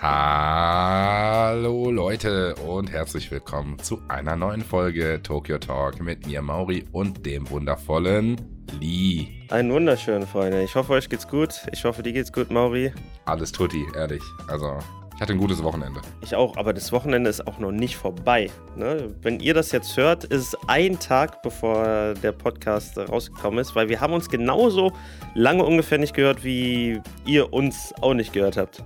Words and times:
Hallo 0.00 1.90
Leute 1.90 2.54
und 2.54 2.92
herzlich 2.92 3.32
willkommen 3.32 3.80
zu 3.80 4.00
einer 4.06 4.36
neuen 4.36 4.62
Folge 4.62 5.18
Tokyo 5.24 5.58
Talk 5.58 6.00
mit 6.00 6.24
mir 6.24 6.40
Mauri 6.40 6.84
und 6.92 7.26
dem 7.26 7.50
wundervollen 7.50 8.36
Lee. 8.78 9.26
Einen 9.50 9.72
wunderschönen 9.72 10.24
Freunde. 10.24 10.62
Ich 10.62 10.76
hoffe, 10.76 10.92
euch 10.92 11.08
geht's 11.08 11.26
gut. 11.26 11.66
Ich 11.72 11.84
hoffe, 11.84 12.04
dir 12.04 12.12
geht's 12.12 12.32
gut, 12.32 12.48
Mauri. 12.52 12.92
Alles 13.24 13.50
tutti, 13.50 13.84
ehrlich. 13.96 14.22
Also, 14.46 14.78
ich 15.16 15.20
hatte 15.20 15.32
ein 15.32 15.38
gutes 15.40 15.64
Wochenende. 15.64 16.00
Ich 16.20 16.32
auch, 16.32 16.56
aber 16.56 16.72
das 16.72 16.92
Wochenende 16.92 17.28
ist 17.28 17.44
auch 17.48 17.58
noch 17.58 17.72
nicht 17.72 17.96
vorbei. 17.96 18.50
Ne? 18.76 19.12
Wenn 19.20 19.40
ihr 19.40 19.52
das 19.52 19.72
jetzt 19.72 19.96
hört, 19.96 20.22
ist 20.22 20.54
es 20.54 20.56
ein 20.68 21.00
Tag, 21.00 21.42
bevor 21.42 22.14
der 22.14 22.30
Podcast 22.30 22.96
rausgekommen 22.96 23.58
ist, 23.58 23.74
weil 23.74 23.88
wir 23.88 24.00
haben 24.00 24.12
uns 24.12 24.28
genauso 24.28 24.92
lange 25.34 25.64
ungefähr 25.64 25.98
nicht 25.98 26.14
gehört, 26.14 26.44
wie 26.44 27.00
ihr 27.26 27.52
uns 27.52 27.92
auch 28.00 28.14
nicht 28.14 28.32
gehört 28.32 28.56
habt. 28.56 28.84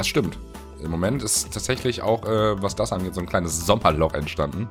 Das 0.00 0.08
stimmt. 0.08 0.38
Im 0.82 0.90
Moment 0.90 1.22
ist 1.22 1.52
tatsächlich 1.52 2.00
auch, 2.00 2.24
äh, 2.24 2.62
was 2.62 2.74
das 2.74 2.90
angeht, 2.90 3.14
so 3.14 3.20
ein 3.20 3.26
kleines 3.26 3.66
Sommerloch 3.66 4.14
entstanden. 4.14 4.66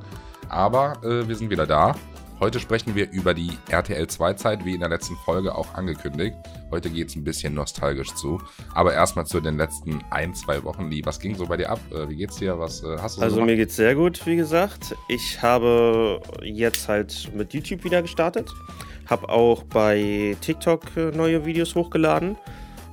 Aber 0.47 0.93
äh, 1.03 1.27
wir 1.27 1.35
sind 1.35 1.51
wieder 1.51 1.67
da. 1.67 1.93
Heute 2.39 2.59
sprechen 2.59 2.95
wir 2.95 3.11
über 3.11 3.35
die 3.35 3.51
RTL 3.69 4.05
2-Zeit, 4.05 4.65
wie 4.65 4.73
in 4.73 4.79
der 4.79 4.89
letzten 4.89 5.15
Folge 5.17 5.53
auch 5.53 5.75
angekündigt. 5.75 6.35
Heute 6.71 6.89
geht 6.89 7.09
es 7.09 7.15
ein 7.15 7.23
bisschen 7.23 7.53
nostalgisch 7.53 8.11
zu. 8.15 8.41
Aber 8.73 8.95
erstmal 8.95 9.27
zu 9.27 9.39
den 9.39 9.57
letzten 9.57 10.03
ein, 10.09 10.33
zwei 10.33 10.63
Wochen. 10.63 10.89
Lee, 10.89 11.03
was 11.05 11.19
ging 11.19 11.35
so 11.35 11.45
bei 11.45 11.57
dir 11.57 11.69
ab? 11.69 11.79
Äh, 11.91 12.09
wie 12.09 12.15
geht's 12.15 12.37
dir? 12.37 12.57
Was 12.57 12.81
äh, 12.83 12.97
hast 12.99 13.17
du 13.17 13.19
so 13.19 13.25
Also 13.25 13.35
gemacht? 13.35 13.51
mir 13.51 13.55
geht's 13.57 13.75
sehr 13.75 13.93
gut, 13.93 14.25
wie 14.25 14.35
gesagt. 14.35 14.95
Ich 15.09 15.43
habe 15.43 16.21
jetzt 16.41 16.87
halt 16.87 17.29
mit 17.35 17.53
YouTube 17.53 17.83
wieder 17.83 18.01
gestartet. 18.01 18.49
Habe 19.05 19.29
auch 19.29 19.61
bei 19.61 20.35
TikTok 20.41 20.97
äh, 20.97 21.11
neue 21.11 21.45
Videos 21.45 21.75
hochgeladen. 21.75 22.35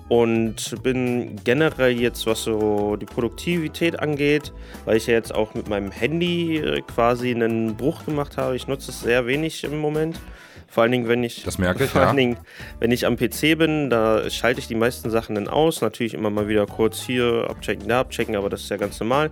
Und 0.09 0.83
bin 0.85 1.35
generell 1.43 1.99
jetzt, 1.99 2.27
was 2.27 2.45
so 2.45 2.95
die 2.95 3.07
Produktivität 3.07 3.99
angeht, 3.99 4.53
weil 4.85 4.99
ich 4.99 5.09
ja 5.09 5.15
jetzt 5.15 5.35
auch 5.35 5.55
mit 5.55 5.69
meinem 5.69 5.91
Handy 5.91 6.59
äh, 6.59 6.83
quasi 6.83 7.35
einen 7.35 7.77
Bruch 7.77 8.05
gemacht 8.05 8.37
habe. 8.37 8.55
Ich 8.55 8.69
nutze 8.69 8.93
es 8.93 9.01
sehr 9.01 9.27
wenig 9.27 9.65
im 9.65 9.79
Moment. 9.79 10.21
Vor 10.69 10.83
allen 10.83 10.93
Dingen, 10.93 11.09
wenn 11.09 11.25
ich, 11.25 11.43
Das 11.43 11.59
merke 11.59 11.85
ich, 11.85 11.91
vor 11.91 12.03
ja. 12.03 12.09
allen 12.09 12.17
Dingen, 12.17 12.37
wenn 12.81 12.91
ich 12.91 13.07
am 13.07 13.17
PC 13.17 13.59
bin, 13.59 13.91
da 13.91 14.29
schalte 14.31 14.61
ich 14.61 14.69
die 14.69 14.75
meisten 14.75 15.11
Sachen 15.11 15.35
dann 15.35 15.49
aus. 15.49 15.81
Natürlich 15.81 16.15
immer 16.15 16.31
mal 16.31 16.49
wieder 16.49 16.67
kurz 16.67 17.01
hier 17.01 17.47
abchecken, 17.49 17.89
da 17.89 18.01
abchecken, 18.01 18.37
aber 18.37 18.49
das 18.49 18.63
ist 18.63 18.69
ja 18.69 18.77
ganz 18.77 19.01
normal. 19.01 19.31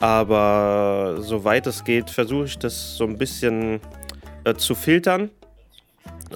Aber 0.00 1.18
soweit 1.20 1.66
es 1.68 1.84
geht, 1.84 2.10
versuche 2.10 2.46
ich 2.46 2.58
das 2.58 2.96
so 2.96 3.04
ein 3.04 3.18
bisschen 3.18 3.80
äh, 4.44 4.54
zu 4.54 4.74
filtern. 4.74 5.30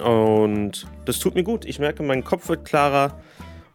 Und 0.01 0.87
das 1.05 1.19
tut 1.19 1.35
mir 1.35 1.43
gut. 1.43 1.65
Ich 1.65 1.79
merke, 1.79 2.03
mein 2.03 2.23
Kopf 2.23 2.47
wird 2.47 2.63
klarer 2.63 3.19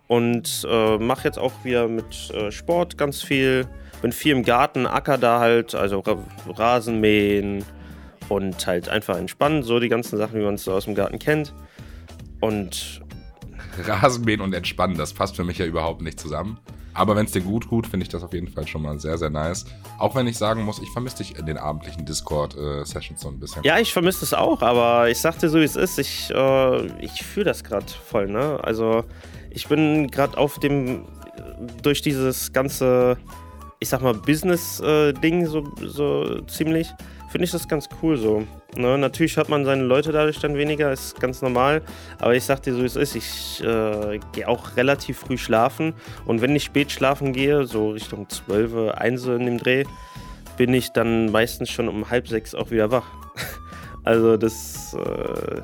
und 0.08 0.66
äh, 0.68 0.98
mache 0.98 1.24
jetzt 1.24 1.38
auch 1.38 1.52
wieder 1.64 1.88
mit 1.88 2.30
äh, 2.30 2.50
Sport 2.50 2.98
ganz 2.98 3.22
viel. 3.22 3.66
Bin 4.02 4.12
viel 4.12 4.32
im 4.32 4.42
Garten, 4.42 4.86
acker 4.86 5.16
da 5.16 5.38
halt, 5.38 5.74
also 5.74 6.00
Ra 6.00 6.18
Rasenmähen 6.48 7.64
und 8.28 8.66
halt 8.66 8.88
einfach 8.88 9.16
entspannen. 9.16 9.62
So 9.62 9.78
die 9.78 9.88
ganzen 9.88 10.18
Sachen, 10.18 10.40
wie 10.40 10.44
man 10.44 10.54
es 10.54 10.64
so 10.64 10.72
aus 10.72 10.86
dem 10.86 10.94
Garten 10.94 11.18
kennt. 11.18 11.54
Und 12.40 13.00
Rasenmähen 13.78 14.40
und 14.40 14.52
Entspannen, 14.52 14.96
das 14.96 15.12
passt 15.12 15.36
für 15.36 15.44
mich 15.44 15.58
ja 15.58 15.66
überhaupt 15.66 16.02
nicht 16.02 16.18
zusammen. 16.18 16.58
Aber 16.94 17.16
wenn 17.16 17.24
es 17.24 17.32
dir 17.32 17.40
gut 17.40 17.64
tut, 17.64 17.86
finde 17.86 18.04
ich 18.04 18.10
das 18.10 18.22
auf 18.22 18.34
jeden 18.34 18.48
Fall 18.48 18.66
schon 18.66 18.82
mal 18.82 18.98
sehr, 18.98 19.16
sehr 19.16 19.30
nice. 19.30 19.64
Auch 19.98 20.14
wenn 20.14 20.26
ich 20.26 20.36
sagen 20.36 20.62
muss, 20.62 20.78
ich 20.78 20.90
vermisse 20.90 21.18
dich 21.18 21.38
in 21.38 21.46
den 21.46 21.56
abendlichen 21.56 22.04
Discord-Sessions 22.04 23.20
so 23.20 23.28
ein 23.28 23.40
bisschen. 23.40 23.62
Ja, 23.64 23.78
ich 23.78 23.92
vermisse 23.92 24.24
es 24.24 24.34
auch, 24.34 24.60
aber 24.60 25.08
ich 25.08 25.18
sagte 25.18 25.48
so, 25.48 25.58
wie 25.58 25.64
es 25.64 25.76
ist. 25.76 25.98
Ich, 25.98 26.30
äh, 26.30 26.86
ich 27.02 27.22
fühle 27.22 27.46
das 27.46 27.64
gerade 27.64 27.86
voll, 27.86 28.28
ne? 28.28 28.60
Also, 28.62 29.04
ich 29.54 29.68
bin 29.68 30.10
gerade 30.10 30.36
auf 30.38 30.58
dem, 30.58 31.04
durch 31.82 32.02
dieses 32.02 32.52
ganze, 32.52 33.16
ich 33.80 33.88
sag 33.88 34.02
mal, 34.02 34.14
Business-Ding 34.14 35.46
so, 35.46 35.64
so 35.80 36.40
ziemlich, 36.42 36.88
finde 37.30 37.46
ich 37.46 37.50
das 37.50 37.66
ganz 37.66 37.88
cool 38.02 38.16
so. 38.16 38.46
Ne? 38.76 38.98
Natürlich 38.98 39.36
hat 39.38 39.48
man 39.48 39.64
seine 39.64 39.82
Leute 39.82 40.12
dadurch 40.12 40.38
dann 40.38 40.54
weniger, 40.56 40.92
ist 40.92 41.18
ganz 41.18 41.40
normal. 41.40 41.82
Aber 42.18 42.34
ich 42.34 42.44
sag 42.44 42.62
dir 42.62 42.74
so, 42.74 42.80
wie 42.80 42.86
es 42.86 42.96
ist. 42.96 43.16
Ich 43.16 43.64
äh, 43.64 44.20
gehe 44.32 44.48
auch 44.48 44.76
relativ 44.76 45.18
früh 45.18 45.38
schlafen. 45.38 45.94
Und 46.26 46.42
wenn 46.42 46.54
ich 46.54 46.64
spät 46.64 46.92
schlafen 46.92 47.32
gehe, 47.32 47.64
so 47.64 47.90
Richtung 47.90 48.28
12, 48.28 48.92
1 48.94 49.24
in 49.26 49.46
dem 49.46 49.58
Dreh, 49.58 49.84
bin 50.56 50.74
ich 50.74 50.90
dann 50.90 51.30
meistens 51.30 51.70
schon 51.70 51.88
um 51.88 52.10
halb 52.10 52.28
sechs 52.28 52.54
auch 52.54 52.70
wieder 52.70 52.90
wach. 52.90 53.06
Also 54.04 54.36
das, 54.36 54.94
äh, 54.94 55.62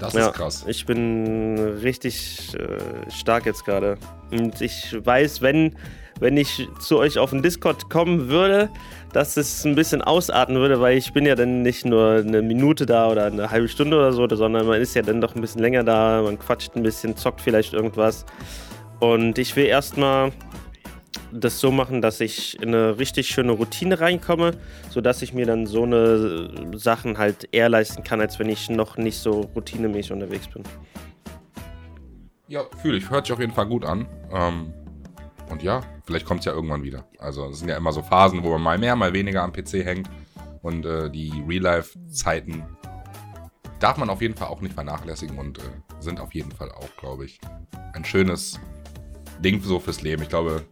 Das 0.00 0.14
ja, 0.14 0.28
ist 0.28 0.34
krass. 0.34 0.64
ich 0.66 0.86
bin 0.86 1.58
richtig 1.82 2.54
äh, 2.54 3.10
stark 3.10 3.46
jetzt 3.46 3.64
gerade. 3.64 3.96
Und 4.30 4.60
ich 4.60 4.96
weiß, 5.04 5.42
wenn, 5.42 5.74
wenn 6.20 6.36
ich 6.36 6.68
zu 6.80 6.98
euch 6.98 7.18
auf 7.18 7.30
den 7.30 7.42
Discord 7.42 7.90
kommen 7.90 8.28
würde, 8.28 8.70
dass 9.12 9.36
es 9.36 9.64
ein 9.64 9.74
bisschen 9.74 10.02
ausarten 10.02 10.56
würde, 10.56 10.80
weil 10.80 10.96
ich 10.96 11.12
bin 11.12 11.26
ja 11.26 11.34
dann 11.34 11.62
nicht 11.62 11.84
nur 11.84 12.22
eine 12.26 12.42
Minute 12.42 12.86
da 12.86 13.08
oder 13.08 13.26
eine 13.26 13.50
halbe 13.50 13.68
Stunde 13.68 13.96
oder 13.96 14.12
so, 14.12 14.28
sondern 14.28 14.66
man 14.66 14.80
ist 14.80 14.94
ja 14.94 15.02
dann 15.02 15.20
doch 15.20 15.34
ein 15.34 15.40
bisschen 15.40 15.62
länger 15.62 15.82
da, 15.82 16.22
man 16.22 16.38
quatscht 16.38 16.76
ein 16.76 16.82
bisschen, 16.82 17.16
zockt 17.16 17.40
vielleicht 17.40 17.72
irgendwas. 17.72 18.24
Und 19.00 19.38
ich 19.38 19.54
will 19.56 19.66
erstmal 19.66 20.32
das 21.32 21.60
so 21.60 21.70
machen, 21.70 22.00
dass 22.02 22.20
ich 22.20 22.60
in 22.60 22.68
eine 22.68 22.98
richtig 22.98 23.28
schöne 23.28 23.52
Routine 23.52 24.00
reinkomme, 24.00 24.52
sodass 24.90 25.22
ich 25.22 25.32
mir 25.32 25.46
dann 25.46 25.66
so 25.66 25.84
eine 25.84 26.50
Sachen 26.76 27.18
halt 27.18 27.48
eher 27.52 27.68
leisten 27.68 28.02
kann, 28.02 28.20
als 28.20 28.38
wenn 28.38 28.48
ich 28.48 28.70
noch 28.70 28.96
nicht 28.96 29.18
so 29.18 29.42
routinemäßig 29.54 30.12
unterwegs 30.12 30.48
bin. 30.48 30.62
Ja, 32.48 32.64
fühle 32.80 32.96
ich. 32.98 33.10
Hört 33.10 33.26
sich 33.26 33.32
auf 33.32 33.40
jeden 33.40 33.52
Fall 33.52 33.66
gut 33.66 33.84
an. 33.84 34.06
Ähm, 34.32 34.72
und 35.50 35.62
ja, 35.62 35.82
vielleicht 36.04 36.26
kommt 36.26 36.40
es 36.40 36.46
ja 36.46 36.52
irgendwann 36.52 36.82
wieder. 36.82 37.06
Also 37.18 37.46
es 37.46 37.58
sind 37.58 37.68
ja 37.68 37.76
immer 37.76 37.92
so 37.92 38.02
Phasen, 38.02 38.42
wo 38.42 38.50
man 38.52 38.62
mal 38.62 38.78
mehr, 38.78 38.96
mal 38.96 39.12
weniger 39.12 39.42
am 39.42 39.52
PC 39.52 39.84
hängt. 39.84 40.08
Und 40.62 40.84
äh, 40.86 41.10
die 41.10 41.44
Real-Life-Zeiten 41.46 42.64
darf 43.78 43.96
man 43.96 44.10
auf 44.10 44.22
jeden 44.22 44.34
Fall 44.34 44.48
auch 44.48 44.60
nicht 44.60 44.74
vernachlässigen 44.74 45.38
und 45.38 45.58
äh, 45.58 45.62
sind 46.00 46.20
auf 46.20 46.34
jeden 46.34 46.50
Fall 46.50 46.70
auch, 46.72 46.88
glaube 46.98 47.26
ich, 47.26 47.38
ein 47.92 48.04
schönes 48.04 48.58
Ding 49.40 49.62
so 49.62 49.78
fürs 49.78 50.02
Leben. 50.02 50.22
Ich 50.22 50.28
glaube, 50.28 50.64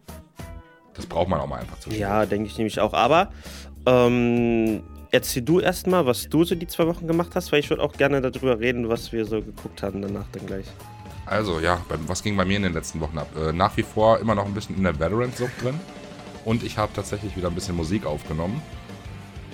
das 0.97 1.05
braucht 1.05 1.29
man 1.29 1.39
auch 1.39 1.47
mal 1.47 1.59
einfach 1.59 1.79
zu 1.79 1.89
Ja, 1.91 2.25
denke 2.25 2.47
ich 2.47 2.57
nämlich 2.57 2.79
auch. 2.79 2.93
Aber 2.93 3.31
ähm, 3.85 4.83
erzähl 5.11 5.43
du 5.43 5.59
erstmal, 5.59 6.05
was 6.05 6.27
du 6.27 6.43
so 6.43 6.55
die 6.55 6.67
zwei 6.67 6.87
Wochen 6.87 7.07
gemacht 7.07 7.31
hast, 7.35 7.51
weil 7.51 7.59
ich 7.59 7.69
würde 7.69 7.83
auch 7.83 7.93
gerne 7.93 8.21
darüber 8.21 8.59
reden, 8.59 8.89
was 8.89 9.11
wir 9.11 9.25
so 9.25 9.41
geguckt 9.41 9.81
haben 9.83 10.01
danach 10.01 10.25
dann 10.31 10.45
gleich. 10.45 10.65
Also 11.25 11.59
ja, 11.59 11.81
was 12.07 12.23
ging 12.23 12.35
bei 12.35 12.45
mir 12.45 12.57
in 12.57 12.63
den 12.63 12.73
letzten 12.73 12.99
Wochen 12.99 13.17
ab? 13.17 13.29
Äh, 13.37 13.53
nach 13.53 13.77
wie 13.77 13.83
vor 13.83 14.19
immer 14.19 14.35
noch 14.35 14.45
ein 14.45 14.53
bisschen 14.53 14.75
in 14.75 14.83
der 14.83 14.99
Valorant-Sucht 14.99 15.63
drin. 15.63 15.79
Und 16.45 16.63
ich 16.63 16.77
habe 16.77 16.91
tatsächlich 16.93 17.35
wieder 17.35 17.49
ein 17.49 17.55
bisschen 17.55 17.75
Musik 17.75 18.05
aufgenommen. 18.05 18.61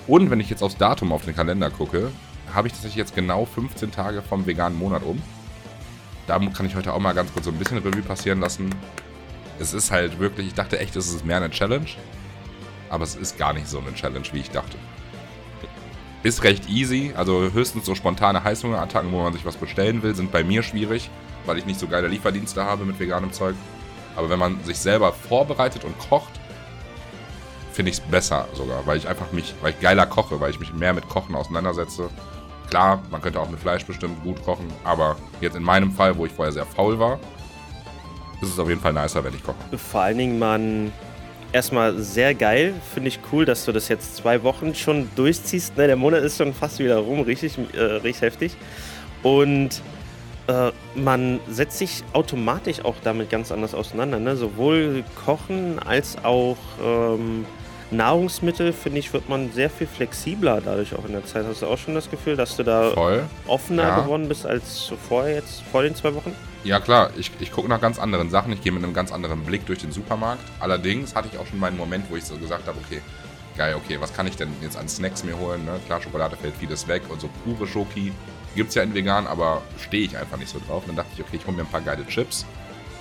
Und 0.08 0.30
wenn 0.30 0.40
ich 0.40 0.50
jetzt 0.50 0.62
aufs 0.62 0.78
Datum 0.78 1.12
auf 1.12 1.26
den 1.26 1.36
Kalender 1.36 1.70
gucke, 1.70 2.12
habe 2.54 2.68
ich 2.68 2.74
tatsächlich 2.74 2.98
jetzt 2.98 3.16
genau 3.16 3.46
15 3.46 3.92
Tage 3.92 4.22
vom 4.22 4.46
veganen 4.46 4.78
Monat 4.78 5.04
um. 5.04 5.22
Da 6.28 6.40
kann 6.40 6.66
ich 6.66 6.76
heute 6.76 6.94
auch 6.94 7.00
mal 7.00 7.14
ganz 7.14 7.34
kurz 7.34 7.46
so 7.46 7.52
ein 7.52 7.58
bisschen 7.58 7.80
Revue 7.80 8.02
passieren 8.02 8.40
lassen. 8.40 8.70
Es 9.60 9.74
ist 9.74 9.92
halt 9.92 10.20
wirklich, 10.20 10.48
ich 10.48 10.54
dachte 10.54 10.80
echt, 10.80 10.96
es 10.96 11.14
ist 11.14 11.26
mehr 11.26 11.38
eine 11.38 11.50
Challenge. 11.50 11.88
Aber 12.90 13.04
es 13.04 13.16
ist 13.16 13.38
gar 13.38 13.54
nicht 13.54 13.68
so 13.68 13.80
eine 13.80 13.94
Challenge, 13.94 14.26
wie 14.32 14.40
ich 14.40 14.52
dachte. 14.52 14.78
Ist 16.22 16.44
recht 16.44 16.70
easy, 16.70 17.12
also 17.18 17.52
höchstens 17.52 17.86
so 17.86 17.96
spontane 17.96 18.44
Heißhungerattacken, 18.44 19.12
wo 19.12 19.22
man 19.24 19.34
sich 19.34 19.46
was 19.46 19.58
bestellen 19.58 20.04
will, 20.04 20.16
sind 20.16 20.32
bei 20.32 20.44
mir 20.44 20.64
schwierig, 20.64 21.10
weil 21.46 21.58
ich 21.58 21.66
nicht 21.66 21.80
so 21.80 21.88
geile 21.88 22.08
Lieferdienste 22.08 22.64
habe 22.64 22.86
mit 22.86 23.00
veganem 23.00 23.34
Zeug. 23.34 23.56
Aber 24.16 24.30
wenn 24.30 24.40
man 24.40 24.64
sich 24.64 24.78
selber 24.78 25.12
vorbereitet 25.12 25.84
und 25.84 25.98
kocht, 26.00 26.40
finde 27.74 27.92
ich 27.92 27.98
es 27.98 28.04
besser 28.04 28.48
sogar, 28.54 28.86
weil 28.86 28.98
ich 28.98 29.08
einfach 29.08 29.32
mich, 29.32 29.54
weil 29.62 29.72
ich 29.72 29.80
geiler 29.82 30.06
koche, 30.06 30.40
weil 30.40 30.52
ich 30.52 30.60
mich 30.60 30.74
mehr 30.74 30.94
mit 30.94 31.10
Kochen 31.10 31.36
auseinandersetze. 31.36 32.10
Klar, 32.70 33.02
man 33.12 33.22
könnte 33.22 33.40
auch 33.40 33.50
mit 33.50 33.60
Fleisch 33.60 33.86
bestimmt 33.86 34.24
gut 34.24 34.44
kochen, 34.46 34.68
aber 34.84 35.18
jetzt 35.42 35.56
in 35.56 35.64
meinem 35.64 35.92
Fall, 35.92 36.18
wo 36.18 36.26
ich 36.26 36.32
vorher 36.32 36.54
sehr 36.54 36.66
faul 36.66 37.00
war, 37.00 37.20
ist 38.44 38.54
es 38.54 38.60
auf 38.60 38.70
jeden 38.70 38.82
Fall 38.82 38.94
nicer, 38.94 39.24
wenn 39.24 39.34
ich 39.34 39.44
koche. 39.44 39.58
Vor 39.78 40.02
allen 40.02 40.18
Dingen, 40.18 40.40
man. 40.40 40.92
Erstmal 41.52 42.00
sehr 42.00 42.34
geil, 42.34 42.74
finde 42.96 43.10
ich 43.10 43.20
cool, 43.32 43.46
dass 43.46 43.64
du 43.66 43.72
das 43.72 43.88
jetzt 43.88 44.16
zwei 44.16 44.42
Wochen 44.42 44.74
schon 44.74 45.08
durchziehst. 45.16 45.78
Ne, 45.78 45.86
der 45.86 45.96
Monat 45.96 46.24
ist 46.24 46.38
schon 46.40 46.52
fast 46.52 46.80
wieder 46.80 46.98
rum, 46.98 47.20
richtig, 47.22 47.60
äh, 47.76 47.80
richtig 47.80 48.24
heftig. 48.24 48.56
Und 49.22 49.70
äh, 50.48 50.72
man 50.96 51.40
setzt 51.48 51.78
sich 51.78 52.04
automatisch 52.14 52.84
auch 52.84 52.96
damit 53.04 53.30
ganz 53.30 53.52
anders 53.52 53.76
auseinander. 53.76 54.18
Ne? 54.18 54.36
Sowohl 54.36 55.04
Kochen 55.26 55.78
als 55.78 56.18
auch 56.24 56.58
ähm, 56.84 57.46
Nahrungsmittel, 57.92 58.74
finde 58.74 58.98
ich, 58.98 59.14
wird 59.14 59.30
man 59.30 59.52
sehr 59.52 59.70
viel 59.70 59.86
flexibler 59.86 60.60
dadurch 60.60 60.96
auch 60.96 61.06
in 61.06 61.12
der 61.12 61.24
Zeit. 61.24 61.46
Hast 61.48 61.62
du 61.62 61.68
auch 61.68 61.78
schon 61.78 61.94
das 61.94 62.10
Gefühl, 62.10 62.36
dass 62.36 62.58
du 62.58 62.64
da 62.64 62.90
Voll. 62.90 63.22
offener 63.46 63.84
Ja. 63.84 64.00
geworden 64.00 64.28
bist 64.28 64.48
als 64.48 64.92
vorher 65.08 65.36
jetzt, 65.36 65.62
vor 65.72 65.84
den 65.84 65.94
zwei 65.94 66.16
Wochen? 66.16 66.36
Ja 66.64 66.80
klar, 66.80 67.10
ich, 67.18 67.30
ich 67.40 67.52
gucke 67.52 67.68
nach 67.68 67.82
ganz 67.82 68.00
anderen 68.00 68.30
Sachen, 68.30 68.54
ich 68.54 68.62
gehe 68.62 68.72
mit 68.72 68.84
einem 68.84 68.94
ganz 68.94 69.12
anderen 69.12 69.44
Blick 69.44 69.66
durch 69.66 69.80
den 69.80 69.92
Supermarkt. 69.92 70.44
Allerdings 70.60 71.14
hatte 71.14 71.28
ich 71.32 71.38
auch 71.38 71.46
schon 71.46 71.60
meinen 71.60 71.76
Moment, 71.78 72.06
wo 72.10 72.16
ich 72.16 72.24
so 72.24 72.38
gesagt 72.38 72.68
habe, 72.68 72.78
okay, 72.86 73.02
geil, 73.58 73.76
okay, 73.76 74.00
was 74.00 74.14
kann 74.14 74.28
ich 74.28 74.38
denn 74.38 74.50
jetzt 74.62 74.78
an 74.78 74.88
Snacks 74.88 75.24
mir 75.26 75.38
holen? 75.38 75.66
Ne? 75.66 75.80
Klar, 75.88 76.02
Schokolade 76.02 76.38
fällt 76.38 76.56
vieles 76.56 76.88
weg 76.88 77.02
und 77.10 77.20
so 77.20 77.30
pure 77.44 77.68
Schoki 77.68 78.14
gibt 78.56 78.70
es 78.70 78.76
ja 78.76 78.84
in 78.84 78.94
vegan, 78.94 79.28
aber 79.28 79.62
stehe 79.78 80.06
ich 80.06 80.18
einfach 80.18 80.38
nicht 80.38 80.50
so 80.50 80.60
drauf. 80.68 80.84
Dann 80.88 80.96
dachte 80.96 81.10
ich, 81.16 81.22
okay, 81.22 81.36
ich 81.38 81.46
hole 81.46 81.58
mir 81.58 81.64
ein 81.64 81.68
paar 81.70 81.82
geile 81.82 82.06
Chips. 82.08 82.46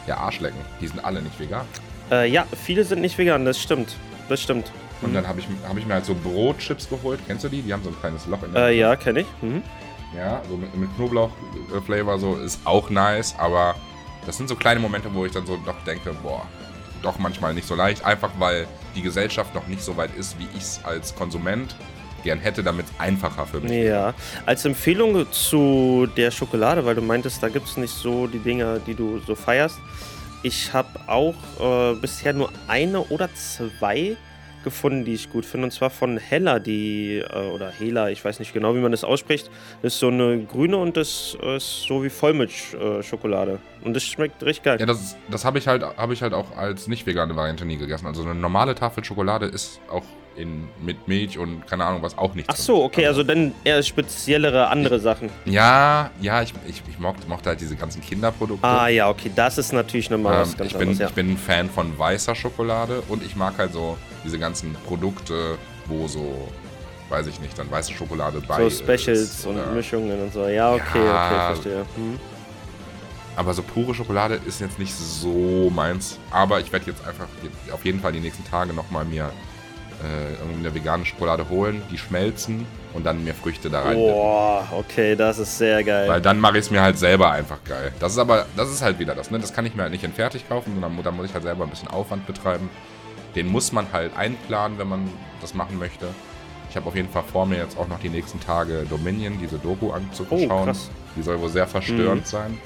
Ja, 0.09 0.17
Arschlecken, 0.17 0.59
die 0.81 0.89
sind 0.89 1.05
alle 1.05 1.23
nicht 1.23 1.39
vegan. 1.39 1.65
Äh, 2.11 2.29
ja, 2.31 2.45
viele 2.65 2.83
sind 2.85 3.01
nicht 3.01 3.17
vegan, 3.17 3.45
das 3.45 3.61
stimmt. 3.61 3.95
Das 4.29 4.41
stimmt. 4.41 4.73
Und 5.03 5.11
Mhm. 5.11 5.15
dann 5.15 5.29
habe 5.29 5.39
ich, 5.41 5.47
hab 5.69 5.77
ich 5.77 5.87
mir 5.87 5.95
halt 5.95 6.05
so 6.07 6.15
Brotchips 6.15 6.89
geholt. 6.89 7.21
Kennst 7.29 7.45
du 7.45 7.49
die? 7.49 7.63
Die 7.63 7.73
haben 7.73 7.83
so 7.85 7.91
ein 7.91 7.97
kleines 8.01 8.27
Loch 8.27 8.43
in 8.43 8.53
der 8.53 8.69
Äh, 8.69 8.79
ja, 8.79 8.97
kenne 8.97 9.21
ich. 9.21 9.27
Mhm. 9.41 9.63
Ja, 10.17 10.43
so 10.49 10.57
mit, 10.57 10.75
mit 10.77 10.95
Knoblauch-Flavor 10.97 12.19
so 12.19 12.37
ist 12.37 12.61
auch 12.65 12.91
nice, 12.91 13.35
aber 13.39 13.75
das 14.27 14.37
sind 14.37 14.49
so 14.49 14.57
kleine 14.57 14.81
Momente, 14.81 15.13
wo 15.13 15.25
ich 15.25 15.33
dann 15.33 15.47
so 15.47 15.57
doch 15.65 15.83
denke, 15.85 16.15
boah, 16.23 16.47
doch 17.03 17.19
manchmal 17.19 17.55
nicht 17.55 17.67
so 17.67 17.75
leicht. 17.75 18.05
Einfach 18.05 18.31
weil 18.39 18.67
die 18.95 19.03
Gesellschaft 19.03 19.55
noch 19.55 19.67
nicht 19.67 19.83
so 19.83 19.97
weit 19.97 20.15
ist, 20.17 20.39
wie 20.39 20.47
ich 20.55 20.63
es 20.63 20.81
als 20.85 21.15
Konsument 21.15 21.75
gern 22.23 22.39
hätte, 22.39 22.63
damit 22.63 22.87
es 22.87 23.01
einfacher 23.01 23.47
für 23.47 23.61
mich 23.61 23.73
Ja, 23.73 24.15
als 24.47 24.65
Empfehlung 24.65 25.27
zu 25.33 26.07
der 26.17 26.31
Schokolade, 26.31 26.85
weil 26.85 26.95
du 26.95 27.03
meintest, 27.03 27.43
da 27.43 27.49
gibt 27.49 27.67
es 27.67 27.77
nicht 27.77 27.93
so 27.93 28.27
die 28.27 28.39
Dinge, 28.39 28.81
die 28.87 28.95
du 28.95 29.21
so 29.27 29.35
feierst. 29.35 29.79
Ich 30.45 30.73
habe 30.73 30.89
auch 31.07 31.35
äh, 31.61 31.95
bisher 31.95 32.33
nur 32.33 32.51
eine 32.69 33.01
oder 33.01 33.29
zwei 33.35 34.17
gefunden, 34.63 35.05
die 35.05 35.15
ich 35.15 35.31
gut 35.31 35.45
finde. 35.45 35.67
Und 35.67 35.71
zwar 35.73 35.91
von 35.91 36.19
Hella, 36.19 36.59
die, 36.59 37.19
äh, 37.19 37.51
oder 37.51 37.71
Hela, 37.71 38.11
ich 38.11 38.25
weiß 38.25 38.39
nicht 38.39 38.53
genau, 38.53 38.75
wie 38.75 38.81
man 38.81 38.93
das 38.93 39.05
ausspricht. 39.05 39.51
Das 39.83 39.95
ist 39.95 40.01
so 40.01 40.09
eine 40.09 40.45
grüne 40.45 40.77
und 40.77 40.97
das 40.97 41.37
ist 41.57 41.83
so 41.87 42.03
wie 42.03 42.11
Vollmilch-Schokolade. 42.11 43.59
und 43.85 43.95
das 43.95 44.03
schmeckt 44.05 44.43
richtig 44.43 44.65
geil. 44.65 44.77
Ja, 44.81 44.87
das, 44.87 45.17
das 45.31 45.45
habe 45.45 45.59
ich, 45.59 45.67
halt, 45.67 45.83
hab 45.83 46.11
ich 46.11 46.23
halt 46.23 46.35
auch 46.35 46.57
als 46.57 46.89
nicht 46.89 47.07
vegane 47.07 47.37
Variante 47.37 47.65
nie 47.65 47.77
gegessen. 47.77 48.07
Also 48.07 48.23
eine 48.23 48.35
normale 48.35 48.75
Tafel 48.75 49.05
Schokolade 49.05 49.47
ist 49.47 49.81
auch 49.91 50.05
in, 50.37 50.69
mit 50.81 51.09
Milch 51.09 51.39
und 51.39 51.67
keine 51.67 51.85
Ahnung 51.85 52.03
was 52.03 52.17
auch 52.17 52.35
nicht 52.35 52.49
Ach 52.51 52.57
so, 52.57 52.83
okay, 52.85 53.07
also 53.07 53.23
dann 53.23 53.53
eher 53.65 53.83
speziellere 53.83 54.69
andere 54.69 54.99
Sachen. 55.01 55.31
Ja, 55.45 56.11
ja, 56.21 56.43
ich, 56.43 56.53
ich, 56.67 56.83
ich 56.89 56.99
mochte, 56.99 57.27
mochte 57.29 57.51
halt 57.51 57.61
diese 57.61 57.77
ganzen 57.77 58.01
Kinderprodukte. 58.03 58.67
Ah 58.67 58.89
ja, 58.89 59.09
okay, 59.09 59.31
das 59.35 59.59
ist 59.59 59.73
natürlich 59.73 60.11
nochmal 60.11 60.41
was 60.41 60.53
Ähm, 60.53 60.59
ganz 60.59 60.71
ich, 60.71 60.79
bin, 60.79 60.83
anderes, 60.89 60.99
ja. 61.01 61.07
ich 61.09 61.15
bin 61.15 61.31
ein 61.33 61.37
Fan 61.39 61.69
von 61.71 61.99
weißer 61.99 62.35
Schokolade 62.35 63.03
und 63.09 63.23
ich 63.25 63.37
mag 63.37 63.55
halt 63.59 63.73
so 63.73 63.97
diese 64.25 64.39
ganzen 64.39 64.75
Produkte, 64.87 65.59
wo 65.87 66.07
so, 66.09 66.49
weiß 67.09 67.27
ich 67.27 67.41
nicht, 67.41 67.59
dann 67.59 67.71
weiße 67.71 67.93
Schokolade 67.93 68.41
bei 68.47 68.57
So 68.61 68.67
ist. 68.67 68.79
Specials 68.81 69.47
und 69.47 69.57
oder- 69.57 69.67
Mischungen 69.73 70.21
und 70.23 70.33
so. 70.33 70.47
Ja, 70.47 70.73
okay, 70.73 71.05
Ja. 71.05 71.27
okay, 71.27 71.55
verstehe. 71.55 71.87
Hm. 71.97 72.19
Aber 73.35 73.55
so 73.55 73.63
pure 73.63 73.95
Schokolade 73.95 74.39
ist 74.47 74.61
jetzt 74.61 74.79
nicht 74.79 74.95
so 74.95 75.71
meins. 75.75 76.19
Aber 76.31 76.61
ich 76.61 76.71
werde 76.71 76.91
jetzt 76.91 77.07
einfach 77.07 77.25
auf 77.73 77.83
jeden 77.85 77.99
Fall 78.01 78.13
die 78.13 78.21
nächsten 78.21 78.45
Tage 78.45 78.75
nochmal 78.75 79.07
mir 79.07 79.31
äh, 80.03 80.33
irgendwie 80.41 80.67
eine 80.67 80.75
vegane 80.75 81.05
Schokolade 81.05 81.49
holen, 81.49 81.83
die 81.91 81.99
schmelzen 81.99 82.67
und 82.95 83.05
dann 83.05 83.23
mir 83.25 83.35
Früchte 83.35 83.71
da 83.71 83.83
rein. 83.83 83.95
Boah, 83.97 84.67
okay, 84.73 85.15
das 85.17 85.39
ist 85.39 85.57
sehr 85.59 85.83
geil. 85.85 86.09
Weil 86.09 86.21
dann 86.21 86.41
mache 86.41 86.59
ich 86.59 86.65
es 86.67 86.71
mir 86.71 86.83
halt 86.83 86.99
selber 86.99 87.31
einfach 87.31 87.59
geil. 87.65 87.93
Das 88.01 88.13
ist 88.13 88.19
aber, 88.19 88.47
das 88.57 88.71
ist 88.71 88.83
halt 88.83 88.99
wieder 88.99 89.15
das, 89.15 89.31
ne? 89.31 89.39
Das 89.39 89.53
kann 89.53 89.65
ich 89.67 89.75
mir 89.75 89.83
halt 89.83 89.93
nicht 89.93 90.05
in 90.05 90.13
fertig 90.13 90.49
kaufen, 90.49 90.73
sondern 90.75 91.03
da 91.03 91.11
muss 91.11 91.27
ich 91.27 91.35
halt 91.35 91.45
selber 91.45 91.65
ein 91.65 91.71
bisschen 91.71 91.89
Aufwand 91.89 92.27
betreiben. 92.27 92.69
Den 93.35 93.47
muss 93.49 93.73
man 93.73 93.87
halt 93.93 94.17
einplanen, 94.17 94.79
wenn 94.79 94.89
man 94.89 95.09
das 95.41 95.55
machen 95.55 95.79
möchte. 95.79 96.07
Ich 96.69 96.77
habe 96.77 96.87
auf 96.87 96.97
jeden 96.97 97.09
Fall 97.11 97.23
vor 97.31 97.47
mir 97.47 97.57
jetzt 97.59 97.79
auch 97.79 97.89
noch 97.89 97.99
die 98.01 98.09
nächsten 98.09 98.41
Tage 98.41 98.85
Dominion, 98.89 99.39
diese 99.41 99.59
Doku 99.59 99.89
Oh, 99.91 99.93
anzuschauen. 99.93 100.65
krass. 100.67 100.91
die 101.17 101.23
soll 101.23 101.41
wohl 101.41 101.51
sehr 101.51 101.67
verstörend 101.67 102.23
Mhm. 102.23 102.27
sein. 102.27 102.59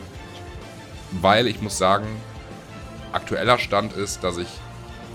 Weil 1.21 1.47
ich 1.47 1.61
muss 1.61 1.77
sagen, 1.79 2.07
aktueller 3.13 3.59
Stand 3.59 3.93
ist, 3.93 4.23
dass 4.25 4.39
ich 4.39 4.49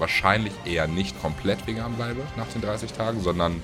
wahrscheinlich 0.01 0.51
eher 0.65 0.87
nicht 0.87 1.19
komplett 1.21 1.65
vegan 1.65 1.93
bleibe 1.93 2.21
nach 2.35 2.47
den 2.47 2.61
30 2.61 2.91
Tagen, 2.91 3.21
sondern 3.21 3.61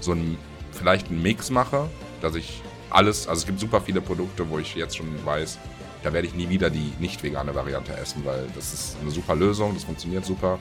so 0.00 0.12
ein, 0.12 0.38
vielleicht 0.70 1.08
einen 1.08 1.20
Mix 1.20 1.50
mache, 1.50 1.90
dass 2.22 2.34
ich 2.34 2.62
alles, 2.88 3.28
also 3.28 3.40
es 3.40 3.46
gibt 3.46 3.60
super 3.60 3.80
viele 3.80 4.00
Produkte, 4.00 4.48
wo 4.48 4.58
ich 4.58 4.74
jetzt 4.74 4.96
schon 4.96 5.08
weiß, 5.26 5.58
da 6.02 6.12
werde 6.12 6.26
ich 6.26 6.34
nie 6.34 6.48
wieder 6.48 6.70
die 6.70 6.92
nicht 6.98 7.22
vegane 7.22 7.54
Variante 7.54 7.94
essen, 7.96 8.24
weil 8.24 8.46
das 8.54 8.72
ist 8.72 8.96
eine 9.02 9.10
super 9.10 9.34
Lösung, 9.34 9.74
das 9.74 9.84
funktioniert 9.84 10.24
super. 10.24 10.58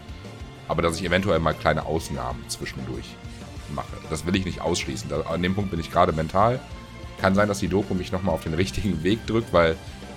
Aber 0.67 0.81
dass 0.81 0.97
ich 0.97 1.05
eventuell 1.05 1.39
mal 1.39 1.53
kleine 1.53 1.85
Ausnahmen 1.85 2.43
zwischendurch 2.47 3.15
mache. 3.73 3.93
Das 4.09 4.25
will 4.25 4.35
ich 4.35 4.45
nicht 4.45 4.61
ausschließen. 4.61 5.09
Da, 5.09 5.21
an 5.21 5.41
dem 5.41 5.55
Punkt 5.55 5.71
bin 5.71 5.79
ich 5.79 5.91
gerade 5.91 6.13
mental. 6.13 6.59
Kann 7.19 7.35
sein, 7.35 7.47
dass 7.47 7.59
die 7.59 7.67
Doku 7.67 7.93
mich 7.93 8.11
nochmal 8.11 8.35
auf 8.35 8.43
den 8.43 8.53
richtigen 8.63 9.03
Weg 9.03 9.25
drückt, 9.27 9.53
weil 9.53 9.75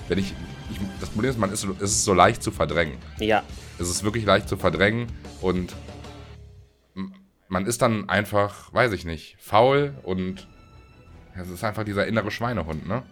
wenn 0.09 0.19
ich, 0.19 0.35
ich 0.71 0.79
das 1.01 1.11
Problem 1.11 1.31
ist, 1.31 1.39
man 1.39 1.53
ist, 1.53 1.61
so- 1.63 1.73
es 1.79 1.91
ist 1.93 2.05
so 2.05 2.15
leicht 2.15 2.43
zu 2.43 2.51
verdrängen. 2.51 2.99
Ja, 3.19 3.43
Es 3.79 3.89
ist 3.91 4.05
wirklich 4.05 4.25
leicht 4.25 4.49
zu 4.49 4.57
verdrängen 4.57 5.07
und 5.41 5.75
man 7.49 7.67
ist 7.67 7.83
dann 7.83 8.09
einfach, 8.09 8.73
weiß 8.73 8.93
ich 8.93 9.05
nicht, 9.05 9.37
faul 9.41 9.95
und 10.03 10.49
es 11.37 11.49
ist 11.51 11.63
einfach 11.65 11.85
dieser 11.85 12.07
innere 12.07 12.31
Schweinehund, 12.31 12.87
ne? 12.89 13.03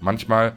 Manchmal 0.00 0.54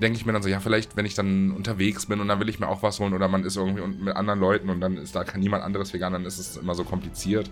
denke 0.00 0.18
ich 0.18 0.26
mir 0.26 0.32
dann 0.32 0.42
so, 0.42 0.48
ja, 0.48 0.60
vielleicht, 0.60 0.96
wenn 0.96 1.06
ich 1.06 1.14
dann 1.14 1.50
unterwegs 1.52 2.06
bin 2.06 2.20
und 2.20 2.28
dann 2.28 2.40
will 2.40 2.48
ich 2.48 2.58
mir 2.60 2.68
auch 2.68 2.82
was 2.82 3.00
holen 3.00 3.12
oder 3.14 3.28
man 3.28 3.44
ist 3.44 3.56
irgendwie 3.56 3.82
mit 3.86 4.14
anderen 4.16 4.40
Leuten 4.40 4.68
und 4.70 4.80
dann 4.80 4.96
ist 4.96 5.14
da 5.16 5.24
kein- 5.24 5.40
niemand 5.40 5.62
anderes 5.64 5.92
vegan, 5.92 6.12
dann 6.12 6.24
ist 6.24 6.38
es 6.38 6.56
immer 6.56 6.74
so 6.74 6.84
kompliziert. 6.84 7.50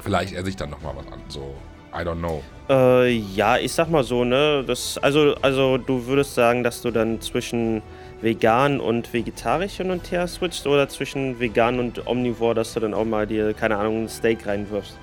Vielleicht 0.00 0.34
esse 0.34 0.48
ich 0.48 0.56
dann 0.56 0.70
nochmal 0.70 0.94
was 0.96 1.12
an, 1.12 1.20
so, 1.28 1.54
I 1.92 2.02
don't 2.04 2.18
know. 2.18 2.42
äh, 2.68 3.08
ja, 3.10 3.58
ich 3.58 3.72
sag 3.72 3.88
mal 3.90 4.04
so, 4.04 4.24
ne, 4.24 4.62
das, 4.66 4.96
also, 4.98 5.34
also 5.42 5.76
du 5.78 6.06
würdest 6.06 6.34
sagen, 6.34 6.62
dass 6.62 6.82
du 6.82 6.90
dann 6.90 7.20
zwischen 7.20 7.82
vegan 8.20 8.80
und 8.80 9.12
vegetarisch 9.12 9.72
hin 9.78 9.90
und 9.90 10.10
her 10.12 10.28
switcht 10.28 10.66
oder 10.66 10.88
zwischen 10.88 11.40
vegan 11.40 11.80
und 11.80 12.06
omnivore, 12.06 12.54
dass 12.54 12.74
du 12.74 12.80
dann 12.80 12.94
auch 12.94 13.04
mal 13.04 13.26
dir, 13.26 13.54
keine 13.54 13.76
Ahnung, 13.76 14.04
ein 14.04 14.08
Steak 14.08 14.46
reinwirfst. 14.46 14.96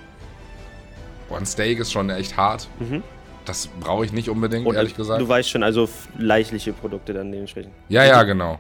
Boah, 1.28 1.40
ein 1.40 1.46
Steak 1.46 1.80
ist 1.80 1.92
schon 1.92 2.10
echt 2.10 2.38
hart. 2.38 2.68
Mhm. 2.80 3.04
Das 3.44 3.68
brauche 3.80 4.06
ich 4.06 4.14
nicht 4.14 4.30
unbedingt, 4.30 4.66
Und 4.66 4.76
ehrlich 4.76 4.96
gesagt. 4.96 5.20
du 5.22 5.28
weißt 5.28 5.50
schon, 5.50 5.64
also 5.64 5.90
leichtliche 6.18 6.74
Produkte 6.74 7.14
dann 7.14 7.32
dementsprechend. 7.32 7.74
Ja, 7.90 8.04
ja, 8.06 8.24
genau. 8.24 8.60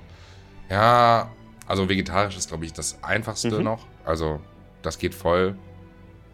Ja, 0.69 1.29
also 1.65 1.87
vegetarisch 1.87 2.35
ist, 2.37 2.49
glaube 2.49 2.65
ich, 2.65 2.73
das 2.73 2.97
einfachste 3.03 3.57
Mhm. 3.59 3.63
noch. 3.63 3.85
Also, 4.05 4.39
das 4.81 4.97
geht 4.97 5.13
voll. 5.13 5.55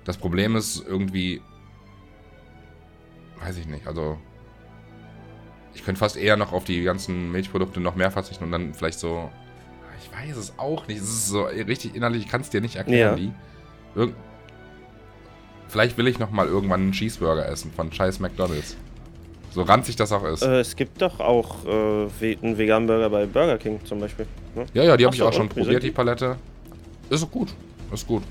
Das 0.05 0.17
Problem 0.17 0.55
ist 0.55 0.83
irgendwie, 0.87 1.41
weiß 3.45 3.57
ich 3.57 3.67
nicht, 3.67 3.87
also 3.87 4.17
ich 5.73 5.83
könnte 5.83 5.99
fast 5.99 6.17
eher 6.17 6.37
noch 6.37 6.53
auf 6.53 6.63
die 6.63 6.83
ganzen 6.83 7.31
Milchprodukte 7.31 7.79
noch 7.79 7.95
mehr 7.95 8.11
verzichten 8.11 8.43
und 8.45 8.51
dann 8.51 8.73
vielleicht 8.73 8.99
so, 8.99 9.29
ich 10.01 10.11
weiß 10.15 10.37
es 10.37 10.53
auch 10.57 10.87
nicht, 10.87 10.97
es 10.97 11.09
ist 11.09 11.27
so 11.27 11.43
richtig 11.43 11.95
innerlich, 11.95 12.23
ich 12.23 12.29
kann 12.29 12.41
es 12.41 12.49
dir 12.49 12.61
nicht 12.61 12.75
erklären, 12.75 13.17
Ja. 13.17 13.23
wie. 13.23 13.31
Irg 13.99 14.13
vielleicht 15.67 15.97
will 15.97 16.07
ich 16.07 16.19
noch 16.19 16.29
mal 16.29 16.45
irgendwann 16.45 16.81
einen 16.81 16.91
Cheeseburger 16.91 17.47
essen 17.49 17.71
von 17.71 17.91
scheiß 17.91 18.19
McDonalds. 18.19 18.77
So 19.51 19.63
ranzig 19.63 19.95
das 19.95 20.11
auch 20.11 20.23
ist. 20.23 20.43
Äh, 20.43 20.59
es 20.59 20.75
gibt 20.75 21.01
doch 21.01 21.19
auch 21.19 21.65
äh, 21.65 22.35
einen 22.41 22.57
veganen 22.57 22.87
Burger 22.87 23.09
bei 23.09 23.25
Burger 23.25 23.57
King 23.57 23.79
zum 23.83 23.99
Beispiel. 23.99 24.27
Ne? 24.55 24.65
Ja, 24.73 24.83
ja, 24.83 24.97
die 24.97 25.05
habe 25.05 25.15
ich 25.15 25.21
auch 25.23 25.33
schon 25.33 25.49
probiert, 25.49 25.81
die? 25.81 25.89
Palette. 25.91 26.37
Ist 27.09 27.29
gut. 27.31 27.53
Ist 27.91 28.07
gut. 28.07 28.23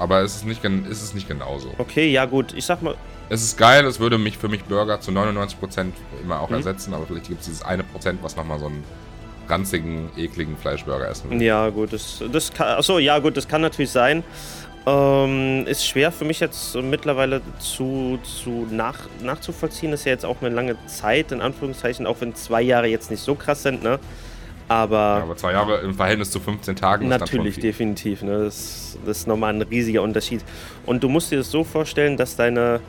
Aber 0.00 0.20
es 0.22 0.34
ist 0.36 0.46
nicht, 0.46 0.64
es 0.64 1.02
ist 1.02 1.14
nicht 1.14 1.28
genauso. 1.28 1.70
Okay, 1.78 2.10
ja 2.10 2.24
gut, 2.24 2.54
ich 2.54 2.64
sag 2.64 2.82
mal, 2.82 2.94
Es 3.30 3.42
ist 3.42 3.56
geil, 3.56 3.86
es 3.86 4.00
würde 4.00 4.18
mich 4.18 4.36
für 4.36 4.48
mich 4.48 4.64
Burger 4.64 5.00
zu 5.00 5.12
99% 5.12 5.92
immer 6.22 6.40
auch 6.40 6.48
Mhm. 6.50 6.56
ersetzen, 6.56 6.92
aber 6.94 7.06
vielleicht 7.06 7.28
gibt 7.28 7.40
es 7.40 7.46
dieses 7.46 7.62
eine 7.62 7.84
Prozent, 7.84 8.18
was 8.22 8.36
nochmal 8.36 8.58
so 8.58 8.66
einen 8.66 8.82
ranzigen, 9.48 10.10
ekligen 10.16 10.56
Fleischburger 10.56 11.08
essen 11.08 11.30
will. 11.30 11.40
Ja, 11.42 11.68
gut, 11.70 11.92
das, 11.92 12.22
das 12.32 12.52
kann, 12.52 12.68
achso, 12.78 12.98
ja, 12.98 13.18
gut, 13.20 13.36
das 13.36 13.46
kann 13.48 13.60
natürlich 13.62 13.90
sein. 13.90 14.22
Ähm, 14.86 15.64
ist 15.66 15.86
schwer 15.86 16.10
für 16.10 16.24
mich 16.24 16.40
jetzt 16.40 16.74
mittlerweile 16.74 17.40
zu, 17.60 18.18
zu 18.22 18.66
nach, 18.70 18.98
nachzuvollziehen. 19.22 19.92
Ist 19.92 20.06
ja 20.06 20.12
jetzt 20.12 20.24
auch 20.24 20.38
eine 20.40 20.48
lange 20.54 20.76
Zeit, 20.86 21.32
in 21.32 21.40
Anführungszeichen, 21.40 22.06
auch 22.06 22.16
wenn 22.20 22.34
zwei 22.34 22.62
Jahre 22.62 22.86
jetzt 22.88 23.10
nicht 23.10 23.22
so 23.22 23.34
krass 23.34 23.62
sind, 23.62 23.82
ne? 23.82 23.98
Aber, 24.68 24.96
Ja, 24.96 25.22
aber 25.22 25.36
zwei 25.36 25.52
Jahre 25.52 25.78
im 25.80 25.94
Verhältnis 25.94 26.30
zu 26.30 26.40
15 26.40 26.76
Tagen 26.76 27.08
natürlich, 27.08 27.58
definitiv, 27.58 28.22
ne? 28.22 28.44
Das, 28.44 28.96
das 29.04 29.18
ist 29.18 29.26
nochmal 29.26 29.52
ein 29.54 29.62
riesiger 29.62 30.02
Unterschied. 30.02 30.42
Und 30.86 31.02
du 31.02 31.08
musst 31.08 31.30
dir 31.30 31.38
das 31.38 31.50
so 31.50 31.62
vorstellen, 31.62 32.16
dass 32.16 32.36
deine 32.36 32.80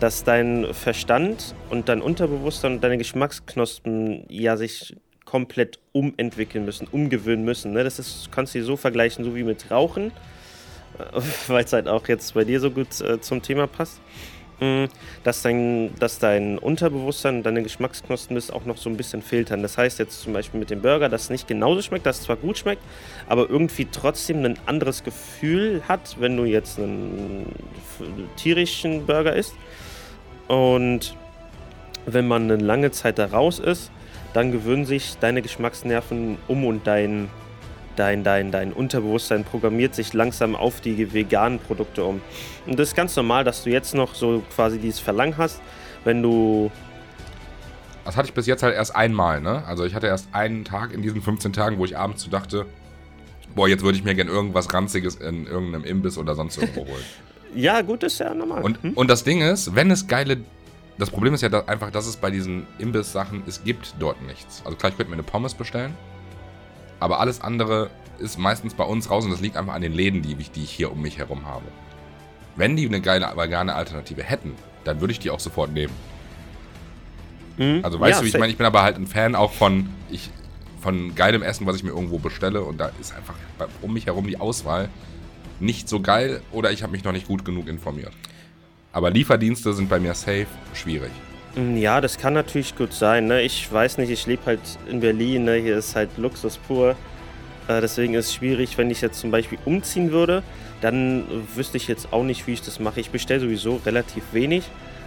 dass 0.00 0.24
dein 0.24 0.72
Verstand 0.74 1.54
und 1.70 1.88
dein 1.88 2.02
Unterbewusstsein 2.02 2.74
und 2.74 2.84
deine 2.84 2.98
Geschmacksknospen 2.98 4.24
ja 4.28 4.56
sich 4.56 4.96
komplett 5.24 5.78
umentwickeln 5.92 6.64
müssen, 6.64 6.86
umgewöhnen 6.90 7.44
müssen. 7.44 7.72
Ne? 7.72 7.84
Das 7.84 7.98
ist, 7.98 8.30
kannst 8.30 8.54
du 8.54 8.58
dir 8.58 8.64
so 8.64 8.76
vergleichen, 8.76 9.24
so 9.24 9.34
wie 9.34 9.42
mit 9.42 9.70
Rauchen, 9.70 10.12
weil 11.48 11.64
es 11.64 11.72
halt 11.72 11.88
auch 11.88 12.06
jetzt 12.08 12.34
bei 12.34 12.44
dir 12.44 12.60
so 12.60 12.70
gut 12.70 13.00
äh, 13.00 13.20
zum 13.20 13.42
Thema 13.42 13.66
passt. 13.66 14.00
Mm, 14.60 14.84
Dass 15.22 15.42
dein, 15.42 15.94
dass 15.98 16.18
dein 16.18 16.58
Unterbewusstsein 16.58 17.38
und 17.38 17.42
deine 17.42 17.62
Geschmacksknospen 17.62 18.36
das 18.36 18.50
auch 18.50 18.64
noch 18.64 18.78
so 18.78 18.88
ein 18.88 18.96
bisschen 18.96 19.20
filtern. 19.20 19.60
Das 19.60 19.76
heißt 19.76 19.98
jetzt 19.98 20.22
zum 20.22 20.32
Beispiel 20.32 20.58
mit 20.58 20.70
dem 20.70 20.80
Burger, 20.80 21.10
dass 21.10 21.24
es 21.24 21.30
nicht 21.30 21.46
genauso 21.46 21.82
schmeckt, 21.82 22.06
dass 22.06 22.20
es 22.20 22.22
zwar 22.24 22.36
gut 22.36 22.56
schmeckt, 22.56 22.82
aber 23.26 23.50
irgendwie 23.50 23.86
trotzdem 23.90 24.44
ein 24.46 24.58
anderes 24.64 25.04
Gefühl 25.04 25.82
hat, 25.86 26.16
wenn 26.20 26.38
du 26.38 26.44
jetzt 26.44 26.78
einen 26.78 27.52
tierischen 28.36 29.04
Burger 29.04 29.36
isst. 29.36 29.54
Und 30.48 31.16
wenn 32.06 32.28
man 32.28 32.50
eine 32.50 32.62
lange 32.62 32.90
Zeit 32.90 33.18
da 33.18 33.26
raus 33.26 33.58
ist, 33.58 33.90
dann 34.32 34.52
gewöhnen 34.52 34.84
sich 34.84 35.16
deine 35.18 35.42
Geschmacksnerven 35.42 36.38
um 36.46 36.64
und 36.64 36.86
dein, 36.86 37.28
dein, 37.96 38.22
dein, 38.22 38.52
dein 38.52 38.72
Unterbewusstsein 38.72 39.44
programmiert 39.44 39.94
sich 39.94 40.12
langsam 40.12 40.54
auf 40.54 40.80
die 40.80 41.12
veganen 41.12 41.58
Produkte 41.58 42.04
um. 42.04 42.20
Und 42.66 42.78
das 42.78 42.88
ist 42.88 42.94
ganz 42.94 43.16
normal, 43.16 43.44
dass 43.44 43.64
du 43.64 43.70
jetzt 43.70 43.94
noch 43.94 44.14
so 44.14 44.42
quasi 44.54 44.78
dieses 44.78 45.00
Verlangen 45.00 45.36
hast, 45.38 45.60
wenn 46.04 46.22
du. 46.22 46.70
Das 48.04 48.16
hatte 48.16 48.28
ich 48.28 48.34
bis 48.34 48.46
jetzt 48.46 48.62
halt 48.62 48.74
erst 48.74 48.94
einmal, 48.94 49.40
ne? 49.40 49.64
Also 49.66 49.84
ich 49.84 49.94
hatte 49.94 50.06
erst 50.06 50.28
einen 50.32 50.64
Tag 50.64 50.92
in 50.92 51.02
diesen 51.02 51.22
15 51.22 51.52
Tagen, 51.52 51.78
wo 51.78 51.84
ich 51.84 51.96
abends 51.96 52.22
so 52.22 52.30
dachte, 52.30 52.66
boah, 53.56 53.66
jetzt 53.66 53.82
würde 53.82 53.98
ich 53.98 54.04
mir 54.04 54.14
gerne 54.14 54.30
irgendwas 54.30 54.72
Ranziges 54.72 55.16
in 55.16 55.46
irgendeinem 55.46 55.84
Imbiss 55.84 56.18
oder 56.18 56.34
sonst 56.34 56.58
irgendwo 56.58 56.82
holen. 56.82 57.04
ja, 57.56 57.80
gut, 57.80 58.02
ist 58.02 58.18
ja 58.18 58.34
normal. 58.34 58.62
Und, 58.62 58.82
hm? 58.82 58.92
und 58.92 59.08
das 59.08 59.24
Ding 59.24 59.40
ist, 59.40 59.74
wenn 59.74 59.90
es 59.90 60.06
geile. 60.06 60.38
Das 60.98 61.10
Problem 61.10 61.34
ist 61.34 61.42
ja 61.42 61.50
da 61.50 61.60
einfach, 61.66 61.90
dass 61.90 62.06
es 62.06 62.16
bei 62.16 62.30
diesen 62.30 62.66
Imbiss-Sachen, 62.78 63.42
es 63.46 63.64
gibt 63.64 63.94
dort 63.98 64.22
nichts. 64.22 64.62
Also 64.64 64.78
klar, 64.78 64.90
ich 64.90 64.96
könnte 64.96 65.10
mir 65.10 65.16
eine 65.16 65.22
Pommes 65.22 65.52
bestellen, 65.52 65.94
aber 67.00 67.20
alles 67.20 67.42
andere 67.42 67.90
ist 68.18 68.38
meistens 68.38 68.72
bei 68.72 68.84
uns 68.84 69.10
raus 69.10 69.24
und 69.24 69.30
das 69.30 69.42
liegt 69.42 69.58
einfach 69.58 69.74
an 69.74 69.82
den 69.82 69.92
Läden, 69.92 70.22
die 70.22 70.34
ich, 70.38 70.50
die 70.50 70.64
ich 70.64 70.70
hier 70.70 70.90
um 70.90 71.02
mich 71.02 71.18
herum 71.18 71.44
habe. 71.46 71.66
Wenn 72.56 72.76
die 72.76 72.86
eine 72.86 73.02
geile 73.02 73.30
vegane 73.36 73.74
Alternative 73.74 74.22
hätten, 74.22 74.54
dann 74.84 75.00
würde 75.00 75.12
ich 75.12 75.18
die 75.18 75.30
auch 75.30 75.40
sofort 75.40 75.70
nehmen. 75.70 75.92
Mhm. 77.58 77.80
Also 77.82 78.00
weißt 78.00 78.12
ja, 78.12 78.18
du, 78.20 78.24
wie 78.24 78.28
ich 78.28 78.38
meine? 78.38 78.50
Ich 78.50 78.56
bin 78.56 78.66
aber 78.66 78.82
halt 78.82 78.96
ein 78.96 79.06
Fan 79.06 79.34
auch 79.34 79.52
von, 79.52 79.90
ich, 80.10 80.30
von 80.80 81.14
geilem 81.14 81.42
Essen, 81.42 81.66
was 81.66 81.76
ich 81.76 81.82
mir 81.82 81.90
irgendwo 81.90 82.18
bestelle 82.18 82.62
und 82.62 82.78
da 82.78 82.90
ist 82.98 83.14
einfach 83.14 83.34
um 83.82 83.92
mich 83.92 84.06
herum 84.06 84.26
die 84.26 84.40
Auswahl 84.40 84.88
nicht 85.60 85.88
so 85.88 86.00
geil 86.00 86.42
oder 86.52 86.70
ich 86.72 86.82
habe 86.82 86.92
mich 86.92 87.04
noch 87.04 87.12
nicht 87.12 87.26
gut 87.26 87.44
genug 87.44 87.68
informiert. 87.68 88.12
Aber 88.92 89.10
Lieferdienste 89.10 89.72
sind 89.72 89.88
bei 89.88 90.00
mir 90.00 90.14
safe 90.14 90.46
schwierig. 90.74 91.10
Mm, 91.54 91.76
ja, 91.76 92.00
das 92.00 92.18
kann 92.18 92.34
natürlich 92.34 92.76
gut 92.76 92.92
sein. 92.92 93.26
Ne? 93.26 93.42
Ich 93.42 93.70
weiß 93.70 93.98
nicht, 93.98 94.10
ich 94.10 94.26
lebe 94.26 94.42
halt 94.46 94.60
in 94.88 95.00
Berlin, 95.00 95.44
ne? 95.44 95.56
hier 95.56 95.76
ist 95.78 95.96
halt 95.96 96.10
Luxus 96.16 96.58
pur. 96.58 96.96
Äh, 97.68 97.80
deswegen 97.80 98.14
ist 98.14 98.26
es 98.26 98.34
schwierig, 98.34 98.78
wenn 98.78 98.90
ich 98.90 99.00
jetzt 99.00 99.20
zum 99.20 99.30
Beispiel 99.30 99.58
umziehen 99.64 100.12
würde, 100.12 100.42
dann 100.80 101.24
wüsste 101.54 101.76
ich 101.76 101.88
jetzt 101.88 102.12
auch 102.12 102.22
nicht, 102.22 102.46
wie 102.46 102.52
ich 102.52 102.62
das 102.62 102.80
mache. 102.80 103.00
Ich 103.00 103.10
bestelle 103.10 103.40
sowieso 103.40 103.80
relativ 103.84 104.22
wenig. 104.32 104.64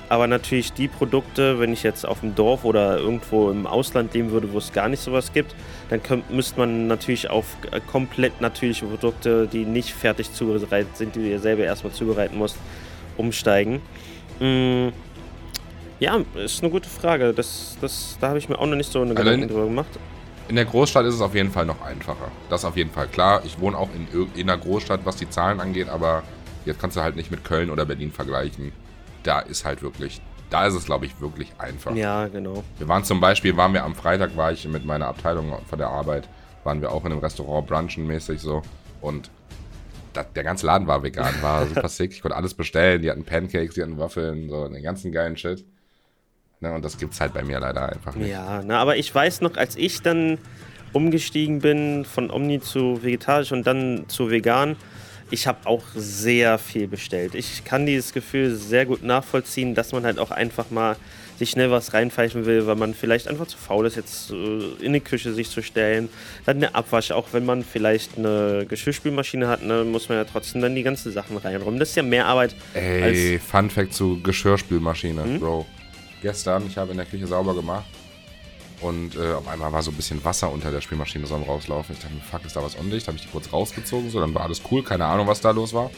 Aber 0.10 0.26
natürlich 0.26 0.74
die 0.74 0.88
Produkte, 0.88 1.60
wenn 1.60 1.72
ich 1.72 1.84
jetzt 1.84 2.04
auf 2.04 2.22
dem 2.22 2.34
Dorf 2.34 2.66
oder 2.66 2.98
irgendwo 2.98 3.52
im 3.52 3.68
Ausland 3.68 4.14
leben 4.16 4.32
würde, 4.32 4.52
wo 4.52 4.58
es 4.58 4.74
gar 4.74 4.90
nicht 4.90 5.02
sowas 5.02 5.32
gibt, 5.34 5.54
dann 5.90 6.02
könnt, 6.04 6.30
müsste 6.30 6.60
man 6.60 6.88
natürlich 6.88 7.30
auf 7.30 7.58
äh, 7.72 7.80
komplett 7.80 8.42
natürliche 8.42 8.86
Produkte, 8.86 9.48
die 9.48 9.66
nicht 9.66 9.92
fertig 9.94 10.34
zubereitet 10.34 10.96
sind, 10.96 11.16
die 11.16 11.32
du 11.32 11.40
selber 11.40 11.64
erstmal 11.64 11.94
zubereiten 11.94 12.38
musst, 12.38 12.58
umsteigen. 13.18 13.82
Mmh. 14.40 14.92
Ja, 16.00 16.22
ist 16.36 16.64
eine 16.64 16.72
gute 16.72 16.88
Frage. 16.88 17.34
Das, 17.34 17.78
das, 17.82 18.18
da 18.22 18.30
habe 18.30 18.40
ich 18.40 18.48
mir 18.48 18.58
auch 18.58 18.68
noch 18.68 18.78
nicht 18.78 18.92
so 18.92 19.02
eine 19.02 19.12
also 19.12 19.24
Gedanken 19.24 19.48
drüber 19.50 19.66
gemacht. 19.66 20.00
In 20.48 20.56
der 20.56 20.66
Großstadt 20.66 21.06
ist 21.06 21.16
es 21.16 21.22
auf 21.22 21.36
jeden 21.36 21.52
Fall 21.52 21.66
noch 21.66 21.82
einfacher. 21.82 22.32
Das 22.50 22.64
auf 22.64 22.78
jeden 22.78 22.92
Fall. 22.92 23.08
Klar, 23.08 23.42
ich 23.46 23.60
wohne 23.60 23.78
auch 23.78 23.90
in, 23.94 24.30
in 24.36 24.50
einer 24.50 24.60
Großstadt, 24.60 25.02
was 25.04 25.18
die 25.18 25.30
Zahlen 25.30 25.60
angeht, 25.60 25.90
aber 25.90 26.24
jetzt 26.66 26.80
kannst 26.80 26.96
du 26.96 27.02
halt 27.02 27.16
nicht 27.16 27.32
mit 27.32 27.44
Köln 27.44 27.70
oder 27.70 27.86
Berlin 27.86 28.12
vergleichen 28.12 28.72
da 29.24 29.40
ist 29.40 29.66
halt 29.66 29.82
wirklich, 29.82 30.22
da 30.50 30.68
ist 30.68 30.74
es, 30.74 30.86
glaube 30.86 31.06
ich, 31.06 31.20
wirklich 31.22 31.52
einfach. 31.58 31.96
Ja, 31.96 32.28
genau. 32.28 32.64
Wir 32.78 32.88
waren 32.88 33.04
zum 33.04 33.20
Beispiel, 33.20 33.56
waren 33.58 33.74
wir 33.74 33.84
am 33.84 33.96
Freitag, 33.96 34.36
war 34.36 34.52
ich 34.52 34.68
mit 34.68 34.86
meiner 34.86 35.08
Abteilung 35.08 35.54
von 35.66 35.78
der 35.78 35.90
Arbeit, 35.90 36.28
waren 36.64 36.82
wir 36.82 36.92
auch 36.92 37.06
in 37.06 37.12
einem 37.12 37.22
Restaurant 37.22 37.68
brunchen 37.68 38.08
mäßig 38.08 38.40
so 38.40 38.62
und 39.02 39.30
das, 40.14 40.26
der 40.34 40.44
ganze 40.44 40.66
Laden 40.66 40.88
war 40.88 41.04
vegan, 41.04 41.34
war 41.42 41.66
super 41.68 41.90
sick. 41.90 42.12
Ich 42.12 42.22
konnte 42.22 42.36
alles 42.36 42.54
bestellen. 42.54 43.02
Die 43.02 43.10
hatten 43.10 43.24
Pancakes, 43.24 43.76
die 43.76 43.82
hatten 43.82 43.98
Waffeln, 43.98 44.50
so 44.50 44.68
den 44.68 44.84
ganzen 44.84 45.12
geilen 45.12 45.38
Shit. 45.38 45.66
Ne, 46.62 46.74
und 46.74 46.84
das 46.84 46.98
gibt's 46.98 47.22
halt 47.22 47.34
bei 47.34 47.44
mir 47.44 47.60
leider 47.60 47.88
einfach 47.90 48.16
nicht. 48.16 48.30
Ja, 48.30 48.62
na, 48.66 48.80
aber 48.80 48.98
ich 48.98 49.14
weiß 49.14 49.42
noch, 49.42 49.56
als 49.56 49.78
ich 49.78 50.02
dann 50.02 50.38
umgestiegen 50.92 51.60
bin 51.60 52.04
von 52.04 52.32
Omni 52.32 52.60
zu 52.60 53.02
vegetarisch 53.02 53.52
und 53.52 53.66
dann 53.66 54.06
zu 54.08 54.30
vegan, 54.30 54.76
ich 55.32 55.48
habe 55.48 55.60
auch 55.66 55.84
sehr 55.96 56.58
viel 56.58 56.88
bestellt. 56.88 57.36
Ich 57.36 57.64
kann 57.64 57.86
dieses 57.86 58.14
Gefühl 58.14 58.56
sehr 58.56 58.86
gut 58.86 59.04
nachvollziehen, 59.04 59.76
dass 59.76 59.92
man 59.92 60.04
halt 60.04 60.20
auch 60.20 60.32
einfach 60.32 60.70
mal 60.72 60.96
sich 61.38 61.52
schnell 61.52 61.72
was 61.72 61.94
reinpfeifen 61.94 62.46
will, 62.46 62.68
weil 62.68 62.76
man 62.76 62.94
vielleicht 62.94 63.30
einfach 63.30 63.48
zu 63.48 63.58
faul 63.58 63.86
ist, 63.86 63.96
jetzt 63.96 64.32
äh, 64.32 64.86
in 64.86 64.92
die 64.92 65.00
Küche 65.00 65.34
sich 65.34 65.50
zu 65.50 65.62
stellen. 65.62 66.10
Dann 66.46 66.58
eine 66.58 66.76
Abwasch, 66.76 67.12
auch 67.12 67.28
wenn 67.32 67.46
man 67.46 67.64
vielleicht 67.64 68.18
eine 68.18 68.66
Geschirrspülmaschine 68.68 69.48
hat, 69.48 69.64
ne, 69.64 69.86
muss 69.86 70.10
man 70.10 70.18
ja 70.18 70.26
trotzdem 70.26 70.62
dann 70.62 70.76
die 70.76 70.84
ganzen 70.84 71.14
Sachen 71.14 71.38
reinräumen. 71.38 71.80
Das 71.80 71.90
ist 71.90 71.96
ja 71.96 72.04
mehr 72.04 72.26
Arbeit. 72.26 72.56
Ey, 72.74 73.40
Fun 73.40 73.70
Fact 73.70 73.94
zu 73.94 74.22
Geschirrspülmaschine, 74.22 75.24
hm? 75.24 75.40
Bro. 75.40 75.66
Gestern, 76.22 76.68
ich 76.68 76.78
habe 76.78 76.92
in 76.92 76.98
der 76.98 77.06
Küche 77.06 77.26
sauber 77.26 77.56
gemacht 77.56 77.86
und 78.82 79.16
äh, 79.16 79.34
auf 79.34 79.48
einmal 79.48 79.72
war 79.72 79.84
so 79.84 79.92
ein 79.92 79.96
bisschen 79.96 80.24
Wasser 80.24 80.52
unter 80.52 80.72
der 80.72 80.82
Spielmaschine 80.82 81.26
so 81.26 81.36
am 81.36 81.44
Rauslaufen. 81.44 81.96
Ich 81.96 82.02
dachte 82.02 82.14
mir, 82.14 82.22
fuck, 82.22 82.46
ist 82.46 82.56
da 82.56 82.64
was 82.64 82.76
undicht? 82.76 83.08
Habe 83.08 83.18
ich 83.18 83.24
die 83.24 83.30
kurz 83.30 83.52
rausgezogen, 83.52 84.10
so, 84.10 84.20
dann 84.20 84.34
war 84.34 84.44
alles 84.44 84.62
cool, 84.72 84.84
keine 84.84 85.06
Ahnung, 85.06 85.28
was 85.28 85.42
da 85.42 85.52
los 85.52 85.74
war. 85.74 85.92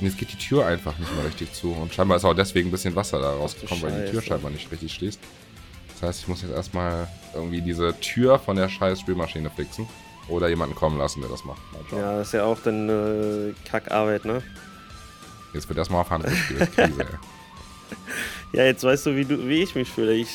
Und 0.00 0.06
jetzt 0.06 0.16
geht 0.16 0.32
die 0.32 0.38
Tür 0.38 0.66
einfach 0.66 0.96
nicht 0.98 1.14
mehr 1.14 1.24
richtig 1.24 1.52
zu. 1.52 1.72
Und 1.72 1.92
scheinbar 1.92 2.16
ist 2.18 2.24
auch 2.24 2.34
deswegen 2.34 2.68
ein 2.68 2.72
bisschen 2.72 2.94
Wasser 2.94 3.18
da 3.18 3.32
rausgekommen, 3.32 3.82
weil 3.82 4.04
die 4.04 4.10
Tür 4.12 4.22
scheinbar 4.22 4.50
nicht 4.50 4.70
richtig 4.70 4.92
schließt. 4.94 5.18
Das 5.94 6.08
heißt, 6.08 6.20
ich 6.20 6.28
muss 6.28 6.42
jetzt 6.42 6.52
erstmal 6.52 7.08
irgendwie 7.34 7.60
diese 7.60 7.98
Tür 8.00 8.38
von 8.38 8.54
der 8.56 8.68
scheiß 8.68 9.00
Spielmaschine 9.00 9.50
fixen. 9.50 9.88
Oder 10.28 10.48
jemanden 10.48 10.74
kommen 10.74 10.98
lassen, 10.98 11.22
der 11.22 11.30
das 11.30 11.44
macht. 11.44 11.60
Ja, 11.90 12.18
das 12.18 12.28
ist 12.28 12.34
ja 12.34 12.44
auch 12.44 12.58
dann 12.62 12.88
äh, 12.88 13.54
Kackarbeit, 13.66 14.26
ne? 14.26 14.42
Jetzt 15.54 15.68
wird 15.68 15.78
erstmal 15.78 16.02
auf 16.02 16.10
Hand 16.10 16.24
gespielt. 16.24 16.70
Krise, 16.74 17.00
ey. 17.00 17.06
Ja, 18.52 18.64
jetzt 18.64 18.82
weißt 18.82 19.04
du, 19.06 19.14
wie, 19.14 19.26
du, 19.26 19.46
wie 19.46 19.62
ich 19.62 19.74
mich 19.74 19.90
fühle. 19.90 20.14
Ich, 20.14 20.30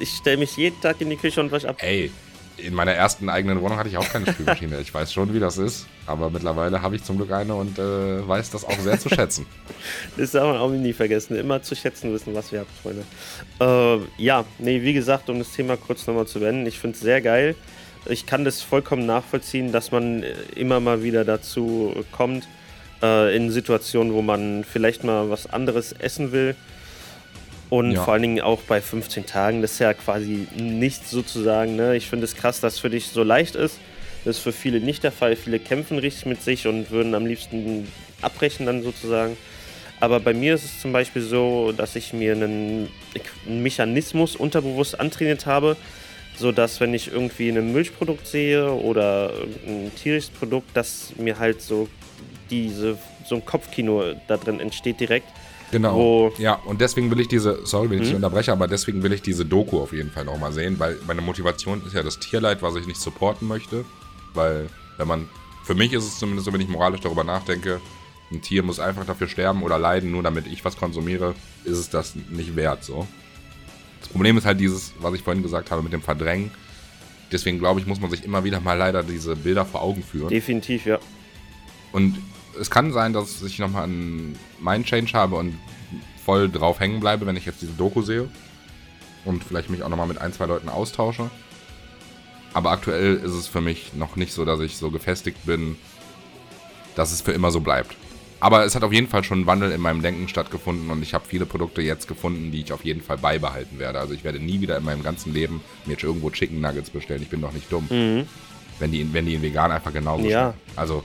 ich 0.00 0.16
stelle 0.16 0.38
mich 0.38 0.56
jeden 0.56 0.80
Tag 0.80 0.98
in 1.02 1.10
die 1.10 1.16
Küche 1.16 1.40
und 1.40 1.52
wasche 1.52 1.68
ab. 1.68 1.76
Ey, 1.80 2.10
in 2.56 2.74
meiner 2.74 2.92
ersten 2.92 3.28
eigenen 3.28 3.60
Wohnung 3.60 3.78
hatte 3.78 3.88
ich 3.88 3.96
auch 3.96 4.08
keine 4.08 4.26
Spülmaschine. 4.32 4.80
ich 4.80 4.92
weiß 4.92 5.12
schon, 5.12 5.32
wie 5.34 5.40
das 5.40 5.58
ist, 5.58 5.86
aber 6.06 6.30
mittlerweile 6.30 6.82
habe 6.82 6.96
ich 6.96 7.04
zum 7.04 7.16
Glück 7.16 7.32
eine 7.32 7.54
und 7.54 7.78
äh, 7.78 8.26
weiß 8.26 8.50
das 8.50 8.64
auch 8.64 8.78
sehr 8.78 8.98
zu 8.98 9.08
schätzen. 9.08 9.46
das 10.16 10.32
darf 10.32 10.44
man 10.44 10.56
auch 10.56 10.70
nie 10.70 10.92
vergessen. 10.92 11.36
Immer 11.36 11.62
zu 11.62 11.74
schätzen 11.74 12.12
wissen, 12.12 12.34
was 12.34 12.52
wir 12.52 12.60
haben, 12.60 12.68
Freunde. 12.82 13.04
Äh, 13.60 14.22
ja, 14.22 14.44
nee, 14.58 14.82
wie 14.82 14.92
gesagt, 14.92 15.28
um 15.30 15.38
das 15.38 15.52
Thema 15.52 15.76
kurz 15.76 16.06
nochmal 16.06 16.26
zu 16.26 16.40
wenden, 16.40 16.66
ich 16.66 16.78
finde 16.78 16.96
es 16.96 17.00
sehr 17.00 17.20
geil. 17.20 17.54
Ich 18.06 18.24
kann 18.24 18.44
das 18.44 18.62
vollkommen 18.62 19.04
nachvollziehen, 19.04 19.72
dass 19.72 19.92
man 19.92 20.22
äh, 20.22 20.34
immer 20.56 20.80
mal 20.80 21.02
wieder 21.02 21.24
dazu 21.24 21.94
kommt, 22.12 22.48
äh, 23.02 23.34
in 23.36 23.50
Situationen, 23.50 24.12
wo 24.14 24.22
man 24.22 24.64
vielleicht 24.64 25.04
mal 25.04 25.30
was 25.30 25.46
anderes 25.46 25.92
essen 25.92 26.32
will 26.32 26.56
und 27.70 27.92
ja. 27.92 28.02
vor 28.02 28.14
allen 28.14 28.22
Dingen 28.22 28.40
auch 28.40 28.60
bei 28.62 28.80
15 28.80 29.26
Tagen, 29.26 29.62
das 29.62 29.72
ist 29.72 29.78
ja 29.78 29.94
quasi 29.94 30.48
nichts 30.56 31.10
sozusagen. 31.10 31.76
Ne? 31.76 31.96
Ich 31.96 32.08
finde 32.08 32.24
es 32.24 32.34
krass, 32.34 32.60
dass 32.60 32.74
es 32.74 32.78
für 32.80 32.90
dich 32.90 33.06
so 33.06 33.22
leicht 33.22 33.54
ist. 33.54 33.78
Das 34.24 34.36
ist 34.36 34.42
für 34.42 34.52
viele 34.52 34.80
nicht 34.80 35.04
der 35.04 35.12
Fall. 35.12 35.36
Viele 35.36 35.60
kämpfen 35.60 35.98
richtig 35.98 36.26
mit 36.26 36.42
sich 36.42 36.66
und 36.66 36.90
würden 36.90 37.14
am 37.14 37.26
liebsten 37.26 37.86
abbrechen 38.20 38.66
dann 38.66 38.82
sozusagen. 38.82 39.36
Aber 40.00 40.18
bei 40.18 40.34
mir 40.34 40.54
ist 40.54 40.64
es 40.64 40.80
zum 40.80 40.92
Beispiel 40.92 41.22
so, 41.22 41.72
dass 41.72 41.94
ich 41.94 42.12
mir 42.12 42.32
einen, 42.32 42.88
Mechanismus 43.46 44.34
unterbewusst 44.34 44.98
antrainiert 44.98 45.46
habe, 45.46 45.76
sodass 46.36 46.80
wenn 46.80 46.92
ich 46.92 47.12
irgendwie 47.12 47.50
ein 47.50 47.72
Milchprodukt 47.72 48.26
sehe 48.26 48.72
oder 48.72 49.32
ein 49.66 49.92
tierisches 49.94 50.30
Produkt, 50.30 50.76
dass 50.76 51.12
mir 51.16 51.38
halt 51.38 51.62
so 51.62 51.88
diese 52.50 52.98
so 53.26 53.36
ein 53.36 53.44
Kopfkino 53.44 54.14
da 54.26 54.38
drin 54.38 54.58
entsteht 54.58 54.98
direkt 54.98 55.28
Genau. 55.70 56.32
Ja, 56.38 56.54
und 56.64 56.80
deswegen 56.80 57.10
will 57.10 57.20
ich 57.20 57.28
diese, 57.28 57.60
sorry, 57.64 57.90
wenn 57.90 57.98
ich 57.98 58.04
dich 58.04 58.10
hm? 58.10 58.16
unterbreche, 58.16 58.52
aber 58.52 58.66
deswegen 58.66 59.02
will 59.02 59.12
ich 59.12 59.22
diese 59.22 59.44
Doku 59.44 59.80
auf 59.80 59.92
jeden 59.92 60.10
Fall 60.10 60.24
nochmal 60.24 60.52
sehen, 60.52 60.78
weil 60.78 60.98
meine 61.06 61.22
Motivation 61.22 61.82
ist 61.86 61.94
ja 61.94 62.02
das 62.02 62.18
Tierleid, 62.18 62.62
was 62.62 62.74
ich 62.76 62.86
nicht 62.86 63.00
supporten 63.00 63.46
möchte. 63.46 63.84
Weil, 64.34 64.68
wenn 64.96 65.08
man, 65.08 65.28
für 65.64 65.74
mich 65.74 65.92
ist 65.92 66.04
es 66.04 66.18
zumindest 66.18 66.46
so, 66.46 66.52
wenn 66.52 66.60
ich 66.60 66.68
moralisch 66.68 67.00
darüber 67.00 67.24
nachdenke, 67.24 67.80
ein 68.32 68.42
Tier 68.42 68.62
muss 68.62 68.78
einfach 68.78 69.04
dafür 69.04 69.28
sterben 69.28 69.62
oder 69.62 69.78
leiden, 69.78 70.12
nur 70.12 70.22
damit 70.22 70.46
ich 70.46 70.64
was 70.64 70.76
konsumiere, 70.76 71.34
ist 71.64 71.78
es 71.78 71.90
das 71.90 72.14
nicht 72.30 72.56
wert, 72.56 72.84
so. 72.84 73.06
Das 74.00 74.08
Problem 74.08 74.38
ist 74.38 74.46
halt 74.46 74.60
dieses, 74.60 74.92
was 74.98 75.14
ich 75.14 75.22
vorhin 75.22 75.42
gesagt 75.42 75.70
habe, 75.70 75.82
mit 75.82 75.92
dem 75.92 76.02
Verdrängen. 76.02 76.50
Deswegen 77.32 77.58
glaube 77.58 77.80
ich, 77.80 77.86
muss 77.86 78.00
man 78.00 78.10
sich 78.10 78.24
immer 78.24 78.44
wieder 78.44 78.60
mal 78.60 78.74
leider 78.74 79.02
diese 79.02 79.36
Bilder 79.36 79.64
vor 79.64 79.82
Augen 79.82 80.02
führen. 80.02 80.28
Definitiv, 80.28 80.86
ja. 80.86 80.98
Und 81.92 82.18
es 82.60 82.70
kann 82.70 82.92
sein, 82.92 83.12
dass 83.12 83.42
ich 83.42 83.58
nochmal 83.58 83.84
einen 83.84 84.38
Mind-Change 84.60 85.14
habe 85.14 85.36
und 85.36 85.58
voll 86.24 86.50
drauf 86.50 86.78
hängen 86.78 87.00
bleibe, 87.00 87.26
wenn 87.26 87.36
ich 87.36 87.46
jetzt 87.46 87.62
diese 87.62 87.72
Doku 87.72 88.02
sehe. 88.02 88.28
Und 89.24 89.44
vielleicht 89.44 89.70
mich 89.70 89.82
auch 89.82 89.88
nochmal 89.88 90.06
mit 90.06 90.18
ein, 90.18 90.32
zwei 90.32 90.46
Leuten 90.46 90.68
austausche. 90.68 91.30
Aber 92.52 92.70
aktuell 92.70 93.16
ist 93.16 93.32
es 93.32 93.46
für 93.46 93.60
mich 93.60 93.94
noch 93.94 94.16
nicht 94.16 94.32
so, 94.32 94.44
dass 94.44 94.60
ich 94.60 94.76
so 94.76 94.90
gefestigt 94.90 95.44
bin, 95.46 95.76
dass 96.96 97.12
es 97.12 97.20
für 97.20 97.32
immer 97.32 97.50
so 97.50 97.60
bleibt. 97.60 97.96
Aber 98.40 98.64
es 98.64 98.74
hat 98.74 98.82
auf 98.82 98.92
jeden 98.92 99.08
Fall 99.08 99.22
schon 99.22 99.40
ein 99.40 99.46
Wandel 99.46 99.70
in 99.70 99.80
meinem 99.80 100.02
Denken 100.02 100.26
stattgefunden 100.28 100.90
und 100.90 101.02
ich 101.02 101.12
habe 101.12 101.24
viele 101.28 101.44
Produkte 101.44 101.82
jetzt 101.82 102.08
gefunden, 102.08 102.50
die 102.50 102.62
ich 102.62 102.72
auf 102.72 102.84
jeden 102.84 103.02
Fall 103.02 103.18
beibehalten 103.18 103.78
werde. 103.78 104.00
Also 104.00 104.14
ich 104.14 104.24
werde 104.24 104.40
nie 104.40 104.60
wieder 104.62 104.78
in 104.78 104.84
meinem 104.84 105.02
ganzen 105.02 105.34
Leben 105.34 105.60
mir 105.84 105.92
jetzt 105.92 106.04
irgendwo 106.04 106.30
Chicken 106.30 106.60
Nuggets 106.60 106.90
bestellen. 106.90 107.22
Ich 107.22 107.28
bin 107.28 107.42
doch 107.42 107.52
nicht 107.52 107.70
dumm. 107.70 107.86
Mhm. 107.90 108.26
Wenn, 108.78 108.92
die, 108.92 109.12
wenn 109.12 109.26
die 109.26 109.34
in 109.34 109.42
vegan 109.42 109.70
einfach 109.70 109.92
genauso 109.92 110.26
ja. 110.26 110.52
Schmecken. 110.52 110.58
Also 110.76 111.04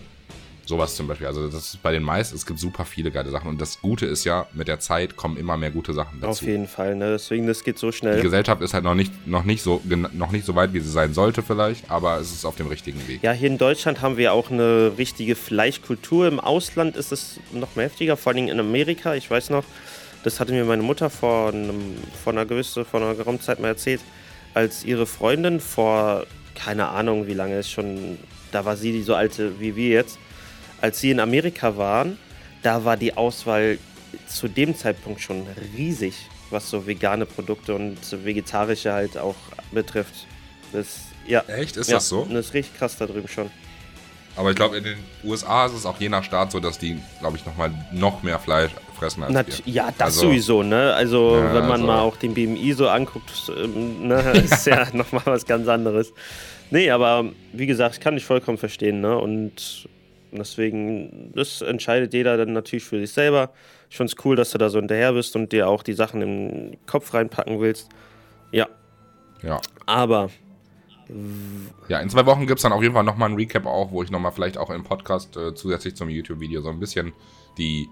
Sowas 0.65 0.95
zum 0.95 1.07
Beispiel. 1.07 1.27
Also 1.27 1.47
das 1.47 1.73
ist 1.73 1.83
bei 1.83 1.91
den 1.91 2.03
meisten, 2.03 2.35
es 2.35 2.45
gibt 2.45 2.59
super 2.59 2.85
viele 2.85 3.11
geile 3.11 3.29
Sachen. 3.29 3.49
Und 3.49 3.61
das 3.61 3.81
Gute 3.81 4.05
ist 4.05 4.23
ja, 4.23 4.47
mit 4.53 4.67
der 4.67 4.79
Zeit 4.79 5.15
kommen 5.15 5.37
immer 5.37 5.57
mehr 5.57 5.71
gute 5.71 5.93
Sachen 5.93 6.19
dazu. 6.21 6.31
Auf 6.31 6.41
jeden 6.41 6.67
Fall, 6.67 6.95
ne? 6.95 7.11
Deswegen, 7.11 7.45
das 7.45 7.63
geht 7.63 7.77
so 7.77 7.91
schnell. 7.91 8.17
Die 8.17 8.23
Gesellschaft 8.23 8.61
ist 8.61 8.73
halt 8.73 8.83
noch 8.83 8.95
nicht, 8.95 9.27
noch, 9.27 9.43
nicht 9.43 9.61
so, 9.61 9.81
noch 10.13 10.31
nicht 10.31 10.45
so 10.45 10.55
weit, 10.55 10.73
wie 10.73 10.79
sie 10.79 10.89
sein 10.89 11.13
sollte 11.13 11.43
vielleicht, 11.43 11.89
aber 11.91 12.19
es 12.19 12.31
ist 12.31 12.45
auf 12.45 12.55
dem 12.55 12.67
richtigen 12.67 13.07
Weg. 13.07 13.21
Ja, 13.21 13.31
hier 13.31 13.47
in 13.47 13.57
Deutschland 13.57 14.01
haben 14.01 14.17
wir 14.17 14.33
auch 14.33 14.49
eine 14.49 14.93
richtige 14.97 15.35
Fleischkultur. 15.35 16.27
Im 16.27 16.39
Ausland 16.39 16.95
ist 16.95 17.11
es 17.11 17.39
noch 17.51 17.75
mehr 17.75 17.85
heftiger, 17.85 18.17
vor 18.17 18.33
allem 18.33 18.47
in 18.47 18.59
Amerika. 18.59 19.15
Ich 19.15 19.29
weiß 19.29 19.51
noch, 19.51 19.65
das 20.23 20.39
hatte 20.39 20.51
mir 20.51 20.65
meine 20.65 20.83
Mutter 20.83 21.09
vor, 21.09 21.49
einem, 21.49 21.95
vor 22.23 22.33
einer 22.33 22.45
gewissen, 22.45 22.85
vor 22.85 23.01
einer 23.01 23.13
geraumen 23.13 23.39
Zeit 23.39 23.59
mal 23.59 23.67
erzählt, 23.67 24.01
als 24.55 24.83
ihre 24.83 25.05
Freundin 25.05 25.59
vor, 25.59 26.25
keine 26.55 26.87
Ahnung 26.87 27.27
wie 27.27 27.33
lange 27.33 27.59
ist 27.59 27.69
schon 27.69 28.17
da 28.55 28.63
war 28.63 28.77
sie 28.77 29.03
so 29.03 29.13
alte 29.15 29.59
wie 29.59 29.75
wir 29.75 29.89
jetzt. 29.89 30.17
Als 30.81 30.99
sie 30.99 31.11
in 31.11 31.19
Amerika 31.19 31.77
waren, 31.77 32.17
da 32.63 32.83
war 32.85 32.97
die 32.97 33.15
Auswahl 33.15 33.77
zu 34.27 34.47
dem 34.47 34.75
Zeitpunkt 34.77 35.21
schon 35.21 35.45
riesig, 35.77 36.15
was 36.49 36.69
so 36.69 36.85
vegane 36.87 37.25
Produkte 37.25 37.75
und 37.75 37.97
vegetarische 38.23 38.93
halt 38.93 39.17
auch 39.17 39.35
betrifft. 39.71 40.13
Das, 40.73 40.99
ja. 41.27 41.41
Echt? 41.47 41.77
Ist 41.77 41.89
ja, 41.89 41.95
das 41.97 42.09
so? 42.09 42.25
Das 42.29 42.47
ist 42.47 42.53
richtig 42.53 42.77
krass 42.77 42.97
da 42.97 43.05
drüben 43.05 43.27
schon. 43.27 43.49
Aber 44.37 44.49
ich 44.49 44.55
glaube, 44.57 44.77
in 44.77 44.83
den 44.83 44.97
USA 45.23 45.65
ist 45.65 45.73
es 45.73 45.85
auch 45.85 45.97
je 45.99 46.09
nach 46.09 46.23
Staat 46.23 46.51
so, 46.51 46.59
dass 46.59 46.77
die, 46.77 46.97
glaube 47.21 47.37
ich, 47.37 47.45
nochmal 47.45 47.71
noch 47.93 48.21
mehr 48.21 48.37
Fleisch 48.37 48.71
fressen 48.99 49.23
als 49.23 49.31
Nat 49.33 49.47
wir. 49.65 49.73
ja, 49.73 49.85
das 49.97 50.07
Also- 50.07 50.21
sowieso, 50.21 50.61
ne? 50.61 50.93
Also, 50.93 51.37
Ja, 51.37 51.53
wenn 51.53 51.61
man 51.63 51.71
also- 51.71 51.85
mal 51.85 51.99
auch 52.01 52.17
den 52.17 52.33
BMI 52.33 52.73
so 52.73 52.89
anguckt, 52.89 53.31
ähm, 53.57 54.07
ne, 54.09 54.21
ist 54.43 54.65
ja 54.67 54.87
nochmal 54.93 55.23
was 55.25 55.45
ganz 55.45 55.67
anderes. 55.69 56.11
Nee, 56.69 56.89
aber 56.89 57.25
wie 57.53 57.65
gesagt, 57.65 57.95
ich 57.95 58.01
kann 58.01 58.15
dich 58.15 58.25
vollkommen 58.25 58.57
verstehen, 58.57 58.99
ne? 58.99 59.17
Und 59.17 59.87
deswegen, 60.31 61.31
das 61.35 61.61
entscheidet 61.61 62.13
jeder 62.13 62.37
dann 62.37 62.53
natürlich 62.53 62.83
für 62.85 62.99
sich 62.99 63.11
selber. 63.11 63.51
Ich 63.89 63.97
finde 63.97 64.13
es 64.15 64.25
cool, 64.25 64.35
dass 64.35 64.51
du 64.51 64.57
da 64.57 64.69
so 64.69 64.79
hinterher 64.79 65.13
bist 65.13 65.35
und 65.35 65.51
dir 65.51 65.67
auch 65.67 65.83
die 65.83 65.93
Sachen 65.93 66.19
den 66.19 66.77
Kopf 66.87 67.13
reinpacken 67.13 67.59
willst. 67.59 67.89
Ja, 68.51 68.67
Ja. 69.41 69.61
aber 69.85 70.29
Ja, 71.87 71.99
in 71.99 72.09
zwei 72.09 72.25
Wochen 72.25 72.47
gibt 72.47 72.59
es 72.59 72.63
dann 72.63 72.71
auf 72.73 72.81
jeden 72.81 72.93
Fall 72.95 73.03
nochmal 73.03 73.29
ein 73.29 73.35
Recap 73.35 73.65
auch, 73.65 73.91
wo 73.91 74.01
ich 74.01 74.09
nochmal 74.09 74.31
vielleicht 74.31 74.57
auch 74.57 74.69
im 74.71 74.83
Podcast 74.83 75.37
äh, 75.37 75.53
zusätzlich 75.53 75.95
zum 75.95 76.09
YouTube-Video 76.09 76.61
so 76.61 76.69
ein 76.69 76.79
bisschen 76.79 77.13
die, 77.57 77.87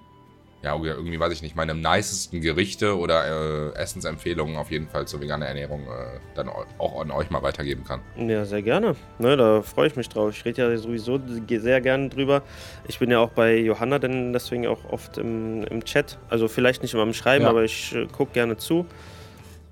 ja, 0.63 0.75
oder 0.75 0.95
irgendwie 0.95 1.19
weiß 1.19 1.33
ich 1.33 1.41
nicht, 1.41 1.55
meine 1.55 1.75
nicesten 1.75 2.39
Gerichte 2.41 2.97
oder 2.97 3.73
äh, 3.73 3.77
Essensempfehlungen 3.77 4.55
auf 4.55 4.71
jeden 4.71 4.87
Fall 4.87 5.05
zur 5.07 5.19
veganen 5.21 5.45
Ernährung 5.47 5.81
äh, 5.83 6.19
dann 6.35 6.47
au- 6.47 6.63
auch 6.77 7.01
an 7.01 7.11
euch 7.11 7.29
mal 7.29 7.43
weitergeben 7.43 7.83
kann. 7.83 7.99
Ja, 8.15 8.45
sehr 8.45 8.61
gerne. 8.61 8.95
Ne, 9.19 9.35
da 9.35 9.61
freue 9.61 9.87
ich 9.87 9.95
mich 9.97 10.07
drauf. 10.09 10.31
Ich 10.35 10.45
rede 10.45 10.61
ja 10.61 10.77
sowieso 10.77 11.19
sehr 11.49 11.81
gerne 11.81 12.07
drüber. 12.09 12.43
Ich 12.87 12.97
bin 12.99 13.11
ja 13.11 13.19
auch 13.19 13.31
bei 13.31 13.57
Johanna 13.57 13.99
denn 13.99 14.31
deswegen 14.33 14.65
auch 14.67 14.85
oft 14.89 15.17
im, 15.17 15.63
im 15.65 15.83
Chat. 15.83 16.17
Also 16.29 16.47
vielleicht 16.47 16.81
nicht 16.81 16.93
immer 16.93 17.03
im 17.03 17.13
Schreiben, 17.13 17.43
Ja. 17.43 17.49
aber 17.49 17.63
ich 17.65 17.93
äh, 17.93 18.07
gucke 18.07 18.31
gerne 18.31 18.55
zu. 18.57 18.85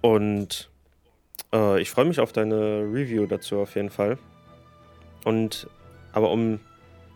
Und 0.01 0.69
äh, 1.53 1.81
ich 1.81 1.89
freue 1.89 2.05
mich 2.05 2.19
auf 2.19 2.33
deine 2.33 2.81
Review 2.91 3.25
dazu 3.27 3.60
auf 3.60 3.75
jeden 3.75 3.89
Fall. 3.91 4.17
Und 5.24 5.67
aber 6.13 6.31
um 6.31 6.60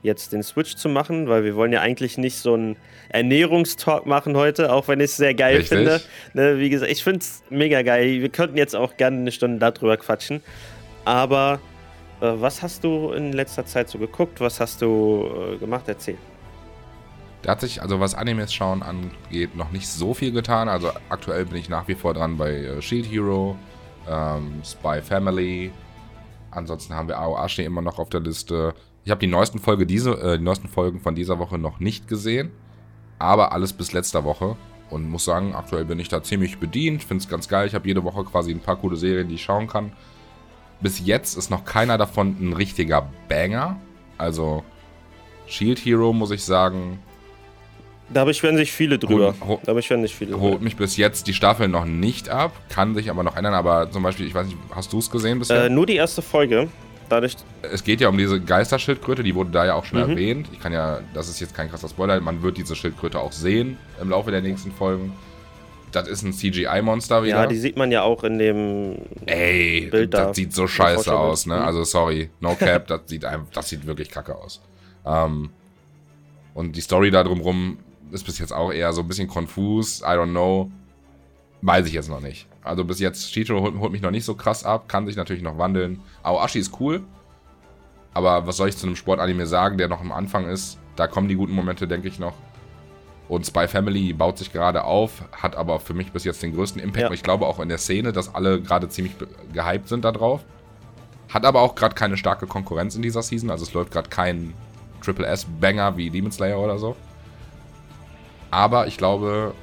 jetzt 0.06 0.32
den 0.32 0.44
Switch 0.44 0.76
zu 0.76 0.88
machen, 0.88 1.28
weil 1.28 1.44
wir 1.44 1.56
wollen 1.56 1.74
ja 1.74 1.82
eigentlich 1.82 2.18
nicht 2.18 2.38
so 2.38 2.54
einen 2.54 2.78
Ernährungstalk 3.10 4.06
machen 4.06 4.38
heute, 4.38 4.72
auch 4.72 4.88
wenn 4.88 5.00
ich 5.00 5.06
es 5.06 5.18
sehr 5.18 5.34
geil 5.34 5.58
Richtig. 5.58 5.78
finde. 5.78 6.02
Ne, 6.34 6.60
wie 6.60 6.70
gesagt, 6.70 6.92
ich 6.92 7.04
finde 7.04 7.20
es 7.20 7.44
mega 7.50 7.82
geil. 7.82 8.22
Wir 8.22 8.30
könnten 8.30 8.58
jetzt 8.58 8.76
auch 8.76 8.96
gerne 8.98 9.18
eine 9.18 9.32
Stunde 9.32 9.60
darüber 9.60 9.98
quatschen. 9.98 10.42
Aber 11.04 11.60
äh, 12.22 12.32
was 12.36 12.62
hast 12.62 12.84
du 12.84 13.12
in 13.12 13.34
letzter 13.34 13.66
Zeit 13.66 13.90
so 13.90 13.98
geguckt? 13.98 14.40
Was 14.40 14.60
hast 14.60 14.82
du 14.82 15.30
äh, 15.54 15.58
gemacht? 15.58 15.86
Erzähl. 15.88 16.18
Da 17.42 17.52
hat 17.52 17.62
sich, 17.62 17.82
also 17.82 18.00
was 18.00 18.16
Animes 18.16 18.54
schauen 18.54 18.82
angeht, 18.82 19.56
noch 19.56 19.72
nicht 19.72 19.88
so 19.88 20.14
viel 20.14 20.32
getan. 20.32 20.68
Also 20.70 20.92
aktuell 21.10 21.46
bin 21.46 21.58
ich 21.58 21.70
nach 21.70 21.88
wie 21.88 21.96
vor 21.96 22.14
dran 22.14 22.38
bei 22.38 22.52
äh, 22.52 22.82
Shield 22.82 23.12
Hero, 23.12 23.56
ähm, 24.10 24.62
Spy 24.64 25.02
Family. 25.02 25.72
Ansonsten 26.52 26.96
haben 26.96 27.08
wir 27.08 27.20
Aoashi 27.20 27.64
immer 27.64 27.82
noch 27.82 28.00
auf 28.00 28.10
der 28.10 28.22
Liste. 28.22 28.74
Ich 29.06 29.12
habe 29.12 29.20
die 29.20 29.28
neuesten 29.28 29.60
Folge 29.60 29.86
diese, 29.86 30.12
äh, 30.20 30.38
die 30.38 30.44
neuesten 30.44 30.68
Folgen 30.68 31.00
von 31.00 31.16
dieser 31.16 31.38
Woche 31.40 31.58
noch 31.58 31.80
nicht 31.80 32.08
gesehen, 32.08 32.52
aber 33.20 33.52
alles 33.54 33.72
bis 33.72 33.94
letzter 33.94 34.24
Woche. 34.24 34.58
Und 34.90 35.10
muss 35.10 35.26
sagen, 35.26 35.56
aktuell 35.56 35.86
bin 35.86 36.00
ich 36.00 36.10
da 36.10 36.22
ziemlich 36.22 36.58
bedient. 36.60 37.04
Finde 37.04 37.24
es 37.24 37.30
ganz 37.30 37.48
geil. 37.48 37.68
Ich 37.68 37.74
habe 37.74 37.88
jede 37.88 38.04
Woche 38.04 38.24
quasi 38.24 38.52
ein 38.52 38.60
paar 38.60 38.76
coole 38.76 38.96
Serien, 38.98 39.28
die 39.30 39.36
ich 39.36 39.44
schauen 39.44 39.68
kann. 39.68 39.92
Bis 40.80 41.04
jetzt 41.06 41.36
ist 41.38 41.50
noch 41.50 41.66
keiner 41.66 41.98
davon 41.98 42.36
ein 42.40 42.54
richtiger 42.54 43.10
Banger. 43.28 43.80
Also 44.18 44.64
Shield 45.48 45.80
Hero, 45.84 46.14
muss 46.14 46.30
ich 46.32 46.44
sagen, 46.44 47.00
Da 48.14 48.26
beschweren 48.26 48.58
sich 48.58 48.72
viele 48.72 49.00
drüber. 49.00 49.34
Hol- 49.42 49.60
da 49.64 49.74
beschweren 49.74 50.04
sich 50.04 50.16
viele 50.16 50.40
holt 50.40 50.62
mich 50.62 50.76
bis 50.76 50.98
jetzt 50.98 51.26
die 51.26 51.34
Staffel 51.34 51.68
noch 51.68 51.86
nicht 51.86 52.30
ab, 52.30 52.52
kann 52.70 52.94
sich 52.94 53.10
aber 53.10 53.24
noch 53.24 53.36
ändern. 53.36 53.56
Aber 53.56 53.90
zum 53.92 54.04
Beispiel, 54.04 54.28
ich 54.28 54.36
weiß 54.36 54.46
nicht, 54.46 54.58
hast 54.76 54.94
du 54.94 55.00
es 55.00 55.10
gesehen 55.10 55.40
bisher? 55.40 55.66
Äh, 55.66 55.70
nur 55.70 55.88
die 55.88 55.96
erste 55.96 56.22
Folge. 56.22 56.68
Dadurch, 57.10 57.36
es 57.62 57.84
geht 57.84 58.02
ja 58.02 58.10
um 58.10 58.18
diese 58.18 58.42
Geisterschildkröte, 58.42 59.22
die 59.24 59.36
wurde 59.36 59.52
da 59.52 59.66
ja 59.66 59.76
auch 59.76 59.86
schon 59.86 60.02
Mhm. 60.04 60.10
erwähnt. 60.12 60.50
Ich 60.52 60.60
kann 60.60 60.74
ja, 60.74 61.00
das 61.14 61.30
ist 61.30 61.40
jetzt 61.40 61.54
kein 61.56 61.70
krasser 61.70 61.88
Spoiler, 61.88 62.20
man 62.20 62.42
wird 62.42 62.58
diese 62.58 62.76
Schildkröte 62.76 63.20
auch 63.20 63.32
sehen 63.32 63.78
im 64.02 64.10
Laufe 64.10 64.32
der 64.32 64.42
nächsten 64.42 64.72
Folgen. 64.72 65.14
Das 65.92 66.08
ist 66.10 66.24
ein 66.24 66.34
CGI-Monster 66.34 67.24
wieder. 67.24 67.36
ja, 67.44 67.48
die 67.48 67.56
sieht 67.58 67.78
man 67.78 67.90
ja 67.92 68.02
auch 68.02 68.24
in 68.26 68.38
dem. 68.38 68.98
Ey, 69.28 69.88
Bild 69.92 70.14
da. 70.14 70.26
das 70.26 70.36
sieht 70.36 70.52
so 70.54 70.68
scheiße 70.68 71.16
aus, 71.18 71.46
ne? 71.46 71.56
Mhm. 71.58 71.62
Also 71.62 71.84
sorry, 71.86 72.30
no 72.42 72.56
cap, 72.60 72.88
das 72.88 73.02
sieht 73.06 73.24
einfach, 73.24 73.48
das 73.54 73.70
sieht 73.70 73.86
wirklich 73.86 74.10
kacke 74.10 74.36
aus. 74.36 74.62
Ähm, 75.06 75.52
und 76.54 76.76
die 76.76 76.82
Story 76.82 77.12
da 77.12 77.24
drumrum 77.24 77.78
ist 78.12 78.26
bis 78.26 78.40
jetzt 78.40 78.52
auch 78.52 78.74
eher 78.74 78.92
so 78.94 79.02
ein 79.02 79.08
bisschen 79.08 79.28
konfus, 79.28 80.02
I 80.02 80.06
don't 80.16 80.32
know. 80.32 80.70
Weiß 81.62 81.88
ich 81.88 81.94
jetzt 81.94 82.10
noch 82.10 82.20
nicht. 82.22 82.48
Also 82.66 82.84
bis 82.84 83.00
jetzt, 83.00 83.32
Shito 83.32 83.62
holt, 83.62 83.78
holt 83.80 83.92
mich 83.92 84.02
noch 84.02 84.12
nicht 84.12 84.26
so 84.26 84.36
krass 84.36 84.66
ab, 84.66 84.90
kann 84.90 85.06
sich 85.06 85.16
natürlich 85.16 85.44
noch 85.44 85.58
wandeln. 85.58 86.02
Aoashi 86.24 86.60
ist 86.60 86.80
cool. 86.80 87.04
Aber 88.14 88.48
was 88.48 88.58
soll 88.58 88.70
ich 88.70 88.78
zu 88.78 88.88
einem 88.88 88.96
Sportanime 88.96 89.46
sagen, 89.46 89.78
der 89.78 89.88
noch 89.88 90.02
am 90.02 90.12
Anfang 90.12 90.48
ist? 90.48 90.80
Da 90.96 91.08
kommen 91.08 91.28
die 91.28 91.36
guten 91.36 91.54
Momente, 91.54 91.88
denke 91.88 92.08
ich 92.08 92.18
noch. 92.18 92.34
Und 93.28 93.46
Spy 93.46 93.68
Family 93.68 94.14
baut 94.14 94.38
sich 94.38 94.54
gerade 94.54 94.84
auf, 94.84 95.24
hat 95.32 95.56
aber 95.56 95.80
für 95.80 95.94
mich 95.94 96.12
bis 96.12 96.24
jetzt 96.24 96.42
den 96.44 96.54
größten 96.54 96.82
Impact. 96.82 97.10
Ja. 97.10 97.12
Ich 97.12 97.24
glaube 97.24 97.46
auch 97.48 97.60
in 97.60 97.70
der 97.70 97.78
Szene, 97.78 98.14
dass 98.14 98.34
alle 98.34 98.62
gerade 98.62 98.88
ziemlich 98.88 99.16
gehypt 99.52 99.90
sind 99.90 100.06
da 100.06 100.12
drauf. 100.12 100.42
Hat 101.30 101.46
aber 101.46 101.62
auch 101.62 101.76
gerade 101.76 101.96
keine 101.96 102.18
starke 102.18 102.48
Konkurrenz 102.48 102.96
in 102.96 103.02
dieser 103.02 103.24
Season. 103.24 103.50
Also 103.50 103.64
es 103.64 103.74
läuft 103.74 103.92
gerade 103.92 104.10
kein 104.10 104.54
Triple 105.02 105.26
S-Banger 105.26 105.98
wie 105.98 106.10
Demon 106.10 106.32
Slayer 106.32 106.60
oder 106.60 106.78
so. 106.78 106.96
Aber 108.52 108.88
ich 108.88 108.98
glaube, 108.98 109.54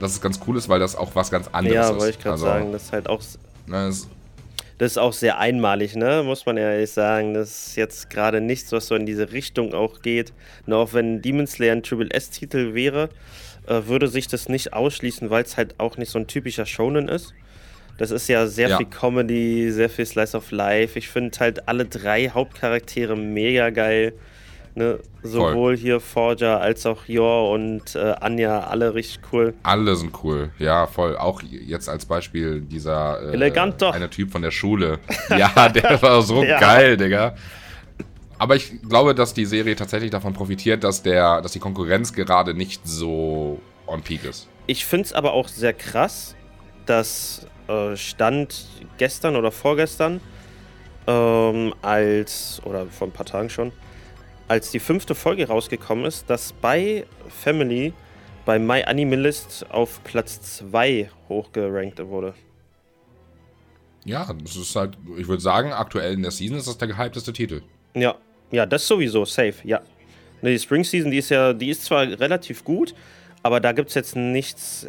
dass 0.00 0.12
es 0.12 0.20
ganz 0.20 0.40
cool 0.46 0.56
ist, 0.56 0.68
weil 0.68 0.80
das 0.80 0.96
auch 0.96 1.14
was 1.14 1.30
ganz 1.30 1.48
anderes 1.48 1.74
Ja, 1.74 1.90
ist. 1.90 1.96
wollte 2.00 2.10
ich 2.10 2.18
gerade 2.18 2.32
also, 2.32 2.46
sagen. 2.46 2.72
Das 2.72 2.82
ist 2.84 2.92
halt 2.92 3.08
auch. 3.08 3.20
Ne, 3.66 3.88
es, 3.88 4.08
Das 4.78 4.92
ist 4.92 4.98
auch 4.98 5.12
sehr 5.12 5.38
einmalig, 5.38 5.96
ne? 5.96 6.22
Muss 6.24 6.44
man 6.46 6.56
ehrlich 6.56 6.90
sagen. 6.90 7.34
Das 7.34 7.68
ist 7.68 7.76
jetzt 7.76 8.10
gerade 8.10 8.40
nichts, 8.40 8.72
was 8.72 8.86
so 8.88 8.94
in 8.94 9.06
diese 9.06 9.32
Richtung 9.32 9.72
auch 9.74 10.02
geht. 10.02 10.32
Nur 10.66 10.78
auch 10.78 10.92
wenn 10.92 11.22
Demon 11.22 11.46
Slayer 11.46 11.72
ein 11.72 11.82
Triple 11.82 12.10
S-Titel 12.10 12.74
wäre, 12.74 13.08
äh, 13.66 13.82
würde 13.86 14.08
sich 14.08 14.28
das 14.28 14.48
nicht 14.48 14.72
ausschließen, 14.74 15.30
weil 15.30 15.44
es 15.44 15.56
halt 15.56 15.74
auch 15.78 15.96
nicht 15.96 16.10
so 16.10 16.18
ein 16.18 16.26
typischer 16.26 16.66
Shonen 16.66 17.08
ist. 17.08 17.32
Das 17.98 18.10
ist 18.10 18.28
ja 18.28 18.46
sehr 18.46 18.68
Ja. 18.68 18.76
viel 18.76 18.86
Comedy, 18.86 19.70
sehr 19.72 19.88
viel 19.88 20.04
Slice 20.04 20.36
of 20.36 20.50
Life. 20.50 20.98
Ich 20.98 21.08
finde 21.08 21.38
halt 21.40 21.66
alle 21.66 21.86
drei 21.86 22.28
Hauptcharaktere 22.28 23.16
mega 23.16 23.70
geil. 23.70 24.12
Ne? 24.76 24.98
Sowohl 25.22 25.74
hier 25.74 26.00
Forger 26.00 26.60
als 26.60 26.84
auch 26.84 27.06
Yor 27.06 27.50
und 27.50 27.94
äh, 27.94 28.14
Anja, 28.20 28.60
alle 28.60 28.92
richtig 28.94 29.20
cool. 29.32 29.54
alle 29.62 29.96
sind 29.96 30.12
cool. 30.22 30.50
Ja, 30.58 30.86
voll. 30.86 31.16
Auch 31.16 31.40
jetzt 31.42 31.88
als 31.88 32.04
Beispiel 32.04 32.60
dieser 32.60 33.22
äh, 33.22 33.32
Elegant 33.32 33.80
doch. 33.80 33.94
eine 33.94 34.10
Typ 34.10 34.30
von 34.30 34.42
der 34.42 34.50
Schule. 34.50 34.98
Ja, 35.30 35.70
der 35.70 36.00
war 36.02 36.20
so 36.20 36.42
Ja. 36.44 36.60
geil, 36.60 36.98
Digga. 36.98 37.34
Aber 38.38 38.54
ich 38.54 38.70
glaube, 38.86 39.14
dass 39.14 39.32
die 39.32 39.46
Serie 39.46 39.76
tatsächlich 39.76 40.10
davon 40.10 40.34
profitiert, 40.34 40.84
dass 40.84 41.02
der, 41.02 41.40
dass 41.40 41.52
die 41.52 41.58
Konkurrenz 41.58 42.12
gerade 42.12 42.52
nicht 42.52 42.86
so 42.86 43.58
on 43.86 44.02
peak 44.02 44.24
ist. 44.26 44.46
Ich 44.66 44.84
finde 44.84 45.06
es 45.06 45.12
aber 45.14 45.32
auch 45.32 45.48
sehr 45.48 45.72
krass, 45.72 46.36
dass 46.84 47.46
äh, 47.68 47.96
Stand 47.96 48.66
gestern 48.98 49.36
oder 49.36 49.50
vorgestern 49.50 50.20
ähm, 51.06 51.72
als, 51.80 52.60
oder 52.64 52.84
vor 52.86 53.08
ein 53.08 53.12
paar 53.12 53.24
Tagen 53.26 53.48
schon, 53.48 53.72
als 54.48 54.70
die 54.70 54.80
fünfte 54.80 55.14
Folge 55.14 55.48
rausgekommen 55.48 56.04
ist, 56.04 56.28
dass 56.30 56.52
bei 56.52 57.04
Family 57.28 57.92
bei 58.44 58.58
My 58.58 58.84
Animalist 58.84 59.66
auf 59.70 60.02
Platz 60.04 60.40
2 60.58 61.10
hochgerankt 61.28 61.98
wurde. 62.06 62.34
Ja, 64.04 64.32
das 64.40 64.54
ist 64.54 64.76
halt, 64.76 64.96
ich 65.18 65.26
würde 65.26 65.42
sagen, 65.42 65.72
aktuell 65.72 66.14
in 66.14 66.22
der 66.22 66.30
Season 66.30 66.56
ist 66.56 66.68
das 66.68 66.78
der 66.78 66.86
gehypteste 66.86 67.32
Titel. 67.32 67.62
Ja, 67.94 68.14
ja, 68.52 68.64
das 68.64 68.86
sowieso, 68.86 69.24
safe, 69.24 69.56
ja. 69.64 69.82
Die 70.42 70.58
Spring 70.58 70.84
Season, 70.84 71.10
die 71.10 71.18
ist 71.18 71.30
ja, 71.30 71.52
die 71.52 71.70
ist 71.70 71.84
zwar 71.84 72.02
relativ 72.02 72.62
gut, 72.62 72.94
aber 73.42 73.58
da 73.58 73.72
gibt 73.72 73.88
es 73.88 73.94
jetzt 73.96 74.14
nichts 74.14 74.86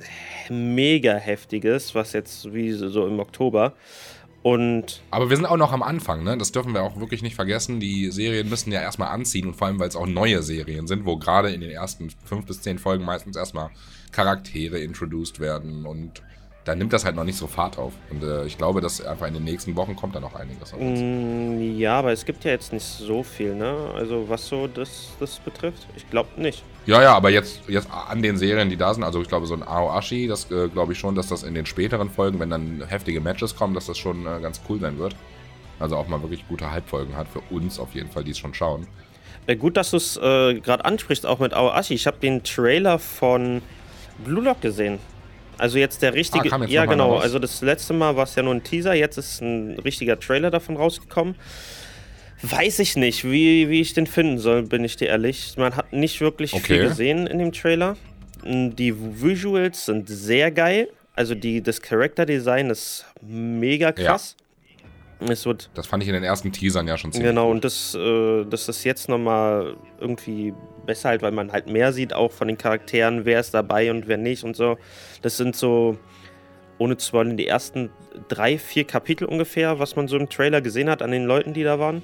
mega 0.50 1.16
heftiges, 1.16 1.96
was 1.96 2.14
jetzt 2.14 2.54
wie 2.54 2.72
so 2.72 3.08
im 3.08 3.20
Oktober. 3.20 3.74
Und 4.48 5.02
Aber 5.12 5.30
wir 5.30 5.36
sind 5.36 5.46
auch 5.46 5.58
noch 5.58 5.74
am 5.74 5.84
Anfang, 5.84 6.24
ne? 6.24 6.38
Das 6.38 6.54
dürfen 6.54 6.74
wir 6.74 6.82
auch 6.82 6.98
wirklich 7.02 7.22
nicht 7.22 7.36
vergessen. 7.36 7.82
Die 7.82 8.10
Serien 8.12 8.48
müssen 8.48 8.72
ja 8.72 8.80
erstmal 8.80 9.10
anziehen 9.10 9.46
und 9.46 9.56
vor 9.58 9.68
allem, 9.68 9.78
weil 9.78 9.90
es 9.90 9.98
auch 9.98 10.08
neue 10.08 10.42
Serien 10.42 10.88
sind, 10.88 11.06
wo 11.06 11.18
gerade 11.18 11.52
in 11.52 11.60
den 11.60 11.70
ersten 11.70 12.12
fünf 12.24 12.46
bis 12.46 12.62
zehn 12.62 12.80
Folgen 12.80 13.04
meistens 13.04 13.36
erstmal 13.36 13.72
Charaktere 14.14 14.80
introduced 14.80 15.42
werden 15.42 15.86
und 15.86 16.24
da 16.68 16.76
nimmt 16.76 16.92
das 16.92 17.06
halt 17.06 17.16
noch 17.16 17.24
nicht 17.24 17.38
so 17.38 17.48
Fahrt 17.48 17.78
auf. 17.78 17.94
Und 18.10 18.24
äh, 18.24 18.46
ich 18.46 18.58
glaube, 18.58 18.82
dass 18.82 19.00
einfach 19.06 19.28
in 19.28 19.34
den 19.34 19.46
nächsten 19.46 19.76
Wochen 19.78 19.96
kommt 19.96 20.16
da 20.16 20.20
noch 20.20 20.36
einiges. 20.36 20.74
Mm, 20.74 21.78
Ja, 21.78 22.00
aber 22.00 22.12
es 22.12 22.26
gibt 22.26 22.44
ja 22.44 22.52
jetzt 22.52 22.74
nicht 22.74 22.84
so 22.84 23.24
viel, 23.24 23.56
ne? 23.56 23.92
Also 23.96 24.28
was 24.28 24.48
so 24.48 24.68
das, 24.68 25.10
das 25.20 25.40
betrifft. 25.40 25.88
Ich 25.96 26.10
glaube 26.10 26.30
nicht. 26.36 26.64
Ja, 26.86 27.02
ja, 27.02 27.16
aber 27.16 27.30
jetzt, 27.30 27.62
jetzt 27.70 27.88
an 27.92 28.22
den 28.22 28.38
Serien, 28.38 28.70
die 28.70 28.76
da 28.76 28.94
sind, 28.94 29.04
also 29.04 29.22
ich 29.22 29.30
glaube, 29.30 29.46
so 29.46 29.54
ein 29.54 29.64
Aoashi, 29.64 30.28
das 30.28 30.52
äh, 30.52 30.68
glaube 30.68 30.94
ich 30.94 31.00
schon, 31.00 31.16
dass 31.16 31.28
das 31.28 31.44
in 31.44 31.54
den 31.54 31.66
späteren 31.66 32.10
Folgen, 32.10 32.40
wenn 32.40 32.50
dann 32.50 32.84
heftige 32.88 33.22
Matches 33.22 33.56
kommen, 33.56 33.74
dass 33.74 33.86
das 33.86 33.98
schon 33.98 34.26
äh, 34.26 34.40
ganz 34.42 34.60
cool 34.68 34.80
sein 34.80 34.98
wird. 34.98 35.16
Also 35.80 35.96
auch 35.96 36.08
mal 36.08 36.22
wirklich 36.22 36.46
gute 36.48 36.70
Halbfolgen 36.70 37.16
hat, 37.16 37.28
für 37.30 37.42
uns 37.54 37.80
auf 37.80 37.94
jeden 37.94 38.10
Fall, 38.10 38.24
die 38.24 38.32
es 38.32 38.40
schon 38.40 38.54
schauen. 38.54 38.88
Äh, 39.46 39.56
gut, 39.56 39.78
dass 39.78 39.92
du 39.92 39.98
es 39.98 40.18
äh, 40.18 40.60
gerade 40.60 40.84
ansprichst, 40.84 41.26
auch 41.26 41.40
mit 41.40 41.54
Aoashi. 41.54 41.94
Ich 41.94 42.08
habe 42.08 42.18
den 42.22 42.44
Trailer 42.44 43.00
von 43.00 43.62
Blue 44.26 44.44
Lock 44.44 44.60
gesehen. 44.62 45.00
Also 45.58 45.78
jetzt 45.80 46.02
der 46.02 46.14
richtige. 46.14 46.52
Ah, 46.52 46.66
ja, 46.66 46.86
genau. 46.86 47.18
Also 47.18 47.40
das 47.40 47.62
letzte 47.62 47.94
Mal 47.94 48.16
war 48.16 48.24
es 48.24 48.36
ja 48.36 48.44
nur 48.44 48.54
ein 48.54 48.64
Teaser, 48.64 48.94
jetzt 48.94 49.18
ist 49.18 49.42
ein 49.42 49.80
richtiger 49.80 50.20
Trailer 50.20 50.52
davon 50.52 50.78
rausgekommen. 50.78 51.36
Weiß 52.44 52.78
ich 52.80 52.96
nicht, 52.96 53.24
wie, 53.24 53.68
wie 53.70 53.82
ich 53.82 53.94
den 53.94 54.06
finden 54.06 54.38
soll, 54.38 54.62
bin 54.64 54.84
ich 54.84 54.96
dir 54.96 55.08
ehrlich. 55.08 55.56
Man 55.58 55.76
hat 55.76 55.92
nicht 55.92 56.22
wirklich 56.22 56.52
viel 56.52 56.78
Okay. 56.78 56.88
gesehen 56.88 57.26
in 57.26 57.40
dem 57.40 57.52
Trailer. 57.52 57.98
Die 58.44 58.94
Visuals 58.96 59.86
sind 59.88 60.08
sehr 60.08 60.52
geil. 60.52 60.90
Also 61.16 61.34
die, 61.34 61.64
das 61.64 61.82
Character 61.82 62.28
Design 62.28 62.70
ist 62.70 63.06
mega 63.22 63.92
krass. 63.92 64.36
Es 65.20 65.48
wird 65.48 65.72
Das 65.74 65.88
fand 65.88 66.04
ich 66.04 66.10
in 66.10 66.14
den 66.14 66.24
ersten 66.24 66.52
Teasern 66.52 66.88
ja 66.88 66.96
schon 66.96 67.12
ziemlich 67.12 67.30
Genau, 67.32 67.50
und 67.50 67.66
das, 67.66 67.96
äh, 67.96 68.46
das 68.46 68.70
ist 68.70 68.84
jetzt 68.84 69.10
nochmal 69.10 69.76
irgendwie 70.00 70.54
besser 70.86 71.10
halt, 71.10 71.24
weil 71.24 71.32
man 71.32 71.52
halt 71.52 71.68
mehr 71.68 71.92
sieht, 71.92 72.14
auch 72.14 72.32
von 72.32 72.48
den 72.48 72.60
Charakteren, 72.60 73.26
wer 73.26 73.40
ist 73.40 73.52
dabei 73.56 73.90
und 73.90 74.08
wer 74.08 74.18
nicht 74.18 74.44
und 74.44 74.56
so. 74.56 74.78
Das 75.22 75.38
sind 75.38 75.56
so, 75.56 75.98
ohne 76.78 76.98
zu 76.98 77.14
wollen, 77.14 77.38
die 77.38 77.48
ersten 77.48 77.90
drei, 78.28 78.58
vier 78.58 78.84
Kapitel 78.86 79.26
ungefähr, 79.26 79.80
was 79.80 79.96
man 79.96 80.08
so 80.08 80.18
im 80.18 80.30
Trailer 80.30 80.62
gesehen 80.62 80.90
hat 80.90 81.02
an 81.02 81.12
den 81.12 81.26
Leuten, 81.26 81.54
die 81.54 81.64
da 81.64 81.80
waren. 81.80 82.04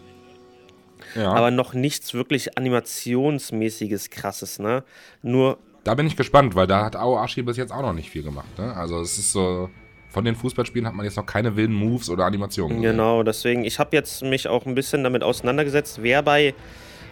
Ja. 1.16 1.32
Aber 1.34 1.52
noch 1.52 1.74
nichts 1.74 2.14
wirklich 2.14 2.58
animationsmäßiges, 2.58 4.10
krasses, 4.10 4.60
ne? 4.60 4.84
Nur, 5.22 5.58
Da 5.84 5.96
bin 5.96 6.08
ich 6.08 6.16
gespannt, 6.16 6.56
weil 6.56 6.66
da 6.66 6.86
hat 6.86 6.96
Aoashi 6.96 7.42
bis 7.42 7.58
jetzt 7.58 7.72
auch 7.72 7.82
noch 7.82 7.94
nicht 7.94 8.10
viel 8.10 8.24
gemacht. 8.24 8.48
Ne? 8.58 8.74
Also 8.76 9.02
es 9.02 9.18
ist 9.18 9.34
so, 9.34 9.70
von 10.10 10.24
den 10.24 10.36
Fußballspielen 10.36 10.88
hat 10.88 10.94
man 10.94 11.06
jetzt 11.06 11.18
noch 11.18 11.26
keine 11.26 11.56
wilden 11.56 11.74
Moves 11.74 12.10
oder 12.10 12.26
Animationen 12.26 12.78
gesehen. 12.78 12.92
Genau, 12.92 13.24
deswegen, 13.24 13.66
ich 13.66 13.80
habe 13.80 13.96
jetzt 13.96 14.24
mich 14.24 14.48
auch 14.48 14.66
ein 14.66 14.76
bisschen 14.76 15.04
damit 15.04 15.24
auseinandergesetzt, 15.24 16.02
wer 16.02 16.22
bei, 16.22 16.54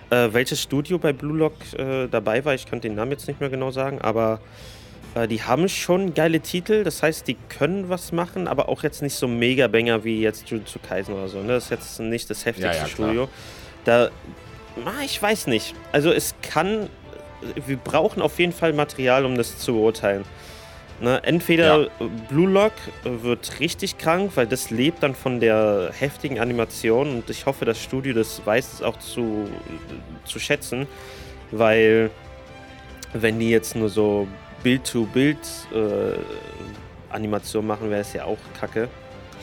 äh, 0.09 0.29
welches 0.31 0.61
Studio 0.61 0.97
bei 0.99 1.11
Blue 1.11 1.37
Lock 1.37 1.53
äh, 1.77 2.07
dabei 2.07 2.45
war. 2.45 2.53
Ich 2.53 2.65
kann 2.65 2.79
den 2.79 2.95
Namen 2.95 3.11
jetzt 3.11 3.27
nicht 3.27 3.41
mehr 3.41 3.49
genau 3.49 3.71
sagen, 3.71 3.99
aber 3.99 4.39
die 5.28 5.43
haben 5.43 5.67
schon 5.67 6.13
geile 6.13 6.39
Titel. 6.39 6.84
Das 6.84 7.04
heißt, 7.04 7.28
die 7.28 7.36
können 7.50 7.89
was 7.89 8.12
machen, 8.12 8.47
aber 8.47 8.69
auch 8.69 8.84
jetzt 8.84 9.02
nicht 9.02 9.15
so 9.15 9.28
Mega-Banger 9.28 10.04
wie 10.04 10.21
jetzt 10.21 10.50
Jujutsu 10.50 10.80
Kaisen 10.80 11.13
oder 11.13 11.28
so. 11.28 11.39
Ne? 11.41 11.50
Das 11.50 11.65
ist 11.65 11.69
jetzt 11.69 12.00
nicht 12.00 12.30
das 12.30 12.45
heftigste 12.45 12.76
Ja, 12.76 12.84
ja. 12.84 12.88
Studio. 12.88 13.30
Da, 13.84 14.10
ah, 14.86 15.04
ich 15.04 15.21
weiß 15.21 15.47
nicht. 15.47 15.76
Also 15.91 16.12
es 16.12 16.36
kann, 16.41 16.89
wir 17.65 17.78
brauchen 17.78 18.21
auf 18.21 18.39
jeden 18.39 18.54
Fall 18.54 18.74
Material, 18.74 19.26
um 19.26 19.36
das 19.36 19.58
zu 19.58 19.74
beurteilen. 19.74 20.24
Ne, 21.02 21.19
entweder 21.24 21.82
Ja. 21.82 21.88
Blue 22.30 22.47
Lock 22.47 22.74
wird 23.04 23.60
richtig 23.60 23.97
krank, 23.97 24.34
weil 24.36 24.45
das 24.45 24.69
lebt 24.69 25.02
dann 25.02 25.15
von 25.15 25.39
der 25.39 25.89
heftigen 25.97 26.39
Animation 26.39 27.10
und 27.15 27.30
ich 27.32 27.47
hoffe, 27.47 27.65
das 27.65 27.82
Studio 27.82 28.13
das 28.13 28.45
weiß 28.45 28.74
es 28.74 28.82
auch 28.84 29.00
zu, 29.00 29.50
zu 30.26 30.38
schätzen, 30.38 30.86
weil 31.50 32.12
wenn 33.13 33.39
die 33.39 33.50
jetzt 33.50 33.76
nur 33.76 33.89
so 33.89 34.28
Bild-to-Bild 34.63 35.38
äh, 35.74 37.13
Animation 37.13 37.65
machen, 37.67 37.89
wäre 37.89 38.02
es 38.02 38.13
ja 38.13 38.26
auch 38.26 38.38
kacke. 38.60 38.88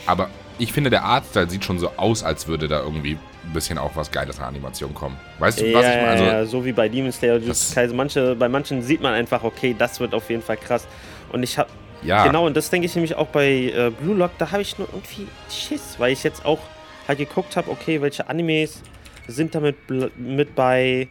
Aber 0.05 0.29
ich 0.57 0.73
finde, 0.73 0.89
der 0.89 1.03
Artstyle 1.03 1.49
sieht 1.49 1.63
schon 1.63 1.79
so 1.79 1.91
aus, 1.97 2.23
als 2.23 2.47
würde 2.47 2.67
da 2.67 2.81
irgendwie 2.81 3.17
ein 3.45 3.53
bisschen 3.53 3.77
auch 3.77 3.95
was 3.95 4.11
Geiles 4.11 4.39
an 4.39 4.45
Animation 4.45 4.93
kommen. 4.93 5.17
Weißt 5.39 5.61
du, 5.61 5.73
was 5.73 5.83
ja, 5.83 5.91
ich 5.91 5.95
meine? 5.97 6.09
Also, 6.09 6.23
ja, 6.23 6.45
so 6.45 6.65
wie 6.65 6.71
bei 6.71 6.89
Demon 6.89 7.11
Slayer, 7.11 7.39
Kaisen. 7.39 7.95
Manche, 7.95 8.35
bei 8.35 8.49
manchen 8.49 8.81
sieht 8.81 9.01
man 9.01 9.13
einfach, 9.13 9.43
okay, 9.43 9.75
das 9.77 9.99
wird 9.99 10.13
auf 10.13 10.29
jeden 10.29 10.41
Fall 10.41 10.57
krass. 10.57 10.87
Und 11.31 11.43
ich 11.43 11.57
habe 11.57 11.69
ja, 12.01 12.25
Genau, 12.25 12.45
und 12.45 12.55
das 12.55 12.69
denke 12.69 12.85
ich 12.85 12.95
nämlich 12.95 13.15
auch 13.15 13.27
bei 13.27 13.47
äh, 13.47 13.91
Blue 13.99 14.15
Lock, 14.15 14.31
da 14.37 14.51
habe 14.51 14.61
ich 14.61 14.77
nur 14.77 14.87
irgendwie 14.87 15.27
Schiss, 15.49 15.95
weil 15.97 16.13
ich 16.13 16.23
jetzt 16.23 16.45
auch 16.45 16.59
halt 17.07 17.19
geguckt 17.19 17.57
habe, 17.57 17.69
okay, 17.69 18.01
welche 18.01 18.29
Animes 18.29 18.81
sind 19.27 19.53
damit 19.53 19.75
mit 20.17 20.55
bei, 20.55 21.07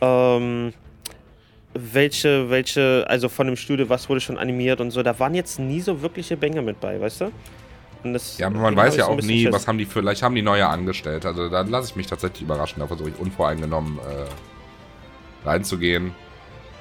ähm, 0.00 0.72
welche, 1.74 2.50
welche, 2.50 3.04
also 3.08 3.28
von 3.28 3.46
dem 3.46 3.56
Studio, 3.56 3.88
was 3.88 4.08
wurde 4.08 4.20
schon 4.20 4.38
animiert 4.38 4.80
und 4.80 4.90
so, 4.90 5.02
da 5.02 5.18
waren 5.18 5.34
jetzt 5.34 5.58
nie 5.58 5.80
so 5.80 6.02
wirkliche 6.02 6.36
Banger 6.36 6.62
mit 6.62 6.80
bei, 6.80 7.00
weißt 7.00 7.22
du? 7.22 7.32
Und 8.04 8.14
das, 8.14 8.38
ja, 8.38 8.48
aber 8.48 8.58
man 8.58 8.76
weiß 8.76 8.96
ja 8.96 9.06
auch 9.06 9.20
nie, 9.20 9.50
was 9.52 9.68
haben 9.68 9.78
die 9.78 9.84
vielleicht 9.84 10.22
haben 10.22 10.34
die 10.34 10.42
neue 10.42 10.66
angestellt. 10.66 11.24
Also 11.24 11.48
da 11.48 11.60
lasse 11.60 11.90
ich 11.90 11.96
mich 11.96 12.08
tatsächlich 12.08 12.42
überraschen, 12.42 12.80
da 12.80 12.86
versuche 12.86 13.10
ich 13.10 13.18
unvoreingenommen 13.18 13.98
äh, 13.98 15.48
reinzugehen. 15.48 16.12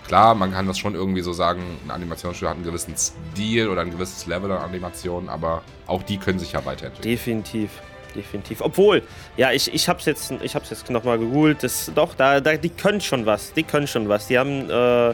Klar, 0.08 0.34
man 0.34 0.52
kann 0.52 0.66
das 0.66 0.80
schon 0.80 0.96
irgendwie 0.96 1.22
so 1.22 1.32
sagen, 1.32 1.62
ein 1.86 1.92
Animationsstudio 1.92 2.50
hat 2.50 2.56
einen 2.56 2.66
gewissen 2.66 2.96
Stil 2.98 3.70
oder 3.70 3.82
ein 3.82 3.92
gewisses 3.92 4.26
Level 4.26 4.52
an 4.52 4.64
Animationen, 4.64 5.30
aber 5.30 5.62
auch 5.86 6.02
die 6.02 6.18
können 6.18 6.40
sich 6.40 6.54
ja 6.54 6.66
weiterentwickeln. 6.66 7.16
Definitiv. 7.16 7.70
Definitiv. 8.16 8.62
Obwohl, 8.62 9.04
ja, 9.38 9.52
ich, 9.52 9.74
ich 9.74 9.88
hab's 9.88 10.06
jetzt, 10.06 10.32
jetzt 10.32 10.90
nochmal 10.90 11.18
gegoogelt. 11.18 11.64
Das, 11.64 11.92
doch, 11.96 12.14
da, 12.14 12.42
da, 12.42 12.56
die 12.58 12.70
können 12.70 13.02
schon 13.02 13.26
was. 13.26 13.54
Die 13.54 13.64
können 13.64 13.88
schon 13.88 14.10
was. 14.10 14.28
Die 14.28 14.38
haben 14.38 14.70
äh, 14.70 15.14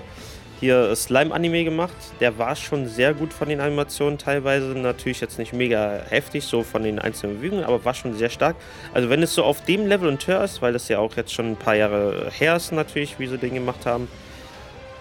hier 0.59 0.95
Slime-Anime 0.95 1.63
gemacht. 1.63 1.95
Der 2.19 2.37
war 2.37 2.55
schon 2.55 2.87
sehr 2.87 3.13
gut 3.13 3.33
von 3.33 3.49
den 3.49 3.61
Animationen 3.61 4.17
teilweise. 4.17 4.67
Natürlich 4.67 5.21
jetzt 5.21 5.37
nicht 5.37 5.53
mega 5.53 6.01
heftig, 6.09 6.43
so 6.43 6.63
von 6.63 6.83
den 6.83 6.99
einzelnen 6.99 7.37
Bewegungen, 7.37 7.63
aber 7.63 7.83
war 7.85 7.93
schon 7.93 8.15
sehr 8.15 8.29
stark. 8.29 8.55
Also 8.93 9.09
wenn 9.09 9.21
es 9.21 9.35
so 9.35 9.43
auf 9.43 9.63
dem 9.65 9.85
Level 9.85 10.09
und 10.09 10.25
höher 10.25 10.43
ist, 10.43 10.61
weil 10.61 10.73
das 10.73 10.87
ja 10.87 10.99
auch 10.99 11.15
jetzt 11.15 11.33
schon 11.33 11.51
ein 11.51 11.55
paar 11.55 11.75
Jahre 11.75 12.31
her 12.31 12.55
ist 12.55 12.71
natürlich, 12.71 13.19
wie 13.19 13.27
sie 13.27 13.37
den 13.37 13.53
gemacht 13.53 13.85
haben, 13.85 14.07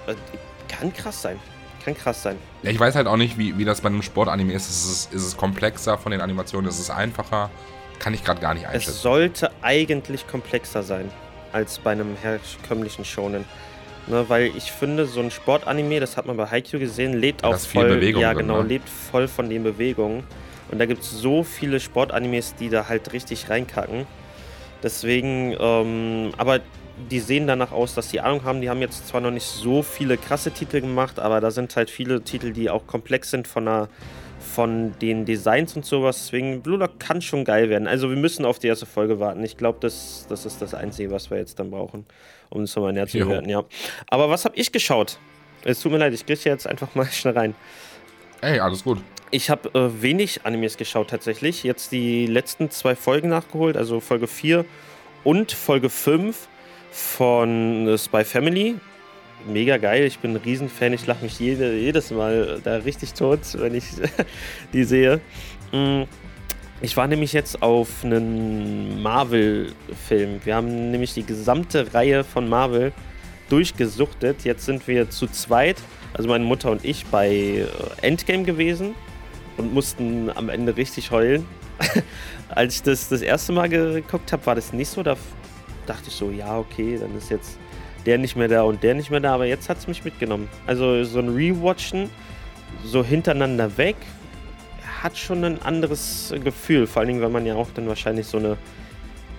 äh, 0.07 0.15
kann 0.69 0.93
krass 0.93 1.23
sein. 1.23 1.39
Kann 1.85 1.95
krass 1.95 2.23
sein. 2.23 2.37
Ja, 2.63 2.71
ich 2.71 2.81
weiß 2.81 2.97
halt 2.97 3.07
auch 3.07 3.17
nicht, 3.17 3.39
wie, 3.39 3.57
wie 3.59 3.65
das 3.65 3.81
bei 3.81 3.89
einem 3.89 4.03
Sportanime 4.03 4.53
ist. 4.53 4.69
Ist 4.69 4.85
es, 4.85 5.15
ist 5.15 5.23
es 5.23 5.37
komplexer 5.37 5.97
von 5.97 6.11
den 6.13 6.21
Animationen? 6.21 6.69
Ist 6.69 6.81
es 6.81 6.91
einfacher? 6.91 7.49
Kann 7.99 8.15
ich 8.15 8.25
gerade 8.25 8.41
gar 8.41 8.55
nicht 8.55 8.65
Es 8.65 8.71
einschätzen. 8.75 8.99
sollte 8.99 9.51
eigentlich 9.63 10.27
komplexer 10.27 10.83
sein 10.83 11.11
als 11.53 11.79
bei 11.79 11.93
einem 11.93 12.17
herkömmlichen 12.23 13.05
Shonen. 13.05 13.45
Ne, 14.09 14.25
weil 14.29 14.53
ich 14.57 14.71
finde, 14.71 15.07
so 15.07 15.19
ein 15.21 15.33
Sportanime, 15.33 15.99
das 15.99 16.17
hat 16.17 16.27
man 16.27 16.37
bei 16.37 16.47
Haikyuu 16.47 16.79
gesehen, 16.79 17.15
lebt 17.15 17.43
Da 17.43 17.49
auch 17.49 17.59
voll, 17.59 17.89
Bewegung 17.89 18.23
ja 18.23 18.33
drin, 18.35 18.47
genau, 18.47 18.63
ne? 18.63 18.69
lebt 18.69 18.89
voll 18.89 19.27
von 19.27 19.51
den 19.51 19.65
Bewegungen. 19.65 20.23
Und 20.71 20.79
da 20.79 20.87
gibt 20.87 21.03
es 21.03 21.11
so 21.11 21.43
viele 21.43 21.81
Sportanimes, 21.81 22.55
die 22.55 22.69
da 22.69 22.89
halt 22.89 23.13
richtig 23.13 23.51
reinkacken. 23.51 24.07
Deswegen, 24.83 25.57
ähm, 25.59 26.33
aber 26.37 26.61
die 27.11 27.21
sehen 27.21 27.47
danach 27.47 27.73
aus, 27.73 27.95
dass 27.95 28.09
die 28.09 28.21
Ahnung 28.21 28.45
haben. 28.45 28.61
Die 28.61 28.71
haben 28.71 28.81
jetzt 28.81 29.09
zwar 29.09 29.21
noch 29.21 29.31
nicht 29.31 29.47
so 29.47 29.83
viele 29.83 30.17
krasse 30.17 30.51
Titel 30.53 30.81
gemacht, 30.81 31.19
aber 31.19 31.41
da 31.41 31.51
sind 31.51 31.75
halt 31.77 31.91
viele 31.91 32.23
Titel, 32.23 32.53
die 32.53 32.71
auch 32.71 32.87
komplex 32.87 33.31
sind 33.31 33.49
von 33.49 33.65
der 33.67 33.89
von 34.57 34.99
den 35.01 35.27
Designs 35.27 35.77
und 35.77 35.85
sowas. 35.85 36.17
Deswegen, 36.17 36.63
Blue 36.63 36.79
Lock 36.79 36.99
kann 36.99 37.21
schon 37.21 37.45
geil 37.45 37.69
werden. 37.69 37.87
Also 37.87 38.09
wir 38.09 38.17
müssen 38.17 38.47
auf 38.47 38.59
die 38.59 38.69
erste 38.69 38.87
Folge 38.87 39.21
warten. 39.21 39.45
Ich 39.45 39.59
glaube, 39.59 39.79
das, 39.83 40.25
das 40.31 40.47
ist 40.47 40.63
das 40.63 40.73
Einzige, 40.73 41.11
was 41.11 41.31
wir 41.31 41.37
jetzt 41.37 41.59
dann 41.61 41.71
brauchen, 41.71 42.07
um 42.49 42.63
es 42.63 42.75
nochmal 42.75 42.95
näher 42.95 43.07
zu 43.07 43.19
bewerten, 43.19 43.51
ja. 43.51 43.65
Aber 44.09 44.31
was 44.31 44.47
habe 44.47 44.57
ich 44.57 44.73
geschaut? 44.73 45.19
Es 45.63 45.81
tut 45.81 45.93
mir 45.93 45.99
leid, 45.99 46.15
ich 46.15 46.25
kriege 46.25 46.41
jetzt 46.45 46.67
einfach 46.67 46.95
mal 46.95 47.05
schnell 47.05 47.35
rein. 47.35 47.55
Ey, 48.41 48.59
alles 48.59 48.83
gut. 48.83 48.99
Ich 49.31 49.51
habe 49.51 49.69
äh, 49.79 50.03
wenig 50.03 50.47
Animes 50.47 50.79
geschaut 50.79 51.11
tatsächlich. 51.11 51.63
Jetzt 51.63 51.93
die 51.93 52.27
letzten 52.27 52.71
zwei 52.71 52.97
Folgen 52.97 53.29
nachgeholt, 53.29 53.77
also 53.77 54.01
Folge 54.01 54.27
4 54.27 54.65
und 55.23 55.53
Folge 55.53 55.91
5 55.91 56.49
von 56.93 57.89
äh, 57.89 57.99
Spy 57.99 58.25
Family. 58.25 58.77
Mega 59.47 59.77
geil, 59.77 60.05
ich 60.05 60.19
bin 60.19 60.33
ein 60.33 60.37
Riesenfan. 60.39 60.93
Ich 60.93 61.07
lache 61.07 61.23
mich 61.25 61.39
jede, 61.39 61.77
jedes 61.79 62.11
Mal 62.11 62.61
da 62.65 62.77
richtig 62.77 63.15
tot, 63.15 63.41
wenn 63.55 63.75
ich 63.75 63.85
die 64.73 64.85
sehe. 64.85 65.21
Mm, 65.73 66.03
Ich 66.83 66.97
war 66.97 67.07
nämlich 67.07 67.33
jetzt 67.33 67.63
auf 67.63 68.05
einen 68.05 69.01
Marvel-Film. 69.03 70.41
Wir 70.45 70.57
haben 70.57 70.91
nämlich 70.91 71.15
die 71.15 71.25
gesamte 71.25 71.95
Reihe 71.95 72.25
von 72.25 72.49
Marvel 72.49 72.93
durchgesuchtet. 73.49 74.45
Jetzt 74.45 74.67
sind 74.67 74.87
wir 74.89 75.09
zu 75.11 75.27
zweit, 75.29 75.77
also 76.13 76.29
meine 76.29 76.45
Mutter 76.45 76.71
und 76.71 76.85
ich, 76.85 77.07
bei 77.07 77.29
äh, 77.31 77.67
Endgame 78.03 78.43
gewesen 78.45 78.95
und 79.57 79.73
mussten 79.73 80.31
am 80.35 80.49
Ende 80.49 80.77
richtig 80.77 81.11
heulen. 81.13 81.47
Als 82.49 82.77
ich 82.77 82.83
das 82.83 83.09
das 83.09 83.23
erste 83.23 83.53
Mal 83.53 83.69
geguckt 83.69 84.33
habe, 84.33 84.45
war 84.47 84.55
das 84.57 84.73
nicht 84.73 84.89
so. 84.89 85.03
Da 85.03 85.17
dachte 85.87 86.09
ich 86.09 86.15
so, 86.15 86.31
ja, 86.31 86.59
okay, 86.59 86.99
dann 87.01 87.17
ist 87.17 87.31
jetzt 87.31 87.59
der 88.07 88.19
nicht 88.19 88.37
mehr 88.37 88.49
da 88.49 88.63
und 88.63 88.83
der 88.83 88.95
nicht 88.95 89.11
mehr 89.11 89.21
da. 89.21 89.35
Aber 89.35 89.47
jetzt 89.47 89.69
hat 89.69 89.79
es 89.79 89.87
mich 89.87 90.05
mitgenommen. 90.05 90.49
Also 90.67 91.05
so 91.05 91.19
ein 91.19 91.29
Rewatchen, 91.29 92.09
so 92.85 93.05
hintereinander 93.05 93.77
weg, 93.77 93.97
hat 95.03 95.19
schon 95.19 95.45
ein 95.45 95.61
anderes 95.63 96.33
Gefühl. 96.43 96.87
Vor 96.87 97.01
allen 97.01 97.09
Dingen, 97.09 97.21
weil 97.21 97.31
man 97.31 97.45
ja 97.45 97.55
auch 97.57 97.69
dann 97.75 97.89
wahrscheinlich 97.89 98.27
so 98.27 98.39
eine 98.39 98.57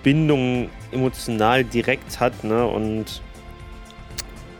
Bindung 0.02 0.68
emotional 0.92 1.64
direkt 1.64 2.20
hat. 2.20 2.44
Ne? 2.44 2.66
Und 2.66 3.22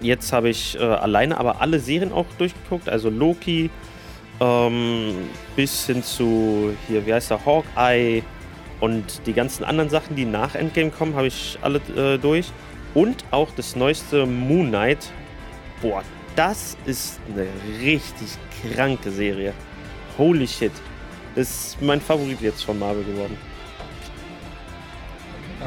jetzt 0.01 0.33
habe 0.33 0.49
ich 0.49 0.79
äh, 0.79 0.83
alleine 0.83 1.38
aber 1.38 1.61
alle 1.61 1.79
Serien 1.79 2.12
auch 2.12 2.27
durchgeguckt. 2.38 2.88
Also 2.88 3.11
Loki, 3.11 3.71
ähm, 4.40 5.14
bis 5.57 5.87
hin 5.87 6.03
zu 6.03 6.75
hier, 6.87 7.07
wie 7.07 7.14
heißt 7.14 7.31
der, 7.31 7.44
Hawkeye 7.44 8.23
und 8.81 9.27
die 9.27 9.33
ganzen 9.33 9.64
anderen 9.64 9.90
Sachen, 9.90 10.16
die 10.16 10.25
nach 10.25 10.55
Endgame 10.55 10.90
kommen, 10.90 11.14
habe 11.14 11.27
ich 11.27 11.59
alle 11.62 11.81
äh, 11.97 12.18
durch. 12.18 12.53
Und 12.94 13.24
auch 13.31 13.48
das 13.57 13.77
neueste 13.77 14.27
Moon 14.27 14.68
Knight. 14.68 15.12
Boah, 15.83 16.03
das 16.37 16.77
ist 16.87 17.20
eine 17.33 17.46
richtig 17.83 18.29
kranke 18.62 19.11
Serie. 19.11 19.53
Holy 20.16 20.46
shit. 20.46 20.72
Das 21.35 21.48
ist 21.48 21.83
mein 21.83 22.01
Favorit 22.01 22.40
jetzt 22.40 22.64
von 22.64 22.79
Marvel 22.79 23.05
geworden. 23.05 23.37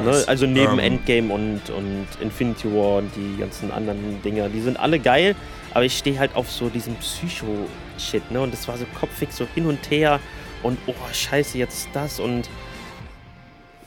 Ne? 0.02 0.24
Also 0.26 0.46
neben 0.46 0.74
ähm, 0.74 0.78
Endgame 0.78 1.32
und, 1.32 1.70
und 1.70 2.06
Infinity 2.20 2.72
War 2.72 2.98
und 2.98 3.14
die 3.14 3.36
ganzen 3.38 3.70
anderen 3.70 4.22
Dinger. 4.22 4.48
Die 4.48 4.60
sind 4.60 4.78
alle 4.78 4.98
geil, 4.98 5.34
aber 5.74 5.84
ich 5.84 5.96
stehe 5.96 6.18
halt 6.18 6.34
auf 6.34 6.50
so 6.50 6.68
diesem 6.68 6.94
Psycho-Shit. 6.96 8.30
Ne? 8.30 8.40
Und 8.40 8.52
das 8.52 8.66
war 8.68 8.78
so 8.78 8.86
kopfig, 8.98 9.32
so 9.32 9.46
hin 9.54 9.66
und 9.66 9.90
her. 9.90 10.20
Und 10.62 10.78
oh, 10.86 10.94
scheiße, 11.12 11.58
jetzt 11.58 11.88
das 11.92 12.20
und 12.20 12.48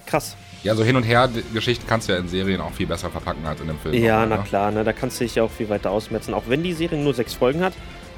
krass. 0.05 0.35
Ja, 0.65 0.73
so 0.73 0.83
hin 0.83 0.95
und 0.95 1.03
her 1.03 1.29
Geschichten 1.53 1.85
kannst 1.87 2.09
du 2.09 2.13
ja 2.13 2.17
in 2.17 2.27
Serien 2.27 2.59
auch 2.59 2.73
viel 2.73 2.87
besser 2.87 3.11
verpacken 3.11 3.45
als 3.45 3.61
in 3.61 3.69
einem 3.69 3.77
Film. 3.77 3.93
Ja, 3.93 4.23
auch, 4.23 4.27
na 4.27 4.37
ne? 4.37 4.43
klar, 4.43 4.71
ne? 4.71 4.83
da 4.83 4.93
kannst 4.93 5.19
du 5.19 5.23
dich 5.23 5.35
ja 5.35 5.43
auch 5.43 5.51
viel 5.51 5.69
weiter 5.69 5.91
ausmetzen. 5.91 6.33
Auch 6.33 6.45
wenn 6.47 6.63
die 6.63 6.73
Serie 6.73 6.97
nur 6.97 7.13
sechs 7.13 7.35
Folgen 7.35 7.61
hat. 7.61 7.73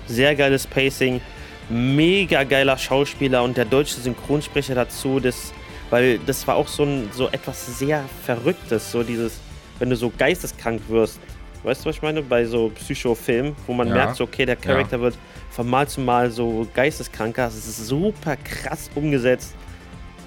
Sehr 0.07 0.33
geiles 0.33 0.65
Pacing, 0.65 1.19
mega 1.67 2.45
geiler 2.45 2.77
Schauspieler 2.77 3.43
und 3.43 3.57
der 3.57 3.65
deutsche 3.65 3.99
Synchronsprecher 3.99 4.75
dazu, 4.75 5.19
das, 5.19 5.51
weil 5.89 6.19
das 6.19 6.47
war 6.47 6.55
auch 6.55 6.69
so, 6.69 6.83
ein, 6.83 7.09
so 7.11 7.27
etwas 7.27 7.77
sehr 7.79 8.05
Verrücktes, 8.23 8.93
so 8.93 9.03
dieses, 9.03 9.41
wenn 9.79 9.89
du 9.89 9.97
so 9.97 10.09
geisteskrank 10.17 10.83
wirst. 10.87 11.19
Weißt 11.63 11.83
du, 11.83 11.89
was 11.89 11.97
ich 11.97 12.01
meine? 12.01 12.21
Bei 12.21 12.45
so 12.45 12.69
Psychofilmen, 12.69 13.57
wo 13.65 13.73
man 13.73 13.89
ja. 13.89 13.93
merkt, 13.93 14.15
so, 14.15 14.23
okay, 14.23 14.45
der 14.45 14.55
Charakter 14.55 14.95
ja. 14.95 15.03
wird 15.03 15.17
von 15.49 15.69
Mal 15.69 15.89
zu 15.89 15.99
Mal 15.99 16.31
so 16.31 16.65
geisteskranker. 16.73 17.47
Es 17.47 17.57
ist 17.57 17.87
super 17.87 18.37
krass 18.37 18.89
umgesetzt 18.95 19.53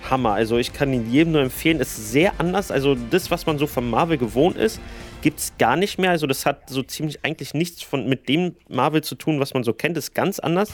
Hammer. 0.08 0.32
Also 0.32 0.58
ich 0.58 0.72
kann 0.72 0.92
ihn 0.92 1.10
jedem 1.10 1.32
nur 1.32 1.42
empfehlen. 1.42 1.80
Ist 1.80 2.12
sehr 2.12 2.32
anders. 2.38 2.70
Also 2.70 2.94
das, 2.94 3.30
was 3.30 3.46
man 3.46 3.58
so 3.58 3.66
von 3.66 3.88
Marvel 3.88 4.18
gewohnt 4.18 4.56
ist, 4.56 4.80
gibt 5.22 5.40
es 5.40 5.52
gar 5.58 5.76
nicht 5.76 5.98
mehr. 5.98 6.10
Also 6.10 6.26
das 6.26 6.46
hat 6.46 6.70
so 6.70 6.82
ziemlich 6.82 7.24
eigentlich 7.24 7.54
nichts 7.54 7.82
von, 7.82 8.08
mit 8.08 8.28
dem 8.28 8.54
Marvel 8.68 9.02
zu 9.02 9.14
tun, 9.14 9.40
was 9.40 9.54
man 9.54 9.64
so 9.64 9.72
kennt. 9.72 9.96
Ist 9.96 10.14
ganz 10.14 10.38
anders. 10.38 10.70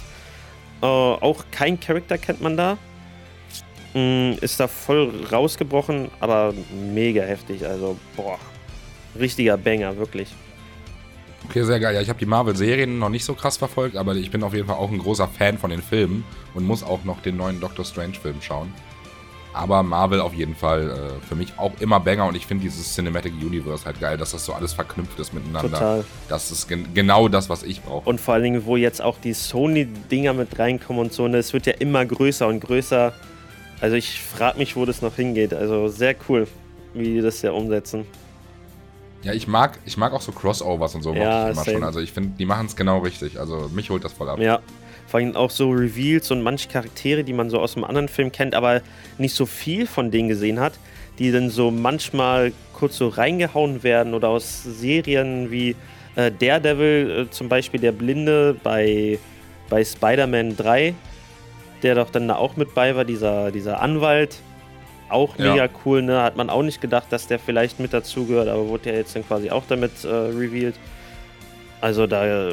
Äh, 0.83 0.87
auch 0.87 1.45
kein 1.51 1.81
Charakter 1.81 2.19
kennt 2.19 2.41
man 2.41 2.57
da. 2.57 2.79
Mm, 3.95 4.33
ist 4.41 4.61
da 4.61 4.69
voll 4.69 5.11
rausgebrochen, 5.33 6.11
aber 6.21 6.53
mega 6.93 7.23
heftig. 7.23 7.67
Also, 7.67 7.97
boah, 8.15 8.39
richtiger 9.19 9.57
Banger, 9.57 9.97
wirklich. 9.97 10.29
Okay, 11.49 11.63
sehr 11.63 11.81
geil. 11.81 11.95
Ja, 11.95 12.01
ich 12.01 12.09
habe 12.09 12.19
die 12.19 12.27
Marvel-Serien 12.27 12.99
noch 12.99 13.09
nicht 13.09 13.25
so 13.25 13.35
krass 13.35 13.57
verfolgt, 13.57 13.97
aber 13.97 14.15
ich 14.17 14.31
bin 14.31 14.43
auf 14.43 14.53
jeden 14.53 14.67
Fall 14.67 14.77
auch 14.77 14.91
ein 14.91 14.99
großer 14.99 15.29
Fan 15.29 15.59
von 15.59 15.71
den 15.71 15.81
Filmen 15.81 16.25
und 16.55 16.67
muss 16.67 16.83
auch 16.83 17.05
noch 17.05 17.23
den 17.23 17.37
neuen 17.37 17.61
Doctor 17.61 17.85
Strange-Film 17.85 18.43
schauen. 18.43 18.75
Aber 19.57 19.83
Marvel 19.83 20.21
auf 20.21 20.35
jeden 20.35 20.55
Fall 20.55 20.91
äh, 20.91 21.27
für 21.27 21.35
mich 21.35 21.55
auch 21.57 21.73
immer 21.81 21.99
Banger 21.99 22.27
und 22.27 22.37
ich 22.37 22.47
finde 22.47 22.65
dieses 22.65 22.95
Cinematic 22.95 23.33
Universe 23.33 23.87
halt 23.87 23.99
geil, 23.99 24.19
dass 24.19 24.33
das 24.33 24.45
so 24.45 24.53
alles 24.53 24.75
verknüpft 24.75 25.19
ist 25.19 25.33
miteinander. 25.33 25.71
Total. 25.71 26.05
Das 26.29 26.51
ist 26.51 26.69
gen 26.69 26.93
genau 26.93 27.29
das, 27.29 27.49
was 27.49 27.63
ich 27.63 27.81
brauche. 27.83 28.07
Und 28.07 28.21
vor 28.21 28.35
allen 28.35 28.43
Dingen, 28.43 28.67
wo 28.67 28.77
jetzt 28.77 29.01
auch 29.01 29.17
die 29.19 29.33
Sony-Dinger 29.33 30.35
mit 30.35 30.59
reinkommen 30.59 31.01
und 31.01 31.15
so, 31.15 31.25
und 31.25 31.31
ne, 31.31 31.39
es 31.39 31.55
wird 31.55 31.65
ja 31.65 31.73
immer 31.73 32.05
größer 32.05 32.47
und 32.47 32.61
größer. 32.61 33.15
Also 33.81 33.97
ich 33.97 34.21
frage 34.21 34.59
mich, 34.59 34.77
wo 34.77 34.85
das 34.85 35.01
noch 35.01 35.17
hingeht. 35.17 35.55
Also 35.55 35.89
sehr 35.89 36.15
cool, 36.29 36.47
wie 36.93 37.15
die 37.15 37.21
das 37.23 37.41
ja 37.41 37.53
umsetzen. 37.53 38.05
Ja, 39.23 39.33
ich 39.33 39.49
mag, 39.49 39.79
ich 39.87 39.97
mag 39.97 40.13
auch 40.13 40.21
so 40.21 40.33
Crossovers 40.33 40.95
und 40.95 41.03
so. 41.03 41.15
Ja, 41.15 41.49
ich 41.49 41.57
immer 41.57 41.65
schon. 41.65 41.83
Also 41.83 42.01
ich 42.01 42.13
finde, 42.13 42.37
die 42.39 42.45
machen 42.45 42.67
es 42.67 42.77
genau 42.77 42.99
richtig. 42.99 43.41
Also 43.41 43.71
mich 43.75 43.89
holt 43.89 44.05
das 44.05 44.13
voll 44.13 44.29
ab. 44.29 44.39
Ja, 44.39 44.61
vor 45.07 45.21
allem 45.21 45.37
auch 45.37 45.51
so 45.51 45.71
Reveals 45.71 46.31
und 46.31 46.43
manche 46.43 46.69
Charaktere, 46.69 47.25
die 47.25 47.33
man 47.33 47.51
so 47.51 47.61
aus 47.61 47.77
einem 47.77 47.85
anderen 47.85 48.09
Film 48.09 48.33
kennt, 48.33 48.55
aber 48.55 48.83
nicht 49.19 49.35
so 49.35 49.47
viel 49.47 49.87
von 49.87 50.11
denen 50.11 50.29
gesehen 50.29 50.61
hat, 50.61 50.75
die 51.19 51.31
dann 51.31 51.49
so 51.49 51.71
manchmal 51.71 52.53
kurz 52.73 52.97
so 52.99 53.09
reingehauen 53.09 53.83
werden 53.83 54.15
oder 54.15 54.29
aus 54.29 54.63
Serien 54.65 55.51
wie 55.51 55.77
äh, 56.17 56.31
Daredevil, 56.31 57.27
äh, 57.27 57.31
zum 57.31 57.49
Beispiel 57.49 57.81
der 57.81 57.93
Blinde 57.93 58.57
bei, 58.63 59.19
bei 59.71 59.85
Spider-Man 59.85 60.57
3, 60.57 60.95
der 61.83 61.95
doch 61.95 62.11
dann 62.11 62.29
da 62.29 62.37
auch 62.37 62.57
mit 62.57 62.75
bei 62.75 62.97
war, 62.97 63.05
dieser, 63.05 63.51
dieser 63.53 63.81
Anwalt. 63.81 64.37
Auch 65.09 65.39
mega 65.39 65.55
ja. 65.55 65.69
cool, 65.85 66.03
ne? 66.03 66.21
Hat 66.21 66.37
man 66.37 66.51
auch 66.51 66.65
nicht 66.65 66.81
gedacht, 66.81 67.07
dass 67.11 67.29
der 67.29 67.39
vielleicht 67.39 67.79
mit 67.79 67.93
dazugehört, 67.93 68.49
aber 68.49 68.67
wurde 68.67 68.91
ja 68.91 68.97
jetzt 68.97 69.15
dann 69.15 69.25
quasi 69.25 69.51
auch 69.51 69.63
damit 69.69 70.05
äh, 70.05 70.09
revealed. 70.09 70.75
Also 71.81 72.09
da 72.09 72.51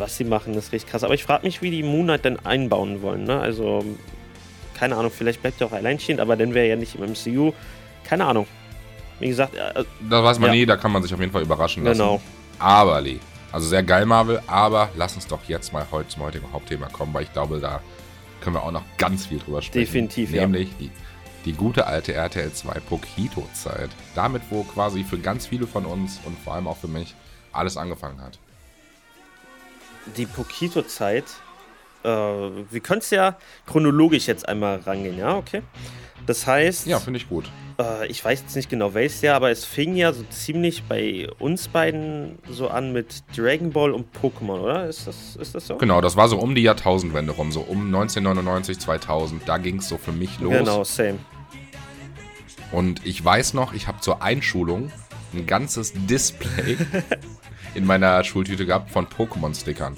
was 0.00 0.16
sie 0.16 0.24
machen, 0.24 0.54
ist 0.54 0.72
richtig 0.72 0.90
krass. 0.90 1.04
Aber 1.04 1.14
ich 1.14 1.24
frage 1.24 1.46
mich, 1.46 1.62
wie 1.62 1.70
die 1.70 1.82
Moon 1.82 2.04
Knight 2.04 2.24
denn 2.24 2.44
einbauen 2.44 3.02
wollen. 3.02 3.24
Ne? 3.24 3.38
Also, 3.38 3.84
keine 4.74 4.96
Ahnung, 4.96 5.12
vielleicht 5.16 5.42
bleibt 5.42 5.60
er 5.60 5.68
auch 5.68 5.72
alleinstehend, 5.72 6.20
aber 6.20 6.36
dann 6.36 6.54
wäre 6.54 6.66
er 6.66 6.70
ja 6.70 6.76
nicht 6.76 6.96
im 6.96 7.10
MCU. 7.10 7.52
Keine 8.04 8.24
Ahnung. 8.24 8.46
Wie 9.20 9.28
gesagt, 9.28 9.54
äh, 9.54 9.84
da 10.08 10.24
weiß 10.24 10.38
man 10.38 10.48
ja. 10.48 10.56
nie, 10.56 10.66
da 10.66 10.76
kann 10.76 10.90
man 10.90 11.02
sich 11.02 11.12
auf 11.12 11.20
jeden 11.20 11.32
Fall 11.32 11.42
überraschen 11.42 11.84
lassen. 11.84 11.98
Genau. 11.98 12.20
Aber, 12.58 13.00
Lee, 13.00 13.20
also 13.52 13.68
sehr 13.68 13.82
geil, 13.82 14.06
Marvel, 14.06 14.42
aber 14.46 14.88
lass 14.96 15.14
uns 15.14 15.26
doch 15.26 15.40
jetzt 15.46 15.72
mal 15.72 15.86
heute 15.90 16.08
zum 16.08 16.22
heutigen 16.22 16.50
Hauptthema 16.52 16.88
kommen, 16.88 17.12
weil 17.12 17.24
ich 17.24 17.32
glaube, 17.32 17.60
da 17.60 17.80
können 18.40 18.56
wir 18.56 18.62
auch 18.62 18.72
noch 18.72 18.84
ganz 18.96 19.26
viel 19.26 19.38
drüber 19.38 19.60
sprechen. 19.60 19.84
Definitiv, 19.84 20.30
Nämlich 20.30 20.68
ja. 20.70 20.74
die, 20.80 20.90
die 21.44 21.52
gute 21.52 21.86
alte 21.86 22.14
RTL 22.14 22.52
2 22.52 22.80
Pokito-Zeit. 22.80 23.90
Damit, 24.14 24.42
wo 24.50 24.62
quasi 24.62 25.04
für 25.04 25.18
ganz 25.18 25.46
viele 25.46 25.66
von 25.66 25.84
uns 25.84 26.20
und 26.24 26.38
vor 26.38 26.54
allem 26.54 26.66
auch 26.66 26.78
für 26.78 26.88
mich 26.88 27.14
alles 27.52 27.76
angefangen 27.76 28.20
hat 28.22 28.38
die 30.16 30.26
Pokito-Zeit. 30.26 31.24
Äh, 32.02 32.08
wir 32.08 32.80
können 32.80 33.00
es 33.00 33.10
ja 33.10 33.36
chronologisch 33.66 34.26
jetzt 34.26 34.48
einmal 34.48 34.80
rangehen, 34.80 35.18
ja, 35.18 35.36
okay? 35.36 35.62
Das 36.26 36.46
heißt. 36.46 36.86
Ja, 36.86 36.98
finde 36.98 37.18
ich 37.18 37.28
gut. 37.28 37.50
Äh, 37.78 38.06
ich 38.08 38.24
weiß 38.24 38.42
jetzt 38.42 38.56
nicht 38.56 38.68
genau 38.70 38.94
welches 38.94 39.20
Jahr, 39.22 39.36
aber 39.36 39.50
es 39.50 39.64
fing 39.64 39.96
ja 39.96 40.12
so 40.12 40.22
ziemlich 40.30 40.84
bei 40.84 41.28
uns 41.38 41.68
beiden 41.68 42.38
so 42.48 42.68
an 42.68 42.92
mit 42.92 43.22
Dragon 43.36 43.70
Ball 43.70 43.92
und 43.92 44.06
Pokémon, 44.16 44.60
oder? 44.60 44.88
Ist 44.88 45.06
das, 45.06 45.36
ist 45.36 45.54
das 45.54 45.66
so? 45.66 45.76
Genau, 45.76 46.00
das 46.00 46.16
war 46.16 46.28
so 46.28 46.38
um 46.38 46.54
die 46.54 46.62
Jahrtausendwende 46.62 47.32
rum, 47.32 47.52
so 47.52 47.60
um 47.60 47.86
1999, 47.86 48.78
2000. 48.78 49.48
Da 49.48 49.58
ging 49.58 49.78
es 49.78 49.88
so 49.88 49.98
für 49.98 50.12
mich 50.12 50.38
los. 50.40 50.52
Genau, 50.52 50.84
same. 50.84 51.18
Und 52.72 53.04
ich 53.04 53.24
weiß 53.24 53.54
noch, 53.54 53.72
ich 53.72 53.88
habe 53.88 54.00
zur 54.00 54.22
Einschulung 54.22 54.92
ein 55.34 55.46
ganzes 55.46 55.92
Display 55.92 56.76
in 57.74 57.84
meiner 57.84 58.22
Schultüte 58.24 58.66
gehabt 58.66 58.90
von 58.90 59.06
Pokémon-Stickern. 59.06 59.96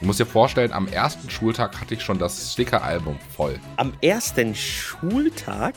Du 0.00 0.06
musst 0.06 0.18
dir 0.18 0.26
vorstellen, 0.26 0.72
am 0.72 0.88
ersten 0.88 1.30
Schultag 1.30 1.80
hatte 1.80 1.94
ich 1.94 2.02
schon 2.02 2.18
das 2.18 2.52
Sticker-Album 2.52 3.18
voll. 3.36 3.58
Am 3.76 3.92
ersten 4.02 4.54
Schultag? 4.54 5.74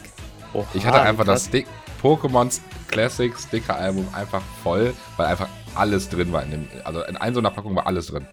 Oha, 0.54 0.66
ich 0.74 0.86
hatte 0.86 1.02
einfach 1.02 1.26
das 1.26 1.46
Stick 1.46 1.68
Pokémon 2.02 2.52
Classic 2.88 3.34
Sticker-Album 3.38 4.08
einfach 4.14 4.42
voll, 4.64 4.94
weil 5.18 5.28
einfach 5.28 5.48
alles 5.76 6.10
drin 6.10 6.32
war. 6.32 6.44
In 6.44 6.52
dem, 6.52 6.68
also 6.84 7.04
in 7.04 7.18
einer 7.18 7.34
so 7.34 7.40
einer 7.40 7.52
Packung 7.52 7.76
war 7.76 7.88
alles 7.88 8.08
drin. 8.08 8.28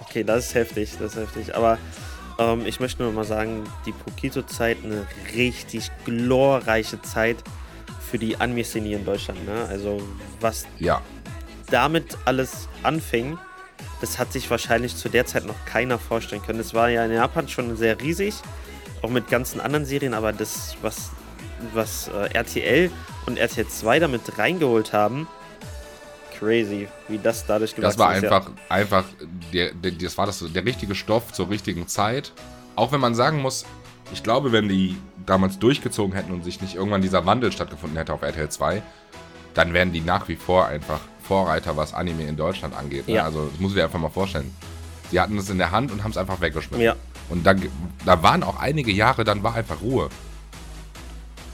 Okay, 0.00 0.24
das 0.24 0.46
ist 0.46 0.54
heftig, 0.54 0.92
das 0.98 1.14
ist 1.14 1.22
heftig. 1.22 1.54
Aber 1.54 1.78
ähm, 2.38 2.66
ich 2.66 2.80
möchte 2.80 3.02
nur 3.02 3.12
mal 3.12 3.24
sagen, 3.24 3.64
die 3.86 3.92
Pokito-Zeit 3.92 4.78
eine 4.84 5.06
richtig 5.34 5.90
glorreiche 6.04 7.00
Zeit 7.02 7.36
für 8.10 8.18
die 8.18 8.36
Anime-Szene 8.38 8.92
in 8.92 9.04
Deutschland. 9.04 9.44
Ne? 9.46 9.66
Also 9.68 10.00
was 10.40 10.66
ja 10.78 11.02
damit 11.70 12.16
alles 12.24 12.68
anfing, 12.82 13.38
das 14.00 14.18
hat 14.18 14.32
sich 14.32 14.50
wahrscheinlich 14.50 14.96
zu 14.96 15.08
der 15.08 15.26
Zeit 15.26 15.44
noch 15.44 15.64
keiner 15.64 15.98
vorstellen 15.98 16.42
können. 16.42 16.60
Es 16.60 16.74
war 16.74 16.88
ja 16.88 17.04
in 17.04 17.12
Japan 17.12 17.48
schon 17.48 17.76
sehr 17.76 18.00
riesig, 18.00 18.34
auch 19.02 19.10
mit 19.10 19.28
ganzen 19.28 19.60
anderen 19.60 19.84
Serien, 19.84 20.14
aber 20.14 20.32
das, 20.32 20.76
was, 20.82 21.10
was 21.74 22.08
äh, 22.08 22.32
RTL 22.34 22.90
und 23.26 23.38
RTL 23.38 23.66
2 23.66 23.98
damit 23.98 24.38
reingeholt 24.38 24.92
haben, 24.92 25.26
crazy, 26.38 26.88
wie 27.08 27.18
das 27.18 27.46
dadurch 27.46 27.74
gewachsen 27.74 27.90
ist. 27.90 27.98
Das 27.98 28.06
war 28.06 28.10
einfach, 28.10 28.48
ja. 28.48 28.54
einfach, 28.68 29.04
der, 29.52 29.72
der, 29.72 29.92
das 29.92 30.16
war 30.16 30.26
das, 30.26 30.44
der 30.52 30.64
richtige 30.64 30.94
Stoff 30.94 31.32
zur 31.32 31.50
richtigen 31.50 31.88
Zeit. 31.88 32.32
Auch 32.76 32.92
wenn 32.92 33.00
man 33.00 33.14
sagen 33.14 33.42
muss, 33.42 33.64
ich 34.12 34.22
glaube, 34.22 34.52
wenn 34.52 34.68
die 34.68 34.96
damals 35.26 35.58
durchgezogen 35.58 36.14
hätten 36.14 36.32
und 36.32 36.44
sich 36.44 36.60
nicht 36.60 36.76
irgendwann 36.76 37.02
dieser 37.02 37.26
Wandel 37.26 37.52
stattgefunden 37.52 37.98
hätte 37.98 38.14
auf 38.14 38.22
RTL 38.22 38.48
2, 38.48 38.82
dann 39.54 39.74
wären 39.74 39.92
die 39.92 40.00
nach 40.00 40.28
wie 40.28 40.36
vor 40.36 40.66
einfach 40.66 41.00
Vorreiter, 41.28 41.76
was 41.76 41.92
Anime 41.92 42.24
in 42.24 42.36
Deutschland 42.36 42.74
angeht. 42.74 43.06
Ne? 43.06 43.16
Ja. 43.16 43.24
Also 43.24 43.46
das 43.46 43.60
muss 43.60 43.72
ich 43.72 43.76
dir 43.76 43.84
einfach 43.84 44.00
mal 44.00 44.08
vorstellen. 44.08 44.52
Sie 45.10 45.20
hatten 45.20 45.38
es 45.38 45.48
in 45.50 45.58
der 45.58 45.70
Hand 45.70 45.92
und 45.92 46.02
haben 46.02 46.10
es 46.10 46.16
einfach 46.16 46.40
weggeschmissen. 46.40 46.84
Ja. 46.84 46.96
Und 47.28 47.46
da, 47.46 47.54
da 48.04 48.22
waren 48.22 48.42
auch 48.42 48.58
einige 48.58 48.90
Jahre, 48.90 49.24
dann 49.24 49.42
war 49.42 49.54
einfach 49.54 49.80
Ruhe. 49.82 50.08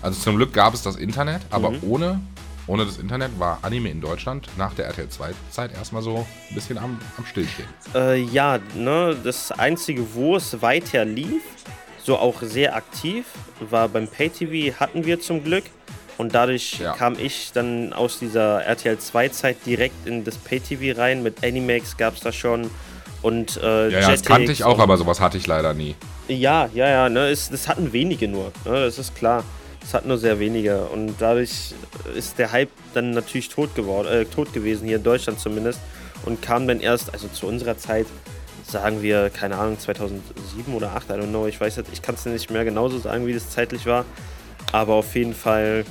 Also 0.01 0.21
zum 0.21 0.37
Glück 0.37 0.53
gab 0.53 0.75
es 0.75 0.83
das 0.83 0.97
Internet, 0.97 1.43
aber 1.51 1.71
mhm. 1.71 1.79
ohne, 1.83 2.21
ohne 2.67 2.85
das 2.85 2.99
Internet 2.99 3.39
war 3.39 3.59
Anime 3.63 3.91
in 3.91 4.01
Deutschland 4.01 4.49
nach 4.57 4.75
der 4.75 4.87
RTL 4.87 5.09
2-Zeit 5.09 5.73
erstmal 5.73 6.03
so 6.03 6.27
ein 6.51 6.55
bisschen 6.55 6.79
am, 6.79 7.01
am 7.17 7.27
Stillstehen. 7.27 7.69
Äh, 7.95 8.23
ja, 8.23 8.59
ne, 8.75 9.17
das 9.25 9.51
Einzige, 9.51 10.15
wo 10.15 10.37
es 10.37 10.61
weiter 10.63 11.05
lief, 11.05 11.43
so 12.03 12.19
auch 12.19 12.43
sehr 12.43 12.77
aktiv, 12.77 13.25
war 13.71 13.89
beim 13.89 14.07
Pay-TV 14.07 14.79
hatten 14.79 15.05
wir 15.05 15.21
zum 15.21 15.43
Glück. 15.43 15.65
Und 16.17 16.35
dadurch 16.35 16.79
ja. 16.79 16.93
kam 16.93 17.19
ich 17.19 17.51
dann 17.53 17.93
aus 17.93 18.19
dieser 18.19 18.65
RTL 18.65 18.97
2-Zeit 18.97 19.57
direkt 19.67 20.07
in 20.07 20.25
das 20.25 20.37
Pay-TV 20.37 20.99
rein. 20.99 21.23
Mit 21.23 21.45
Animax 21.45 21.97
gab 21.97 22.15
es 22.15 22.21
da 22.21 22.33
schon. 22.33 22.71
Und, 23.23 23.57
äh, 23.57 23.89
ja, 23.91 24.01
ja 24.01 24.11
das 24.11 24.23
kannte 24.23 24.53
ich 24.53 24.65
auch, 24.65 24.79
aber 24.79 24.97
sowas 24.97 25.21
hatte 25.21 25.39
ich 25.39 25.47
leider 25.47 25.75
nie. 25.75 25.97
Ja, 26.29 26.69
ja, 26.75 26.89
ja. 26.89 27.09
Ne, 27.09 27.29
es, 27.29 27.51
das 27.51 27.69
hatten 27.69 27.93
wenige 27.93 28.29
nur. 28.29 28.53
Ne, 28.65 28.85
das 28.85 28.99
ist 28.99 29.17
klar. 29.17 29.45
Das 29.81 29.95
hatten 29.95 30.09
nur 30.09 30.19
sehr 30.19 30.39
wenige. 30.39 30.85
Und 30.87 31.15
dadurch 31.19 31.75
ist 32.15 32.39
der 32.39 32.53
Hype 32.53 32.71
dann 32.95 33.11
natürlich 33.11 33.49
tot, 33.49 33.75
geworden, 33.75 34.09
äh, 34.09 34.25
tot 34.25 34.53
gewesen, 34.53 34.87
hier 34.87 34.97
in 34.97 35.03
Deutschland 35.03 35.41
zumindest. 35.41 35.81
Und 36.25 36.43
kam 36.43 36.69
dann 36.69 36.81
erst, 36.81 37.13
also 37.13 37.29
zu 37.29 37.47
unserer 37.47 37.77
Zeit, 37.77 38.07
sagen 38.67 39.03
wir, 39.03 39.31
keine 39.31 39.57
Ahnung, 39.57 39.79
2007 39.79 40.73
oder 40.75 40.91
2008, 40.91 41.11
I 41.11 41.13
don't 41.13 41.29
know. 41.29 41.47
Ich 41.47 41.61
weiß 41.61 41.77
jetzt, 41.77 41.93
ich 41.93 42.01
kann 42.03 42.15
es 42.15 42.25
nicht 42.25 42.51
mehr 42.51 42.65
genauso 42.65 42.99
sagen, 42.99 43.27
wie 43.27 43.35
das 43.35 43.51
zeitlich 43.51 43.85
war. 43.85 44.05
Aber 44.73 44.95
auf 44.95 45.15
jeden 45.15 45.35
Fall 45.35 45.85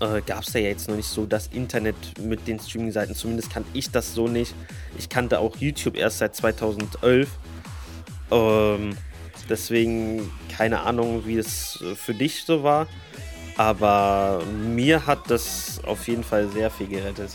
äh, 0.00 0.20
gab 0.22 0.42
es 0.42 0.52
ja 0.52 0.60
jetzt 0.60 0.88
noch 0.88 0.96
nicht 0.96 1.08
so 1.08 1.26
das 1.26 1.48
Internet 1.48 1.96
mit 2.20 2.46
den 2.46 2.58
Streaming-Seiten. 2.58 3.14
Zumindest 3.14 3.50
kannte 3.50 3.68
ich 3.72 3.90
das 3.90 4.14
so 4.14 4.28
nicht. 4.28 4.54
Ich 4.98 5.08
kannte 5.08 5.38
auch 5.38 5.56
YouTube 5.56 5.96
erst 5.96 6.18
seit 6.18 6.34
2011. 6.36 7.28
Ähm, 8.30 8.96
deswegen 9.48 10.30
keine 10.56 10.80
Ahnung, 10.80 11.26
wie 11.26 11.36
es 11.36 11.80
äh, 11.82 11.94
für 11.94 12.14
dich 12.14 12.44
so 12.44 12.62
war. 12.62 12.86
Aber 13.56 14.42
mir 14.74 15.06
hat 15.06 15.30
das 15.30 15.80
auf 15.84 16.08
jeden 16.08 16.24
Fall 16.24 16.48
sehr 16.48 16.70
viel 16.70 16.88
gerettet. 16.88 17.30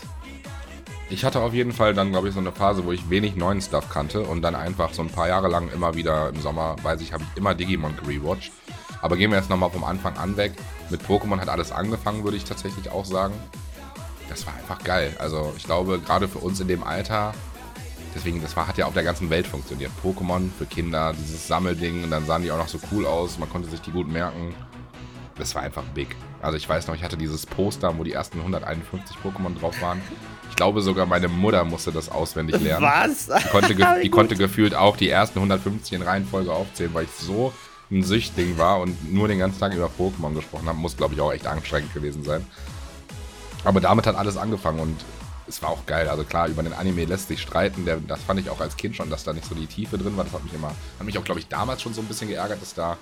Ich 1.10 1.24
hatte 1.24 1.40
auf 1.40 1.52
jeden 1.52 1.72
Fall 1.72 1.92
dann, 1.92 2.10
glaube 2.10 2.28
ich, 2.28 2.34
so 2.34 2.40
eine 2.40 2.52
Phase, 2.52 2.86
wo 2.86 2.92
ich 2.92 3.10
wenig 3.10 3.36
neuen 3.36 3.60
Stuff 3.60 3.90
kannte 3.90 4.22
und 4.22 4.40
dann 4.40 4.54
einfach 4.54 4.94
so 4.94 5.02
ein 5.02 5.10
paar 5.10 5.28
Jahre 5.28 5.48
lang 5.48 5.68
immer 5.70 5.94
wieder 5.94 6.30
im 6.30 6.40
Sommer, 6.40 6.76
weiß 6.82 7.02
ich, 7.02 7.12
habe 7.12 7.22
ich 7.22 7.36
immer 7.36 7.54
Digimon 7.54 7.94
gerewatcht. 7.96 8.50
Aber 9.02 9.16
gehen 9.16 9.30
wir 9.30 9.38
jetzt 9.38 9.50
nochmal 9.50 9.70
vom 9.70 9.84
Anfang 9.84 10.16
an 10.16 10.36
weg. 10.36 10.52
Mit 10.88 11.02
Pokémon 11.02 11.38
hat 11.40 11.48
alles 11.48 11.72
angefangen, 11.72 12.24
würde 12.24 12.36
ich 12.36 12.44
tatsächlich 12.44 12.90
auch 12.90 13.04
sagen. 13.04 13.34
Das 14.28 14.46
war 14.46 14.54
einfach 14.54 14.82
geil. 14.82 15.14
Also 15.18 15.52
ich 15.56 15.64
glaube, 15.64 15.98
gerade 15.98 16.28
für 16.28 16.38
uns 16.38 16.60
in 16.60 16.68
dem 16.68 16.84
Alter, 16.84 17.34
deswegen, 18.14 18.40
das 18.40 18.56
war, 18.56 18.68
hat 18.68 18.78
ja 18.78 18.86
auf 18.86 18.94
der 18.94 19.02
ganzen 19.02 19.28
Welt 19.28 19.46
funktioniert. 19.46 19.90
Pokémon 20.02 20.50
für 20.56 20.66
Kinder, 20.66 21.12
dieses 21.18 21.46
Sammelding 21.46 22.04
und 22.04 22.10
dann 22.10 22.24
sahen 22.24 22.42
die 22.42 22.50
auch 22.52 22.58
noch 22.58 22.68
so 22.68 22.78
cool 22.92 23.04
aus, 23.04 23.38
man 23.38 23.50
konnte 23.50 23.68
sich 23.68 23.80
die 23.80 23.90
gut 23.90 24.08
merken. 24.08 24.54
Das 25.36 25.54
war 25.54 25.62
einfach 25.62 25.82
big. 25.94 26.14
Also 26.40 26.56
ich 26.56 26.68
weiß 26.68 26.86
noch, 26.86 26.94
ich 26.94 27.02
hatte 27.02 27.16
dieses 27.16 27.44
Poster, 27.44 27.96
wo 27.98 28.04
die 28.04 28.12
ersten 28.12 28.38
151 28.38 29.16
Pokémon 29.16 29.58
drauf 29.58 29.80
waren. 29.82 30.00
Ich 30.50 30.56
glaube 30.56 30.82
sogar 30.82 31.06
meine 31.06 31.28
Mutter 31.28 31.64
musste 31.64 31.90
das 31.90 32.08
auswendig 32.08 32.60
lernen. 32.60 32.84
Was? 32.84 33.26
Die 33.26 33.48
konnte, 33.48 33.74
die 34.02 34.10
konnte 34.10 34.36
gefühlt 34.36 34.74
auch 34.74 34.96
die 34.96 35.08
ersten 35.08 35.38
150 35.38 35.94
in 35.94 36.02
Reihenfolge 36.02 36.52
aufzählen, 36.52 36.92
weil 36.94 37.04
ich 37.04 37.10
so 37.10 37.52
ein 37.92 38.02
Süchtling 38.02 38.58
war 38.58 38.80
und 38.80 39.12
nur 39.12 39.28
den 39.28 39.38
ganzen 39.38 39.60
Tag 39.60 39.74
über 39.74 39.90
Pokémon 39.98 40.34
gesprochen 40.34 40.66
habe, 40.66 40.78
muss, 40.78 40.96
glaube 40.96 41.14
ich, 41.14 41.20
auch 41.20 41.32
echt 41.32 41.46
anstrengend 41.46 41.92
gewesen 41.92 42.24
sein. 42.24 42.46
Aber 43.64 43.80
damit 43.80 44.06
hat 44.06 44.16
alles 44.16 44.36
angefangen 44.36 44.80
und 44.80 44.96
es 45.46 45.62
war 45.62 45.70
auch 45.70 45.84
geil. 45.86 46.08
Also 46.08 46.24
klar, 46.24 46.48
über 46.48 46.62
den 46.62 46.72
Anime 46.72 47.04
lässt 47.04 47.28
sich 47.28 47.40
streiten. 47.40 47.84
Der, 47.84 47.98
das 47.98 48.22
fand 48.22 48.40
ich 48.40 48.50
auch 48.50 48.60
als 48.60 48.76
Kind 48.76 48.96
schon, 48.96 49.10
dass 49.10 49.24
da 49.24 49.32
nicht 49.32 49.46
so 49.46 49.54
die 49.54 49.66
Tiefe 49.66 49.98
drin 49.98 50.16
war. 50.16 50.24
Das 50.24 50.32
hat 50.32 50.44
mich 50.44 50.54
immer, 50.54 50.68
hat 50.68 51.06
mich 51.06 51.18
auch, 51.18 51.24
glaube 51.24 51.40
ich, 51.40 51.48
damals 51.48 51.82
schon 51.82 51.94
so 51.94 52.00
ein 52.00 52.06
bisschen 52.06 52.28
geärgert, 52.28 52.62
dass 52.62 52.74
da 52.74 52.96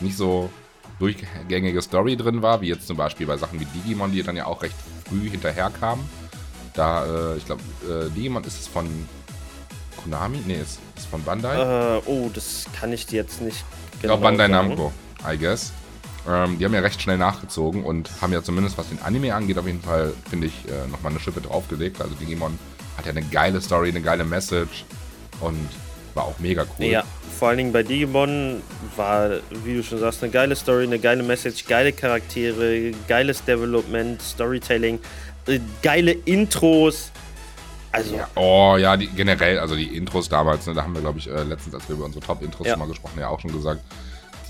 nicht 0.00 0.16
so 0.16 0.50
durchgängige 0.98 1.80
Story 1.82 2.16
drin 2.16 2.42
war, 2.42 2.60
wie 2.60 2.68
jetzt 2.68 2.86
zum 2.86 2.96
Beispiel 2.96 3.26
bei 3.26 3.36
Sachen 3.36 3.60
wie 3.60 3.66
Digimon, 3.66 4.12
die 4.12 4.22
dann 4.22 4.36
ja 4.36 4.46
auch 4.46 4.62
recht 4.62 4.76
früh 5.08 5.28
hinterher 5.28 5.70
kamen. 5.70 6.08
Da, 6.74 7.32
äh, 7.32 7.36
ich 7.36 7.46
glaube, 7.46 7.62
äh, 7.88 8.10
Digimon 8.10 8.44
ist 8.44 8.60
es 8.60 8.66
von 8.66 8.86
Konami? 10.02 10.40
Nee, 10.46 10.60
ist 10.60 10.78
es 10.96 11.06
von 11.06 11.22
Bandai? 11.22 11.96
Äh, 11.96 12.02
oh, 12.06 12.30
das 12.32 12.66
kann 12.78 12.92
ich 12.92 13.06
dir 13.06 13.16
jetzt 13.16 13.40
nicht 13.40 13.64
ich 14.06 14.08
glaube 14.08 14.22
Bandai 14.22 14.48
Namco, 14.48 14.92
I 15.28 15.36
guess. 15.36 15.72
Ähm, 16.28 16.58
die 16.58 16.64
haben 16.64 16.74
ja 16.74 16.80
recht 16.80 17.00
schnell 17.00 17.18
nachgezogen 17.18 17.84
und 17.84 18.10
haben 18.20 18.32
ja 18.32 18.42
zumindest, 18.42 18.78
was 18.78 18.88
den 18.88 19.00
Anime 19.02 19.34
angeht, 19.34 19.58
auf 19.58 19.66
jeden 19.66 19.82
Fall, 19.82 20.12
finde 20.28 20.48
ich, 20.48 20.54
äh, 20.68 20.88
nochmal 20.90 21.12
eine 21.12 21.20
Schippe 21.20 21.40
draufgelegt. 21.40 22.00
Also 22.00 22.14
Digimon 22.14 22.58
hat 22.96 23.06
ja 23.06 23.12
eine 23.12 23.22
geile 23.22 23.60
Story, 23.60 23.90
eine 23.90 24.00
geile 24.00 24.24
Message 24.24 24.84
und 25.40 25.68
war 26.14 26.24
auch 26.24 26.38
mega 26.38 26.64
cool. 26.78 26.86
Ja, 26.86 27.04
vor 27.38 27.48
allen 27.48 27.58
Dingen 27.58 27.72
bei 27.72 27.82
Digimon 27.82 28.62
war, 28.96 29.30
wie 29.64 29.74
du 29.74 29.82
schon 29.82 29.98
sagst, 29.98 30.22
eine 30.22 30.32
geile 30.32 30.56
Story, 30.56 30.84
eine 30.84 30.98
geile 30.98 31.22
Message, 31.22 31.66
geile 31.66 31.92
Charaktere, 31.92 32.92
geiles 33.06 33.44
Development, 33.44 34.20
Storytelling, 34.22 34.98
äh, 35.46 35.60
geile 35.82 36.12
Intros. 36.12 37.12
Also. 37.96 38.14
Ja, 38.14 38.28
oh 38.34 38.76
ja, 38.78 38.94
die, 38.96 39.06
generell, 39.06 39.58
also 39.58 39.74
die 39.74 39.96
Intros 39.96 40.28
damals, 40.28 40.66
ne, 40.66 40.74
da 40.74 40.82
haben 40.82 40.94
wir, 40.94 41.00
glaube 41.00 41.18
ich, 41.18 41.30
äh, 41.30 41.42
letztens, 41.44 41.74
als 41.74 41.88
wir 41.88 41.96
über 41.96 42.04
unsere 42.04 42.24
Top-Intros 42.24 42.66
ja. 42.66 42.76
mal 42.76 42.86
gesprochen, 42.86 43.18
ja 43.18 43.28
auch 43.28 43.40
schon 43.40 43.52
gesagt, 43.52 43.80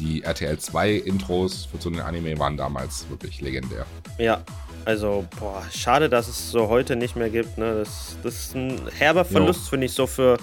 die 0.01 0.25
RTL 0.25 0.59
2 0.59 0.91
Intros 0.95 1.69
für 1.71 1.79
so 1.81 1.89
den 1.89 2.01
Anime 2.01 2.37
waren 2.41 2.57
damals 2.57 3.09
wirklich 3.09 3.41
legendär. 3.41 3.87
Ja, 4.19 4.43
also, 4.85 5.25
boah, 5.39 5.63
schade, 5.73 6.09
dass 6.09 6.27
es 6.27 6.51
so 6.51 6.69
heute 6.69 6.97
nicht 6.97 7.15
mehr 7.15 7.31
gibt. 7.31 7.57
Ne? 7.57 7.77
Das, 7.77 8.17
das 8.25 8.35
ist 8.35 8.57
ein 8.57 8.81
herber 8.99 9.25
Verlust, 9.25 9.69
finde 9.69 9.87
ich, 9.87 9.93
so 9.93 10.09
für, 10.09 10.39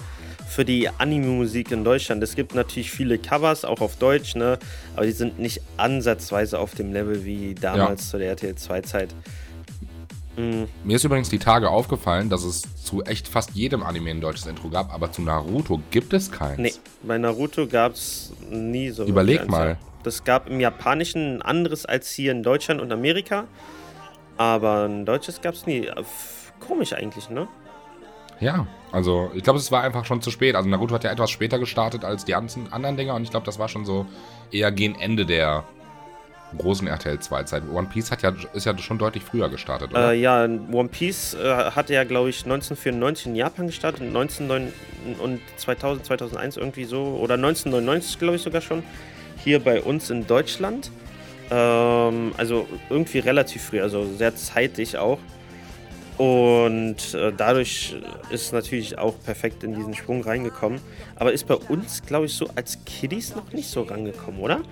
für 0.48 0.64
die 0.64 0.88
Anime-Musik 0.88 1.72
in 1.72 1.84
Deutschland. 1.84 2.22
Es 2.22 2.34
gibt 2.34 2.54
natürlich 2.54 2.90
viele 2.90 3.18
Covers, 3.18 3.66
auch 3.66 3.82
auf 3.82 3.96
Deutsch, 3.96 4.34
ne? 4.34 4.58
aber 4.96 5.04
die 5.04 5.12
sind 5.12 5.38
nicht 5.38 5.60
ansatzweise 5.76 6.58
auf 6.58 6.74
dem 6.74 6.92
Level 6.92 7.24
wie 7.26 7.54
damals 7.54 8.06
ja. 8.06 8.10
zu 8.12 8.18
der 8.18 8.30
RTL 8.30 8.54
2-Zeit. 8.54 9.14
Mhm. 10.36 10.68
Mir 10.82 10.96
ist 10.96 11.04
übrigens 11.04 11.28
die 11.28 11.38
Tage 11.38 11.70
aufgefallen, 11.70 12.28
dass 12.28 12.44
es 12.44 12.62
zu 12.82 13.02
echt 13.04 13.28
fast 13.28 13.50
jedem 13.52 13.82
Anime 13.82 14.10
ein 14.10 14.20
deutsches 14.20 14.46
Intro 14.46 14.68
gab, 14.68 14.92
aber 14.92 15.12
zu 15.12 15.22
Naruto 15.22 15.80
gibt 15.90 16.12
es 16.12 16.30
keins. 16.30 16.58
Nee, 16.58 16.74
bei 17.02 17.18
Naruto 17.18 17.66
gab 17.66 17.92
es 17.92 18.32
nie 18.50 18.90
so. 18.90 19.04
Überleg 19.04 19.48
mal. 19.48 19.78
Das 20.02 20.24
gab 20.24 20.50
im 20.50 20.60
Japanischen 20.60 21.36
ein 21.36 21.42
anderes 21.42 21.86
als 21.86 22.10
hier 22.10 22.32
in 22.32 22.42
Deutschland 22.42 22.80
und 22.80 22.92
Amerika, 22.92 23.44
aber 24.36 24.84
ein 24.84 25.06
deutsches 25.06 25.40
gab 25.40 25.54
es 25.54 25.66
nie. 25.66 25.88
Komisch 26.60 26.92
eigentlich, 26.92 27.30
ne? 27.30 27.48
Ja, 28.40 28.66
also 28.90 29.30
ich 29.34 29.44
glaube, 29.44 29.60
es 29.60 29.70
war 29.70 29.82
einfach 29.82 30.04
schon 30.04 30.20
zu 30.20 30.30
spät. 30.30 30.56
Also 30.56 30.68
Naruto 30.68 30.94
hat 30.94 31.04
ja 31.04 31.12
etwas 31.12 31.30
später 31.30 31.58
gestartet 31.58 32.04
als 32.04 32.24
die 32.24 32.34
anderen 32.34 32.96
Dinger 32.96 33.14
und 33.14 33.22
ich 33.22 33.30
glaube, 33.30 33.46
das 33.46 33.58
war 33.58 33.68
schon 33.68 33.84
so 33.84 34.06
eher 34.50 34.72
gegen 34.72 34.96
Ende 34.96 35.24
der 35.24 35.64
großen 36.58 36.86
RTL 36.86 37.18
2 37.18 37.44
Zeit. 37.44 37.62
One 37.72 37.88
Piece 37.88 38.10
hat 38.10 38.22
ja, 38.22 38.32
ist 38.52 38.66
ja 38.66 38.76
schon 38.78 38.98
deutlich 38.98 39.24
früher 39.24 39.48
gestartet, 39.48 39.90
oder? 39.90 40.12
Äh, 40.12 40.20
ja, 40.20 40.44
One 40.44 40.88
Piece 40.88 41.34
äh, 41.34 41.70
hatte 41.70 41.94
ja, 41.94 42.04
glaube 42.04 42.30
ich, 42.30 42.44
1994 42.44 43.26
in 43.26 43.36
Japan 43.36 43.66
gestartet 43.66 44.02
und 44.02 44.08
1909 44.08 44.72
und 45.20 45.40
2000, 45.56 46.06
2001 46.06 46.56
irgendwie 46.56 46.84
so, 46.84 47.18
oder 47.20 47.34
1999, 47.34 48.18
glaube 48.18 48.36
ich, 48.36 48.42
sogar 48.42 48.60
schon, 48.60 48.82
hier 49.42 49.60
bei 49.60 49.80
uns 49.80 50.10
in 50.10 50.26
Deutschland. 50.26 50.90
Ähm, 51.50 52.32
also 52.36 52.66
irgendwie 52.88 53.18
relativ 53.18 53.64
früh, 53.64 53.80
also 53.80 54.06
sehr 54.16 54.34
zeitig 54.34 54.96
auch. 54.96 55.18
Und 56.16 57.12
äh, 57.14 57.32
dadurch 57.36 57.96
ist 58.30 58.52
natürlich 58.52 58.98
auch 58.98 59.14
perfekt 59.24 59.64
in 59.64 59.74
diesen 59.74 59.94
Sprung 59.94 60.22
reingekommen. 60.22 60.80
Aber 61.16 61.32
ist 61.32 61.46
bei 61.46 61.56
uns, 61.56 62.02
glaube 62.02 62.26
ich, 62.26 62.34
so 62.34 62.48
als 62.54 62.78
Kiddies 62.84 63.34
noch 63.34 63.52
nicht 63.52 63.68
so 63.68 63.82
rangekommen, 63.82 64.40
oder? 64.40 64.62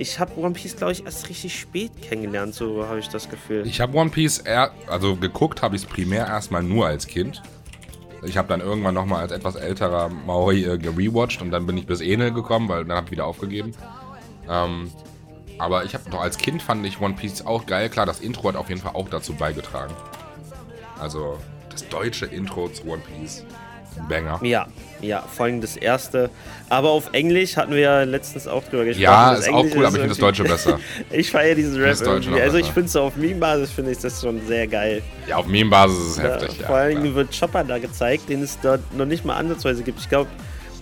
Ich 0.00 0.18
habe 0.18 0.34
One 0.40 0.54
Piece, 0.54 0.76
glaube 0.76 0.92
ich, 0.92 1.04
erst 1.04 1.28
richtig 1.28 1.60
spät 1.60 1.92
kennengelernt, 2.00 2.54
so 2.54 2.86
habe 2.86 3.00
ich 3.00 3.08
das 3.08 3.28
Gefühl. 3.28 3.66
Ich 3.66 3.82
habe 3.82 3.94
One 3.98 4.08
Piece, 4.08 4.38
eher, 4.38 4.70
also 4.86 5.14
geguckt 5.14 5.60
habe 5.60 5.76
ich 5.76 5.82
es 5.82 5.88
primär 5.88 6.26
erstmal 6.26 6.62
nur 6.62 6.86
als 6.86 7.06
Kind. 7.06 7.42
Ich 8.22 8.38
habe 8.38 8.48
dann 8.48 8.62
irgendwann 8.62 8.94
nochmal 8.94 9.20
als 9.20 9.30
etwas 9.30 9.56
älterer 9.56 10.08
Maui 10.08 10.64
äh, 10.64 10.78
gerewatcht 10.78 11.42
und 11.42 11.50
dann 11.50 11.66
bin 11.66 11.76
ich 11.76 11.86
bis 11.86 12.00
Enel 12.00 12.32
gekommen, 12.32 12.66
weil 12.70 12.86
dann 12.86 12.96
habe 12.96 13.08
ich 13.08 13.10
wieder 13.10 13.26
aufgegeben. 13.26 13.74
Ähm, 14.48 14.90
aber 15.58 15.84
ich 15.84 15.92
habe 15.92 16.08
doch 16.08 16.22
als 16.22 16.38
Kind 16.38 16.62
fand 16.62 16.86
ich 16.86 16.98
One 16.98 17.12
Piece 17.12 17.44
auch 17.44 17.66
geil. 17.66 17.90
Klar, 17.90 18.06
das 18.06 18.20
Intro 18.20 18.48
hat 18.48 18.56
auf 18.56 18.70
jeden 18.70 18.80
Fall 18.80 18.94
auch 18.94 19.10
dazu 19.10 19.34
beigetragen. 19.34 19.92
Also 20.98 21.36
das 21.68 21.86
deutsche 21.90 22.24
Intro 22.24 22.70
zu 22.70 22.86
One 22.86 23.02
Piece. 23.02 23.44
Banger. 24.08 24.40
Ja, 24.42 24.66
ja, 25.02 25.22
vor 25.22 25.46
allem 25.46 25.60
das 25.60 25.76
erste. 25.76 26.30
Aber 26.68 26.90
auf 26.90 27.10
Englisch 27.12 27.56
hatten 27.56 27.72
wir 27.72 27.80
ja 27.80 28.02
letztens 28.02 28.46
auch 28.46 28.62
drüber 28.64 28.84
gesprochen. 28.84 29.02
Ja, 29.02 29.34
ist 29.34 29.46
Englisch 29.46 29.72
auch 29.72 29.76
cool, 29.76 29.86
aber 29.86 29.96
ich 29.96 30.00
finde 30.00 30.08
das 30.08 30.18
Deutsche 30.18 30.44
besser. 30.44 30.80
ich 31.10 31.30
feiere 31.30 31.54
diesen 31.54 31.80
Rap 31.80 31.96
irgendwie. 32.00 32.40
Also 32.40 32.58
ich 32.58 32.70
finde 32.70 32.88
so 32.88 33.02
auf 33.02 33.16
Meme-Basis 33.16 33.70
finde 33.70 33.92
ich 33.92 33.98
das 33.98 34.20
schon 34.20 34.40
sehr 34.46 34.66
geil. 34.66 35.02
Ja, 35.28 35.36
auf 35.36 35.46
Meme-Basis 35.46 35.98
ist 35.98 36.10
es 36.10 36.16
ja, 36.18 36.22
heftig, 36.24 36.60
ja. 36.60 36.66
Vor 36.66 36.76
allem 36.76 37.04
ja. 37.04 37.14
wird 37.14 37.38
Chopper 37.38 37.64
da 37.64 37.78
gezeigt, 37.78 38.28
den 38.28 38.42
es 38.42 38.58
dort 38.60 38.80
noch 38.94 39.06
nicht 39.06 39.24
mal 39.24 39.36
ansatzweise 39.36 39.82
gibt. 39.82 40.00
Ich 40.00 40.08
glaube, 40.08 40.28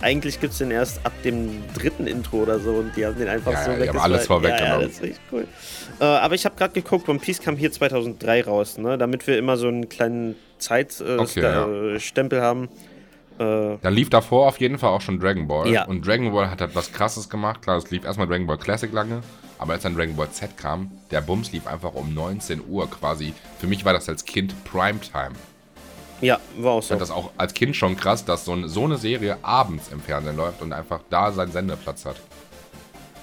eigentlich 0.01 0.39
gibt 0.39 0.53
es 0.53 0.59
den 0.59 0.71
erst 0.71 1.05
ab 1.05 1.11
dem 1.23 1.63
dritten 1.73 2.07
Intro 2.07 2.37
oder 2.37 2.59
so 2.59 2.71
und 2.71 2.95
die 2.95 3.05
haben 3.05 3.17
den 3.17 3.27
einfach 3.27 3.51
ja, 3.51 3.65
so 3.65 3.71
ja, 3.71 3.79
weg. 3.79 3.89
haben 3.89 3.99
alles 3.99 4.27
vorweggenommen. 4.27 4.67
Ja, 4.67 4.79
ja, 4.79 4.85
das 4.85 4.91
ist 4.93 5.03
richtig 5.03 5.21
cool. 5.31 5.47
Äh, 5.99 6.05
aber 6.05 6.35
ich 6.35 6.45
habe 6.45 6.55
gerade 6.55 6.73
geguckt, 6.73 7.09
One 7.09 7.19
Piece 7.19 7.41
kam 7.41 7.57
hier 7.57 7.71
2003 7.71 8.43
raus, 8.43 8.77
ne? 8.77 8.97
damit 8.97 9.27
wir 9.27 9.37
immer 9.37 9.57
so 9.57 9.67
einen 9.67 9.89
kleinen 9.89 10.35
Zeitstempel 10.57 11.19
äh, 11.19 11.97
okay, 11.99 12.41
haben. 12.41 12.69
Äh, 13.39 13.77
Dann 13.81 13.93
lief 13.93 14.09
davor 14.09 14.47
auf 14.47 14.59
jeden 14.59 14.77
Fall 14.77 14.89
auch 14.89 15.01
schon 15.01 15.19
Dragon 15.19 15.47
Ball. 15.47 15.69
Ja. 15.69 15.85
Und 15.85 16.05
Dragon 16.05 16.31
Ball 16.31 16.51
hat 16.51 16.59
halt 16.61 16.75
was 16.75 16.91
krasses 16.91 17.29
gemacht. 17.29 17.61
Klar, 17.61 17.77
es 17.77 17.89
lief 17.89 18.03
erstmal 18.03 18.27
Dragon 18.27 18.45
Ball 18.45 18.57
Classic 18.57 18.91
lange. 18.91 19.21
Aber 19.57 19.73
als 19.73 19.83
dann 19.83 19.95
Dragon 19.95 20.15
Ball 20.15 20.29
Z 20.31 20.57
kam, 20.57 20.91
der 21.11 21.21
Bums 21.21 21.51
lief 21.51 21.67
einfach 21.67 21.93
um 21.93 22.13
19 22.13 22.61
Uhr 22.67 22.89
quasi. 22.89 23.33
Für 23.59 23.67
mich 23.67 23.85
war 23.85 23.93
das 23.93 24.07
als 24.09 24.25
Kind 24.25 24.53
Primetime. 24.65 25.31
Ja, 26.21 26.39
war 26.57 26.73
auch 26.73 26.81
so. 26.81 26.85
Ich 26.85 26.89
fand 26.89 27.01
das 27.01 27.11
auch 27.11 27.31
als 27.37 27.53
Kind 27.53 27.75
schon 27.75 27.95
krass, 27.95 28.25
dass 28.25 28.45
so, 28.45 28.67
so 28.67 28.83
eine 28.83 28.97
Serie 28.97 29.37
abends 29.41 29.89
im 29.89 30.01
Fernsehen 30.01 30.35
läuft 30.35 30.61
und 30.61 30.73
einfach 30.73 30.99
da 31.09 31.31
seinen 31.31 31.51
Sendeplatz 31.51 32.05
hat. 32.05 32.17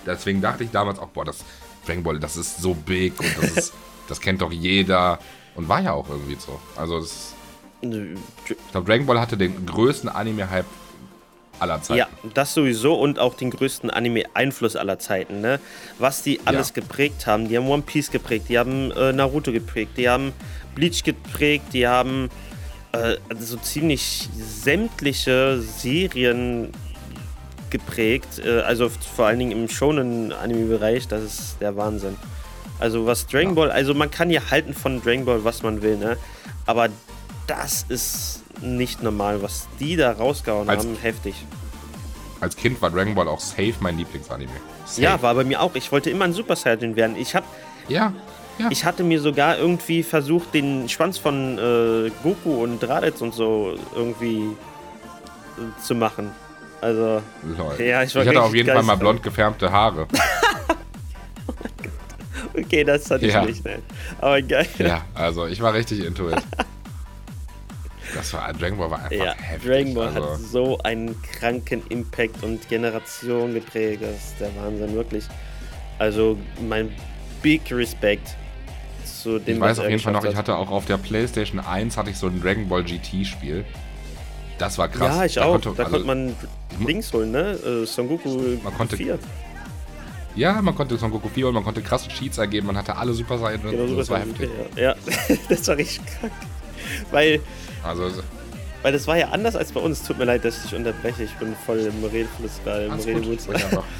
Deswegen 0.06 0.40
dachte 0.40 0.64
ich 0.64 0.70
damals 0.70 0.98
auch, 0.98 1.08
boah, 1.08 1.24
das 1.24 1.44
Dragon 1.86 2.02
Ball, 2.02 2.18
das 2.18 2.36
ist 2.36 2.58
so 2.58 2.74
big 2.74 3.18
und 3.20 3.36
das, 3.38 3.50
ist, 3.56 3.74
das 4.08 4.20
kennt 4.20 4.40
doch 4.40 4.52
jeder. 4.52 5.18
Und 5.56 5.68
war 5.68 5.80
ja 5.80 5.92
auch 5.92 6.08
irgendwie 6.08 6.36
so. 6.36 6.58
Also 6.76 7.00
das 7.00 7.34
ist 7.92 8.22
ich 8.48 8.70
glaube, 8.72 8.86
Dragon 8.86 9.06
Ball 9.06 9.20
hatte 9.20 9.36
den 9.36 9.66
größten 9.66 10.08
Anime-Hype 10.08 10.66
aller 11.58 11.82
Zeiten. 11.82 11.98
Ja, 11.98 12.08
das 12.34 12.54
sowieso 12.54 12.94
und 12.94 13.18
auch 13.18 13.34
den 13.34 13.50
größten 13.50 13.90
Anime-Einfluss 13.90 14.76
aller 14.76 14.98
Zeiten. 14.98 15.40
Ne? 15.40 15.58
Was 15.98 16.22
die 16.22 16.40
alles 16.44 16.68
ja. 16.68 16.82
geprägt 16.82 17.26
haben. 17.26 17.48
Die 17.48 17.56
haben 17.56 17.68
One 17.68 17.82
Piece 17.82 18.10
geprägt, 18.10 18.46
die 18.48 18.58
haben 18.58 18.90
äh, 18.92 19.12
Naruto 19.12 19.52
geprägt, 19.52 19.92
die 19.96 20.08
haben 20.08 20.32
Bleach 20.74 21.02
geprägt, 21.02 21.66
die 21.72 21.86
haben 21.86 22.28
äh, 22.92 23.16
so 23.38 23.56
ziemlich 23.56 24.28
sämtliche 24.36 25.60
Serien 25.60 26.72
geprägt. 27.70 28.40
Äh, 28.44 28.60
also 28.60 28.88
vor 28.88 29.26
allen 29.26 29.38
Dingen 29.38 29.52
im 29.52 29.68
Shonen-Anime-Bereich, 29.68 31.08
das 31.08 31.22
ist 31.22 31.56
der 31.60 31.76
Wahnsinn. 31.76 32.16
Also 32.78 33.06
was 33.06 33.26
Dragon 33.26 33.54
Ball, 33.54 33.70
also 33.70 33.94
man 33.94 34.10
kann 34.10 34.30
ja 34.30 34.42
halten 34.50 34.74
von 34.74 35.02
Dragon 35.02 35.24
Ball, 35.24 35.44
was 35.44 35.62
man 35.62 35.80
will, 35.80 35.96
ne? 35.96 36.18
Aber 36.66 36.88
das 37.46 37.84
ist 37.88 38.42
nicht 38.62 39.02
normal, 39.02 39.42
was 39.42 39.66
die 39.80 39.96
da 39.96 40.12
rausgehauen 40.12 40.68
Als- 40.68 40.84
haben, 40.84 40.96
heftig. 41.00 41.34
Als 42.40 42.54
Kind 42.56 42.80
war 42.82 42.90
Dragon 42.90 43.14
Ball 43.14 43.28
auch 43.28 43.40
safe 43.40 43.74
mein 43.80 43.96
Lieblingsanime. 43.96 44.50
Safe. 44.84 45.02
Ja, 45.02 45.20
war 45.22 45.34
bei 45.34 45.44
mir 45.44 45.60
auch. 45.62 45.74
Ich 45.74 45.90
wollte 45.90 46.10
immer 46.10 46.26
ein 46.26 46.32
Super 46.34 46.54
Saiyan 46.54 46.94
werden. 46.94 47.16
Ich 47.16 47.34
hab, 47.34 47.44
Ja, 47.88 48.12
ja. 48.58 48.68
ich 48.70 48.84
hatte 48.84 49.02
mir 49.04 49.20
sogar 49.20 49.58
irgendwie 49.58 50.02
versucht, 50.02 50.52
den 50.54 50.88
Schwanz 50.88 51.16
von 51.18 51.58
äh, 51.58 52.10
Goku 52.22 52.62
und 52.62 52.86
Raditz 52.86 53.20
und 53.22 53.32
so 53.34 53.74
irgendwie 53.94 54.42
äh, 55.56 55.82
zu 55.82 55.94
machen. 55.94 56.30
Also, 56.82 57.22
Lol. 57.56 57.80
Ja, 57.80 58.02
ich 58.02 58.14
war 58.14 58.24
hatte 58.26 58.42
auf 58.42 58.54
jeden 58.54 58.70
Fall 58.70 58.82
mal 58.82 58.96
blond 58.96 59.22
gefärbte 59.22 59.72
Haare. 59.72 60.06
okay, 62.54 62.84
das 62.84 63.10
hatte 63.10 63.26
Ja. 63.26 63.40
ich 63.42 63.48
nicht, 63.48 63.64
ne? 63.64 63.78
Aber 64.20 64.42
geil. 64.42 64.68
ja, 64.78 65.02
also 65.14 65.46
ich 65.46 65.60
war 65.62 65.72
richtig 65.72 66.04
into 66.04 66.28
it. 66.30 66.36
Das 68.16 68.32
war, 68.32 68.52
Dragon 68.52 68.78
Ball 68.78 68.90
war 68.90 68.98
einfach 69.04 69.12
Ja, 69.12 69.34
heftig. 69.34 69.68
Dragon 69.70 69.94
Ball 69.94 70.08
also, 70.08 70.22
hat 70.32 70.38
so 70.40 70.78
einen 70.78 71.20
kranken 71.22 71.82
Impact 71.90 72.42
und 72.42 72.68
Generation 72.68 73.54
geprägt. 73.54 74.02
Das 74.02 74.10
ist 74.16 74.40
der 74.40 74.50
Wahnsinn, 74.56 74.94
wirklich. 74.94 75.24
Also 75.98 76.36
mein 76.68 76.90
Big 77.42 77.62
Respect 77.70 78.36
zu 79.04 79.38
dem, 79.38 79.56
ich 79.56 79.60
weiß 79.60 79.78
auf 79.80 79.88
jeden 79.88 80.00
Fall 80.00 80.12
noch, 80.12 80.20
geschafft 80.20 80.32
ich 80.34 80.38
hat. 80.38 80.48
hatte 80.48 80.56
auch 80.58 80.70
auf 80.70 80.86
der 80.86 80.98
Playstation 80.98 81.60
1 81.60 81.96
hatte 81.96 82.10
ich 82.10 82.16
so 82.16 82.26
ein 82.26 82.40
Dragon 82.40 82.68
Ball 82.68 82.82
GT-Spiel. 82.84 83.64
Das 84.58 84.78
war 84.78 84.88
krass. 84.88 85.16
Ja, 85.16 85.24
ich 85.24 85.34
Da 85.34 85.44
auch. 85.44 85.52
konnte- 85.52 85.72
da 85.76 85.84
also, 85.84 85.96
konnte 85.96 86.06
man 86.06 86.36
Dings 86.86 87.12
holen, 87.12 87.30
ne? 87.30 87.52
Äh, 87.52 87.86
Son 87.86 88.08
Goku 88.08 88.28
Man 88.62 88.74
konnte- 88.74 88.96
4. 88.96 89.18
Ja, 90.34 90.60
man 90.60 90.74
konnte 90.74 90.96
Son 90.98 91.10
Goku 91.10 91.28
4 91.28 91.48
und 91.48 91.54
man 91.54 91.64
konnte 91.64 91.80
krasse 91.82 92.08
Cheats 92.08 92.36
ergeben, 92.38 92.66
man 92.66 92.76
hatte 92.76 92.96
alle 92.96 93.12
Super 93.14 93.38
Saiyan. 93.38 93.62
Genau, 93.62 93.86
so 93.86 93.96
das 93.96 94.10
war 94.10 94.20
heftig. 94.20 94.50
Ja, 94.76 94.82
ja. 94.82 94.94
das 95.48 95.66
war 95.68 95.76
richtig 95.76 96.04
krank. 96.20 96.32
Weil, 97.10 97.40
Also, 97.82 98.10
weil 98.82 98.92
das 98.92 99.06
war 99.06 99.16
ja 99.18 99.28
anders 99.30 99.56
als 99.56 99.72
bei 99.72 99.80
uns. 99.80 100.02
Tut 100.02 100.18
mir 100.18 100.24
leid, 100.26 100.44
dass 100.44 100.56
ich 100.58 100.70
dich 100.70 100.74
unterbreche. 100.78 101.24
Ich 101.24 101.32
bin 101.34 101.54
voll 101.66 101.78
im 101.80 102.04
Redefluss 102.04 102.60
gerade, 102.64 102.84
im. 102.86 102.92
Redewut. 102.92 103.40
Sprich 103.40 103.64
einfach. 103.64 103.84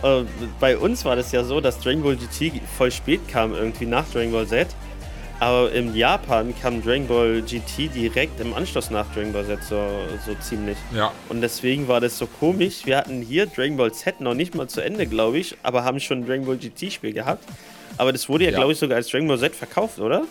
Äh, 0.00 0.22
bei 0.60 0.78
uns 0.78 1.04
war 1.04 1.16
das 1.16 1.32
ja 1.32 1.42
so, 1.42 1.60
dass 1.60 1.80
Dragon 1.80 2.04
Ball 2.04 2.14
GT 2.14 2.60
voll 2.76 2.92
spät 2.92 3.20
kam, 3.26 3.52
irgendwie 3.52 3.84
nach 3.84 4.08
Dragon 4.12 4.30
Ball 4.30 4.46
Z. 4.46 4.68
Aber 5.40 5.72
in 5.72 5.92
Japan 5.92 6.54
kam 6.62 6.80
Dragon 6.84 7.08
Ball 7.08 7.42
GT 7.42 7.92
direkt 7.92 8.38
im 8.38 8.54
Anschluss 8.54 8.90
nach 8.90 9.12
Dragon 9.12 9.32
Ball 9.32 9.44
Z, 9.44 9.58
so, 9.64 9.76
so 10.24 10.34
ziemlich. 10.40 10.76
Ja, 10.94 11.10
Und 11.28 11.40
deswegen 11.40 11.88
war 11.88 12.00
das 12.00 12.16
so 12.16 12.26
komisch. 12.28 12.86
Wir 12.86 12.96
hatten 12.98 13.22
hier 13.22 13.46
Dragon 13.46 13.76
Ball 13.76 13.92
Z 13.92 14.20
noch 14.20 14.34
nicht 14.34 14.54
mal 14.54 14.68
zu 14.68 14.80
Ende, 14.82 15.04
glaube 15.08 15.38
ich, 15.38 15.56
aber 15.64 15.82
haben 15.82 15.98
schon 15.98 16.18
ein 16.18 16.26
Dragon 16.28 16.46
Ball 16.46 16.56
GT-Spiel 16.58 17.12
gehabt. 17.12 17.42
Aber 17.96 18.12
das 18.12 18.28
wurde 18.28 18.44
ja, 18.44 18.50
Ja. 18.52 18.58
glaube 18.58 18.74
ich, 18.74 18.78
sogar 18.78 18.98
als 18.98 19.08
Dragon 19.08 19.26
Ball 19.26 19.38
Z 19.40 19.52
verkauft, 19.56 19.98
oder? 19.98 20.22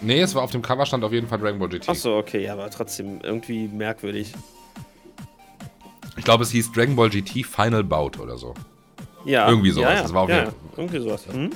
Nee, 0.00 0.20
es 0.20 0.34
war 0.34 0.42
auf 0.42 0.50
dem 0.50 0.62
Cover 0.62 0.86
stand 0.86 1.04
auf 1.04 1.12
jeden 1.12 1.28
Fall 1.28 1.38
Dragon 1.38 1.58
Ball 1.58 1.68
GT. 1.68 1.88
Achso, 1.88 2.18
okay, 2.18 2.44
ja, 2.44 2.52
aber 2.52 2.70
trotzdem 2.70 3.20
irgendwie 3.22 3.68
merkwürdig. 3.68 4.32
Ich 6.16 6.24
glaube, 6.24 6.42
es 6.44 6.50
hieß 6.50 6.72
Dragon 6.72 6.96
Ball 6.96 7.10
GT 7.10 7.44
Final 7.44 7.84
Bout 7.84 8.20
oder 8.20 8.36
so. 8.36 8.54
Ja. 9.24 9.48
Irgendwie 9.48 9.70
sowas. 9.70 9.90
Ja, 9.90 9.94
ja, 9.96 10.02
Das 10.02 10.14
war 10.14 10.22
auf 10.22 10.28
ja, 10.28 10.36
jeden 10.38 10.48
ja, 10.48 10.54
irgendwie 10.76 11.00
sowas. 11.00 11.26
Hm? 11.30 11.50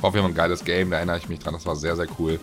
War 0.00 0.08
auf 0.08 0.14
jeden 0.14 0.24
Fall 0.24 0.32
ein 0.32 0.36
geiles 0.36 0.64
Game, 0.64 0.90
da 0.90 0.96
erinnere 0.98 1.18
ich 1.18 1.28
mich 1.28 1.40
dran, 1.40 1.54
das 1.54 1.66
war 1.66 1.74
sehr, 1.74 1.96
sehr 1.96 2.06
cool. 2.18 2.38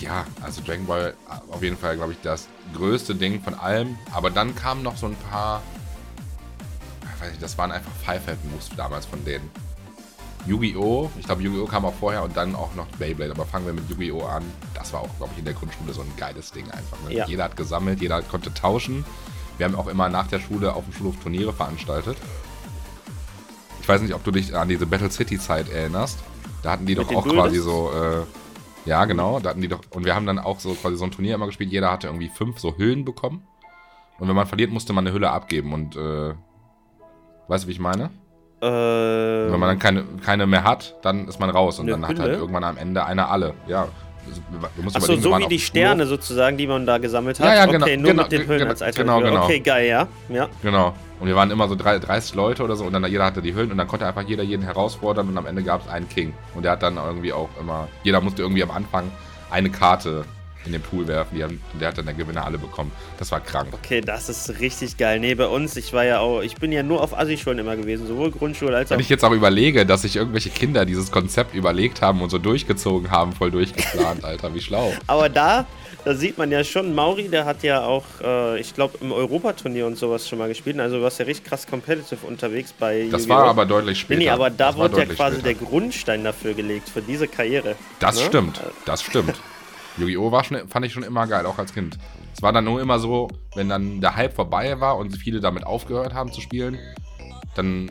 Ja, 0.00 0.26
also 0.42 0.60
Dragon 0.62 0.86
Ball 0.86 1.14
auf 1.50 1.62
jeden 1.62 1.76
Fall, 1.76 1.96
glaube 1.96 2.12
ich, 2.12 2.18
das 2.22 2.48
größte 2.74 3.14
Ding 3.14 3.40
von 3.42 3.54
allem. 3.54 3.96
Aber 4.12 4.30
dann 4.30 4.54
kamen 4.54 4.82
noch 4.82 4.96
so 4.96 5.06
ein 5.06 5.16
paar. 5.30 5.62
ich 7.02 7.22
Weiß 7.22 7.30
nicht, 7.30 7.42
das 7.42 7.56
waren 7.56 7.72
einfach 7.72 7.92
Five-Head-Moves 8.04 8.70
damals 8.76 9.06
von 9.06 9.24
denen. 9.24 9.50
Yu-Gi-Oh! 10.46 11.10
Ich 11.18 11.26
glaube, 11.26 11.42
Yu-Gi-Oh! 11.42 11.66
kam 11.66 11.84
auch 11.84 11.94
vorher 11.94 12.22
und 12.22 12.36
dann 12.36 12.54
auch 12.54 12.74
noch 12.74 12.86
Beyblade. 12.98 13.32
Aber 13.32 13.46
fangen 13.46 13.66
wir 13.66 13.72
mit 13.72 13.88
Yu-Gi-Oh! 13.90 14.24
an. 14.24 14.44
Das 14.74 14.92
war 14.92 15.00
auch, 15.00 15.16
glaube 15.16 15.32
ich, 15.32 15.38
in 15.40 15.44
der 15.44 15.54
Grundschule 15.54 15.92
so 15.92 16.02
ein 16.02 16.12
geiles 16.16 16.52
Ding 16.52 16.70
einfach. 16.70 16.98
Ne? 17.06 17.14
Ja. 17.14 17.26
Jeder 17.26 17.44
hat 17.44 17.56
gesammelt, 17.56 18.00
jeder 18.00 18.22
konnte 18.22 18.52
tauschen. 18.54 19.04
Wir 19.58 19.66
haben 19.66 19.74
auch 19.74 19.88
immer 19.88 20.08
nach 20.08 20.26
der 20.28 20.40
Schule 20.40 20.74
auf 20.74 20.84
dem 20.84 20.92
Schulhof 20.92 21.16
Turniere 21.22 21.52
veranstaltet. 21.52 22.16
Ich 23.80 23.88
weiß 23.88 24.02
nicht, 24.02 24.14
ob 24.14 24.24
du 24.24 24.30
dich 24.30 24.54
an 24.54 24.68
diese 24.68 24.86
Battle 24.86 25.10
City 25.10 25.38
Zeit 25.38 25.68
erinnerst. 25.70 26.18
Da 26.62 26.72
hatten 26.72 26.86
die 26.86 26.96
Mit 26.96 27.10
doch 27.10 27.16
auch 27.16 27.24
quasi 27.24 27.60
Bullets? 27.60 27.64
so, 27.64 27.92
äh, 27.92 28.22
ja 28.88 29.04
genau, 29.04 29.40
da 29.40 29.50
hatten 29.50 29.60
die 29.60 29.68
doch, 29.68 29.80
und 29.90 30.04
wir 30.04 30.14
haben 30.14 30.26
dann 30.26 30.38
auch 30.38 30.60
so 30.60 30.74
quasi 30.74 30.96
so 30.96 31.04
ein 31.04 31.10
Turnier 31.10 31.36
immer 31.36 31.46
gespielt. 31.46 31.70
Jeder 31.70 31.90
hatte 31.90 32.08
irgendwie 32.08 32.28
fünf 32.28 32.58
so 32.58 32.76
Hüllen 32.76 33.04
bekommen. 33.04 33.46
Und 34.18 34.28
wenn 34.28 34.36
man 34.36 34.46
verliert, 34.46 34.72
musste 34.72 34.92
man 34.92 35.06
eine 35.06 35.14
Hülle 35.14 35.30
abgeben. 35.30 35.72
Und, 35.72 35.96
äh, 35.96 36.34
weißt 37.48 37.64
du, 37.64 37.68
wie 37.68 37.72
ich 37.72 37.78
meine? 37.78 38.10
Äh, 38.62 38.64
Und 38.66 39.52
wenn 39.52 39.60
man 39.60 39.68
dann 39.68 39.78
keine, 39.78 40.04
keine 40.24 40.46
mehr 40.46 40.64
hat, 40.64 40.94
dann 41.02 41.28
ist 41.28 41.38
man 41.40 41.50
raus. 41.50 41.78
Und 41.78 41.86
dann 41.88 42.02
hat 42.06 42.18
halt 42.18 42.28
Hülle? 42.30 42.38
irgendwann 42.38 42.64
am 42.64 42.76
Ende 42.76 43.04
einer 43.04 43.30
alle. 43.30 43.54
Ja. 43.66 43.88
Musst 44.82 44.96
Achso, 44.96 45.14
so 45.16 45.38
wie 45.38 45.46
die 45.46 45.60
Sterne 45.60 46.02
Schulhof. 46.04 46.20
sozusagen, 46.24 46.56
die 46.56 46.66
man 46.66 46.84
da 46.84 46.98
gesammelt 46.98 47.38
hat. 47.38 47.46
Ja, 47.46 47.54
ja, 47.54 47.66
genau, 47.66 47.84
Okay, 47.86 47.96
nur 47.96 48.10
genau, 48.10 48.22
mit 48.24 48.32
den 48.32 48.40
Hüllen 48.48 48.58
genau, 48.58 48.70
als 48.70 48.82
Alternative. 48.82 49.22
genau, 49.22 49.30
genau. 49.34 49.44
Okay, 49.44 49.60
geil, 49.60 49.86
ja. 49.86 50.08
ja. 50.28 50.48
Genau. 50.62 50.94
Und 51.20 51.28
wir 51.28 51.36
waren 51.36 51.50
immer 51.52 51.68
so 51.68 51.76
drei- 51.76 51.98
30 52.00 52.34
Leute 52.34 52.64
oder 52.64 52.74
so 52.74 52.84
und 52.84 52.92
dann 52.92 53.04
jeder 53.06 53.24
hatte 53.24 53.40
die 53.40 53.54
Hüllen 53.54 53.70
und 53.70 53.78
dann 53.78 53.86
konnte 53.86 54.04
einfach 54.04 54.22
jeder 54.22 54.42
jeden 54.42 54.62
herausfordern 54.64 55.28
und 55.28 55.38
am 55.38 55.46
Ende 55.46 55.62
gab 55.62 55.82
es 55.82 55.88
einen 55.88 56.08
King. 56.08 56.34
Und 56.54 56.64
der 56.64 56.72
hat 56.72 56.82
dann 56.82 56.96
irgendwie 56.96 57.32
auch 57.32 57.48
immer, 57.60 57.86
jeder 58.02 58.20
musste 58.20 58.42
irgendwie 58.42 58.64
am 58.64 58.72
Anfang 58.72 59.12
eine 59.50 59.70
Karte 59.70 60.24
in 60.66 60.72
den 60.72 60.82
Pool 60.82 61.06
werfen. 61.06 61.42
Haben, 61.42 61.60
der 61.80 61.88
hat 61.88 61.98
dann 61.98 62.06
der 62.06 62.14
Gewinner 62.14 62.44
alle 62.44 62.58
bekommen. 62.58 62.92
Das 63.18 63.30
war 63.32 63.40
krank. 63.40 63.68
Okay, 63.72 64.00
das 64.00 64.28
ist 64.28 64.60
richtig 64.60 64.96
geil. 64.96 65.20
Nee, 65.20 65.34
bei 65.34 65.46
uns, 65.46 65.76
ich 65.76 65.92
war 65.92 66.04
ja 66.04 66.20
auch, 66.20 66.40
ich 66.42 66.56
bin 66.56 66.72
ja 66.72 66.82
nur 66.82 67.02
auf 67.02 67.16
Assi-Schulen 67.16 67.58
immer 67.58 67.76
gewesen, 67.76 68.06
sowohl 68.06 68.30
Grundschule 68.30 68.76
als 68.76 68.90
auch. 68.90 68.96
Wenn 68.96 69.00
ich 69.00 69.08
jetzt 69.08 69.24
auch 69.24 69.32
überlege, 69.32 69.86
dass 69.86 70.02
sich 70.02 70.16
irgendwelche 70.16 70.50
Kinder 70.50 70.84
dieses 70.84 71.10
Konzept 71.10 71.54
überlegt 71.54 72.02
haben 72.02 72.20
und 72.20 72.30
so 72.30 72.38
durchgezogen 72.38 73.10
haben, 73.10 73.32
voll 73.32 73.50
durchgeplant, 73.50 74.24
Alter, 74.24 74.54
wie 74.54 74.60
schlau. 74.60 74.92
Aber 75.06 75.28
da, 75.28 75.66
da 76.04 76.14
sieht 76.14 76.38
man 76.38 76.50
ja 76.50 76.64
schon, 76.64 76.94
Mauri, 76.94 77.28
der 77.28 77.44
hat 77.44 77.62
ja 77.62 77.84
auch, 77.84 78.04
äh, 78.22 78.60
ich 78.60 78.74
glaube, 78.74 78.98
im 79.00 79.12
Europaturnier 79.12 79.86
und 79.86 79.96
sowas 79.96 80.28
schon 80.28 80.38
mal 80.38 80.48
gespielt. 80.48 80.78
Also 80.78 81.00
warst 81.02 81.18
ja 81.18 81.24
richtig 81.24 81.48
krass 81.48 81.66
competitive 81.66 82.26
unterwegs 82.26 82.72
bei 82.72 83.08
Das 83.10 83.28
war 83.28 83.44
aber 83.44 83.66
deutlich 83.66 84.00
später. 84.00 84.18
nee, 84.18 84.28
aber 84.28 84.50
da 84.50 84.74
wurde 84.76 84.98
ja 84.98 85.06
quasi 85.06 85.40
später. 85.40 85.54
der 85.54 85.66
Grundstein 85.66 86.24
dafür 86.24 86.54
gelegt, 86.54 86.88
für 86.88 87.02
diese 87.02 87.28
Karriere. 87.28 87.76
Das 87.98 88.16
ne? 88.16 88.26
stimmt, 88.26 88.60
das 88.84 89.02
stimmt. 89.02 89.34
Yu-Gi-Oh! 89.96 90.30
Fand 90.30 90.86
ich 90.86 90.92
schon 90.92 91.02
immer 91.02 91.26
geil, 91.26 91.46
auch 91.46 91.58
als 91.58 91.72
Kind. 91.72 91.98
Es 92.34 92.42
war 92.42 92.52
dann 92.52 92.64
nur 92.64 92.80
immer 92.80 92.98
so, 92.98 93.28
wenn 93.54 93.68
dann 93.68 94.00
der 94.00 94.14
Hype 94.16 94.34
vorbei 94.34 94.78
war 94.80 94.98
und 94.98 95.16
viele 95.16 95.40
damit 95.40 95.64
aufgehört 95.64 96.14
haben 96.14 96.32
zu 96.32 96.40
spielen, 96.40 96.78
dann 97.54 97.90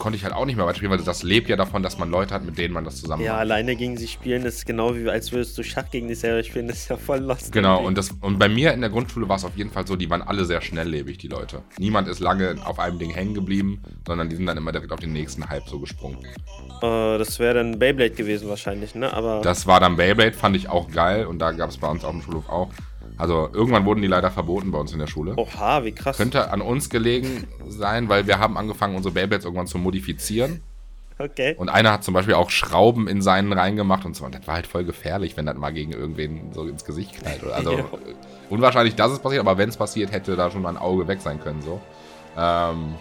konnte 0.00 0.16
ich 0.16 0.24
halt 0.24 0.34
auch 0.34 0.44
nicht 0.46 0.56
mehr 0.56 0.66
weiterspielen, 0.66 0.90
weil 0.96 1.04
das 1.04 1.22
lebt 1.22 1.48
ja 1.48 1.54
davon, 1.54 1.84
dass 1.84 1.96
man 1.98 2.10
Leute 2.10 2.34
hat, 2.34 2.44
mit 2.44 2.58
denen 2.58 2.74
man 2.74 2.84
das 2.84 2.96
zusammen 2.96 3.22
Ja, 3.22 3.32
macht. 3.34 3.40
alleine 3.42 3.76
gegen 3.76 3.96
sie 3.96 4.08
spielen 4.08 4.44
ist 4.44 4.66
genau 4.66 4.96
wie 4.96 5.08
als 5.08 5.30
würdest 5.30 5.56
du 5.56 5.62
Schach 5.62 5.88
gegen 5.92 6.08
dich 6.08 6.18
selber 6.18 6.42
spielen, 6.42 6.66
das 6.66 6.78
ist 6.78 6.88
ja 6.90 6.96
voll 6.96 7.18
lost. 7.20 7.52
Genau, 7.52 7.84
und, 7.84 7.96
das, 7.96 8.10
und 8.20 8.38
bei 8.40 8.48
mir 8.48 8.72
in 8.72 8.80
der 8.80 8.90
Grundschule 8.90 9.28
war 9.28 9.36
es 9.36 9.44
auf 9.44 9.56
jeden 9.56 9.70
Fall 9.70 9.86
so, 9.86 9.94
die 9.94 10.10
waren 10.10 10.22
alle 10.22 10.44
sehr 10.44 10.60
schnelllebig, 10.60 11.18
die 11.18 11.28
Leute. 11.28 11.62
Niemand 11.78 12.08
ist 12.08 12.18
lange 12.18 12.56
auf 12.64 12.80
einem 12.80 12.98
Ding 12.98 13.10
hängen 13.10 13.34
geblieben, 13.34 13.80
sondern 14.06 14.28
die 14.28 14.34
sind 14.36 14.46
dann 14.46 14.56
immer 14.56 14.72
direkt 14.72 14.90
auf 14.90 14.98
den 15.00 15.12
nächsten 15.12 15.48
Hype 15.48 15.68
so 15.68 15.78
gesprungen. 15.78 16.18
Äh, 16.82 17.18
das 17.18 17.38
wäre 17.38 17.54
dann 17.54 17.78
Beyblade 17.78 18.10
gewesen 18.14 18.48
wahrscheinlich, 18.48 18.94
ne? 18.94 19.12
Aber 19.12 19.42
Das 19.42 19.66
war 19.66 19.78
dann 19.80 19.96
Beyblade, 19.96 20.32
fand 20.32 20.56
ich 20.56 20.68
auch 20.68 20.90
geil 20.90 21.26
und 21.26 21.38
da 21.38 21.52
gab 21.52 21.70
es 21.70 21.76
bei 21.78 21.88
uns 21.88 22.04
auf 22.04 22.12
dem 22.12 22.22
Schulhof 22.22 22.48
auch. 22.48 22.70
Also 23.20 23.48
irgendwann 23.52 23.84
wurden 23.84 24.02
die 24.02 24.08
leider 24.08 24.30
verboten 24.30 24.70
bei 24.70 24.78
uns 24.78 24.92
in 24.92 24.98
der 24.98 25.06
Schule. 25.06 25.34
oha, 25.36 25.84
wie 25.84 25.92
krass. 25.92 26.16
Könnte 26.16 26.50
an 26.50 26.60
uns 26.60 26.88
gelegen 26.90 27.46
sein, 27.68 28.08
weil 28.08 28.26
wir 28.26 28.38
haben 28.38 28.56
angefangen, 28.56 28.96
unsere 28.96 29.12
Beyblades 29.14 29.44
irgendwann 29.44 29.66
zu 29.66 29.78
modifizieren. 29.78 30.62
Okay. 31.18 31.54
Und 31.58 31.68
einer 31.68 31.92
hat 31.92 32.02
zum 32.02 32.14
Beispiel 32.14 32.32
auch 32.32 32.48
Schrauben 32.48 33.06
in 33.06 33.20
seinen 33.20 33.52
reingemacht 33.52 34.06
und 34.06 34.16
so. 34.16 34.24
Und 34.24 34.34
das 34.34 34.46
war 34.46 34.54
halt 34.54 34.66
voll 34.66 34.84
gefährlich, 34.84 35.36
wenn 35.36 35.44
das 35.44 35.56
mal 35.56 35.70
gegen 35.70 35.92
irgendwen 35.92 36.52
so 36.54 36.66
ins 36.66 36.84
Gesicht 36.86 37.14
knallt. 37.20 37.44
Also 37.52 37.72
Ja. 37.78 37.84
unwahrscheinlich, 38.48 38.94
dass 38.94 39.12
es 39.12 39.18
passiert, 39.18 39.40
aber 39.40 39.58
wenn 39.58 39.68
es 39.68 39.76
passiert, 39.76 40.12
hätte 40.12 40.34
da 40.34 40.50
schon 40.50 40.62
mal 40.62 40.70
ein 40.70 40.78
Auge 40.78 41.06
weg 41.08 41.20
sein 41.20 41.38
können. 41.42 41.60
So. 41.60 41.78
Ähm, 42.38 42.94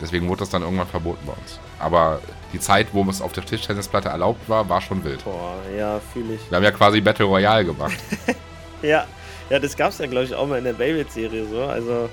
deswegen 0.00 0.26
wurde 0.28 0.38
das 0.40 0.48
dann 0.50 0.62
irgendwann 0.62 0.86
verboten 0.86 1.26
bei 1.26 1.32
uns. 1.34 1.58
Aber 1.78 2.20
die 2.54 2.60
Zeit, 2.60 2.88
wo 2.92 3.04
es 3.10 3.20
auf 3.20 3.32
der 3.32 3.44
Tischtennisplatte 3.44 4.08
erlaubt 4.08 4.48
war, 4.48 4.66
war 4.70 4.80
schon 4.80 5.04
wild. 5.04 5.22
Boah, 5.24 5.56
ja, 5.76 6.00
fühle 6.14 6.34
ich. 6.34 6.50
Wir 6.50 6.56
haben 6.56 6.64
ja 6.64 6.70
quasi 6.72 7.00
Battle 7.02 7.26
Royale 7.26 7.64
gemacht. 7.66 7.98
Ja, 8.82 9.04
ja, 9.50 9.58
das 9.58 9.76
gab's 9.76 9.98
ja, 9.98 10.06
glaube 10.06 10.24
ich, 10.24 10.34
auch 10.34 10.46
mal 10.46 10.58
in 10.58 10.64
der 10.64 10.72
Beyblade-Serie 10.72 11.46
so. 11.46 11.62
Also, 11.64 12.08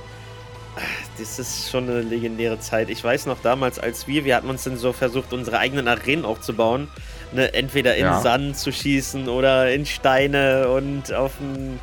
das 1.18 1.40
ist 1.40 1.72
schon 1.72 1.90
eine 1.90 2.02
legendäre 2.02 2.60
Zeit. 2.60 2.90
Ich 2.90 3.04
weiß 3.04 3.26
noch 3.26 3.38
damals, 3.42 3.80
als 3.80 4.08
wir, 4.08 4.26
wir 4.26 4.36
hatten 4.36 4.50
uns 4.50 4.64
dann 4.64 4.78
so 4.78 4.94
versucht, 4.94 5.34
unsere 5.34 5.58
eigenen 5.58 5.88
Arenen 5.88 6.26
aufzubauen. 6.26 6.88
Ne, 7.34 7.54
entweder 7.54 7.96
in 7.96 8.06
Ja. 8.06 8.22
Sand 8.22 8.58
zu 8.58 8.72
schießen 8.72 9.28
oder 9.28 9.74
in 9.74 9.86
Steine 9.86 10.70
und 10.70 11.14
auf 11.14 11.34
ein, 11.42 11.78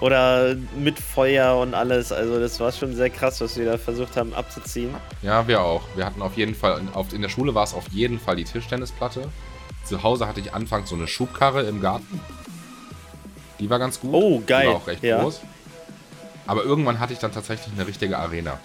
oder 0.00 0.54
mit 0.78 0.98
Feuer 1.00 1.56
und 1.56 1.74
alles. 1.74 2.12
Also 2.12 2.38
das 2.38 2.60
war 2.60 2.70
schon 2.70 2.94
sehr 2.94 3.10
krass, 3.10 3.40
was 3.40 3.56
wir 3.56 3.64
da 3.64 3.78
versucht 3.78 4.16
haben 4.16 4.32
abzuziehen. 4.34 4.94
Ja, 5.22 5.48
wir 5.48 5.60
auch. 5.62 5.82
Wir 5.96 6.06
hatten 6.06 6.22
auf 6.22 6.36
jeden 6.36 6.54
Fall, 6.54 6.80
in 7.12 7.22
der 7.22 7.28
Schule 7.28 7.54
war 7.54 7.64
es 7.64 7.74
auf 7.74 7.88
jeden 7.90 8.20
Fall 8.20 8.36
die 8.36 8.44
Tischtennisplatte. 8.44 9.28
Zu 9.84 10.02
Hause 10.02 10.28
hatte 10.28 10.40
ich 10.40 10.54
anfangs 10.54 10.90
so 10.90 10.94
eine 10.94 11.08
Schubkarre 11.08 11.62
im 11.62 11.80
Garten. 11.80 12.20
Die 13.58 13.70
war 13.70 13.78
ganz 13.78 14.00
gut. 14.00 14.10
Oh, 14.12 14.42
geil. 14.46 14.62
Die 14.62 14.68
war 14.68 14.76
auch 14.76 14.86
recht 14.86 15.02
Ja. 15.02 15.20
groß. 15.20 15.40
Aber 16.46 16.64
irgendwann 16.64 17.00
hatte 17.00 17.12
ich 17.12 17.18
dann 17.18 17.32
tatsächlich 17.32 17.74
eine 17.74 17.86
richtige 17.86 18.18
Arena. 18.18 18.58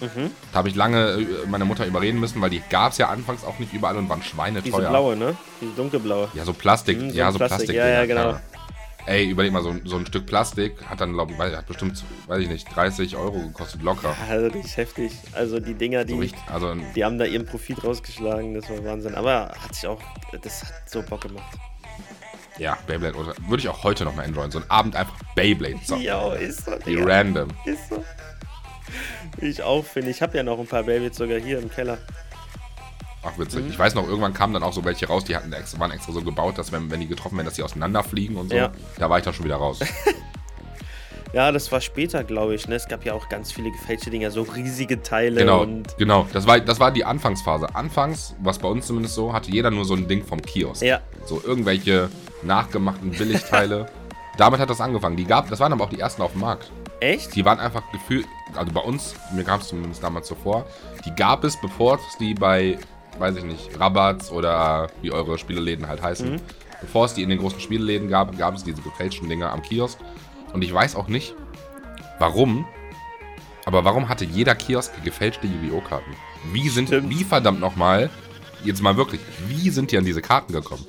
Mhm. 0.00 0.30
Da 0.52 0.58
habe 0.58 0.68
ich 0.68 0.74
lange 0.74 0.98
äh, 1.12 1.26
meine 1.46 1.64
Mutter 1.64 1.84
überreden 1.86 2.20
müssen, 2.20 2.40
weil 2.40 2.50
die 2.50 2.62
gab 2.70 2.92
es 2.92 2.98
ja 2.98 3.08
anfangs 3.08 3.44
auch 3.44 3.58
nicht 3.58 3.72
überall 3.72 3.96
und 3.96 4.08
waren 4.08 4.22
schweineteuer. 4.22 4.62
Diese 4.78 4.88
blaue, 4.88 5.16
ne? 5.16 5.36
Diese 5.60 5.72
dunkelblaue. 5.72 6.28
Ja, 6.34 6.44
so 6.44 6.52
Plastik. 6.52 6.98
Mhm, 7.00 7.10
so 7.10 7.16
ja, 7.16 7.32
so 7.32 7.38
Plastik. 7.38 7.58
Plastik 7.58 7.76
ja, 7.76 7.88
ja, 7.88 8.06
genau. 8.06 8.22
Klar. 8.30 8.42
Ey, 9.06 9.28
überleg 9.28 9.50
mal, 9.50 9.62
so, 9.62 9.74
so 9.84 9.96
ein 9.96 10.06
Stück 10.06 10.26
Plastik 10.26 10.84
hat 10.88 11.00
dann, 11.00 11.14
glaube 11.14 11.32
ich, 11.32 11.38
hat 11.38 11.66
bestimmt, 11.66 12.02
weiß 12.26 12.42
ich 12.42 12.48
nicht, 12.48 12.74
30 12.74 13.16
Euro 13.16 13.40
gekostet, 13.40 13.82
locker. 13.82 14.14
Also 14.28 14.46
ist 14.58 14.76
heftig. 14.76 15.12
Also 15.32 15.58
die 15.58 15.74
Dinger, 15.74 16.04
die, 16.04 16.12
so 16.12 16.18
richtig, 16.18 16.40
also, 16.52 16.74
die 16.94 17.04
haben 17.04 17.18
da 17.18 17.24
ihren 17.24 17.46
Profit 17.46 17.82
rausgeschlagen, 17.82 18.54
das 18.54 18.68
war 18.68 18.84
Wahnsinn. 18.84 19.14
Aber 19.14 19.52
hat 19.58 19.74
sich 19.74 19.86
auch, 19.86 20.00
das 20.42 20.64
hat 20.64 20.88
so 20.88 21.02
Bock 21.02 21.22
gemacht. 21.22 21.58
Ja, 22.60 22.76
Beyblade 22.86 23.16
würde 23.16 23.62
ich 23.62 23.68
auch 23.70 23.82
heute 23.84 24.04
noch 24.04 24.14
mal 24.14 24.24
enjoyen. 24.24 24.50
So 24.50 24.58
ein 24.58 24.70
Abend 24.70 24.94
einfach 24.94 25.14
Beyblade 25.34 25.82
zocken. 25.82 26.02
Ja, 26.04 26.34
ist 26.34 26.66
so. 26.66 26.72
Wie 26.84 26.96
random. 27.00 27.48
Ist 27.64 27.88
so. 27.88 28.04
Wie 29.38 29.46
ich 29.46 29.62
auch 29.62 29.82
finde. 29.82 30.10
Ich 30.10 30.20
habe 30.20 30.36
ja 30.36 30.42
noch 30.42 30.58
ein 30.58 30.66
paar 30.66 30.82
Beyblades 30.82 31.16
sogar 31.16 31.38
hier 31.38 31.58
im 31.58 31.70
Keller. 31.70 31.96
Ach, 33.22 33.38
witzig. 33.38 33.64
Mhm. 33.64 33.70
Ich 33.70 33.78
weiß 33.78 33.94
noch, 33.94 34.06
irgendwann 34.06 34.34
kamen 34.34 34.52
dann 34.52 34.62
auch 34.62 34.74
so 34.74 34.84
welche 34.84 35.06
raus, 35.06 35.24
die 35.24 35.34
hatten 35.34 35.50
extra, 35.54 35.78
waren 35.78 35.90
extra 35.90 36.12
so 36.12 36.20
gebaut, 36.20 36.58
dass 36.58 36.70
wenn, 36.70 36.90
wenn 36.90 37.00
die 37.00 37.08
getroffen 37.08 37.36
werden, 37.36 37.46
dass 37.46 37.54
die 37.54 37.62
auseinanderfliegen 37.62 38.36
und 38.36 38.50
so. 38.50 38.56
Ja. 38.56 38.72
Da 38.98 39.08
war 39.08 39.16
ich 39.16 39.24
dann 39.24 39.32
schon 39.32 39.46
wieder 39.46 39.56
raus. 39.56 39.80
ja, 41.32 41.52
das 41.52 41.70
war 41.70 41.80
später, 41.80 42.24
glaube 42.24 42.54
ich. 42.54 42.68
Ne? 42.68 42.74
Es 42.74 42.88
gab 42.88 43.04
ja 43.04 43.14
auch 43.14 43.28
ganz 43.28 43.52
viele 43.52 43.70
gefälschte 43.70 44.10
Dinger, 44.10 44.30
so 44.30 44.42
riesige 44.42 45.02
Teile. 45.02 45.40
Genau, 45.40 45.66
genau. 45.98 46.26
Das 46.32 46.46
war, 46.46 46.60
das 46.60 46.80
war 46.80 46.90
die 46.90 47.04
Anfangsphase. 47.04 47.74
Anfangs, 47.74 48.34
was 48.40 48.58
bei 48.58 48.68
uns 48.68 48.86
zumindest 48.86 49.14
so, 49.14 49.32
hatte 49.32 49.50
jeder 49.50 49.70
nur 49.70 49.84
so 49.84 49.94
ein 49.94 50.08
Ding 50.08 50.24
vom 50.24 50.40
Kiosk. 50.42 50.82
Ja. 50.82 51.00
So 51.26 51.42
irgendwelche 51.44 52.08
nachgemachten 52.42 53.10
Billigteile. 53.10 53.86
Damit 54.36 54.60
hat 54.60 54.70
das 54.70 54.80
angefangen. 54.80 55.16
Die 55.16 55.24
gab, 55.24 55.48
das 55.50 55.60
waren 55.60 55.72
aber 55.72 55.84
auch 55.84 55.90
die 55.90 56.00
ersten 56.00 56.22
auf 56.22 56.32
dem 56.32 56.40
Markt. 56.40 56.70
Echt? 57.00 57.34
Die 57.34 57.44
waren 57.44 57.58
einfach 57.58 57.82
gefühlt, 57.92 58.26
also 58.54 58.72
bei 58.72 58.80
uns, 58.80 59.14
mir 59.34 59.44
kam 59.44 59.60
es 59.60 59.68
zumindest 59.68 60.02
damals 60.02 60.28
so 60.28 60.34
vor, 60.34 60.66
die 61.04 61.14
gab 61.14 61.44
es, 61.44 61.58
bevor 61.60 61.96
es 61.96 62.18
die 62.18 62.34
bei 62.34 62.78
weiß 63.20 63.36
ich 63.36 63.44
nicht, 63.44 63.78
Rabatz 63.78 64.30
oder 64.30 64.88
wie 65.02 65.12
eure 65.12 65.38
Spieleläden 65.38 65.86
halt 65.86 66.02
heißen. 66.02 66.32
Mhm. 66.32 66.40
Bevor 66.80 67.04
es 67.04 67.14
die 67.14 67.22
in 67.22 67.28
den 67.28 67.38
großen 67.38 67.60
Spieleläden 67.60 68.08
gab, 68.08 68.36
gab 68.38 68.54
es 68.54 68.64
diese 68.64 68.80
gefälschten 68.80 69.28
Dinger 69.28 69.52
am 69.52 69.62
Kiosk. 69.62 69.98
Und 70.52 70.62
ich 70.62 70.72
weiß 70.72 70.96
auch 70.96 71.08
nicht, 71.08 71.34
warum, 72.18 72.66
aber 73.64 73.84
warum 73.84 74.08
hatte 74.08 74.24
jeder 74.24 74.54
Kiosk 74.54 74.92
gefälschte 75.04 75.46
Yu-Gi-Oh! 75.46 75.80
Karten? 75.80 76.10
Wie 76.52 76.68
sind, 76.68 76.88
Stimmt. 76.88 77.10
wie 77.10 77.24
verdammt 77.24 77.60
nochmal, 77.60 78.10
jetzt 78.64 78.82
mal 78.82 78.96
wirklich, 78.96 79.20
wie 79.48 79.70
sind 79.70 79.92
die 79.92 79.98
an 79.98 80.04
diese 80.04 80.22
Karten 80.22 80.52
gekommen? 80.52 80.84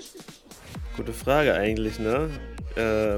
Gute 0.95 1.13
Frage 1.13 1.53
eigentlich, 1.53 1.99
ne? 1.99 2.29
Äh, 2.75 3.17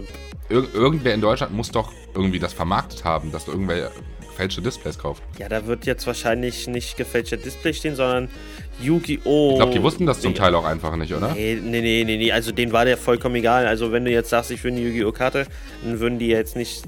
Ir 0.54 0.74
irgendwer 0.74 1.14
in 1.14 1.22
Deutschland 1.22 1.54
muss 1.54 1.72
doch 1.72 1.91
irgendwie 2.14 2.39
das 2.39 2.54
vermarktet 2.54 3.04
haben, 3.06 3.32
dass 3.32 3.46
du 3.46 3.52
irgendwer 3.52 3.91
gefälschte 4.20 4.62
Displays 4.62 4.98
kauft. 4.98 5.24
Ja, 5.38 5.48
da 5.48 5.66
wird 5.68 5.86
jetzt 5.86 6.06
wahrscheinlich 6.08 6.68
nicht 6.68 6.98
gefälschte 6.98 7.38
Display 7.38 7.74
stehen, 7.74 7.96
sondern 7.96 8.30
Yu-Gi-Oh! 8.82 9.51
Ich 9.51 9.57
glaube, 9.57 9.74
die 9.74 9.82
wussten 9.84 10.05
das 10.05 10.19
zum 10.21 10.34
Teil 10.36 10.55
auch 10.55 10.65
einfach 10.65 10.95
nicht, 10.95 11.13
oder? 11.13 11.34
Nee, 11.34 11.59
nee, 11.61 11.82
nee, 11.82 12.03
nee, 12.03 12.17
nee. 12.17 12.32
Also 12.32 12.51
denen 12.51 12.71
war 12.71 12.86
der 12.86 12.97
vollkommen 12.97 13.36
egal. 13.36 13.67
Also 13.67 13.91
wenn 13.91 14.05
du 14.05 14.11
jetzt 14.11 14.30
sagst, 14.30 14.51
ich 14.51 14.63
will 14.63 14.71
eine 14.71 14.82
Yu-Gi-Oh! 14.82 15.11
Karte, 15.11 15.47
dann 15.84 15.99
würden 15.99 16.19
die 16.19 16.28
jetzt 16.28 16.55
nicht 16.55 16.84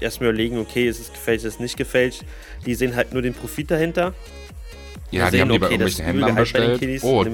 erstmal 0.00 0.30
überlegen, 0.30 0.58
okay, 0.58 0.88
ist 0.88 1.00
es 1.00 1.12
gefälscht, 1.12 1.44
ist 1.44 1.54
es 1.54 1.60
nicht 1.60 1.76
gefälscht. 1.76 2.22
Die 2.66 2.74
sehen 2.74 2.94
halt 2.96 3.12
nur 3.12 3.22
den 3.22 3.34
Profit 3.34 3.70
dahinter. 3.70 4.14
Ja, 5.10 5.30
die 5.30 5.40
haben 5.40 5.48
die 5.48 5.54
okay, 5.54 5.58
bei 5.60 5.66
irgendwelchen 5.66 6.04
Händlern 6.04 6.34
bestellt. 6.34 6.80
Kiddies, 6.80 7.04
oh, 7.04 7.24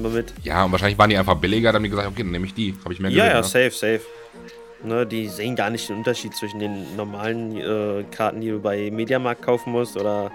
ja, 0.42 0.64
und 0.64 0.72
wahrscheinlich 0.72 0.98
waren 0.98 1.08
die 1.08 1.16
einfach 1.16 1.36
billiger, 1.36 1.68
dann 1.70 1.76
haben 1.76 1.84
die 1.84 1.90
gesagt, 1.90 2.08
okay, 2.08 2.22
dann 2.22 2.32
nehme 2.32 2.46
ich 2.46 2.52
die. 2.54 2.74
Habe 2.84 2.92
ich 2.92 3.00
mehr 3.00 3.10
Ja, 3.10 3.40
gesehen, 3.40 3.56
ja, 3.56 3.62
ne? 3.62 3.70
safe, 3.70 3.98
safe. 3.98 4.00
Ne, 4.82 5.06
die 5.06 5.28
sehen 5.28 5.56
gar 5.56 5.68
nicht 5.68 5.88
den 5.88 5.96
Unterschied 5.96 6.34
zwischen 6.34 6.58
den 6.58 6.96
normalen 6.96 7.56
äh, 7.56 8.04
Karten, 8.10 8.40
die 8.40 8.48
du 8.48 8.60
bei 8.60 8.90
Mediamarkt 8.90 9.42
kaufen 9.42 9.72
musst 9.72 9.96
oder 9.96 10.30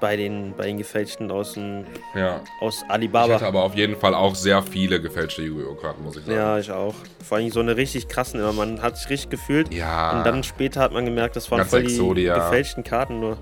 bei 0.00 0.16
den, 0.16 0.54
bei 0.56 0.66
den 0.66 0.78
gefälschten 0.78 1.30
aus, 1.30 1.52
dem, 1.52 1.84
ja. 2.14 2.40
aus 2.60 2.84
Alibaba. 2.88 3.26
Ich 3.26 3.34
hatte 3.34 3.46
aber 3.46 3.62
auf 3.62 3.74
jeden 3.74 3.96
Fall 3.96 4.14
auch 4.14 4.34
sehr 4.34 4.62
viele 4.62 5.00
gefälschte 5.00 5.42
Yu-Gi-Oh! 5.42 5.74
Karten, 5.74 6.02
muss 6.02 6.16
ich 6.16 6.24
sagen. 6.24 6.36
Ja, 6.36 6.58
ich 6.58 6.70
auch. 6.70 6.94
Vor 7.22 7.38
allem 7.38 7.50
so 7.50 7.60
eine 7.60 7.76
richtig 7.76 8.08
krassen 8.08 8.40
immer. 8.40 8.52
Man 8.52 8.82
hat 8.82 8.96
sich 8.96 9.10
richtig 9.10 9.30
gefühlt. 9.30 9.72
Ja. 9.72 10.18
Und 10.18 10.26
dann 10.26 10.42
später 10.42 10.80
hat 10.80 10.92
man 10.92 11.04
gemerkt, 11.04 11.36
das 11.36 11.50
waren 11.50 11.58
Ganz 11.58 11.70
voll 11.70 11.82
Exodia. 11.82 12.34
die 12.34 12.40
gefälschten 12.40 12.82
Karten 12.82 13.20
nur. 13.20 13.38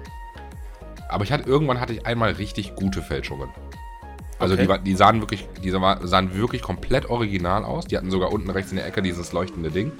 Aber 1.08 1.24
ich 1.24 1.32
hatte 1.32 1.48
irgendwann 1.48 1.80
hatte 1.80 1.94
ich 1.94 2.06
einmal 2.06 2.32
richtig 2.32 2.74
gute 2.74 3.00
Fälschungen. 3.00 3.48
Also 4.38 4.54
okay. 4.54 4.68
die, 4.78 4.84
die, 4.84 4.94
sahen 4.94 5.20
wirklich, 5.20 5.48
die 5.62 5.70
sahen 5.70 6.34
wirklich 6.34 6.62
komplett 6.62 7.08
original 7.10 7.64
aus. 7.64 7.86
Die 7.86 7.96
hatten 7.96 8.10
sogar 8.10 8.32
unten 8.32 8.50
rechts 8.50 8.70
in 8.70 8.76
der 8.76 8.86
Ecke 8.86 9.02
dieses 9.02 9.32
leuchtende 9.32 9.70
Ding. 9.70 9.92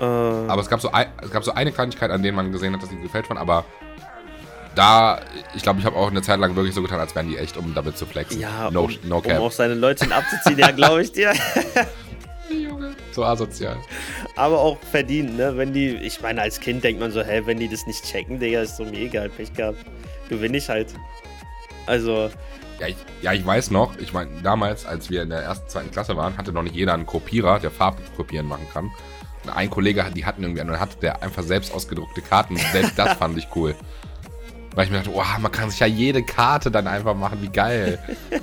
Äh. 0.00 0.04
Aber 0.04 0.60
es 0.60 0.68
gab, 0.68 0.80
so 0.80 0.90
ein, 0.92 1.06
es 1.22 1.30
gab 1.30 1.44
so 1.44 1.52
eine 1.52 1.72
Kleinigkeit, 1.72 2.10
an 2.10 2.22
denen 2.22 2.36
man 2.36 2.52
gesehen 2.52 2.72
hat, 2.74 2.82
dass 2.82 2.90
die 2.90 3.00
gefälscht 3.00 3.28
waren, 3.28 3.38
aber 3.38 3.64
da, 4.74 5.20
ich 5.54 5.62
glaube, 5.62 5.80
ich 5.80 5.84
habe 5.84 5.96
auch 5.96 6.10
eine 6.10 6.22
Zeit 6.22 6.38
lang 6.38 6.56
wirklich 6.56 6.74
so 6.74 6.82
getan, 6.82 7.00
als 7.00 7.14
wären 7.14 7.28
die 7.28 7.36
echt, 7.36 7.56
um 7.56 7.74
damit 7.74 7.98
zu 7.98 8.06
flexen. 8.06 8.40
Ja, 8.40 8.70
no, 8.70 8.84
um, 8.84 8.98
no 9.04 9.20
cap. 9.20 9.38
um 9.38 9.46
auch 9.46 9.52
seine 9.52 9.74
Leute 9.74 10.06
abzuziehen, 10.14 10.58
ja, 10.58 10.70
glaube 10.70 11.02
ich 11.02 11.12
dir. 11.12 11.32
Junge. 12.50 12.94
So 13.12 13.24
asozial. 13.24 13.76
Aber 14.36 14.60
auch 14.60 14.78
verdient, 14.90 15.36
ne? 15.36 15.56
Wenn 15.56 15.72
die, 15.72 15.88
ich 15.96 16.20
meine, 16.20 16.42
als 16.42 16.60
Kind 16.60 16.84
denkt 16.84 17.00
man 17.00 17.12
so, 17.12 17.22
hä, 17.22 17.42
wenn 17.44 17.58
die 17.58 17.68
das 17.68 17.86
nicht 17.86 18.04
checken, 18.04 18.38
Digga, 18.38 18.62
ist 18.62 18.76
so 18.76 18.84
mir 18.84 18.98
egal, 18.98 19.28
Pech 19.28 19.52
gehabt. 19.54 19.78
Gewinne 20.28 20.58
ich 20.58 20.68
halt. 20.68 20.88
Also. 21.86 22.30
Ja 22.78 22.88
ich, 22.88 22.96
ja, 23.20 23.32
ich 23.32 23.44
weiß 23.44 23.70
noch, 23.72 23.98
ich 23.98 24.12
meine, 24.12 24.30
damals, 24.42 24.86
als 24.86 25.10
wir 25.10 25.22
in 25.22 25.30
der 25.30 25.40
ersten, 25.40 25.68
zweiten 25.68 25.90
Klasse 25.90 26.16
waren, 26.16 26.36
hatte 26.38 26.52
noch 26.52 26.62
nicht 26.62 26.74
jeder 26.74 26.94
einen 26.94 27.04
Kopierer, 27.04 27.58
der 27.58 27.70
Farbkopieren 27.70 28.46
machen 28.46 28.66
kann. 28.72 28.90
Und 29.44 29.50
ein 29.50 29.70
Kollege, 29.70 30.04
die 30.14 30.24
hatten 30.24 30.42
irgendwie, 30.42 30.62
und 30.62 30.68
dann 30.68 30.80
hatte 30.80 30.96
der 30.98 31.22
einfach 31.22 31.42
selbst 31.42 31.74
ausgedruckte 31.74 32.22
Karten. 32.22 32.56
Selbst 32.56 32.98
das 32.98 33.12
fand 33.18 33.36
ich 33.36 33.48
cool. 33.54 33.74
Weil 34.74 34.84
ich 34.84 34.90
mir 34.90 34.98
dachte, 34.98 35.10
oh, 35.12 35.40
man 35.40 35.50
kann 35.50 35.70
sich 35.70 35.80
ja 35.80 35.86
jede 35.86 36.22
Karte 36.22 36.70
dann 36.70 36.86
einfach 36.86 37.14
machen, 37.14 37.38
wie 37.42 37.48
geil. 37.48 37.98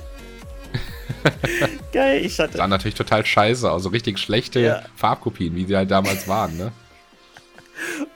geil, 1.93 2.25
ich 2.25 2.37
hatte. 2.39 2.53
Das 2.53 2.57
sah 2.57 2.67
natürlich 2.67 2.95
total 2.95 3.25
scheiße, 3.25 3.69
also 3.69 3.89
richtig 3.89 4.19
schlechte 4.19 4.59
ja. 4.59 4.81
Farbkopien, 4.95 5.55
wie 5.55 5.65
sie 5.65 5.75
halt 5.75 5.91
damals 5.91 6.27
waren, 6.27 6.57
ne? 6.57 6.71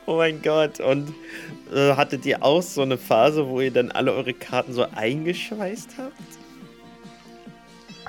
Oh 0.05 0.17
mein 0.17 0.41
Gott, 0.41 0.79
und 0.79 1.13
äh, 1.73 1.93
hattet 1.95 2.25
ihr 2.25 2.43
auch 2.43 2.61
so 2.61 2.81
eine 2.81 2.97
Phase, 2.97 3.47
wo 3.47 3.61
ihr 3.61 3.71
dann 3.71 3.91
alle 3.91 4.11
eure 4.11 4.33
Karten 4.33 4.73
so 4.73 4.85
eingeschweißt 4.93 5.91
habt? 5.97 6.40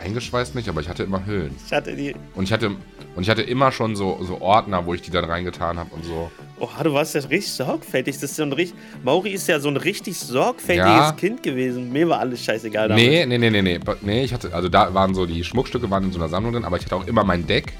Eingeschweißt 0.02 0.54
nicht, 0.54 0.68
aber 0.68 0.80
ich 0.80 0.88
hatte 0.88 1.02
immer 1.04 1.24
Hüllen. 1.24 1.54
Ich 1.66 1.72
hatte 1.72 1.94
die. 1.94 2.14
Und 2.34 2.44
ich 2.44 2.52
hatte, 2.52 2.70
und 3.14 3.22
ich 3.22 3.30
hatte 3.30 3.42
immer 3.42 3.72
schon 3.72 3.94
so, 3.96 4.18
so 4.22 4.40
Ordner, 4.40 4.84
wo 4.84 4.94
ich 4.94 5.02
die 5.02 5.10
dann 5.10 5.24
reingetan 5.24 5.78
habe 5.78 5.94
und 5.94 6.04
so. 6.04 6.30
Oha, 6.58 6.82
du 6.82 6.92
warst 6.92 7.14
ja 7.14 7.20
richtig 7.20 7.52
sorgfältig. 7.52 8.14
Das 8.14 8.24
ist 8.24 8.36
so 8.36 8.42
ein 8.42 8.52
richtig, 8.52 8.78
Mauri 9.04 9.30
ist 9.30 9.48
ja 9.48 9.60
so 9.60 9.68
ein 9.68 9.76
richtig 9.76 10.18
sorgfältiges 10.18 10.86
ja. 10.86 11.12
Kind 11.12 11.42
gewesen. 11.42 11.92
Mir 11.92 12.08
war 12.08 12.20
alles 12.20 12.42
scheißegal 12.44 12.88
damals. 12.88 13.06
Nee, 13.06 13.26
nee, 13.26 13.38
nee, 13.38 13.50
nee, 13.50 13.62
nee. 13.62 13.80
Nee, 14.00 14.24
ich 14.24 14.32
hatte, 14.32 14.54
also 14.54 14.68
da 14.68 14.92
waren 14.92 15.14
so, 15.14 15.26
die 15.26 15.44
Schmuckstücke 15.44 15.90
waren 15.90 16.04
in 16.04 16.12
so 16.12 16.18
einer 16.18 16.28
Sammlung 16.28 16.52
drin, 16.52 16.64
aber 16.64 16.76
ich 16.76 16.84
hatte 16.84 16.96
auch 16.96 17.06
immer 17.06 17.24
mein 17.24 17.46
Deck. 17.46 17.72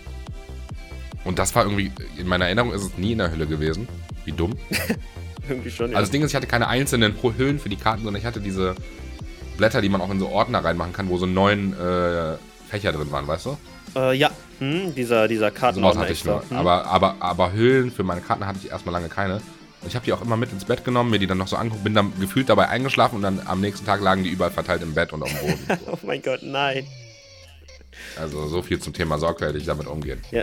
Und 1.25 1.39
das 1.39 1.55
war 1.55 1.65
irgendwie, 1.65 1.91
in 2.19 2.27
meiner 2.27 2.47
Erinnerung 2.47 2.73
ist 2.73 2.83
es 2.83 2.99
nie 2.99 3.13
in 3.13 3.19
der 3.19 3.31
Hülle 3.31 3.47
gewesen. 3.47 3.89
Wie 4.25 4.33
dumm. 4.33 4.55
irgendwie 5.49 5.71
schon, 5.71 5.91
ja. 5.91 5.97
Also 5.97 6.07
das 6.07 6.11
Ding 6.11 6.23
ist, 6.23 6.31
ich 6.31 6.37
hatte 6.37 6.47
keine 6.47 6.69
einzelnen 6.69 7.15
Hüllen 7.23 7.59
für 7.59 7.69
die 7.69 7.77
Karten, 7.77 8.05
sondern 8.05 8.21
ich 8.21 8.27
hatte 8.27 8.41
diese 8.41 8.75
Blätter, 9.57 9.81
die 9.81 9.89
man 9.89 10.01
auch 10.01 10.11
in 10.11 10.19
so 10.19 10.29
Ordner 10.29 10.65
reinmachen 10.65 10.93
kann, 10.93 11.09
wo 11.09 11.19
so 11.19 11.27
neun 11.27 11.73
äh, 11.73 12.37
Fächer 12.69 12.93
drin 12.93 13.11
waren, 13.11 13.27
weißt 13.27 13.47
du? 13.47 13.57
Äh, 13.97 14.17
ja, 14.17 14.31
hm, 14.59 14.95
dieser, 14.95 15.29
dieser 15.29 15.51
Kartenordner 15.51 16.03
hatte 16.03 16.13
ich 16.13 16.25
nur. 16.25 16.43
Hm. 16.49 16.57
Aber, 16.57 16.87
aber, 16.87 17.17
aber 17.21 17.53
Hüllen 17.53 17.91
für 17.91 18.05
meine 18.05 18.21
Karten 18.21 18.47
hatte 18.47 18.59
ich 18.63 18.71
erstmal 18.71 18.93
lange 18.95 19.09
keine. 19.09 19.35
Und 19.83 19.89
ich 19.89 19.97
habe 19.97 20.05
die 20.05 20.13
auch 20.13 20.23
immer 20.23 20.37
mit 20.37 20.53
ins 20.53 20.65
Bett 20.65 20.85
genommen, 20.85 21.11
mir 21.11 21.19
die 21.19 21.27
dann 21.27 21.39
noch 21.39 21.49
so 21.49 21.57
angeguckt, 21.57 21.83
bin 21.83 21.95
dann 21.95 22.13
gefühlt 22.21 22.49
dabei 22.49 22.69
eingeschlafen 22.69 23.17
und 23.17 23.23
dann 23.23 23.43
am 23.45 23.61
nächsten 23.61 23.85
Tag 23.85 24.01
lagen 24.01 24.23
die 24.23 24.31
überall 24.31 24.53
verteilt 24.53 24.83
im 24.83 24.95
Bett 24.95 25.13
und 25.13 25.23
auf 25.23 25.29
dem 25.29 25.41
Boden. 25.41 25.81
oh 25.91 25.99
mein 26.03 26.23
Gott, 26.23 26.41
nein. 26.43 26.87
Also 28.17 28.47
so 28.47 28.63
viel 28.63 28.79
zum 28.81 28.93
Thema 28.93 29.19
sorgfältig 29.19 29.65
damit 29.65 29.87
umgehen. 29.87 30.21
Ja. 30.31 30.43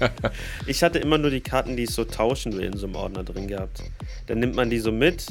ich 0.66 0.82
hatte 0.82 0.98
immer 0.98 1.18
nur 1.18 1.30
die 1.30 1.40
Karten, 1.40 1.76
die 1.76 1.84
ich 1.84 1.90
so 1.90 2.04
tauschen 2.04 2.56
will, 2.56 2.64
in 2.64 2.76
so 2.76 2.86
einem 2.86 2.96
Ordner 2.96 3.24
drin 3.24 3.48
gehabt. 3.48 3.82
Dann 4.26 4.40
nimmt 4.40 4.54
man 4.54 4.70
die 4.70 4.78
so 4.78 4.92
mit, 4.92 5.26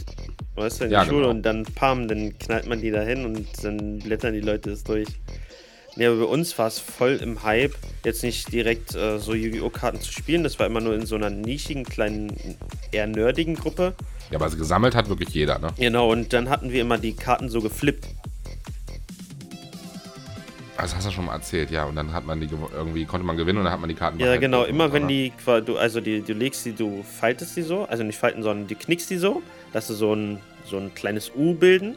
weißt 0.56 0.82
du, 0.82 0.86
in 0.86 0.92
ja, 0.92 1.04
die 1.04 1.10
Schule 1.10 1.22
genau. 1.22 1.32
und 1.32 1.44
dann 1.44 1.64
pam, 1.64 2.08
dann 2.08 2.38
knallt 2.38 2.68
man 2.68 2.82
die 2.82 2.92
da 2.92 3.02
hin 3.02 3.26
und 3.26 3.48
dann 3.64 4.00
blättern 4.00 4.34
die 4.34 4.42
Leute 4.42 4.72
es 4.72 4.84
durch. 4.84 5.08
Nee, 5.96 6.06
aber 6.06 6.18
bei 6.18 6.26
uns 6.26 6.58
war 6.58 6.68
es 6.68 6.80
voll 6.80 7.20
im 7.22 7.44
Hype, 7.44 7.76
jetzt 8.06 8.24
nicht 8.24 8.54
direkt 8.54 8.96
äh, 8.96 9.20
so 9.20 9.34
Yu-Gi-Oh! 9.34 9.70
Karten 9.70 10.00
zu 10.00 10.12
spielen. 10.12 10.44
Das 10.44 10.60
war 10.60 10.66
immer 10.66 10.82
nur 10.82 10.96
in 10.96 11.06
so 11.06 11.16
einer 11.16 11.30
nischigen, 11.30 11.84
kleinen, 11.84 12.32
eher 12.92 13.08
nerdigen 13.08 13.56
Gruppe. 13.56 13.96
Ja, 14.32 14.40
aber 14.40 14.50
gesammelt 14.50 14.96
hat 14.96 15.10
wirklich 15.10 15.30
jeder, 15.30 15.60
ne? 15.60 15.74
Genau, 15.78 16.12
und 16.12 16.32
dann 16.32 16.50
hatten 16.50 16.72
wir 16.72 16.82
immer 16.82 16.98
die 16.98 17.16
Karten 17.16 17.50
so 17.50 17.62
geflippt. 17.62 18.08
Das 20.82 20.96
hast 20.96 21.08
du 21.08 21.12
schon 21.12 21.26
mal 21.26 21.34
erzählt, 21.34 21.72
ja. 21.72 21.86
Und 21.86 21.96
dann 21.96 22.14
hat 22.14 22.26
man 22.26 22.40
die 22.40 22.48
irgendwie, 22.74 23.06
konnte 23.06 23.26
man 23.26 23.38
gewinnen 23.38 23.60
und 23.60 23.66
dann 23.66 23.74
hat 23.74 23.80
man 23.80 23.90
die 23.90 23.96
Karten 23.96 24.20
Ja, 24.20 24.38
genau, 24.38 24.64
immer 24.64 24.92
wenn 24.94 25.08
die, 25.08 25.34
du, 25.66 25.78
also 25.78 26.00
die, 26.00 26.22
du 26.22 26.34
legst 26.34 26.66
die, 26.66 26.74
du 26.74 27.04
faltest 27.04 27.58
die 27.58 27.64
so, 27.64 27.86
also 27.86 28.04
nicht 28.04 28.18
falten, 28.18 28.44
sondern 28.44 28.68
du 28.68 28.76
knickst 28.76 29.10
die 29.10 29.18
so, 29.18 29.42
dass 29.74 29.88
sie 29.88 29.96
so 29.96 30.14
ein, 30.14 30.40
so 30.66 30.78
ein 30.78 30.94
kleines 30.94 31.32
U 31.36 31.54
bilden. 31.54 31.96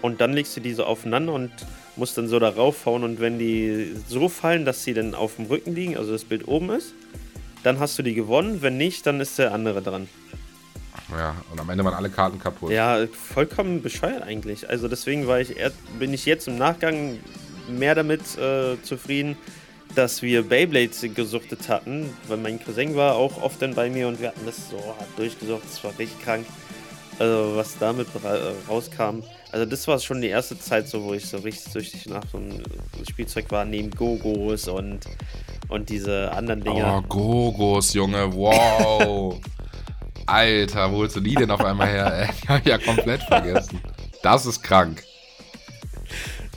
Und 0.00 0.20
dann 0.20 0.32
legst 0.32 0.56
du 0.56 0.60
die 0.60 0.74
so 0.74 0.84
aufeinander 0.84 1.32
und 1.32 1.52
musst 1.96 2.18
dann 2.18 2.26
so 2.26 2.38
darauf 2.40 2.86
hauen. 2.86 3.04
Und 3.04 3.20
wenn 3.20 3.38
die 3.38 3.94
so 4.08 4.28
fallen, 4.28 4.64
dass 4.64 4.82
sie 4.82 4.94
dann 4.94 5.14
auf 5.14 5.36
dem 5.36 5.46
Rücken 5.46 5.74
liegen, 5.74 5.96
also 5.96 6.12
das 6.12 6.24
Bild 6.24 6.48
oben 6.48 6.70
ist, 6.70 6.94
dann 7.62 7.78
hast 7.78 7.98
du 7.98 8.02
die 8.02 8.14
gewonnen. 8.14 8.62
Wenn 8.62 8.76
nicht, 8.76 9.06
dann 9.06 9.20
ist 9.20 9.38
der 9.38 9.54
andere 9.54 9.80
dran. 9.80 10.08
Ja, 11.16 11.36
und 11.50 11.60
am 11.60 11.68
Ende 11.68 11.84
waren 11.84 11.94
alle 11.94 12.10
Karten 12.10 12.38
kaputt. 12.38 12.72
Ja, 12.72 13.06
vollkommen 13.06 13.82
bescheuert 13.82 14.22
eigentlich. 14.22 14.68
Also 14.68 14.88
deswegen 14.88 15.26
war 15.26 15.40
ich 15.40 15.54
bin 15.98 16.12
ich 16.12 16.26
jetzt 16.26 16.48
im 16.48 16.56
Nachgang 16.56 17.18
mehr 17.78 17.94
damit 17.94 18.22
äh, 18.38 18.80
zufrieden, 18.82 19.36
dass 19.94 20.22
wir 20.22 20.48
Beyblades 20.48 21.04
gesuchtet 21.14 21.68
hatten, 21.68 22.10
weil 22.28 22.38
mein 22.38 22.62
Cousin 22.62 22.96
war 22.96 23.16
auch 23.16 23.42
oft 23.42 23.60
dann 23.60 23.74
bei 23.74 23.90
mir 23.90 24.08
und 24.08 24.20
wir 24.20 24.28
hatten 24.28 24.46
das 24.46 24.70
so 24.70 24.78
hart 24.78 25.08
durchgesucht, 25.16 25.62
das 25.68 25.82
war 25.84 25.96
richtig 25.98 26.22
krank. 26.22 26.46
Also 27.18 27.56
was 27.56 27.78
damit 27.78 28.08
rauskam. 28.68 29.22
Also 29.52 29.66
das 29.66 29.86
war 29.86 29.98
schon 29.98 30.22
die 30.22 30.28
erste 30.28 30.58
Zeit 30.58 30.88
so, 30.88 31.04
wo 31.04 31.12
ich 31.12 31.26
so 31.26 31.36
richtig 31.38 31.70
süchtig 31.70 32.06
nach 32.06 32.24
so 32.32 32.38
einem 32.38 32.62
Spielzeug 33.08 33.50
war, 33.50 33.66
neben 33.66 33.90
Gogos 33.90 34.66
und, 34.66 35.00
und 35.68 35.90
diese 35.90 36.32
anderen 36.32 36.64
Dinge. 36.64 36.84
Oh, 36.84 37.02
Gogos, 37.02 37.92
Junge, 37.92 38.32
wow. 38.34 39.38
Alter, 40.26 40.90
wo 40.90 40.98
holst 40.98 41.16
du 41.16 41.20
die 41.20 41.34
denn 41.34 41.50
auf 41.50 41.62
einmal 41.62 41.88
her? 41.88 42.12
Ey, 42.12 42.28
die 42.42 42.48
hab 42.48 42.60
ich 42.60 42.66
ja 42.66 42.78
komplett 42.78 43.22
vergessen. 43.24 43.80
Das 44.22 44.46
ist 44.46 44.62
krank. 44.62 45.04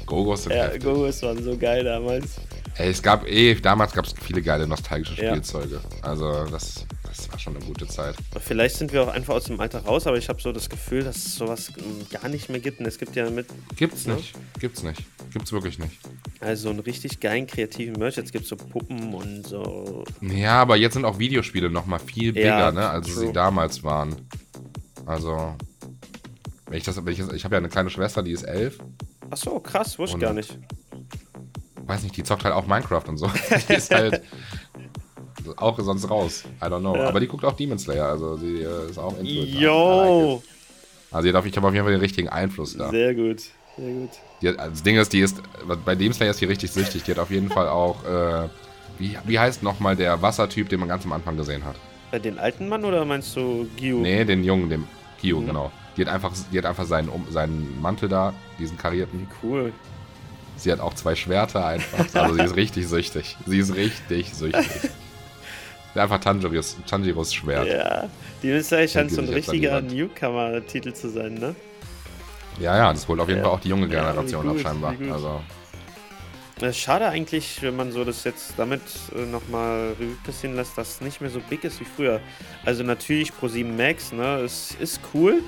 Gogos 0.06 0.44
sind 0.44 0.54
Ja, 0.54 0.78
Gogos 0.78 1.22
waren 1.22 1.44
so 1.44 1.58
geil 1.58 1.84
damals. 1.84 2.36
Ey, 2.78 2.90
es 2.90 3.02
gab 3.02 3.26
eh, 3.28 3.56
damals 3.56 3.94
gab 3.94 4.06
es 4.06 4.14
viele 4.22 4.42
geile 4.42 4.68
nostalgische 4.68 5.16
Spielzeuge. 5.16 5.76
Ja. 5.76 6.10
Also 6.10 6.46
das, 6.52 6.86
das 7.08 7.32
war 7.32 7.40
schon 7.40 7.56
eine 7.56 7.66
gute 7.66 7.88
Zeit. 7.88 8.16
Vielleicht 8.42 8.76
sind 8.76 8.92
wir 8.92 9.04
auch 9.04 9.08
einfach 9.08 9.36
aus 9.36 9.46
dem 9.46 9.60
Alter 9.62 9.80
raus, 9.86 10.06
aber 10.08 10.18
ich 10.18 10.28
habe 10.28 10.42
so 10.42 10.52
das 10.52 10.70
Gefühl, 10.70 11.04
dass 11.04 11.16
es 11.16 11.36
sowas 11.36 11.72
gar 12.12 12.28
nicht 12.28 12.50
mehr 12.50 12.60
gibt. 12.60 12.82
Und 12.82 12.86
es 12.86 12.98
gibt 12.98 13.16
ja 13.16 13.30
mit. 13.30 13.48
Gibt's 13.78 14.06
ne? 14.06 14.16
nicht. 14.16 14.34
Gibt's 14.60 14.84
nicht. 14.84 15.02
Gibt's 15.32 15.54
wirklich 15.54 15.80
nicht. 15.80 15.98
Also 16.42 16.70
einen 16.70 16.82
richtig 16.82 17.22
geilen 17.22 17.48
kreativen 17.48 17.94
Merch. 17.98 18.18
Jetzt 18.18 18.34
gibt's 18.34 18.50
so 18.50 18.58
Puppen 18.58 19.14
und 19.14 19.48
so. 19.48 20.04
Ja, 20.22 20.62
aber 20.62 20.76
jetzt 20.76 20.96
sind 20.96 21.06
auch 21.06 21.18
Videospiele 21.18 21.70
nochmal 21.70 22.00
viel 22.00 22.34
bigger, 22.34 22.60
ja, 22.60 22.72
ne, 22.74 22.90
als 22.90 23.08
true. 23.08 23.28
sie 23.28 23.34
damals 23.34 23.84
waren. 23.84 24.16
Also. 25.06 25.56
Wenn 26.68 26.80
ich 26.80 26.84
das, 26.84 27.06
wenn 27.06 27.14
ich, 27.14 27.20
ich 27.20 27.46
habe 27.46 27.56
ja 27.56 27.60
eine 27.60 27.70
kleine 27.70 27.90
Schwester, 27.90 28.22
die 28.22 28.32
ist 28.32 28.44
elf. 28.44 28.80
Ach 29.30 29.38
so, 29.38 29.60
krass, 29.60 29.98
wusste 29.98 30.18
ich 30.18 30.24
gar 30.24 30.34
nicht. 30.34 30.58
Weiß 31.86 32.04
nicht, 32.04 32.18
die 32.18 32.24
zockt 32.24 32.44
halt 32.44 32.54
auch 32.54 32.66
Minecraft 32.66 33.04
und 33.08 33.18
so. 33.18 33.30
die 33.70 33.74
ist 33.74 33.94
halt 33.94 34.22
auch 35.58 35.80
sonst 35.80 36.10
raus. 36.10 36.44
I 36.62 36.66
don't 36.66 36.80
know. 36.80 36.96
Ja. 36.96 37.08
Aber 37.08 37.20
die 37.20 37.28
guckt 37.28 37.46
auch 37.46 37.54
Demon 37.54 37.78
Slayer, 37.78 38.08
also 38.08 38.38
sie 38.38 38.62
äh, 38.62 38.90
ist 38.90 38.98
auch 38.98 39.14
Yo! 39.22 40.42
Also 41.12 41.30
ich 41.30 41.36
habe 41.36 41.68
auf 41.68 41.74
jeden 41.74 41.86
Fall 41.86 41.94
den 41.94 42.02
richtigen 42.02 42.30
Einfluss 42.30 42.76
da. 42.76 42.90
Sehr 42.90 43.14
gut, 43.14 43.42
sehr 43.78 43.94
gut. 43.94 44.10
Die, 44.42 44.50
also 44.50 44.70
das 44.72 44.84
Ding 44.84 44.98
ist, 44.98 45.14
die 45.14 45.20
ist, 45.20 45.42
bei 45.86 45.96
Demon 45.96 46.14
Slayer 46.14 46.32
ist 46.32 46.42
die 46.42 46.46
richtig 46.46 46.72
süchtig. 46.72 47.04
Die 47.04 47.12
hat 47.12 47.20
auf 47.20 47.32
jeden 47.32 47.50
Fall 47.50 47.70
auch, 47.70 48.04
äh, 48.04 48.50
wie, 48.98 49.18
wie 49.24 49.40
heißt 49.40 49.64
nochmal 49.64 49.96
der 49.96 50.22
Wassertyp, 50.22 50.70
den 50.70 50.80
man 50.80 50.90
ganz 50.90 51.06
am 51.06 51.14
Anfang 51.14 51.38
gesehen 51.38 51.64
hat? 51.64 51.76
Bei 52.12 52.20
den 52.20 52.40
alten 52.40 52.68
Mann 52.68 52.84
oder 52.84 53.06
meinst 53.06 53.36
du 53.36 53.68
Gyu? 53.78 54.00
Nee, 54.00 54.26
den 54.26 54.44
Jungen, 54.44 54.70
den 54.70 54.88
Gyu, 55.22 55.40
mhm. 55.40 55.48
genau. 55.48 55.72
Die 55.98 56.02
hat 56.02 56.10
einfach, 56.10 56.34
die 56.52 56.58
hat 56.58 56.66
einfach 56.66 56.86
seinen, 56.86 57.10
seinen 57.30 57.82
Mantel 57.82 58.10
da, 58.10 58.34
diesen 58.60 58.78
karierten. 58.78 59.28
Cool. 59.42 59.72
Sie 60.58 60.72
hat 60.72 60.80
auch 60.80 60.94
zwei 60.94 61.16
Schwerter 61.16 61.66
einfach. 61.66 62.06
Also 62.14 62.36
sie 62.36 62.44
ist 62.44 62.56
richtig 62.56 62.88
süchtig. 62.88 63.38
Sie 63.46 63.60
ist 63.60 63.76
richtig 63.76 64.34
süchtig. 64.34 64.92
Einfach 65.96 66.20
Tanjiros, 66.20 66.76
Tanjiros 66.86 67.34
Schwert. 67.34 67.68
Ja, 67.68 68.10
die 68.44 68.48
Missile 68.48 68.86
scheint 68.86 69.12
so 69.12 69.22
ein 69.22 69.30
richtiger 69.30 69.82
Newcomer-Titel 69.82 70.92
zu 70.92 71.10
sein, 71.10 71.36
ne? 71.36 71.56
Ja, 72.60 72.76
ja, 72.76 72.92
das 72.92 73.08
holt 73.08 73.20
auf 73.20 73.30
jeden 73.30 73.40
ja. 73.40 73.46
Fall 73.46 73.54
auch 73.54 73.62
die 73.62 73.70
junge 73.70 73.88
Generation 73.88 74.46
ja, 74.46 74.52
gut, 74.52 74.66
ab, 74.66 74.72
scheinbar. 74.72 74.96
Also. 75.14 75.42
Schade 76.74 77.08
eigentlich, 77.10 77.62
wenn 77.62 77.76
man 77.76 77.92
so 77.92 78.04
das 78.04 78.24
jetzt 78.24 78.54
damit 78.58 78.82
äh, 79.14 79.26
nochmal 79.26 79.94
Revue 80.00 80.18
passieren 80.26 80.56
lässt, 80.56 80.78
dass 80.78 80.96
es 80.96 81.02
nicht 81.02 81.22
mehr 81.22 81.30
so 81.30 81.40
big 81.50 81.64
ist 81.64 81.80
wie 81.80 81.86
früher. 81.86 82.22
Also 82.66 82.84
natürlich 82.84 83.32
Pro7 83.32 83.66
Max, 83.66 84.14
ne, 84.14 84.40
es 84.40 84.76
ist 84.80 85.02
cool, 85.14 85.44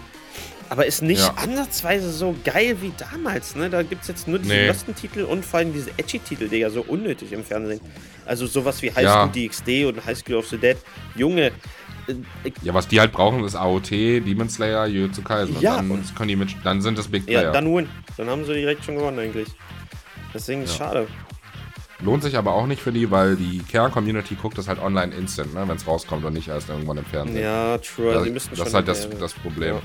aber 0.70 0.86
ist 0.86 1.02
nicht 1.02 1.22
ja. 1.22 1.34
ansatzweise 1.36 2.12
so 2.12 2.36
geil 2.44 2.78
wie 2.82 2.92
damals, 2.98 3.56
ne? 3.56 3.70
Da 3.70 3.84
gibt 3.84 4.02
es 4.02 4.08
jetzt 4.08 4.28
nur 4.28 4.40
diese 4.40 4.54
nee. 4.54 4.94
Titel 4.94 5.24
und 5.24 5.46
vor 5.46 5.60
allem 5.60 5.74
diese 5.74 5.92
Edgy-Titel, 5.92 6.50
Digga, 6.50 6.70
so 6.70 6.82
unnötig 6.82 7.32
im 7.32 7.44
Fernsehen. 7.44 7.80
Also 8.26 8.46
sowas 8.46 8.82
wie 8.82 8.90
High 8.90 9.08
School 9.08 9.30
ja. 9.34 9.48
DxD 9.48 9.86
und 9.86 10.06
High 10.06 10.18
School 10.18 10.36
of 10.36 10.48
the 10.48 10.58
Dead. 10.58 10.78
Junge. 11.16 11.52
Äh, 12.08 12.52
ja, 12.62 12.74
was 12.74 12.88
die 12.88 13.00
halt 13.00 13.12
brauchen, 13.12 13.44
ist 13.44 13.56
AOT, 13.56 13.92
Demon 13.92 14.50
Slayer, 14.50 14.88
Jujutsu 14.88 15.22
Kaisen. 15.22 15.60
Ja, 15.62 15.78
dann, 15.78 15.92
und 15.92 16.16
können 16.16 16.30
die 16.30 16.36
mit, 16.36 16.56
dann 16.64 16.82
sind 16.82 16.98
das 16.98 17.08
Big 17.08 17.26
Player. 17.26 17.44
Ja, 17.44 17.52
dann 17.52 17.74
win. 17.74 17.90
Dann 18.18 18.30
haben 18.30 18.46
sie 18.46 18.54
direkt 18.54 18.84
schon 18.84 18.96
gewonnen 18.96 19.20
eigentlich. 19.20 19.50
Deswegen 20.34 20.64
ist 20.64 20.78
ja. 20.78 20.86
schade. 20.86 21.08
Lohnt 22.00 22.22
sich 22.22 22.38
aber 22.38 22.54
auch 22.54 22.68
nicht 22.68 22.82
für 22.82 22.92
die, 22.92 23.10
weil 23.10 23.36
die 23.36 23.58
Kern-Community 23.60 24.36
guckt 24.36 24.58
das 24.58 24.68
halt 24.68 24.80
online 24.80 25.16
instant, 25.16 25.56
ne, 25.56 25.68
wenn 25.68 25.78
es 25.78 25.88
rauskommt 25.88 26.24
und 26.26 26.34
nicht 26.34 26.48
erst 26.48 26.70
irgendwann 26.70 26.98
im 26.98 27.06
Fernsehen. 27.06 27.42
Ja, 27.42 27.80
true. 27.80 28.14
Das, 28.14 28.50
das 28.50 28.68
ist 28.68 28.74
halt 28.74 28.88
das, 28.88 29.10
das 29.10 29.34
Problem. 29.34 29.76
Ja. 29.76 29.82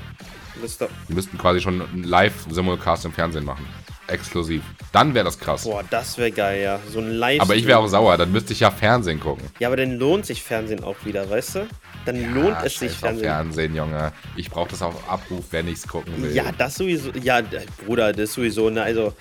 Die 1.09 1.13
müssten 1.13 1.37
quasi 1.37 1.61
schon 1.61 1.81
einen 1.81 2.03
Live-Simulcast 2.03 3.05
im 3.05 3.11
Fernsehen 3.11 3.45
machen. 3.45 3.65
Exklusiv. 4.07 4.63
Dann 4.91 5.13
wäre 5.13 5.25
das 5.25 5.39
krass. 5.39 5.63
Boah, 5.63 5.83
das 5.89 6.17
wäre 6.17 6.31
geil, 6.31 6.61
ja. 6.61 6.79
So 6.91 6.99
ein 6.99 7.11
live 7.11 7.41
Aber 7.41 7.55
ich 7.55 7.65
wäre 7.65 7.79
auch 7.79 7.87
sauer, 7.87 8.17
dann 8.17 8.31
müsste 8.31 8.53
ich 8.53 8.59
ja 8.59 8.69
Fernsehen 8.69 9.19
gucken. 9.19 9.47
Ja, 9.59 9.69
aber 9.69 9.77
dann 9.77 9.97
lohnt 9.97 10.25
sich 10.25 10.43
Fernsehen 10.43 10.83
auch 10.83 10.97
wieder, 11.05 11.29
weißt 11.29 11.55
du? 11.55 11.67
Dann 12.05 12.21
ja, 12.21 12.27
lohnt 12.29 12.57
es 12.63 12.79
sich 12.79 12.91
Fernsehen. 12.91 13.25
Fernsehen, 13.25 13.75
Junge. 13.75 14.11
Ich 14.35 14.49
brauche 14.49 14.69
das 14.69 14.81
auf 14.81 15.09
Abruf, 15.09 15.45
wenn 15.51 15.67
ich 15.69 15.75
es 15.75 15.87
gucken 15.87 16.21
will. 16.21 16.33
Ja, 16.33 16.51
das 16.57 16.75
sowieso. 16.75 17.11
Ja, 17.11 17.41
Bruder, 17.85 18.11
das 18.11 18.33
sowieso. 18.33 18.69
Ne? 18.69 18.83
Also, 18.83 19.13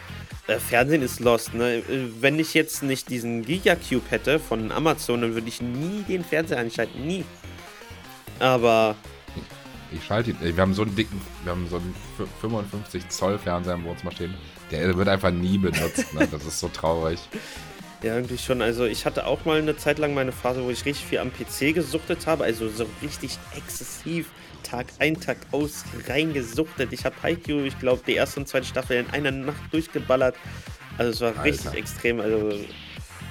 äh, 0.49 0.59
Fernsehen 0.59 1.03
ist 1.03 1.21
lost. 1.21 1.55
Ne? 1.55 1.83
Wenn 2.21 2.41
ich 2.41 2.53
jetzt 2.53 2.83
nicht 2.83 3.09
diesen 3.09 3.45
Gigacube 3.45 4.11
hätte 4.11 4.41
von 4.41 4.73
Amazon, 4.73 5.21
dann 5.21 5.35
würde 5.35 5.49
ich 5.49 5.63
nie 5.63 6.03
den 6.09 6.25
Fernseher 6.25 6.59
einschalten. 6.59 7.07
Nie. 7.07 7.25
Aber 8.41 8.97
ich 9.95 10.05
schalte 10.05 10.31
ihn. 10.31 10.37
Wir 10.41 10.57
haben 10.57 10.75
so 10.75 10.83
einen 10.83 10.95
dicken, 10.95 11.21
wir 11.45 11.53
haben 11.53 11.69
so 11.69 11.77
einen 11.77 11.95
55 12.41 13.09
Zoll 13.09 13.39
Fernseher 13.39 13.75
im 13.75 13.85
Wohnzimmer 13.85 14.13
stehen. 14.13 14.35
Der 14.71 14.97
wird 14.97 15.09
einfach 15.09 15.31
nie 15.31 15.59
benutzt. 15.59 16.13
Ne? 16.15 16.29
Das 16.31 16.45
ist 16.45 16.61
so 16.61 16.69
traurig. 16.69 17.21
Ja, 18.03 18.17
irgendwie 18.17 18.39
schon. 18.39 18.63
Also 18.63 18.85
ich 18.85 19.07
hatte 19.07 19.27
auch 19.27 19.45
mal 19.45 19.59
eine 19.59 19.77
Zeit 19.77 19.99
lang 19.99 20.15
meine 20.15 20.33
Phase, 20.33 20.65
wo 20.65 20.71
ich 20.71 20.85
richtig 20.85 21.07
viel 21.07 21.19
am 21.19 21.31
PC 21.31 21.75
gesuchtet 21.75 22.27
habe. 22.27 22.45
Also 22.45 22.69
so 22.69 22.87
richtig 23.03 23.39
exzessiv 23.57 24.29
Tag 24.63 24.87
ein, 24.99 25.21
Tag 25.21 25.39
aus 25.53 25.85
reingesuchtet. 26.09 26.93
Ich 26.93 27.05
habe 27.05 27.15
Haikyuu, 27.23 27.65
ich 27.65 27.79
glaube, 27.79 28.03
die 28.07 28.15
erste 28.15 28.41
und 28.41 28.49
zweite 28.49 28.67
Staffel 28.67 28.99
in 28.99 29.11
einer 29.11 29.31
Nacht 29.31 29.61
durchgeballert. 29.71 30.37
Also 30.99 31.11
es 31.13 31.21
war 31.21 31.29
Alter. 31.29 31.45
richtig 31.45 31.75
extrem. 31.75 32.21
Also 32.21 32.53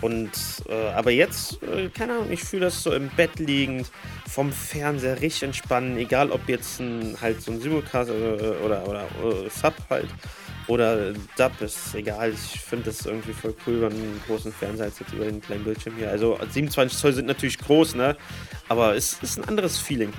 und 0.01 0.31
äh, 0.67 0.89
aber 0.89 1.11
jetzt, 1.11 1.61
äh, 1.63 1.89
keine 1.89 2.13
Ahnung, 2.13 2.31
ich 2.31 2.43
fühle 2.43 2.65
das 2.65 2.83
so 2.83 2.91
im 2.93 3.09
Bett 3.09 3.39
liegend, 3.39 3.91
vom 4.27 4.51
Fernseher 4.51 5.21
richtig 5.21 5.43
entspannen, 5.43 5.97
egal 5.97 6.31
ob 6.31 6.47
jetzt 6.49 6.79
ein, 6.79 7.15
halt 7.21 7.41
so 7.41 7.51
ein 7.51 7.61
Simulcast 7.61 8.09
äh, 8.09 8.13
oder, 8.13 8.87
oder, 8.87 9.07
oder, 9.23 9.49
Sub 9.49 9.75
halt 9.89 10.09
oder 10.67 11.13
Dub, 11.37 11.59
ist 11.61 11.93
egal. 11.95 12.31
Ich 12.31 12.59
finde 12.61 12.85
das 12.85 13.05
irgendwie 13.05 13.33
voll 13.33 13.53
cool 13.65 13.75
über 13.75 13.87
einen 13.87 14.21
großen 14.25 14.51
Fernseher 14.53 14.85
als 14.85 14.99
jetzt 14.99 15.13
über 15.13 15.25
den 15.25 15.41
kleinen 15.41 15.63
Bildschirm 15.63 15.95
hier. 15.97 16.09
Also 16.09 16.39
27 16.49 16.97
Zoll 16.97 17.13
sind 17.13 17.27
natürlich 17.27 17.57
groß, 17.57 17.95
ne? 17.95 18.15
Aber 18.69 18.95
es 18.95 19.17
ist 19.21 19.37
ein 19.37 19.45
anderes 19.45 19.77
Feeling 19.77 20.13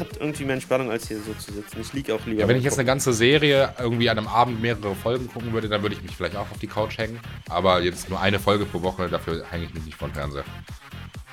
hat 0.00 0.16
irgendwie 0.18 0.44
mehr 0.44 0.54
Entspannung, 0.54 0.90
als 0.90 1.08
hier 1.08 1.18
so 1.18 1.32
zu 1.34 1.52
sitzen. 1.52 1.80
Ich 1.80 1.92
liege 1.92 2.14
auch 2.14 2.24
lieber. 2.26 2.40
Ja, 2.40 2.48
wenn 2.48 2.56
ich 2.56 2.64
jetzt 2.64 2.78
eine 2.78 2.86
ganze 2.86 3.12
Serie 3.12 3.74
irgendwie 3.78 4.10
an 4.10 4.18
einem 4.18 4.26
Abend 4.26 4.60
mehrere 4.60 4.94
Folgen 4.94 5.28
gucken 5.28 5.52
würde, 5.52 5.68
dann 5.68 5.82
würde 5.82 5.94
ich 5.94 6.02
mich 6.02 6.16
vielleicht 6.16 6.36
auch 6.36 6.50
auf 6.50 6.58
die 6.58 6.66
Couch 6.66 6.98
hängen. 6.98 7.20
Aber 7.48 7.82
jetzt 7.82 8.08
nur 8.08 8.20
eine 8.20 8.40
Folge 8.40 8.64
pro 8.64 8.82
Woche, 8.82 9.08
dafür 9.08 9.44
hänge 9.50 9.66
ich 9.66 9.74
mich 9.74 9.84
nicht 9.84 9.96
von 9.96 10.12
Fernseher. 10.12 10.44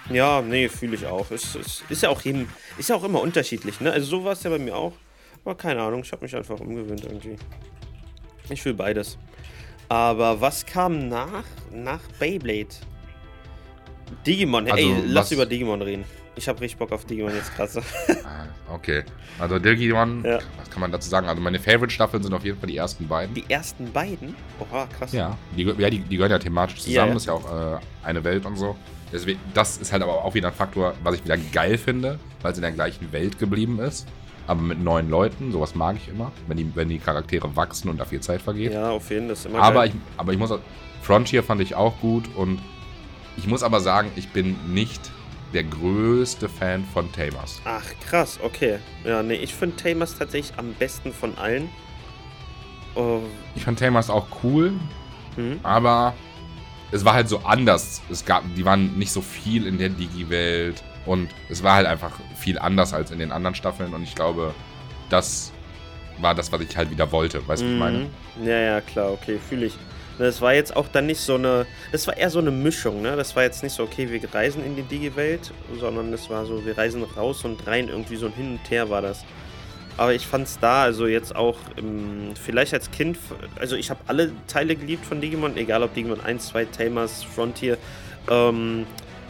Ja, 0.09 0.41
nee, 0.41 0.69
fühle 0.69 0.95
ich 0.95 1.05
auch. 1.05 1.31
Es, 1.31 1.55
es, 1.55 1.83
ist 1.89 2.03
ja 2.03 2.09
auch 2.09 2.21
jedem, 2.21 2.47
ist 2.77 2.89
ja 2.89 2.95
auch 2.95 3.03
immer 3.03 3.21
unterschiedlich, 3.21 3.81
ne? 3.81 3.91
Also 3.91 4.07
so 4.07 4.23
war 4.23 4.33
es 4.33 4.43
ja 4.43 4.49
bei 4.49 4.59
mir 4.59 4.75
auch. 4.75 4.93
Aber 5.43 5.55
keine 5.55 5.81
Ahnung, 5.81 6.01
ich 6.03 6.11
habe 6.11 6.23
mich 6.23 6.35
einfach 6.35 6.59
umgewöhnt 6.59 7.03
irgendwie. 7.03 7.37
Ich 8.49 8.61
fühle 8.61 8.75
beides. 8.75 9.17
Aber 9.89 10.41
was 10.41 10.65
kam 10.65 11.07
nach, 11.07 11.43
nach 11.71 12.01
Beyblade? 12.19 12.67
Digimon, 14.25 14.69
also, 14.69 14.77
ey, 14.77 15.03
lass 15.05 15.31
über 15.31 15.45
Digimon 15.45 15.81
reden. 15.81 16.05
Ich 16.37 16.47
habe 16.47 16.61
richtig 16.61 16.77
Bock 16.77 16.91
auf 16.91 17.03
Digimon 17.05 17.33
jetzt 17.33 17.53
krass. 17.55 17.77
Ah, 18.23 18.45
okay. 18.73 19.03
Also 19.39 19.57
Digimon, 19.57 20.23
ja. 20.23 20.39
was 20.57 20.69
kann 20.69 20.81
man 20.81 20.91
dazu 20.91 21.09
sagen? 21.09 21.27
Also 21.27 21.41
meine 21.41 21.59
Favorite-Staffeln 21.59 22.21
sind 22.21 22.33
auf 22.33 22.45
jeden 22.45 22.59
Fall 22.59 22.69
die 22.69 22.77
ersten 22.77 23.07
beiden. 23.07 23.33
Die 23.33 23.45
ersten 23.49 23.91
beiden? 23.91 24.35
Oha, 24.59 24.87
krass. 24.97 25.13
Ja, 25.13 25.35
die, 25.55 25.63
ja, 25.63 25.89
die, 25.89 25.99
die 25.99 26.15
gehören 26.15 26.31
ja 26.31 26.39
thematisch 26.39 26.81
zusammen, 26.81 26.95
ja, 26.95 27.05
ja. 27.07 27.15
ist 27.15 27.25
ja 27.25 27.33
auch 27.33 27.75
äh, 27.75 27.79
eine 28.03 28.23
Welt 28.23 28.45
und 28.45 28.55
so. 28.55 28.75
Deswegen, 29.11 29.39
das 29.53 29.77
ist 29.77 29.91
halt 29.91 30.03
aber 30.03 30.23
auch 30.23 30.33
wieder 30.35 30.49
ein 30.49 30.53
Faktor, 30.53 30.93
was 31.01 31.15
ich 31.15 31.23
wieder 31.23 31.37
geil 31.37 31.77
finde, 31.77 32.19
weil 32.41 32.51
es 32.51 32.57
in 32.57 32.61
der 32.61 32.71
gleichen 32.71 33.11
Welt 33.11 33.39
geblieben 33.39 33.79
ist. 33.79 34.07
Aber 34.45 34.61
mit 34.61 34.81
neuen 34.81 35.09
Leuten, 35.09 35.51
sowas 35.51 35.75
mag 35.75 35.97
ich 35.97 36.07
immer, 36.07 36.31
wenn 36.47 36.57
die, 36.57 36.71
wenn 36.75 36.89
die 36.89 36.99
Charaktere 36.99 37.55
wachsen 37.55 37.89
und 37.89 37.97
da 37.97 38.05
viel 38.05 38.21
Zeit 38.21 38.41
vergeht. 38.41 38.73
Ja, 38.73 38.91
auf 38.91 39.09
jeden 39.09 39.25
Fall. 39.25 39.33
ist 39.33 39.45
immer 39.45 39.61
aber 39.61 39.81
geil. 39.81 39.89
Ich, 39.89 40.19
aber 40.19 40.33
ich 40.33 40.39
muss 40.39 40.53
Frontier 41.01 41.43
fand 41.43 41.61
ich 41.61 41.75
auch 41.75 41.99
gut 41.99 42.23
und 42.35 42.59
ich 43.37 43.47
muss 43.47 43.63
aber 43.63 43.79
sagen, 43.79 44.09
ich 44.15 44.29
bin 44.29 44.55
nicht 44.73 45.11
der 45.53 45.63
größte 45.63 46.49
Fan 46.49 46.83
von 46.85 47.11
Tamers. 47.11 47.61
Ach, 47.65 47.85
krass, 48.07 48.39
okay. 48.43 48.79
Ja, 49.03 49.23
nee, 49.23 49.35
ich 49.35 49.53
finde 49.53 49.75
Tamers 49.75 50.17
tatsächlich 50.17 50.57
am 50.57 50.73
besten 50.73 51.13
von 51.13 51.37
allen. 51.37 51.69
Oh. 52.95 53.21
Ich 53.55 53.63
fand 53.63 53.79
Tamers 53.79 54.09
auch 54.09 54.27
cool, 54.43 54.73
mhm. 55.35 55.59
aber 55.63 56.13
es 56.91 57.05
war 57.05 57.13
halt 57.13 57.29
so 57.29 57.39
anders. 57.39 58.01
Es 58.09 58.25
gab, 58.25 58.43
die 58.55 58.65
waren 58.65 58.97
nicht 58.97 59.11
so 59.11 59.21
viel 59.21 59.67
in 59.67 59.77
der 59.77 59.89
Digi-Welt. 59.89 60.83
Und 61.05 61.29
es 61.49 61.63
war 61.63 61.75
halt 61.75 61.87
einfach 61.87 62.19
viel 62.35 62.59
anders 62.59 62.93
als 62.93 63.11
in 63.11 63.19
den 63.19 63.31
anderen 63.31 63.55
Staffeln. 63.55 63.93
Und 63.93 64.03
ich 64.03 64.13
glaube, 64.13 64.53
das 65.09 65.53
war 66.19 66.35
das, 66.35 66.51
was 66.51 66.61
ich 66.61 66.75
halt 66.75 66.91
wieder 66.91 67.11
wollte. 67.11 67.47
Weißt 67.47 67.61
du, 67.61 67.65
was 67.65 67.73
ich 67.73 67.79
meine? 67.79 67.97
Mhm. 67.99 68.45
Ja, 68.45 68.59
ja, 68.59 68.81
klar, 68.81 69.11
okay, 69.11 69.39
fühle 69.49 69.67
ich. 69.67 69.77
Das 70.17 70.41
war 70.41 70.53
jetzt 70.53 70.75
auch 70.75 70.87
dann 70.87 71.05
nicht 71.05 71.19
so 71.19 71.35
eine. 71.35 71.65
Das 71.91 72.07
war 72.07 72.17
eher 72.17 72.29
so 72.29 72.39
eine 72.39 72.51
Mischung, 72.51 73.01
ne? 73.01 73.15
Das 73.15 73.35
war 73.35 73.43
jetzt 73.43 73.61
nicht 73.61 73.73
so, 73.73 73.83
okay, 73.83 74.09
wir 74.09 74.33
reisen 74.33 74.65
in 74.65 74.75
die 74.75 74.81
Digi-Welt, 74.81 75.51
sondern 75.79 76.11
es 76.11 76.29
war 76.29 76.45
so, 76.45 76.65
wir 76.65 76.77
reisen 76.77 77.03
raus 77.03 77.45
und 77.45 77.65
rein, 77.67 77.89
irgendwie 77.89 78.15
so 78.15 78.25
ein 78.25 78.33
Hin 78.33 78.59
und 78.59 78.71
Her 78.71 78.89
war 78.89 79.01
das. 79.01 79.23
Aber 79.97 80.13
ich 80.13 80.27
fand's 80.27 80.59
da, 80.59 80.83
also 80.83 81.07
jetzt 81.07 81.35
auch 81.35 81.57
im, 81.75 82.35
vielleicht 82.35 82.73
als 82.73 82.91
Kind, 82.91 83.17
also 83.59 83.75
ich 83.75 83.89
habe 83.89 83.99
alle 84.05 84.31
Teile 84.47 84.75
geliebt 84.75 85.05
von 85.05 85.21
Digimon, 85.21 85.57
egal 85.57 85.81
ob 85.81 85.93
Digimon 85.95 86.21
1, 86.21 86.47
2, 86.49 86.65
Tamers, 86.65 87.23
Frontier, 87.23 87.79
ähm, 88.29 88.85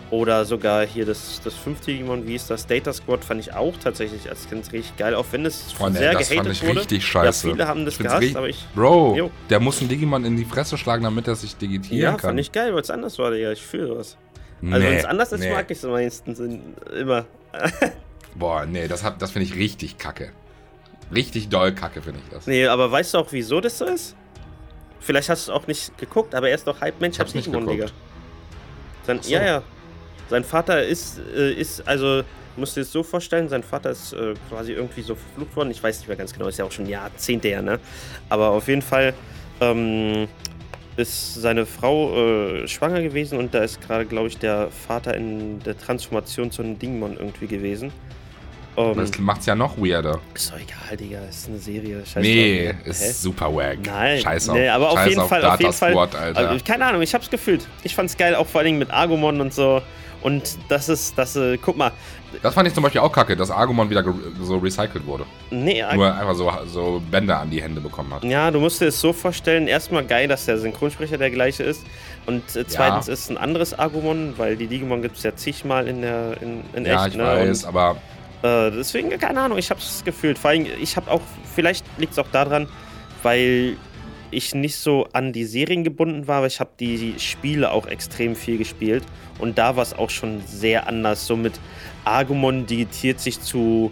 oder 0.10 0.46
sogar 0.46 0.86
hier 0.86 1.06
das, 1.06 1.42
das 1.44 1.54
fünfte 1.54 1.88
Digimon, 1.92 2.26
wie 2.28 2.36
ist 2.36 2.50
das? 2.50 2.66
Data 2.66 2.94
Squad 2.94 3.26
fand 3.26 3.42
ich 3.42 3.54
auch 3.54 3.74
tatsächlich 3.78 4.30
als 4.30 4.48
Kind 4.48 4.72
richtig 4.72 4.96
geil, 4.98 5.14
auch 5.16 5.26
wenn 5.32 5.46
es 5.46 5.66
nee, 5.80 5.92
sehr 5.92 6.14
das 6.14 6.30
gehatet 6.30 6.36
fand 6.38 6.48
ich 6.52 6.64
wurde. 6.68 6.80
richtig 6.80 7.06
scheiße. 7.06 7.48
Ja, 7.48 7.54
viele 7.54 7.68
haben 7.68 7.86
das 7.86 7.98
gehasst, 7.98 8.36
aber 8.36 8.48
ich. 8.48 8.66
Bro, 8.74 9.16
Jo. 9.18 9.32
der 9.50 9.60
muss 9.60 9.80
einen 9.82 9.90
Digimon 9.90 10.24
in 10.24 10.38
die 10.38 10.46
Fresse 10.46 10.78
schlagen, 10.78 11.04
damit 11.04 11.28
er 11.28 11.36
sich 11.36 11.58
digitieren 11.58 12.02
Ja, 12.02 12.12
kann. 12.12 12.20
fand 12.32 12.40
ich 12.40 12.52
geil, 12.52 12.74
weil 12.74 12.82
es 12.82 12.90
anders 12.90 13.20
war, 13.20 13.32
Digga. 13.32 13.52
Ich 13.52 13.62
fühle 13.62 13.98
was. 13.98 14.18
Also 14.62 14.74
wenn 14.74 14.94
es 14.94 15.06
anders 15.06 15.32
ist, 15.34 15.48
mag 15.50 15.70
ich 15.70 15.78
es 15.78 15.84
meistens 15.84 16.40
immer. 16.40 17.26
Boah, 18.36 18.66
nee, 18.66 18.88
das, 18.88 19.04
hat- 19.04 19.22
das 19.22 19.32
finde 19.32 19.46
ich 19.48 19.56
richtig 19.56 19.98
kacke. 19.98 20.32
Richtig 21.14 21.50
doll 21.50 21.74
kacke 21.74 22.02
finde 22.02 22.20
ich 22.24 22.30
das. 22.34 22.48
Nee, 22.48 22.66
aber 22.68 22.92
weißt 22.92 23.14
du 23.14 23.18
auch, 23.20 23.28
wieso 23.32 23.62
das 23.62 23.78
so 23.78 23.86
ist? 23.86 24.16
Vielleicht 25.00 25.30
hast 25.30 25.48
du 25.48 25.52
es 25.52 25.58
auch 25.58 25.68
nicht 25.68 25.98
geguckt, 25.98 26.34
aber 26.36 26.50
er 26.50 26.56
ist 26.56 26.66
doch 26.68 26.82
halb 26.82 27.00
Mensch, 27.02 27.16
Ich 27.16 27.20
halb 27.20 27.28
hab's 27.28 27.36
nicht 27.36 27.48
Digimon, 27.48 27.68
Digga. 27.68 27.86
Ach 29.08 29.24
so. 29.24 29.32
Ja, 29.32 29.44
ja. 29.46 29.64
Sein 30.30 30.44
Vater 30.44 30.84
ist, 30.84 31.20
äh, 31.36 31.54
ist 31.54 31.88
also, 31.88 32.24
musst 32.56 32.76
du 32.76 32.82
dir 32.82 32.86
das 32.86 32.92
so 32.92 33.04
vorstellen, 33.04 33.48
sein 33.50 33.64
Vater 33.64 33.92
ist 33.92 34.14
äh, 34.14 34.34
quasi 34.50 34.74
irgendwie 34.74 35.02
so 35.02 35.16
verflucht 35.16 35.56
worden. 35.56 35.72
Ich 35.72 35.82
weiß 35.82 36.00
nicht 36.00 36.08
mehr 36.08 36.18
ganz 36.18 36.34
genau, 36.34 36.48
ist 36.48 36.58
ja 36.60 36.66
auch 36.66 36.72
schon 36.72 36.86
Jahrzehnte 36.88 37.48
her, 37.50 37.62
ne? 37.62 37.80
Aber 38.30 38.50
auf 38.50 38.68
jeden 38.68 38.82
Fall 38.82 39.14
ähm, 39.62 40.28
ist 40.98 41.36
seine 41.36 41.66
Frau 41.66 42.16
äh, 42.18 42.68
schwanger 42.68 43.02
gewesen 43.02 43.38
und 43.38 43.54
da 43.54 43.60
ist 43.64 43.80
gerade, 43.82 44.06
glaube 44.06 44.28
ich, 44.28 44.38
der 44.38 44.70
Vater 44.88 45.16
in 45.16 45.60
der 45.64 45.78
Transformation 45.78 46.52
zu 46.52 46.62
einem 46.64 46.78
Dingmon 46.80 47.16
irgendwie 47.18 47.48
gewesen. 47.48 47.92
Ähm, 48.76 48.84
Aber 48.92 49.02
Das 49.02 49.18
macht's 49.20 49.46
ja 49.46 49.56
noch 49.56 49.78
weirder. 49.78 50.20
ist 50.34 50.52
doch 50.52 50.58
egal, 50.60 50.98
Digga, 50.98 51.20
ist 51.30 51.48
eine 51.48 51.58
Serie. 51.60 52.04
Scheiß 52.06 52.24
Nee, 52.24 52.74
drauf, 52.74 52.86
ist 52.88 53.04
Hä? 53.04 53.12
super 53.12 53.56
wack. 53.56 53.78
Nein, 53.86 54.20
Scheiß 54.22 54.50
auf. 54.50 54.56
nee, 54.56 54.68
aber 54.70 54.90
auf 54.90 54.98
Scheiß 55.00 55.10
jeden 55.10 55.22
auf 55.22 55.30
Fall, 55.30 55.42
Data 55.42 55.54
auf 55.54 55.60
jeden 55.62 55.74
Fall. 55.74 55.92
Squad, 55.92 56.16
Alter. 56.16 56.50
Also, 56.50 56.66
keine 56.66 56.86
Ahnung, 56.86 57.02
ich 57.02 57.14
hab's 57.14 57.30
gefühlt. 57.30 57.66
Ich 57.84 57.96
fand's 57.96 58.18
geil, 58.18 58.36
auch 58.36 58.48
vor 58.48 58.60
allen 58.60 58.66
Dingen 58.68 58.80
mit 58.80 58.92
Agumon 58.92 59.40
und 59.42 59.54
so. 59.54 59.82
Und 60.28 60.58
das 60.68 60.90
ist, 60.90 61.18
das, 61.18 61.38
äh, 61.38 61.58
guck 61.58 61.78
mal, 61.78 61.92
das 62.44 62.54
fand 62.54 62.68
ich 62.68 62.74
zum 62.74 62.84
Beispiel 62.84 63.00
auch 63.00 63.12
kacke, 63.12 63.38
dass 63.38 63.50
Argumon 63.50 63.90
wieder 63.90 64.04
so 64.42 64.58
recycelt 64.58 65.06
wurde. 65.06 65.26
nee, 65.52 65.82
Ag 65.82 65.96
Nur 65.96 66.14
einfach 66.14 66.36
so, 66.36 66.52
so 66.66 67.02
Bänder 67.10 67.40
an 67.40 67.50
die 67.50 67.62
Hände 67.62 67.80
bekommen 67.80 68.14
hat. 68.14 68.26
ja, 68.26 68.52
du 68.52 68.60
musst 68.60 68.82
dir 68.82 68.88
es 68.88 69.00
so 69.00 69.14
vorstellen, 69.14 69.68
erstmal 69.68 70.04
geil, 70.06 70.28
dass 70.28 70.46
der 70.46 70.58
Synchronsprecher 70.58 71.18
der 71.18 71.32
gleiche 71.32 71.64
ist. 71.64 71.86
Und 72.26 72.44
äh, 72.58 72.68
zweitens 72.68 73.08
ist 73.08 73.30
ein 73.32 73.38
anderes 73.38 73.78
Agumon, 73.80 74.34
weil 74.36 74.58
die 74.58 74.68
Digimon 74.68 75.02
gibt's 75.02 75.24
ja 75.24 75.34
zigmal 75.34 75.88
in 75.88 76.02
der, 76.02 76.36
in, 76.42 76.62
in 76.74 76.86
Ja, 76.86 77.06
echt, 77.06 77.14
ich 77.14 77.18
ne? 77.18 77.24
weiß, 77.24 77.64
Und, 77.64 77.70
aber 77.70 77.96
Äh, 78.44 78.72
deswegen, 78.72 79.10
keine 79.18 79.40
Ahnung, 79.40 79.58
ich 79.58 79.70
hab's 79.72 80.04
gefühlt. 80.04 80.38
Vor 80.38 80.50
allem, 80.52 80.68
ich 80.82 80.98
hab 80.98 81.10
auch, 81.10 81.22
vielleicht 81.56 81.86
liegt 81.98 82.12
es 82.12 82.20
auch 82.20 82.28
daran, 82.34 82.68
weil 83.24 83.78
ich 84.32 84.56
nicht 84.56 84.76
so 84.76 85.08
an 85.14 85.34
die 85.34 85.46
Serien 85.46 85.84
gebunden 85.84 86.28
war, 86.28 86.38
aber 86.38 86.48
ich 86.48 86.60
habe 86.60 86.72
die 86.80 87.16
Spiele 87.18 87.72
auch 87.72 87.88
extrem 87.88 88.36
viel 88.36 88.58
gespielt. 88.58 89.04
Und 89.40 89.58
da 89.58 89.76
war 89.76 89.84
es 89.84 89.94
auch 89.94 90.10
schon 90.10 90.42
sehr 90.46 90.88
anders. 90.88 91.28
So 91.28 91.36
mit 91.36 91.54
Agumon 92.06 92.66
digitiert 92.66 93.20
sich 93.20 93.40
zu 93.42 93.92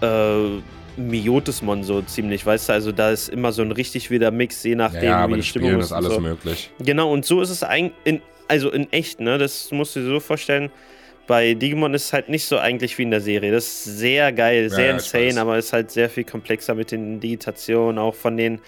äh, 0.00 0.60
Miotismon 0.96 1.84
so 1.84 2.02
ziemlich, 2.02 2.44
weißt 2.44 2.68
du? 2.68 2.72
Also 2.72 2.92
da 2.92 3.10
ist 3.10 3.28
immer 3.28 3.52
so 3.52 3.62
ein 3.62 3.72
richtig 3.72 4.10
wieder 4.10 4.30
Mix, 4.30 4.62
je 4.62 4.74
nachdem, 4.74 5.04
ja, 5.04 5.28
wie 5.28 5.34
die 5.34 5.42
Stimmung 5.42 5.68
Spielen 5.70 5.80
ist. 5.80 5.92
alles 5.92 6.14
so. 6.14 6.20
möglich. 6.20 6.70
Genau, 6.78 7.12
und 7.12 7.24
so 7.24 7.40
ist 7.42 7.50
es 7.50 7.62
eigentlich, 7.62 7.94
in, 8.04 8.22
also 8.48 8.70
in 8.70 8.90
echt, 8.92 9.20
ne? 9.20 9.38
Das 9.38 9.70
musst 9.72 9.96
du 9.96 10.00
dir 10.00 10.06
so 10.06 10.20
vorstellen. 10.20 10.70
Bei 11.26 11.54
Digimon 11.54 11.92
ist 11.92 12.04
es 12.04 12.12
halt 12.12 12.28
nicht 12.28 12.44
so 12.44 12.56
eigentlich 12.56 12.96
wie 12.98 13.02
in 13.02 13.10
der 13.10 13.20
Serie. 13.20 13.50
Das 13.50 13.64
ist 13.64 13.84
sehr 13.98 14.32
geil, 14.32 14.70
sehr 14.70 14.86
ja, 14.86 14.92
insane, 14.92 15.40
aber 15.40 15.58
ist 15.58 15.72
halt 15.72 15.90
sehr 15.90 16.08
viel 16.08 16.22
komplexer 16.22 16.74
mit 16.74 16.92
den 16.92 17.18
Digitationen, 17.18 17.98
auch 17.98 18.14
von 18.14 18.36
den, 18.36 18.60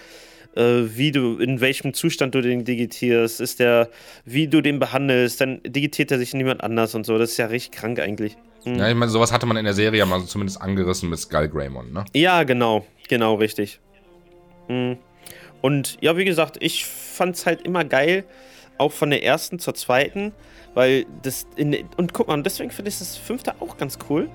wie 0.58 1.12
du, 1.12 1.38
in 1.38 1.60
welchem 1.60 1.94
Zustand 1.94 2.34
du 2.34 2.40
den 2.40 2.64
digitierst, 2.64 3.40
ist 3.40 3.60
der, 3.60 3.88
wie 4.24 4.48
du 4.48 4.60
den 4.60 4.78
behandelst, 4.78 5.40
dann 5.40 5.60
digitiert 5.64 6.10
er 6.10 6.18
sich 6.18 6.34
niemand 6.34 6.62
anders 6.62 6.94
und 6.94 7.06
so. 7.06 7.16
Das 7.18 7.30
ist 7.30 7.36
ja 7.36 7.46
richtig 7.46 7.78
krank 7.78 8.00
eigentlich. 8.00 8.36
Hm. 8.64 8.76
Ja, 8.76 8.88
ich 8.88 8.94
meine, 8.94 9.10
sowas 9.10 9.32
hatte 9.32 9.46
man 9.46 9.56
in 9.56 9.64
der 9.64 9.74
Serie 9.74 9.98
ja 10.00 10.06
mal 10.06 10.24
zumindest 10.24 10.60
angerissen 10.60 11.08
mit 11.08 11.18
Skull 11.18 11.48
Greymon, 11.48 11.92
ne? 11.92 12.04
Ja, 12.12 12.42
genau, 12.42 12.86
genau, 13.08 13.34
richtig. 13.34 13.80
Mhm. 14.68 14.98
Und 15.60 15.96
ja, 16.00 16.16
wie 16.16 16.24
gesagt, 16.24 16.56
ich 16.60 16.84
fand's 16.84 17.46
halt 17.46 17.62
immer 17.62 17.84
geil, 17.84 18.24
auch 18.78 18.92
von 18.92 19.10
der 19.10 19.24
ersten 19.24 19.58
zur 19.58 19.74
zweiten, 19.74 20.32
weil 20.74 21.06
das 21.22 21.46
in, 21.56 21.76
und 21.96 22.12
guck 22.12 22.28
mal, 22.28 22.34
und 22.34 22.46
deswegen 22.46 22.70
finde 22.70 22.90
ich 22.90 22.98
das 22.98 23.16
fünfte 23.16 23.54
auch 23.60 23.76
ganz 23.76 23.98
cool. 24.08 24.28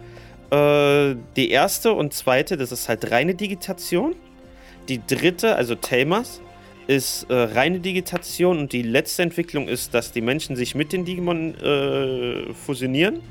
Äh, 0.51 1.15
die 1.35 1.49
erste 1.49 1.93
und 1.93 2.13
zweite, 2.13 2.57
das 2.57 2.71
ist 2.71 2.89
halt 2.89 3.09
reine 3.11 3.35
Digitation. 3.35 4.15
Die 4.89 5.01
dritte, 5.05 5.55
also 5.55 5.75
Tamers, 5.75 6.41
ist 6.87 7.29
äh, 7.29 7.33
reine 7.33 7.79
Digitation 7.79 8.57
und 8.59 8.73
die 8.73 8.81
letzte 8.81 9.23
Entwicklung 9.23 9.67
ist, 9.69 9.93
dass 9.93 10.11
die 10.11 10.19
Menschen 10.21 10.55
sich 10.57 10.75
mit 10.75 10.91
den 10.91 11.05
Digimon 11.05 11.55
äh, 11.55 12.53
fusionieren. 12.53 13.21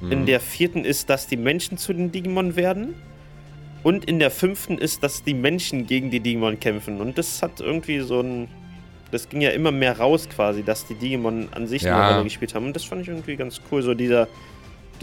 In 0.00 0.20
Mhm. 0.22 0.26
der 0.26 0.40
vierten 0.40 0.84
ist, 0.84 1.08
dass 1.10 1.26
die 1.26 1.36
Menschen 1.36 1.76
zu 1.78 1.92
den 1.92 2.10
Digimon 2.10 2.56
werden. 2.56 2.94
Und 3.82 4.06
in 4.06 4.18
der 4.18 4.30
fünften 4.30 4.78
ist, 4.78 5.02
dass 5.02 5.22
die 5.24 5.34
Menschen 5.34 5.86
gegen 5.86 6.10
die 6.10 6.20
Digimon 6.20 6.58
kämpfen. 6.58 7.00
Und 7.02 7.18
das 7.18 7.42
hat 7.42 7.60
irgendwie 7.60 8.00
so 8.00 8.20
ein. 8.20 8.48
Das 9.10 9.28
ging 9.28 9.42
ja 9.42 9.50
immer 9.50 9.70
mehr 9.70 9.98
raus 9.98 10.26
quasi, 10.28 10.62
dass 10.64 10.86
die 10.86 10.94
Digimon 10.94 11.48
an 11.52 11.66
sich 11.66 11.82
Ja. 11.82 11.96
eine 11.98 12.12
Rolle 12.14 12.24
gespielt 12.24 12.54
haben. 12.54 12.66
Und 12.66 12.74
das 12.76 12.84
fand 12.84 13.02
ich 13.02 13.08
irgendwie 13.08 13.36
ganz 13.36 13.60
cool. 13.70 13.82
So 13.82 13.92
dieser, 13.94 14.26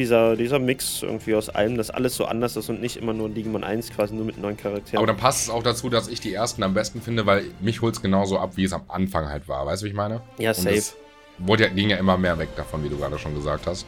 dieser, 0.02 0.36
dieser 0.36 0.60
Mix 0.60 1.02
irgendwie 1.04 1.36
aus 1.36 1.50
allem, 1.50 1.78
dass 1.78 1.90
alles 1.90 2.16
so 2.16 2.26
anders 2.26 2.56
ist 2.56 2.70
und 2.70 2.82
nicht 2.82 2.98
immer 2.98 3.14
nur 3.14 3.30
Digimon 3.30 3.64
1 3.64 3.92
quasi 3.92 4.14
nur 4.16 4.26
mit 4.26 4.38
neuen 4.40 4.58
Charakteren. 4.58 4.98
Aber 4.98 5.08
dann 5.08 5.18
passt 5.18 5.44
es 5.44 5.50
auch 5.50 5.64
dazu, 5.64 5.90
dass 5.90 6.08
ich 6.08 6.20
die 6.20 6.34
ersten 6.34 6.64
am 6.64 6.74
besten 6.74 7.02
finde, 7.02 7.26
weil 7.26 7.46
mich 7.60 7.82
holt 7.82 7.96
es 7.96 8.02
genauso 8.02 8.38
ab, 8.40 8.52
wie 8.56 8.64
es 8.64 8.74
am 8.74 8.82
Anfang 8.88 9.30
halt 9.30 9.48
war. 9.48 9.66
Weißt 9.66 9.82
du, 9.82 9.86
wie 9.86 9.90
ich 9.90 9.96
meine? 9.96 10.22
ja, 10.38 10.50
Und 10.50 10.56
safe. 10.58 10.82
wurde 11.38 11.64
ja, 11.66 11.70
ging 11.70 11.90
ja 11.90 11.98
immer 11.98 12.18
mehr 12.18 12.38
weg 12.40 12.50
davon, 12.56 12.84
wie 12.84 12.90
du 12.90 12.98
gerade 12.98 13.18
schon 13.20 13.36
gesagt 13.36 13.68
hast. 13.68 13.86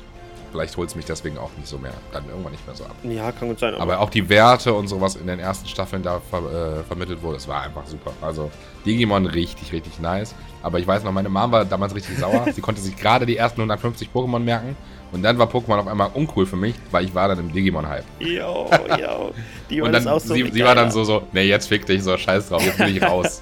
Vielleicht 0.51 0.77
holt 0.77 0.87
es 0.87 0.95
mich 0.95 1.05
deswegen 1.05 1.39
auch 1.39 1.49
nicht 1.57 1.67
so 1.67 1.79
mehr, 1.79 1.93
dann 2.11 2.29
irgendwann 2.29 2.51
nicht 2.51 2.63
mehr 2.67 2.75
so 2.75 2.83
ab. 2.83 2.93
Ja, 3.03 3.31
kann 3.31 3.47
gut 3.47 3.57
sein. 3.57 3.73
Aber 3.73 3.99
auch 3.99 4.11
die 4.11 4.29
Werte 4.29 4.71
und 4.75 4.87
sowas 4.87 5.15
in 5.15 5.25
den 5.25 5.39
ersten 5.39 5.67
Staffeln 5.67 6.03
da 6.03 6.19
ver 6.19 6.79
äh, 6.79 6.83
vermittelt 6.83 7.23
wurde, 7.23 7.37
es 7.37 7.47
war 7.47 7.63
einfach 7.63 7.87
super. 7.87 8.11
Also 8.21 8.51
Digimon 8.85 9.25
richtig, 9.25 9.73
richtig 9.73 9.99
nice. 9.99 10.35
Aber 10.61 10.77
ich 10.77 10.85
weiß 10.85 11.03
noch, 11.03 11.11
meine 11.11 11.29
Mom 11.29 11.51
war 11.51 11.65
damals 11.65 11.95
richtig 11.95 12.19
sauer. 12.19 12.45
Sie 12.53 12.61
konnte 12.61 12.81
sich 12.81 12.95
gerade 12.95 13.25
die 13.25 13.35
ersten 13.35 13.61
150 13.61 14.09
Pokémon 14.13 14.39
merken. 14.39 14.77
Und 15.13 15.21
dann 15.21 15.37
war 15.37 15.47
Pokémon 15.47 15.77
auf 15.77 15.87
einmal 15.87 16.09
uncool 16.13 16.45
für 16.45 16.55
mich, 16.55 16.75
weil 16.89 17.05
ich 17.05 17.13
war 17.13 17.27
dann 17.27 17.39
im 17.39 17.53
Digimon-Hype. 17.53 18.03
Yo, 18.19 18.69
yo. 18.99 19.31
Die 19.69 19.79
Und 19.83 19.93
das 19.93 20.05
dann, 20.05 20.13
auch 20.13 20.19
so 20.19 20.33
sie, 20.33 20.49
sie 20.51 20.63
war 20.63 20.73
dann 20.73 20.91
so, 20.91 21.03
so, 21.03 21.27
nee, 21.31 21.43
jetzt 21.43 21.67
fick 21.67 21.85
dich, 21.85 22.01
so 22.03 22.17
scheiß 22.17 22.49
drauf, 22.49 22.65
jetzt 22.65 22.77
bin 22.79 22.95
ich 22.95 23.01
raus. 23.09 23.41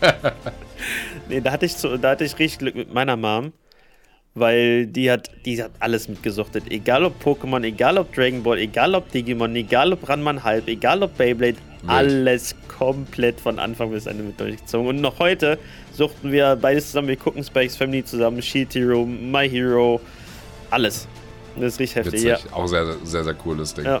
Nee, 1.28 1.40
da 1.40 1.52
hatte 1.52 1.64
ich, 1.64 1.74
so, 1.74 1.96
da 1.96 2.10
hatte 2.10 2.24
ich 2.24 2.38
richtig 2.38 2.58
Glück 2.58 2.74
mit 2.74 2.92
meiner 2.92 3.16
Mom, 3.16 3.52
weil 4.34 4.86
die 4.86 5.10
hat, 5.10 5.30
die 5.46 5.62
hat 5.62 5.70
alles 5.80 6.08
mitgesuchtet. 6.08 6.64
Egal 6.70 7.04
ob 7.04 7.22
Pokémon, 7.22 7.64
egal 7.64 7.96
ob 7.96 8.12
Dragon 8.12 8.42
Ball, 8.42 8.58
egal 8.58 8.94
ob 8.94 9.10
Digimon, 9.10 9.56
egal 9.56 9.94
ob 9.94 10.06
Ranman 10.06 10.44
Halb, 10.44 10.68
egal 10.68 11.02
ob 11.02 11.16
Beyblade, 11.16 11.56
alles 11.86 12.54
komplett 12.68 13.40
von 13.40 13.58
Anfang 13.58 13.90
bis 13.90 14.06
Ende 14.06 14.24
mit 14.24 14.38
durchgezogen. 14.38 14.88
Und 14.88 15.00
noch 15.00 15.18
heute 15.18 15.58
suchten 15.92 16.32
wir 16.32 16.56
beides 16.56 16.88
zusammen, 16.88 17.08
wir 17.08 17.16
gucken 17.16 17.44
Spikes 17.44 17.76
Family 17.76 18.04
zusammen, 18.04 18.42
Shield 18.42 18.74
Hero, 18.74 19.04
My 19.04 19.48
Hero, 19.48 20.00
alles. 20.70 21.06
Das 21.56 21.74
ist 21.74 21.80
richtig 21.80 21.96
heftig, 21.96 22.24
Witzig, 22.24 22.52
auch 22.52 22.66
sehr, 22.66 22.96
sehr, 23.04 23.24
sehr 23.24 23.34
cooles 23.34 23.74
Ding. 23.74 23.84
ja. 23.84 23.94
ja. 23.96 24.00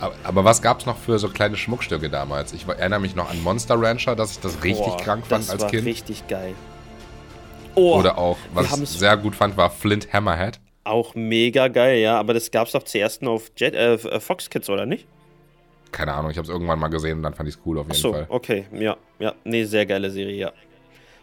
Aber, 0.00 0.14
aber 0.24 0.44
was 0.44 0.62
gab's 0.62 0.86
noch 0.86 0.96
für 0.96 1.18
so 1.18 1.28
kleine 1.28 1.58
Schmuckstücke 1.58 2.08
damals? 2.08 2.54
Ich 2.54 2.66
erinnere 2.66 3.00
mich 3.00 3.14
noch 3.14 3.30
an 3.30 3.42
Monster 3.42 3.74
Rancher, 3.78 4.16
dass 4.16 4.30
ich 4.32 4.40
das 4.40 4.62
richtig 4.64 4.86
Boah, 4.86 4.96
krank 4.96 5.26
fand 5.26 5.42
das 5.44 5.50
als 5.50 5.62
war 5.62 5.70
Kind. 5.70 5.84
richtig 5.84 6.26
geil. 6.26 6.54
Oh, 7.74 7.98
Oder 7.98 8.16
auch, 8.16 8.38
was 8.54 8.78
ich 8.80 8.88
sehr 8.88 9.16
gut 9.18 9.34
fand, 9.36 9.58
war 9.58 9.68
Flint 9.70 10.10
Hammerhead. 10.10 10.58
auch 10.84 11.14
mega 11.14 11.68
geil, 11.68 11.98
ja, 11.98 12.18
aber 12.18 12.32
das 12.32 12.50
gab's 12.50 12.72
doch 12.72 12.82
zuerst 12.82 13.20
nur 13.20 13.32
auf 13.34 13.52
Jet, 13.58 13.74
äh, 13.74 13.98
Fox 14.20 14.48
Kids, 14.48 14.70
oder 14.70 14.86
nicht? 14.86 15.06
Keine 15.92 16.14
Ahnung, 16.14 16.30
ich 16.30 16.38
habe 16.38 16.46
es 16.46 16.50
irgendwann 16.50 16.78
mal 16.78 16.88
gesehen 16.88 17.18
und 17.18 17.22
dann 17.22 17.34
fand 17.34 17.48
ich 17.50 17.56
es 17.56 17.60
cool 17.66 17.78
auf 17.78 17.84
jeden 17.84 17.92
Achso, 17.92 18.12
Fall. 18.12 18.26
okay, 18.30 18.64
ja, 18.72 18.96
ja, 19.18 19.34
nee, 19.44 19.64
sehr 19.64 19.84
geile 19.84 20.10
Serie, 20.10 20.34
ja. 20.36 20.52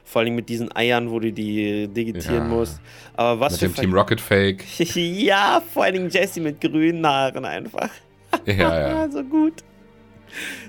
Vor 0.08 0.22
allem 0.22 0.36
mit 0.36 0.48
diesen 0.48 0.74
Eiern, 0.74 1.12
wo 1.12 1.20
du 1.20 1.34
die 1.34 1.90
digitieren 1.90 2.50
Ja. 2.50 2.56
musst. 2.56 2.80
Aber 3.18 3.42
was 3.42 3.62
Mit 3.62 3.62
dem 3.64 3.76
Team 3.76 3.94
Rocket 3.94 4.22
Fake. 4.22 4.64
ja, 4.96 5.62
vor 5.74 5.84
allen 5.84 5.96
Dingen 5.96 6.10
Jessie 6.10 6.40
mit 6.40 6.62
grünen 6.62 7.06
Haaren 7.06 7.44
einfach. 7.44 7.90
Ja, 8.46 8.54
ja. 9.04 9.10
so 9.12 9.22
gut. 9.22 9.66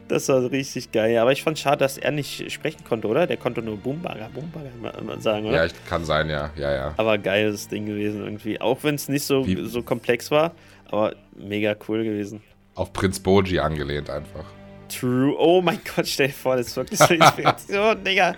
Das 0.08 0.28
war 0.28 0.50
richtig 0.50 0.90
geil. 0.90 1.16
Aber 1.18 1.30
ich 1.30 1.44
fand 1.44 1.56
schade, 1.56 1.76
dass 1.78 1.98
er 1.98 2.10
nicht 2.10 2.50
sprechen 2.50 2.82
konnte, 2.82 3.06
oder? 3.06 3.28
Der 3.28 3.36
konnte 3.36 3.62
nur 3.62 3.76
Bumbaga, 3.76 4.28
Bumbaga 4.34 5.20
sagen, 5.20 5.46
oder? 5.46 5.56
Ja, 5.56 5.64
ich, 5.66 5.72
kann 5.88 6.04
sein, 6.04 6.28
ja. 6.28 6.50
ja, 6.56 6.72
ja. 6.74 6.94
Aber 6.96 7.16
geiles 7.16 7.68
Ding 7.68 7.86
gewesen 7.86 8.24
irgendwie. 8.24 8.60
Auch 8.60 8.82
wenn 8.82 8.96
es 8.96 9.08
nicht 9.08 9.24
so, 9.24 9.46
so 9.66 9.82
komplex 9.82 10.32
war, 10.32 10.52
aber 10.90 11.14
mega 11.36 11.76
cool 11.88 12.02
gewesen. 12.02 12.40
Auf 12.74 12.92
Prinz 12.92 13.20
Boji 13.20 13.60
angelehnt 13.60 14.10
einfach. 14.10 14.44
True. 14.88 15.34
Oh 15.38 15.60
mein 15.62 15.80
Gott, 15.94 16.08
stell 16.08 16.28
dir 16.28 16.32
vor, 16.32 16.56
das 16.56 16.68
ist 16.68 16.76
wirklich 16.76 16.98
so 16.98 17.14
Inspiration, 17.14 18.02
Digga. 18.02 18.34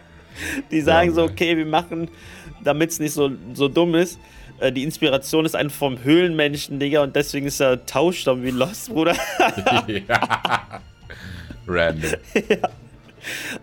Die 0.70 0.80
sagen 0.80 1.10
ja, 1.10 1.14
so, 1.14 1.22
okay, 1.24 1.56
wir 1.56 1.66
machen, 1.66 2.08
damit 2.62 2.90
es 2.90 3.00
nicht 3.00 3.12
so, 3.12 3.30
so 3.54 3.68
dumm 3.68 3.94
ist, 3.94 4.18
äh, 4.60 4.70
die 4.70 4.82
Inspiration 4.82 5.44
ist 5.44 5.56
einfach 5.56 5.76
vom 5.76 6.02
Höhlenmenschen, 6.02 6.78
Digga, 6.78 7.02
und 7.02 7.16
deswegen 7.16 7.46
ist 7.46 7.60
er 7.60 7.84
tauscht 7.86 8.26
dann 8.26 8.42
wie 8.42 8.50
Lost, 8.50 8.90
Bruder. 8.90 9.14
ja. 9.86 10.80
Random. 11.66 12.10
ja. 12.48 12.68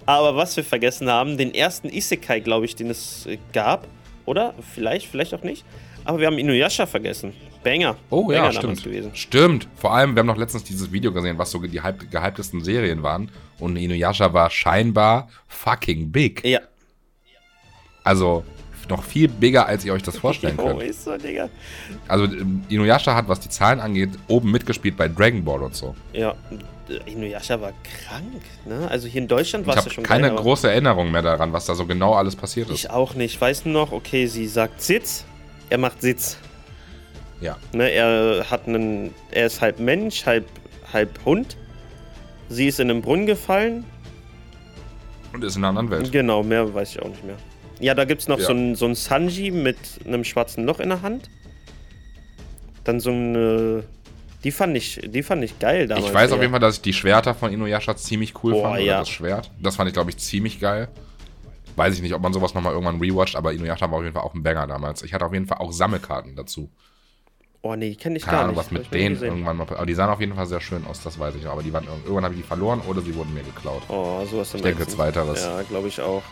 Aber 0.05 0.36
was 0.36 0.55
wir 0.55 0.63
vergessen 0.63 1.09
haben, 1.09 1.38
den 1.38 1.53
ersten 1.53 1.89
Isekai, 1.89 2.39
glaube 2.41 2.65
ich, 2.65 2.75
den 2.75 2.89
es 2.89 3.25
äh, 3.25 3.38
gab, 3.53 3.88
oder? 4.25 4.53
Vielleicht, 4.73 5.07
vielleicht 5.07 5.34
auch 5.34 5.43
nicht. 5.43 5.65
Aber 6.03 6.19
wir 6.19 6.28
haben 6.28 6.38
Inuyasha 6.38 6.86
vergessen. 6.86 7.34
Banger. 7.68 7.95
Oh 8.09 8.28
Banger 8.28 8.45
ja, 8.45 8.51
stimmt. 8.51 8.84
Gewesen. 8.84 9.11
Stimmt. 9.13 9.68
Vor 9.76 9.93
allem, 9.93 10.15
wir 10.15 10.22
haben 10.22 10.28
noch 10.28 10.38
letztens 10.38 10.63
dieses 10.63 10.91
Video 10.91 11.11
gesehen, 11.11 11.38
was 11.38 11.51
so 11.51 11.59
die 11.59 11.82
gehyptesten 12.09 12.63
Serien 12.63 13.03
waren. 13.03 13.30
Und 13.59 13.76
Inuyasha 13.76 14.32
war 14.32 14.49
scheinbar 14.49 15.30
fucking 15.47 16.11
big. 16.11 16.45
Ja. 16.45 16.61
Also, 18.03 18.45
noch 18.89 19.03
viel 19.03 19.28
bigger, 19.28 19.65
als 19.65 19.84
ihr 19.84 19.93
euch 19.93 20.03
das 20.03 20.18
vorstellen 20.18 20.55
könnt. 20.57 20.76
Oh, 20.76 20.80
ist 20.80 21.03
so, 21.03 21.18
Digga. 21.18 21.49
Also 22.07 22.26
Inuyasha 22.70 23.13
hat, 23.13 23.28
was 23.28 23.41
die 23.41 23.49
Zahlen 23.49 23.82
angeht, 23.82 24.11
oben 24.30 24.49
mitgespielt 24.49 24.95
bei 24.95 25.09
Dragon 25.09 25.43
Ball 25.43 25.61
und 25.61 25.76
so. 25.76 25.93
Ja, 26.13 26.36
Inuyasha 27.05 27.59
war 27.59 27.74
krank, 27.84 28.41
ne? 28.65 28.88
Also 28.89 29.09
hier 29.09 29.22
in 29.22 29.28
Deutschland 29.28 29.68
war 29.68 29.78
es 29.78 29.84
ja 29.84 29.91
schon 29.91 30.05
Ich 30.05 30.09
habe 30.09 30.22
keine 30.22 30.34
geil, 30.34 30.41
große 30.41 30.70
Erinnerung 30.70 31.11
mehr 31.11 31.22
daran, 31.22 31.51
was 31.51 31.65
da 31.65 31.76
so 31.76 31.86
genau 31.86 32.13
alles 32.13 32.38
passiert 32.38 32.70
ist. 32.70 32.76
Ich 32.76 32.89
auch 32.89 33.13
nicht. 33.13 33.34
Ich 33.34 33.41
weiß 33.41 33.65
nur 33.65 33.74
noch, 33.74 33.91
okay, 33.91 34.26
sie 34.28 34.47
sagt 34.47 34.82
Sitz, 34.82 35.26
er 35.70 35.80
macht 35.80 36.01
Sitz. 36.01 36.38
Ja. 37.41 37.57
Ne, 37.73 37.89
er 37.91 38.49
hat 38.49 38.67
einen, 38.67 39.13
er 39.31 39.45
ist 39.47 39.61
halb 39.61 39.79
Mensch, 39.79 40.25
halb, 40.25 40.45
halb 40.91 41.23
Hund. 41.25 41.57
Sie 42.49 42.67
ist 42.67 42.79
in 42.79 42.89
einen 42.89 43.01
Brunnen 43.01 43.25
gefallen. 43.25 43.85
Und 45.33 45.43
ist 45.43 45.55
in 45.55 45.63
einer 45.63 45.77
anderen 45.77 45.89
Welt. 45.89 46.11
Genau, 46.11 46.43
mehr 46.43 46.73
weiß 46.73 46.91
ich 46.91 47.01
auch 47.01 47.09
nicht 47.09 47.23
mehr. 47.23 47.38
Ja, 47.79 47.93
da 47.93 48.05
gibt 48.05 48.21
es 48.21 48.27
noch 48.27 48.39
ja. 48.39 48.45
so 48.45 48.53
ein, 48.53 48.75
so 48.75 48.91
Sanji 48.93 49.51
mit 49.51 49.77
einem 50.05 50.23
schwarzen 50.23 50.65
Loch 50.65 50.79
in 50.79 50.89
der 50.89 51.01
Hand. 51.01 51.29
Dann 52.83 52.99
so 52.99 53.11
eine. 53.11 53.83
Die 54.43 54.51
fand 54.51 54.77
ich, 54.77 55.01
die 55.03 55.23
fand 55.23 55.43
ich 55.43 55.59
geil 55.59 55.88
damals. 55.88 56.07
Ich 56.07 56.13
weiß 56.13 56.31
auf 56.31 56.39
jeden 56.39 56.51
Fall, 56.51 56.59
dass 56.59 56.75
ich 56.75 56.81
die 56.81 56.93
Schwerter 56.93 57.33
von 57.33 57.51
Inuyasha 57.51 57.95
ziemlich 57.97 58.33
cool 58.43 58.53
Boah, 58.53 58.71
fand. 58.71 58.83
Ja. 58.83 58.99
das 58.99 59.09
Schwert. 59.09 59.51
Das 59.61 59.75
fand 59.75 59.89
ich, 59.89 59.93
glaube 59.93 60.09
ich, 60.09 60.17
ziemlich 60.17 60.59
geil. 60.59 60.88
Weiß 61.75 61.93
ich 61.95 62.01
nicht, 62.01 62.13
ob 62.13 62.21
man 62.21 62.33
sowas 62.33 62.53
nochmal 62.53 62.73
irgendwann 62.73 62.99
rewatcht, 62.99 63.35
aber 63.35 63.51
Inuyasha 63.51 63.91
war 63.91 63.97
auf 63.97 64.03
jeden 64.03 64.13
Fall 64.13 64.23
auch 64.23 64.33
ein 64.33 64.41
Banger 64.41 64.65
damals. 64.67 65.03
Ich 65.03 65.13
hatte 65.13 65.25
auf 65.25 65.33
jeden 65.33 65.47
Fall 65.47 65.57
auch 65.57 65.71
Sammelkarten 65.71 66.35
dazu. 66.35 66.71
Oh 67.68 67.76
nee, 67.76 67.95
kenne 67.95 68.18
ich 68.18 68.24
Keine 68.24 68.32
gar 68.38 68.43
Ahnung, 68.45 68.55
nicht. 68.55 68.65
was 68.65 68.72
mit 68.72 68.93
denen 68.93 69.22
irgendwann 69.22 69.57
mal. 69.57 69.63
Aber 69.70 69.86
die 69.86 69.93
sahen 69.93 70.09
auf 70.09 70.20
jeden 70.20 70.36
Fall 70.36 70.45
sehr 70.47 70.61
schön 70.61 70.86
aus, 70.86 71.01
das 71.03 71.20
weiß 71.20 71.36
ich 71.36 71.43
noch. 71.43 71.51
Aber 71.51 71.63
die 71.63 71.74
waren 71.74 71.86
irgendwann 72.03 72.24
habe 72.24 72.34
ich 72.34 72.41
die 72.41 72.47
verloren 72.47 72.82
oder 72.88 73.01
sie 73.01 73.13
wurden 73.15 73.34
mir 73.34 73.43
geklaut. 73.43 73.84
Oh, 73.89 74.24
sowas 74.26 74.53
Ich 74.53 74.61
denke, 74.61 74.88
zweiteres. 74.88 75.43
Ja, 75.43 75.61
glaube 75.63 75.88
ich 75.88 75.99
auch 76.01 76.24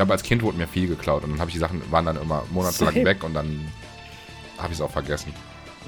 glaube, 0.00 0.12
als 0.14 0.22
Kind 0.22 0.42
wurde 0.42 0.56
mir 0.56 0.66
viel 0.66 0.88
geklaut 0.88 1.24
und 1.24 1.32
dann 1.32 1.40
habe 1.40 1.50
ich 1.50 1.54
die 1.54 1.60
Sachen, 1.60 1.82
waren 1.90 2.06
dann 2.06 2.16
immer 2.16 2.42
monatelang 2.50 2.94
Same. 2.94 3.04
weg 3.04 3.22
und 3.22 3.34
dann 3.34 3.70
habe 4.56 4.68
ich 4.72 4.78
es 4.78 4.80
auch 4.80 4.90
vergessen. 4.90 5.34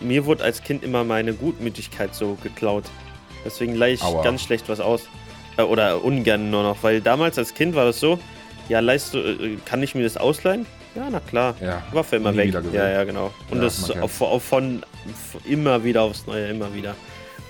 Mir 0.03 0.27
wurde 0.27 0.45
als 0.45 0.63
Kind 0.63 0.85
immer 0.85 1.03
meine 1.03 1.33
Gutmütigkeit 1.33 2.15
so 2.15 2.37
geklaut. 2.43 2.85
Deswegen 3.45 3.75
leih 3.75 3.95
ich 3.95 4.03
Aua. 4.03 4.23
ganz 4.23 4.43
schlecht 4.43 4.69
was 4.69 4.81
aus. 4.81 5.09
Äh, 5.57 5.63
oder 5.63 6.05
ungern 6.05 6.51
nur 6.51 6.63
noch, 6.63 6.83
weil 6.83 7.01
damals 7.01 7.39
als 7.39 7.55
Kind 7.55 7.75
war 7.75 7.87
das 7.87 8.01
so, 8.01 8.19
ja, 8.69 8.81
leist 8.81 9.15
du, 9.15 9.19
äh, 9.19 9.57
kann 9.65 9.83
ich 9.83 9.95
mir 9.95 10.03
das 10.03 10.19
ausleihen? 10.19 10.67
Ja, 10.95 11.09
na 11.11 11.21
klar. 11.21 11.55
Ja, 11.61 11.83
Waffe 11.93 12.17
immer 12.17 12.37
weg. 12.37 12.55
Ja, 12.73 12.89
ja, 12.89 13.05
genau. 13.05 13.33
Und 13.51 13.59
ja, 13.59 13.65
das 13.65 13.91
auf, 13.91 14.21
auf, 14.21 14.45
von 14.45 14.83
immer 15.45 15.83
wieder 15.83 16.03
aufs 16.03 16.27
Neue, 16.27 16.49
immer 16.49 16.73
wieder. 16.75 16.95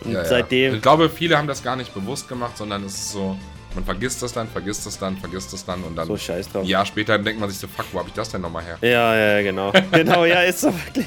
Und 0.05 0.13
ja, 0.13 0.25
seitdem. 0.25 0.77
Ich 0.77 0.83
glaube, 0.83 1.09
viele 1.09 1.37
haben 1.37 1.49
das 1.49 1.63
gar 1.63 1.77
nicht 1.77 1.93
bewusst 1.93 2.29
gemacht, 2.29 2.57
sondern 2.57 2.85
es 2.85 2.95
ist 2.95 3.13
so, 3.13 3.37
man 3.75 3.85
vergisst 3.85 4.23
das 4.23 4.33
dann, 4.33 4.49
vergisst 4.49 4.87
das 4.87 4.99
dann, 4.99 5.17
vergisst 5.17 5.53
das 5.53 5.65
dann 5.65 5.83
und 5.83 5.97
dann 5.97 6.07
so 6.07 6.17
scheiß 6.17 6.51
drauf. 6.51 6.67
Jahr 6.67 6.87
später 6.87 7.19
denkt 7.19 7.41
man 7.41 7.51
sich 7.51 7.59
so, 7.59 7.67
fuck, 7.67 7.87
wo 7.93 7.99
hab 7.99 8.07
ich 8.07 8.13
das 8.13 8.31
denn 8.31 8.41
nochmal 8.41 8.65
her? 8.65 8.79
Ja, 8.81 9.15
ja, 9.15 9.43
genau. 9.43 9.73
genau, 9.93 10.25
ja, 10.25 10.43
ist 10.43 10.61
so 10.61 10.73
wirklich. 10.73 11.07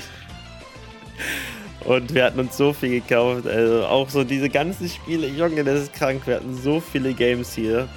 Und 1.86 2.14
wir 2.14 2.26
hatten 2.26 2.40
uns 2.40 2.58
so 2.58 2.74
viel 2.74 2.90
gekauft. 3.02 3.48
Also 3.48 3.86
auch 3.86 4.10
so 4.10 4.24
diese 4.24 4.50
ganzen 4.50 4.90
Spiele. 4.90 5.28
Junge, 5.28 5.64
das 5.64 5.84
ist 5.84 5.94
krank. 5.94 6.24
Wir 6.26 6.38
hatten 6.38 6.56
so 6.56 6.80
viele 6.80 7.14
Games 7.14 7.54
hier. 7.54 7.88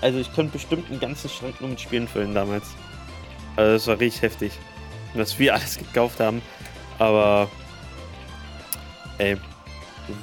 Also 0.00 0.18
ich 0.18 0.32
könnte 0.32 0.52
bestimmt 0.52 0.88
einen 0.88 1.00
ganzen 1.00 1.28
Schrank 1.28 1.60
nur 1.60 1.70
mit 1.70 1.80
Spielen 1.80 2.06
füllen 2.06 2.32
damals. 2.32 2.64
Also 3.56 3.72
das 3.72 3.86
war 3.86 4.00
richtig 4.00 4.22
heftig. 4.22 4.52
Was 5.14 5.38
wir 5.38 5.54
alles 5.54 5.78
gekauft 5.78 6.20
haben. 6.20 6.42
Aber 6.98 7.48
ey, 9.18 9.36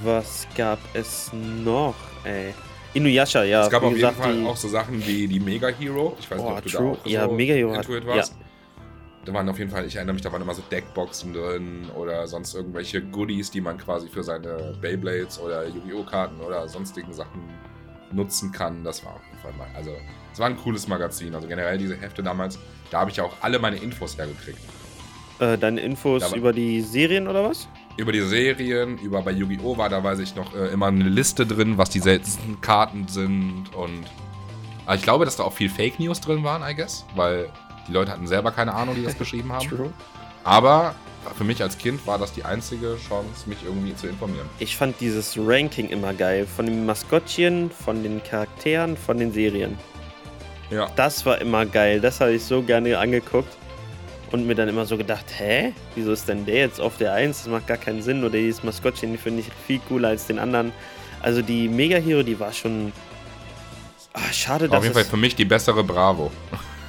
was 0.04 0.48
gab 0.56 0.80
es 0.94 1.32
noch, 1.34 1.96
ey? 2.24 2.54
Inuyasha, 2.94 3.44
ja. 3.44 3.64
Es 3.64 3.70
gab 3.70 3.84
auf 3.84 3.96
jeden 3.96 4.16
Fall 4.16 4.46
auch 4.46 4.58
so 4.58 4.68
Sachen 4.68 5.06
wie 5.06 5.28
die 5.28 5.40
Mega 5.40 5.68
Hero. 5.68 6.16
Ich 6.20 6.30
weiß 6.30 6.42
nicht, 6.42 6.52
ob 6.52 6.64
du 6.64 6.70
true. 6.70 6.98
da 6.98 7.02
auch 7.02 7.06
ja, 7.06 7.26
so 7.28 7.34
Mega 7.34 7.54
Hero 7.54 7.74
Intuit 7.74 8.06
warst. 8.06 8.34
Ja. 8.34 8.46
Da 9.26 9.34
waren 9.34 9.50
auf 9.50 9.60
jeden 9.60 9.70
Fall, 9.70 9.86
ich 9.86 9.96
erinnere 9.96 10.14
mich, 10.14 10.22
da 10.22 10.32
waren 10.32 10.42
immer 10.42 10.54
so 10.54 10.64
Deckboxen 10.72 11.34
drin 11.34 11.90
oder 11.96 12.26
sonst 12.28 12.56
irgendwelche 12.56 13.02
Goodies, 13.02 13.52
die 13.52 13.60
man 13.60 13.78
quasi 13.78 14.08
für 14.08 14.24
seine 14.24 14.74
Beyblades 14.80 15.38
oder 15.40 15.68
Yu-Gi-Oh! 15.68 16.04
Karten 16.04 16.40
oder 16.40 16.68
sonstigen 16.70 17.12
Sachen 17.12 17.42
nutzen 18.14 18.54
kann. 18.54 18.86
Das 18.86 19.04
war 19.04 19.16
auf 19.16 19.22
jeden 19.30 19.37
Mal, 19.56 19.68
also 19.76 19.92
es 20.34 20.40
war 20.40 20.48
ein 20.48 20.58
cooles 20.58 20.88
Magazin. 20.88 21.36
Also 21.36 21.48
generell 21.48 21.78
diese 21.78 21.96
Hefte 21.96 22.24
damals, 22.24 22.60
da 22.92 23.00
habe 23.00 23.12
ich 23.12 23.22
auch 23.22 23.34
alle 23.42 23.60
meine 23.60 23.78
Infos 23.78 24.18
hergekriegt. 24.18 24.60
Äh, 25.40 25.58
deine 25.58 25.82
Infos 25.82 26.34
über 26.34 26.52
die 26.52 26.82
Serien 26.82 27.28
oder 27.28 27.48
was? 27.50 27.68
über 27.98 28.12
die 28.12 28.22
Serien, 28.22 28.98
über 29.00 29.24
bei 29.24 29.32
Yu-Gi-Oh! 29.32 29.78
war 29.78 29.90
da 29.90 30.04
weiß 30.04 30.20
ich 30.20 30.36
noch 30.36 30.56
äh, 30.56 30.68
immer 30.68 30.88
eine 30.88 31.04
Liste 31.04 31.46
drin, 31.46 31.78
was 31.78 31.90
die 31.90 32.00
seltensten 32.00 32.62
Karten 32.62 33.08
sind 33.08 33.74
und 33.76 34.06
aber 34.86 34.96
ich 34.96 35.02
glaube, 35.02 35.26
dass 35.26 35.36
da 35.36 35.44
auch 35.44 35.52
viel 35.52 35.70
Fake 35.70 36.00
News 36.00 36.22
drin 36.22 36.44
waren, 36.46 36.62
I 36.64 36.74
guess, 36.74 37.06
weil 37.16 37.50
die 37.88 37.92
Leute 37.92 38.12
hatten 38.12 38.26
selber 38.26 38.52
keine 38.52 38.74
Ahnung, 38.74 38.96
die 38.96 39.04
das 39.04 39.16
beschrieben 39.20 39.52
haben. 39.52 39.68
True. 39.68 39.92
Aber 40.46 40.96
für 41.36 41.44
mich 41.44 41.62
als 41.62 41.78
Kind 41.78 42.06
war 42.06 42.18
das 42.18 42.34
die 42.34 42.44
einzige 42.44 42.98
Chance, 43.08 43.48
mich 43.48 43.58
irgendwie 43.66 43.96
zu 43.96 44.08
informieren. 44.08 44.48
Ich 44.60 44.76
fand 44.76 45.00
dieses 45.00 45.38
Ranking 45.38 45.90
immer 45.90 46.14
geil. 46.14 46.48
Von 46.48 46.66
den 46.66 46.86
Maskottchen, 46.86 47.72
von 47.72 48.04
den 48.04 48.24
Charakteren, 48.24 48.98
von 48.98 49.18
den 49.18 49.32
Serien. 49.32 49.78
Ja. 50.70 50.90
Das 50.96 51.26
war 51.26 51.40
immer 51.40 51.66
geil. 51.66 52.02
Das 52.02 52.20
habe 52.20 52.34
ich 52.34 52.44
so 52.44 52.62
gerne 52.62 52.98
angeguckt 52.98 53.56
und 54.32 54.46
mir 54.46 54.56
dann 54.56 54.68
immer 54.68 54.86
so 54.86 54.98
gedacht, 54.98 55.26
hä? 55.38 55.74
Wieso 55.96 56.12
ist 56.12 56.28
denn 56.28 56.46
der 56.46 56.56
jetzt 56.56 56.82
auf 56.82 56.98
der 56.98 57.14
1? 57.14 57.44
Das 57.44 57.48
macht 57.48 57.68
gar 57.68 57.78
keinen 57.78 58.02
Sinn. 58.02 58.24
Oder 58.24 58.38
dieses 58.38 58.64
Maskottchen 58.64 59.18
finde 59.18 59.42
ich 59.42 59.48
viel 59.66 59.80
cooler 59.88 60.10
als 60.10 60.28
den 60.28 60.40
anderen. 60.40 60.72
Also 61.22 61.42
die 61.42 61.68
Mega 61.68 61.98
Hero, 61.98 62.24
die 62.24 62.40
war 62.40 62.52
schon. 62.54 62.92
Ach, 64.14 64.34
schade, 64.34 64.68
dass. 64.68 64.78
Auf 64.78 64.84
jeden 64.84 64.96
Fall 64.96 65.06
für 65.06 65.18
mich 65.18 65.36
die 65.36 65.46
bessere 65.46 65.84
Bravo. 65.84 66.32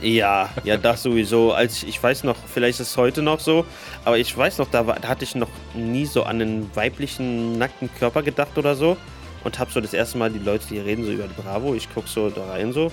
Ja, 0.00 0.50
ja, 0.64 0.76
das 0.76 1.02
sowieso. 1.02 1.52
Als 1.52 1.82
ich, 1.82 1.88
ich 1.88 2.02
weiß 2.02 2.24
noch, 2.24 2.36
vielleicht 2.52 2.80
ist 2.80 2.90
es 2.90 2.96
heute 2.96 3.22
noch 3.22 3.40
so, 3.40 3.64
aber 4.04 4.18
ich 4.18 4.36
weiß 4.36 4.58
noch, 4.58 4.70
da, 4.70 4.86
war, 4.86 4.98
da 5.00 5.08
hatte 5.08 5.24
ich 5.24 5.34
noch 5.34 5.48
nie 5.74 6.06
so 6.06 6.22
an 6.22 6.40
einen 6.40 6.70
weiblichen 6.74 7.58
nackten 7.58 7.90
Körper 7.98 8.22
gedacht 8.22 8.56
oder 8.56 8.76
so. 8.76 8.96
Und 9.44 9.58
hab 9.58 9.70
so 9.70 9.80
das 9.80 9.94
erste 9.94 10.18
Mal 10.18 10.30
die 10.30 10.40
Leute, 10.40 10.66
die 10.68 10.78
reden 10.78 11.04
so 11.04 11.12
über 11.12 11.26
die 11.26 11.40
Bravo. 11.40 11.74
Ich 11.74 11.88
guck 11.94 12.08
so 12.08 12.28
da 12.28 12.44
rein 12.50 12.72
so 12.72 12.90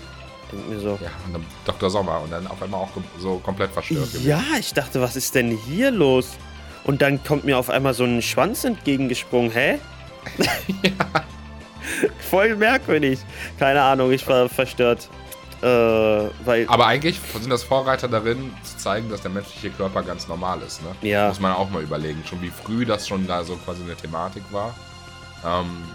Denk 0.51 0.69
mir 0.69 0.79
so. 0.79 0.99
Ja, 1.01 1.09
und 1.25 1.33
dann 1.33 1.45
Dr. 1.65 1.89
Sommer 1.89 2.21
und 2.21 2.31
dann 2.31 2.47
auf 2.47 2.61
einmal 2.61 2.81
auch 2.81 2.89
so 3.19 3.37
komplett 3.39 3.71
verstört. 3.71 4.09
Ja, 4.23 4.37
gewesen. 4.37 4.59
ich 4.59 4.73
dachte, 4.73 5.01
was 5.01 5.15
ist 5.15 5.35
denn 5.35 5.51
hier 5.51 5.91
los? 5.91 6.35
Und 6.83 7.01
dann 7.01 7.23
kommt 7.23 7.45
mir 7.45 7.57
auf 7.57 7.69
einmal 7.69 7.93
so 7.93 8.03
ein 8.03 8.21
Schwanz 8.21 8.63
entgegengesprungen. 8.63 9.51
Hä? 9.51 9.79
ja. 10.83 11.25
Voll 12.29 12.55
merkwürdig. 12.55 13.19
Keine 13.57 13.81
Ahnung, 13.81 14.11
ich 14.11 14.27
war 14.27 14.49
verstört. 14.49 15.09
Äh, 15.65 16.29
weil 16.45 16.67
Aber 16.67 16.85
eigentlich 16.85 17.19
sind 17.41 17.49
das 17.49 17.63
Vorreiter 17.63 18.07
darin, 18.07 18.53
zu 18.63 18.77
zeigen, 18.77 19.09
dass 19.09 19.21
der 19.21 19.31
menschliche 19.31 19.71
Körper 19.71 20.03
ganz 20.03 20.27
normal 20.27 20.61
ist. 20.61 20.83
Ne? 20.83 21.09
Ja. 21.09 21.29
Muss 21.29 21.39
man 21.39 21.53
auch 21.53 21.71
mal 21.71 21.81
überlegen. 21.81 22.23
Schon 22.23 22.39
wie 22.43 22.51
früh 22.51 22.85
das 22.85 23.07
schon 23.07 23.25
da 23.25 23.43
so 23.43 23.55
quasi 23.55 23.81
eine 23.81 23.95
Thematik 23.95 24.43
war. 24.51 24.75
Ähm, 25.43 25.85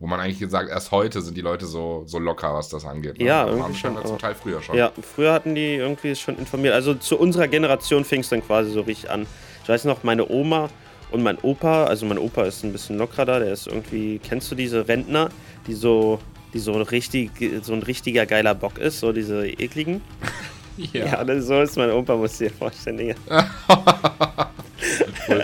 wo 0.00 0.08
man 0.08 0.18
eigentlich 0.18 0.40
gesagt, 0.40 0.68
erst 0.68 0.90
heute 0.90 1.20
sind 1.20 1.36
die 1.36 1.42
Leute 1.42 1.66
so, 1.66 2.02
so 2.06 2.18
locker, 2.18 2.52
was 2.52 2.68
das 2.70 2.84
angeht. 2.84 3.18
Ne? 3.18 3.26
Ja, 3.26 3.46
irgendwie 3.46 3.74
schon. 3.74 4.04
Zum 4.04 4.18
Teil 4.18 4.34
früher 4.34 4.60
schon. 4.60 4.74
Ja, 4.74 4.90
früher 5.14 5.32
hatten 5.32 5.54
die 5.54 5.76
irgendwie 5.76 6.16
schon 6.16 6.36
informiert. 6.36 6.74
Also 6.74 6.94
zu 6.94 7.18
unserer 7.18 7.46
Generation 7.46 8.04
fing 8.04 8.22
es 8.22 8.30
dann 8.30 8.44
quasi 8.44 8.72
so 8.72 8.80
richtig 8.80 9.10
an. 9.10 9.26
Ich 9.62 9.68
weiß 9.68 9.84
noch, 9.84 10.02
meine 10.02 10.28
Oma 10.28 10.70
und 11.12 11.22
mein 11.22 11.38
Opa, 11.38 11.84
also 11.84 12.04
mein 12.04 12.18
Opa 12.18 12.42
ist 12.44 12.64
ein 12.64 12.72
bisschen 12.72 12.98
lockerer 12.98 13.26
da, 13.26 13.38
der 13.38 13.52
ist 13.52 13.68
irgendwie, 13.68 14.18
kennst 14.18 14.50
du 14.50 14.56
diese 14.56 14.88
Rentner, 14.88 15.28
die 15.68 15.74
so, 15.74 16.18
die 16.52 16.58
so 16.58 16.72
richtig, 16.72 17.30
so 17.62 17.72
ein 17.72 17.82
richtiger 17.82 18.26
geiler 18.26 18.54
Bock 18.54 18.78
ist, 18.78 19.00
so 19.00 19.12
diese 19.12 19.46
ekligen? 19.46 20.00
ja. 20.76 21.06
Ja, 21.06 21.24
das, 21.24 21.46
so 21.46 21.60
ist 21.60 21.76
mein 21.76 21.90
Opa, 21.90 22.16
muss 22.16 22.38
du 22.38 22.44
dir 22.44 22.50
vorstellen, 22.50 22.96
Digga. 22.96 23.14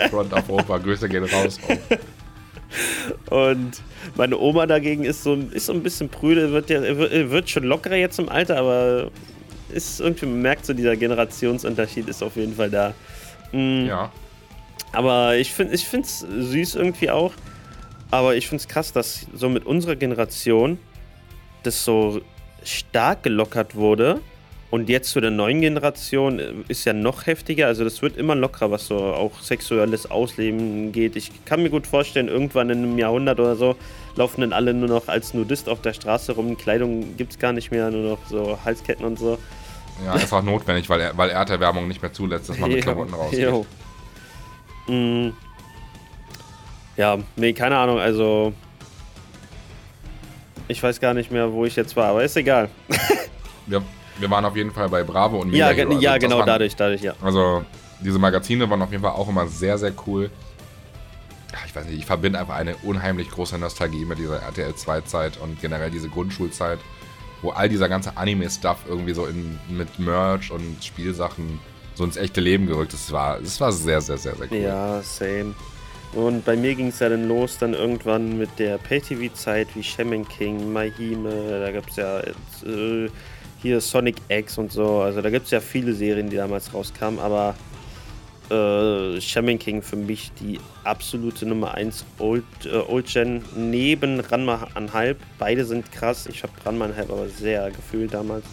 Front 0.09 0.33
auf 0.33 0.49
Opa, 0.49 0.77
Grüße 0.77 1.07
gehen 1.07 1.23
raus. 1.23 1.59
Und 3.29 3.81
meine 4.15 4.37
Oma 4.37 4.65
dagegen 4.65 5.03
ist 5.03 5.23
so, 5.23 5.35
ist 5.51 5.67
so 5.67 5.73
ein 5.73 5.83
bisschen 5.83 6.09
prüde, 6.09 6.51
wird, 6.51 6.69
ja, 6.69 6.81
wird 6.81 7.49
schon 7.49 7.63
lockerer 7.63 7.95
jetzt 7.95 8.19
im 8.19 8.29
Alter, 8.29 8.57
aber 8.57 9.11
ist 9.69 9.99
irgendwie, 9.99 10.25
man 10.25 10.41
merkt 10.41 10.65
so, 10.65 10.73
dieser 10.73 10.95
Generationsunterschied 10.95 12.07
ist 12.07 12.23
auf 12.23 12.35
jeden 12.35 12.55
Fall 12.55 12.69
da. 12.69 12.93
Mhm. 13.51 13.85
Ja. 13.87 14.11
Aber 14.93 15.35
ich 15.35 15.53
finde 15.53 15.73
es 15.73 15.83
ich 15.83 15.89
süß 15.89 16.75
irgendwie 16.75 17.09
auch. 17.09 17.33
Aber 18.09 18.35
ich 18.35 18.47
finde 18.47 18.61
es 18.61 18.67
krass, 18.67 18.93
dass 18.93 19.27
so 19.33 19.49
mit 19.49 19.65
unserer 19.65 19.95
Generation 19.95 20.79
das 21.67 21.85
so 21.85 22.21
stark 22.63 23.23
gelockert 23.23 23.75
wurde. 23.75 24.21
Und 24.69 24.89
jetzt 24.89 25.11
zu 25.11 25.21
der 25.21 25.31
neuen 25.31 25.61
Generation 25.61 26.39
äh, 26.39 26.51
ist 26.67 26.83
ja 26.85 26.91
noch 26.93 27.25
heftiger. 27.25 27.67
Also 27.67 27.83
das 27.83 28.01
wird 28.01 28.17
immer 28.17 28.35
lockerer, 28.35 28.71
was 28.71 28.87
so 28.87 28.97
auch 28.97 29.39
sexuelles 29.41 30.11
Ausleben 30.11 30.91
geht. 30.91 31.15
Ich 31.15 31.31
kann 31.45 31.63
mir 31.63 31.69
gut 31.69 31.87
vorstellen, 31.87 32.27
irgendwann 32.27 32.69
in 32.69 32.79
einem 32.79 32.97
Jahrhundert 32.97 33.39
oder 33.39 33.55
so 33.55 33.75
laufen 34.17 34.41
dann 34.41 34.51
alle 34.51 34.73
nur 34.73 34.89
noch 34.89 35.07
als 35.07 35.33
Nudist 35.33 35.69
auf 35.69 35.81
der 35.81 35.93
Straße 35.93 36.33
rum. 36.33 36.57
Kleidung 36.57 37.15
gibt 37.15 37.33
es 37.33 37.39
gar 37.39 37.53
nicht 37.53 37.71
mehr, 37.71 37.89
nur 37.91 38.11
noch 38.11 38.19
so 38.27 38.57
Halsketten 38.65 39.05
und 39.05 39.17
so. 39.17 39.37
Ja, 40.03 40.15
auch 40.15 40.43
notwendig, 40.43 40.89
weil, 40.89 41.11
weil 41.15 41.29
Erderwärmung 41.29 41.87
nicht 41.87 42.01
mehr 42.01 42.13
zulässt, 42.13 42.49
dass 42.49 42.59
man 42.59 42.71
mit 42.71 42.83
Klamotten 42.83 43.13
rausgeht. 43.13 43.53
Mm. 44.87 45.29
Ja, 46.97 47.17
nee, 47.35 47.53
keine 47.53 47.77
Ahnung, 47.77 47.99
also 47.99 48.53
ich 50.67 50.81
weiß 50.81 50.99
gar 50.99 51.13
nicht 51.13 51.31
mehr, 51.31 51.51
wo 51.51 51.65
ich 51.65 51.75
jetzt 51.75 51.95
war, 51.95 52.07
aber 52.07 52.23
ist 52.23 52.35
egal. 52.37 52.69
wir, 53.67 53.81
wir 54.17 54.29
waren 54.29 54.45
auf 54.45 54.55
jeden 54.55 54.71
Fall 54.71 54.89
bei 54.89 55.03
Bravo 55.03 55.39
und 55.39 55.49
Media 55.49 55.69
Ja, 55.71 55.75
Hero. 55.75 55.89
Also 55.89 56.01
ja 56.01 56.17
genau, 56.17 56.39
waren, 56.39 56.47
dadurch, 56.47 56.75
dadurch, 56.75 57.01
ja. 57.01 57.13
Also 57.21 57.63
diese 57.99 58.19
Magazine 58.19 58.69
waren 58.69 58.81
auf 58.81 58.91
jeden 58.91 59.03
Fall 59.03 59.13
auch 59.13 59.27
immer 59.27 59.47
sehr, 59.47 59.77
sehr 59.77 59.93
cool. 60.05 60.29
Ich 61.65 61.75
weiß 61.75 61.85
nicht, 61.85 61.99
ich 61.99 62.05
verbinde 62.05 62.39
einfach 62.39 62.55
eine 62.55 62.75
unheimlich 62.83 63.29
große 63.29 63.57
Nostalgie 63.57 64.05
mit 64.05 64.19
dieser 64.19 64.41
RTL 64.41 64.71
2-Zeit 64.71 65.37
und 65.37 65.59
generell 65.61 65.89
diese 65.89 66.09
Grundschulzeit, 66.09 66.79
wo 67.41 67.49
all 67.51 67.69
dieser 67.69 67.89
ganze 67.89 68.15
Anime-Stuff 68.17 68.79
irgendwie 68.87 69.13
so 69.13 69.25
in, 69.25 69.57
mit 69.69 69.97
Merch 69.97 70.51
und 70.51 70.83
Spielsachen 70.83 71.59
so 71.95 72.03
ins 72.03 72.17
echte 72.17 72.41
Leben 72.41 72.67
gerückt 72.67 72.93
ist. 72.93 73.05
Es 73.05 73.11
war, 73.11 73.39
es 73.39 73.59
war 73.59 73.71
sehr, 73.71 74.01
sehr, 74.01 74.17
sehr, 74.17 74.35
sehr 74.35 74.47
cool. 74.51 74.57
Ja, 74.57 75.01
same. 75.01 75.55
Und 76.17 76.45
bei 76.45 76.55
mir 76.55 76.73
ging 76.73 76.87
es 76.87 76.97
ja 76.97 77.09
dann 77.09 77.27
los, 77.27 77.59
dann 77.59 77.75
irgendwann 77.75 78.39
mit 78.39 78.49
der 78.57 78.79
Pay-TV-Zeit 78.79 79.67
wie 79.75 79.83
Shaman 79.83 80.27
King, 80.27 80.73
Mahime, 80.73 81.59
da 81.59 81.71
gab 81.71 81.87
es 81.87 81.95
ja 81.95 82.21
äh, 82.21 83.07
hier 83.61 83.79
Sonic 83.79 84.15
X 84.27 84.57
und 84.57 84.71
so. 84.71 85.01
Also 85.01 85.21
da 85.21 85.29
gibt 85.29 85.45
es 85.45 85.51
ja 85.51 85.59
viele 85.59 85.93
Serien, 85.93 86.31
die 86.31 86.37
damals 86.37 86.73
rauskamen, 86.73 87.19
aber 87.19 87.53
äh, 88.49 89.21
Shaman 89.21 89.59
King 89.59 89.83
für 89.83 89.95
mich 89.95 90.31
die 90.39 90.59
absolute 90.83 91.45
Nummer 91.45 91.75
1 91.75 92.03
Old, 92.17 92.45
äh, 92.65 92.77
Old 92.77 93.05
Gen 93.05 93.43
neben 93.55 94.19
Ranma 94.19 94.69
Anhalb. 94.73 95.19
Beide 95.37 95.65
sind 95.65 95.91
krass. 95.91 96.25
Ich 96.25 96.41
habe 96.41 96.53
Ranma 96.65 96.85
Anhalb 96.85 97.11
aber 97.11 97.29
sehr 97.29 97.69
gefühlt 97.69 98.15
damals. 98.15 98.43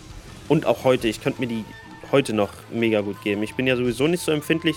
Und 0.49 0.67
auch 0.67 0.85
heute. 0.85 1.09
Ich 1.09 1.23
könnte 1.23 1.41
mir 1.41 1.47
die 1.47 1.65
heute 2.13 2.35
noch 2.35 2.51
mega 2.71 3.01
gut 3.01 3.23
geben. 3.23 3.43
Ich 3.43 3.55
bin 3.55 3.67
ja 3.67 3.75
sowieso 3.75 4.07
nicht 4.07 4.23
so 4.23 4.33
empfindlich 4.33 4.77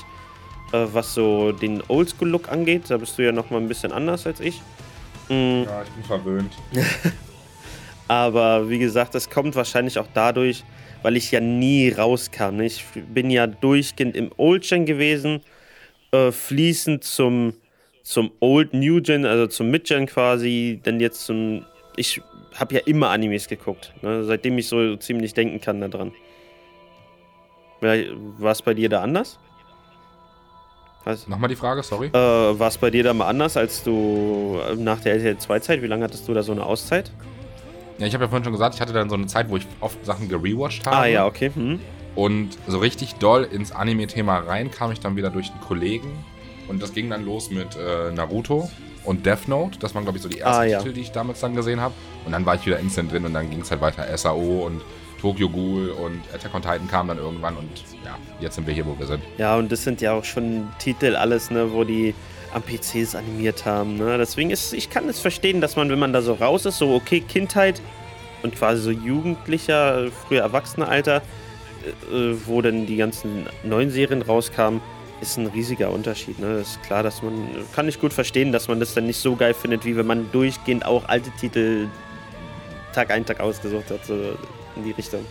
äh, 0.71 0.85
was 0.91 1.13
so 1.13 1.51
den 1.51 1.81
Oldschool-Look 1.87 2.51
angeht. 2.51 2.83
Da 2.89 2.97
bist 2.97 3.17
du 3.17 3.23
ja 3.23 3.31
noch 3.31 3.49
mal 3.49 3.57
ein 3.57 3.67
bisschen 3.67 3.91
anders 3.91 4.25
als 4.27 4.39
ich. 4.39 4.61
Mhm. 5.29 5.63
Ja, 5.65 5.83
ich 5.83 5.89
bin 5.89 6.03
verwöhnt. 6.03 6.53
Aber 8.07 8.69
wie 8.69 8.79
gesagt, 8.79 9.15
das 9.15 9.29
kommt 9.29 9.55
wahrscheinlich 9.55 9.99
auch 9.99 10.07
dadurch, 10.13 10.63
weil 11.01 11.17
ich 11.17 11.31
ja 11.31 11.39
nie 11.39 11.89
rauskam. 11.89 12.61
Ich 12.61 12.85
bin 13.13 13.29
ja 13.29 13.47
durchgehend 13.47 14.15
im 14.15 14.31
Old 14.37 14.63
Gen 14.63 14.85
gewesen, 14.85 15.41
äh, 16.11 16.31
fließend 16.31 17.03
zum, 17.03 17.53
zum 18.03 18.31
Old 18.39 18.73
New 18.73 19.01
Gen, 19.01 19.25
also 19.25 19.47
zum 19.47 19.69
Mid 19.69 19.85
Gen 19.85 20.05
quasi, 20.05 20.79
denn 20.85 20.99
jetzt 20.99 21.25
zum. 21.25 21.65
Ich 21.97 22.21
habe 22.55 22.75
ja 22.75 22.81
immer 22.85 23.09
Animes 23.09 23.47
geguckt, 23.47 23.93
ne, 24.01 24.23
seitdem 24.23 24.57
ich 24.57 24.67
so 24.67 24.95
ziemlich 24.97 25.33
denken 25.33 25.59
kann 25.59 25.81
daran. 25.81 26.13
War 27.81 28.51
es 28.51 28.61
bei 28.61 28.73
dir 28.73 28.89
da 28.89 29.01
anders? 29.01 29.37
Was? 31.07 31.25
Nochmal 31.25 31.47
die 31.47 31.55
Frage, 31.55 31.83
sorry. 31.83 32.07
Äh, 32.07 32.13
war 32.13 32.67
es 32.67 32.77
bei 32.77 32.91
dir 32.91 33.01
da 33.01 33.13
mal 33.13 33.27
anders, 33.27 33.55
als 33.55 33.81
du 33.81 34.59
äh, 34.69 34.75
nach 34.75 34.99
der 34.99 35.13
RTL 35.13 35.37
2-Zeit, 35.37 35.81
wie 35.81 35.87
lange 35.87 36.03
hattest 36.03 36.27
du 36.27 36.33
da 36.33 36.43
so 36.43 36.51
eine 36.51 36.65
Auszeit? 36.65 37.11
Ja, 37.97 38.07
ich 38.07 38.13
habe 38.13 38.25
ja 38.25 38.29
vorhin 38.29 38.43
schon 38.43 38.51
gesagt, 38.51 38.75
ich 38.75 38.81
hatte 38.81 38.91
dann 38.91 39.09
so 39.09 39.15
eine 39.15 39.25
Zeit, 39.27 39.49
wo 39.49 39.55
ich 39.55 39.65
oft 39.79 40.05
Sachen 40.05 40.27
gerewatcht 40.27 40.85
habe. 40.85 40.97
Ah 40.97 41.05
ja, 41.05 41.25
okay. 41.25 41.49
Hm. 41.53 41.79
Und 42.15 42.57
so 42.67 42.79
richtig 42.79 43.15
doll 43.15 43.45
ins 43.45 43.71
Anime-Thema 43.71 44.39
rein 44.39 44.69
kam 44.69 44.91
ich 44.91 44.99
dann 44.99 45.15
wieder 45.15 45.29
durch 45.29 45.49
einen 45.49 45.61
Kollegen. 45.61 46.11
Und 46.67 46.83
das 46.83 46.93
ging 46.93 47.09
dann 47.09 47.23
los 47.23 47.51
mit 47.51 47.77
äh, 47.77 48.11
Naruto 48.11 48.69
und 49.05 49.25
Death 49.25 49.47
Note. 49.47 49.79
Das 49.79 49.95
waren, 49.95 50.03
glaube 50.03 50.17
ich, 50.17 50.23
so 50.23 50.27
die 50.27 50.39
ersten 50.39 50.61
ah, 50.61 50.65
ja. 50.65 50.79
Titel, 50.79 50.93
die 50.93 51.01
ich 51.01 51.13
damals 51.13 51.39
dann 51.39 51.55
gesehen 51.55 51.79
habe. 51.79 51.93
Und 52.25 52.33
dann 52.33 52.45
war 52.45 52.55
ich 52.55 52.65
wieder 52.65 52.79
instant 52.79 53.13
drin 53.13 53.23
und 53.23 53.33
dann 53.33 53.49
ging 53.49 53.61
es 53.61 53.71
halt 53.71 53.79
weiter 53.79 54.05
SAO 54.17 54.65
und 54.65 54.81
Tokyo 55.19 55.49
Ghoul 55.49 55.89
und 55.89 56.21
Attack 56.33 56.53
on 56.53 56.61
Titan 56.61 56.87
kam 56.87 57.07
dann 57.07 57.17
irgendwann 57.17 57.57
und 57.57 57.69
ja, 58.05 58.17
jetzt 58.39 58.55
sind 58.55 58.67
wir 58.67 58.73
hier, 58.73 58.85
wo 58.85 58.97
wir 58.97 59.07
sind. 59.07 59.23
Ja, 59.37 59.55
und 59.55 59.71
das 59.71 59.83
sind 59.83 60.01
ja 60.01 60.13
auch 60.13 60.23
schon 60.23 60.67
Titel 60.79 61.15
alles, 61.15 61.49
ne, 61.51 61.71
wo 61.71 61.83
die 61.83 62.13
am 62.53 62.61
PCs 62.61 63.15
animiert 63.15 63.65
haben. 63.65 63.97
Ne? 63.97 64.17
Deswegen 64.17 64.51
ist, 64.51 64.73
ich 64.73 64.89
kann 64.89 65.09
es 65.09 65.19
verstehen, 65.19 65.61
dass 65.61 65.75
man, 65.75 65.89
wenn 65.89 65.99
man 65.99 66.13
da 66.13 66.21
so 66.21 66.33
raus 66.33 66.65
ist, 66.65 66.77
so 66.77 66.93
okay, 66.93 67.19
Kindheit 67.21 67.81
und 68.43 68.55
quasi 68.55 68.81
so 68.81 68.91
jugendlicher, 68.91 70.09
früher 70.27 70.41
Erwachsenealter, 70.41 71.17
äh, 72.11 72.35
wo 72.45 72.61
dann 72.61 72.85
die 72.85 72.97
ganzen 72.97 73.47
neuen 73.63 73.89
Serien 73.89 74.21
rauskamen, 74.21 74.81
ist 75.19 75.37
ein 75.37 75.47
riesiger 75.47 75.91
Unterschied. 75.91 76.39
Ne? 76.39 76.59
Ist 76.59 76.81
klar, 76.83 77.03
dass 77.03 77.23
man, 77.23 77.49
kann 77.75 77.87
ich 77.87 77.99
gut 77.99 78.13
verstehen, 78.13 78.51
dass 78.51 78.67
man 78.67 78.79
das 78.79 78.93
dann 78.93 79.07
nicht 79.07 79.19
so 79.19 79.35
geil 79.35 79.53
findet, 79.53 79.83
wie 79.83 79.97
wenn 79.97 80.05
man 80.05 80.31
durchgehend 80.31 80.85
auch 80.85 81.05
alte 81.07 81.31
Titel 81.31 81.87
Tag 82.93 83.11
ein, 83.11 83.25
Tag 83.25 83.39
ausgesucht 83.39 83.91
hat. 83.91 84.05
So 84.05 84.37
in 84.77 84.83
die 84.83 84.91
Richtung. 84.91 85.25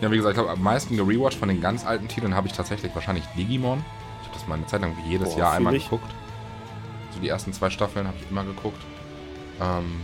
Ja, 0.00 0.10
wie 0.10 0.16
gesagt, 0.16 0.36
ich 0.36 0.42
habe 0.42 0.50
am 0.50 0.62
meisten 0.62 0.96
gerewatcht 0.96 1.38
von 1.38 1.48
den 1.48 1.60
ganz 1.60 1.86
alten 1.86 2.08
Titeln 2.08 2.34
habe 2.34 2.46
ich 2.46 2.52
tatsächlich 2.52 2.94
wahrscheinlich 2.94 3.24
Digimon. 3.36 3.84
Ich 4.22 4.28
habe 4.28 4.38
das 4.38 4.46
mal 4.46 4.56
eine 4.56 4.66
Zeit 4.66 4.80
lang 4.80 4.96
jedes 5.06 5.30
Boah, 5.30 5.38
Jahr 5.38 5.52
einmal 5.52 5.74
ich. 5.74 5.84
geguckt. 5.84 6.10
So 7.12 7.20
die 7.20 7.28
ersten 7.28 7.52
zwei 7.52 7.70
Staffeln 7.70 8.06
habe 8.06 8.16
ich 8.20 8.30
immer 8.30 8.44
geguckt. 8.44 8.80
Ähm, 9.60 10.02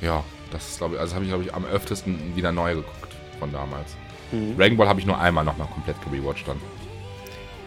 ja, 0.00 0.22
das 0.52 0.70
ist 0.70 0.78
glaube 0.78 0.94
ich, 0.94 1.00
also 1.00 1.14
habe 1.14 1.24
ich 1.24 1.30
glaube 1.30 1.44
ich 1.44 1.54
am 1.54 1.64
öftesten 1.64 2.36
wieder 2.36 2.52
neu 2.52 2.76
geguckt 2.76 3.14
von 3.38 3.52
damals. 3.52 3.96
Mhm. 4.30 4.56
Dragon 4.56 4.76
Ball 4.76 4.88
habe 4.88 5.00
ich 5.00 5.06
nur 5.06 5.18
einmal 5.18 5.44
nochmal 5.44 5.68
komplett 5.68 5.96
gerewatcht 6.04 6.46
dann. 6.46 6.60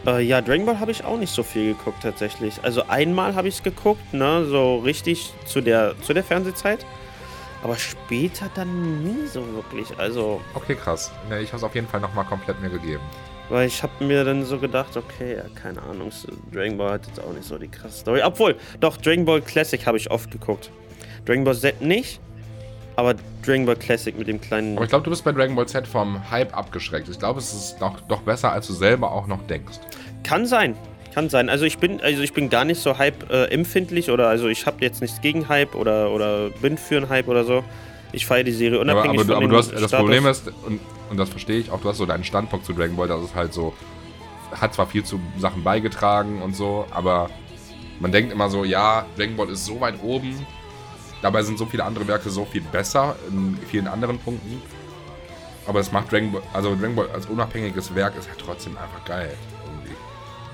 Äh, 0.05 0.21
ja, 0.21 0.41
Dragon 0.41 0.65
Ball 0.65 0.79
habe 0.79 0.91
ich 0.91 1.03
auch 1.03 1.17
nicht 1.17 1.33
so 1.33 1.43
viel 1.43 1.73
geguckt 1.73 2.03
tatsächlich. 2.03 2.63
Also 2.63 2.87
einmal 2.87 3.35
habe 3.35 3.47
ich 3.47 3.55
es 3.55 3.63
geguckt, 3.63 4.13
ne, 4.13 4.45
so 4.45 4.77
richtig 4.77 5.33
zu 5.45 5.61
der, 5.61 5.99
zu 6.01 6.13
der 6.13 6.23
Fernsehzeit. 6.23 6.85
Aber 7.65 7.77
später 7.77 8.47
dann 8.53 9.03
nie 9.03 9.25
so 9.25 9.43
wirklich. 9.55 9.87
Also. 9.97 10.39
Okay, 10.53 10.75
krass. 10.75 11.11
Ja, 11.31 11.39
ich 11.39 11.47
habe 11.47 11.57
es 11.57 11.63
auf 11.63 11.73
jeden 11.73 11.87
Fall 11.87 11.99
nochmal 11.99 12.23
komplett 12.23 12.61
mir 12.61 12.69
gegeben. 12.69 13.01
Weil 13.49 13.65
ich 13.65 13.81
habe 13.81 14.05
mir 14.05 14.23
dann 14.23 14.45
so 14.45 14.59
gedacht, 14.59 14.95
okay, 14.95 15.37
ja, 15.37 15.45
keine 15.55 15.81
Ahnung, 15.81 16.11
Dragon 16.53 16.77
Ball 16.77 16.91
hat 16.91 17.07
jetzt 17.07 17.19
auch 17.19 17.33
nicht 17.33 17.43
so 17.43 17.57
die 17.57 17.67
krasse 17.67 18.01
Story. 18.01 18.21
Obwohl, 18.23 18.55
doch, 18.81 18.97
Dragon 18.97 19.25
Ball 19.25 19.41
Classic 19.41 19.83
habe 19.83 19.97
ich 19.97 20.11
oft 20.11 20.29
geguckt. 20.29 20.69
Dragon 21.25 21.43
Ball 21.43 21.55
Z 21.55 21.81
nicht, 21.81 22.19
aber 22.97 23.15
Dragon 23.43 23.65
Ball 23.65 23.77
Classic 23.77 24.15
mit 24.15 24.27
dem 24.27 24.39
kleinen. 24.39 24.75
Aber 24.75 24.85
ich 24.85 24.89
glaube, 24.89 25.05
du 25.05 25.09
bist 25.09 25.23
bei 25.23 25.31
Dragon 25.31 25.55
Ball 25.55 25.67
Z 25.67 25.87
vom 25.87 26.29
Hype 26.29 26.55
abgeschreckt. 26.55 27.09
Ich 27.09 27.17
glaube, 27.17 27.39
es 27.39 27.51
ist 27.51 27.77
doch, 27.79 27.99
doch 28.01 28.21
besser, 28.21 28.51
als 28.51 28.67
du 28.67 28.73
selber 28.73 29.11
auch 29.11 29.25
noch 29.25 29.41
denkst. 29.47 29.79
Kann 30.21 30.45
sein. 30.45 30.77
Kann 31.15 31.29
sein. 31.29 31.47
Also 31.47 31.63
ich 31.63 31.77
bin, 31.77 32.01
also 32.01 32.21
ich 32.21 32.33
bin 32.33 32.49
gar 32.49 32.65
nicht 32.65 32.81
so 32.81 32.97
Hype 32.97 33.31
äh, 33.31 33.45
empfindlich 33.45 34.11
oder 34.11 34.27
also 34.27 34.49
ich 34.49 34.65
habe 34.65 34.83
jetzt 34.83 34.99
nichts 34.99 35.21
gegen 35.21 35.47
Hype 35.47 35.73
oder, 35.73 36.11
oder 36.11 36.49
bin 36.49 36.77
für 36.77 36.97
einen 36.97 37.07
Hype 37.07 37.29
oder 37.29 37.45
so. 37.45 37.63
Ich 38.11 38.25
feiere 38.25 38.43
die 38.43 38.51
Serie 38.51 38.81
unabhängig 38.81 39.21
aber, 39.21 39.37
aber, 39.37 39.45
aber 39.45 39.47
du 39.47 39.57
hast, 39.57 39.71
Das 39.71 39.91
Problem 39.91 40.25
ist, 40.25 40.51
und, 40.65 40.81
und 41.09 41.15
das 41.15 41.29
verstehe 41.29 41.57
ich, 41.57 41.71
auch 41.71 41.79
du 41.79 41.87
hast 41.87 41.99
so 41.99 42.05
deinen 42.05 42.25
Standpunkt 42.25 42.65
zu 42.65 42.73
Dragon 42.73 42.97
Ball, 42.97 43.07
das 43.07 43.23
ist 43.23 43.33
halt 43.33 43.53
so, 43.53 43.73
hat 44.59 44.73
zwar 44.73 44.87
viel 44.87 45.05
zu 45.05 45.21
Sachen 45.37 45.63
beigetragen 45.63 46.41
und 46.41 46.53
so, 46.53 46.85
aber 46.91 47.29
man 48.01 48.11
denkt 48.11 48.33
immer 48.33 48.49
so, 48.49 48.65
ja, 48.65 49.05
Dragon 49.15 49.37
Ball 49.37 49.49
ist 49.49 49.65
so 49.65 49.79
weit 49.79 49.95
oben, 50.03 50.45
dabei 51.21 51.43
sind 51.43 51.57
so 51.57 51.65
viele 51.65 51.85
andere 51.85 52.05
Werke 52.09 52.29
so 52.29 52.43
viel 52.43 52.61
besser 52.61 53.15
in 53.31 53.57
vielen 53.69 53.87
anderen 53.87 54.19
Punkten. 54.19 54.61
Aber 55.65 55.79
es 55.79 55.93
macht 55.93 56.11
Dragon 56.11 56.33
Ball, 56.33 56.41
also 56.51 56.75
Dragon 56.75 56.95
Ball 56.95 57.09
als 57.13 57.25
unabhängiges 57.27 57.95
Werk 57.95 58.17
ist 58.17 58.27
halt 58.27 58.39
trotzdem 58.39 58.75
einfach 58.75 59.05
geil 59.05 59.33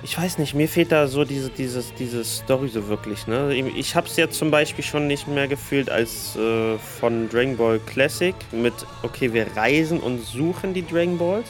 ich 0.03 0.17
weiß 0.17 0.39
nicht, 0.39 0.55
mir 0.55 0.67
fehlt 0.67 0.91
da 0.91 1.07
so 1.07 1.23
diese, 1.23 1.49
dieses, 1.49 1.93
diese 1.93 2.23
Story 2.23 2.69
so 2.69 2.87
wirklich. 2.87 3.27
Ne? 3.27 3.53
Ich 3.75 3.95
habe 3.95 4.07
es 4.07 4.15
jetzt 4.17 4.37
zum 4.37 4.49
Beispiel 4.49 4.83
schon 4.83 5.07
nicht 5.07 5.27
mehr 5.27 5.47
gefühlt 5.47 5.91
als 5.91 6.35
äh, 6.35 6.77
von 6.99 7.29
Dragon 7.29 7.55
Ball 7.55 7.79
Classic 7.85 8.33
mit, 8.51 8.73
okay, 9.03 9.31
wir 9.31 9.45
reisen 9.55 9.99
und 9.99 10.23
suchen 10.25 10.73
die 10.73 10.85
Dragon 10.85 11.17
Balls. 11.17 11.47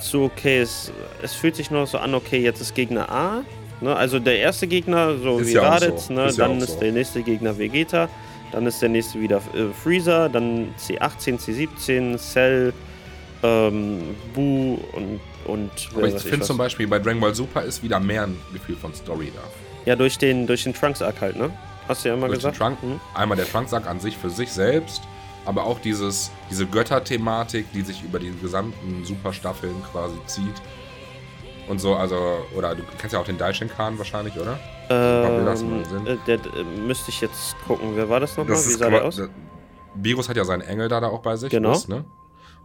Zu, 0.00 0.24
okay, 0.24 0.60
es, 0.60 0.92
es 1.22 1.34
fühlt 1.34 1.56
sich 1.56 1.70
nur 1.70 1.86
so 1.86 1.98
an, 1.98 2.14
okay, 2.14 2.38
jetzt 2.38 2.60
ist 2.60 2.74
Gegner 2.74 3.10
A. 3.10 3.42
Ne? 3.80 3.94
Also 3.96 4.20
der 4.20 4.38
erste 4.38 4.68
Gegner, 4.68 5.16
so 5.18 5.38
ist 5.38 5.48
wie 5.48 5.54
ja 5.54 5.68
Raditz, 5.68 6.06
so. 6.06 6.14
ne? 6.14 6.26
ist 6.26 6.38
dann 6.38 6.58
ja 6.58 6.64
ist 6.64 6.74
so. 6.74 6.80
der 6.80 6.92
nächste 6.92 7.22
Gegner 7.22 7.58
Vegeta, 7.58 8.08
dann 8.52 8.66
ist 8.66 8.82
der 8.82 8.88
nächste 8.90 9.20
wieder 9.20 9.38
äh, 9.38 9.72
Freezer, 9.82 10.28
dann 10.28 10.74
C18, 10.78 11.40
C17, 11.40 12.18
Cell, 12.18 12.72
ähm, 13.42 14.14
Buu 14.32 14.78
und 14.92 15.20
und 15.46 15.70
Aber 15.94 16.08
ich 16.08 16.14
finde 16.22 16.44
zum 16.46 16.56
Beispiel 16.58 16.86
bei 16.86 16.98
Dragon 16.98 17.20
Ball 17.20 17.34
Super 17.34 17.62
ist 17.62 17.82
wieder 17.82 18.00
mehr 18.00 18.24
ein 18.24 18.36
Gefühl 18.52 18.76
von 18.76 18.94
Story 18.94 19.32
da. 19.34 19.40
Ja, 19.84 19.96
durch 19.96 20.16
den, 20.18 20.46
durch 20.46 20.64
den 20.64 20.74
Trunks-Arc 20.74 21.20
halt, 21.20 21.36
ne? 21.36 21.50
Hast 21.88 22.04
du 22.04 22.08
ja 22.08 22.14
immer 22.14 22.28
Durch 22.28 22.40
den 22.40 22.50
gesagt. 22.52 22.58
Trunk, 22.58 22.82
Mhm. 22.82 23.00
Einmal 23.14 23.36
der 23.36 23.46
Trunksack 23.48 23.86
an 23.86 24.00
sich 24.00 24.16
für 24.16 24.30
sich 24.30 24.50
selbst, 24.50 25.02
aber 25.44 25.64
auch 25.64 25.78
dieses, 25.80 26.30
diese 26.50 26.66
Götterthematik, 26.66 27.66
die 27.72 27.82
sich 27.82 28.02
über 28.02 28.18
die 28.18 28.32
gesamten 28.40 29.04
Superstaffeln 29.04 29.74
quasi 29.92 30.16
zieht. 30.26 30.62
Und 31.68 31.80
so, 31.80 31.94
also, 31.94 32.16
oder 32.56 32.74
du 32.74 32.82
kennst 32.98 33.12
ja 33.14 33.20
auch 33.20 33.24
den 33.24 33.38
Daishinkan 33.38 33.96
wahrscheinlich, 33.98 34.34
oder? 34.38 34.58
Ähm, 34.90 35.82
äh, 36.06 36.16
der, 36.26 36.34
äh, 36.36 36.64
müsste 36.86 37.10
ich 37.10 37.20
jetzt 37.22 37.56
gucken. 37.66 37.92
Wer 37.94 38.08
war 38.08 38.20
das 38.20 38.36
nochmal? 38.36 38.56
Wie 38.56 38.60
sah 38.60 38.90
der 38.90 39.04
aus? 39.04 39.16
der- 39.16 39.28
Virus 39.94 40.28
hat 40.28 40.36
ja 40.36 40.44
seinen 40.44 40.62
Engel 40.62 40.88
da, 40.88 41.00
da 41.00 41.08
auch 41.08 41.20
bei 41.22 41.36
sich. 41.36 41.50
Genau. 41.50 41.72
Wisst, 41.72 41.88
ne? 41.88 42.04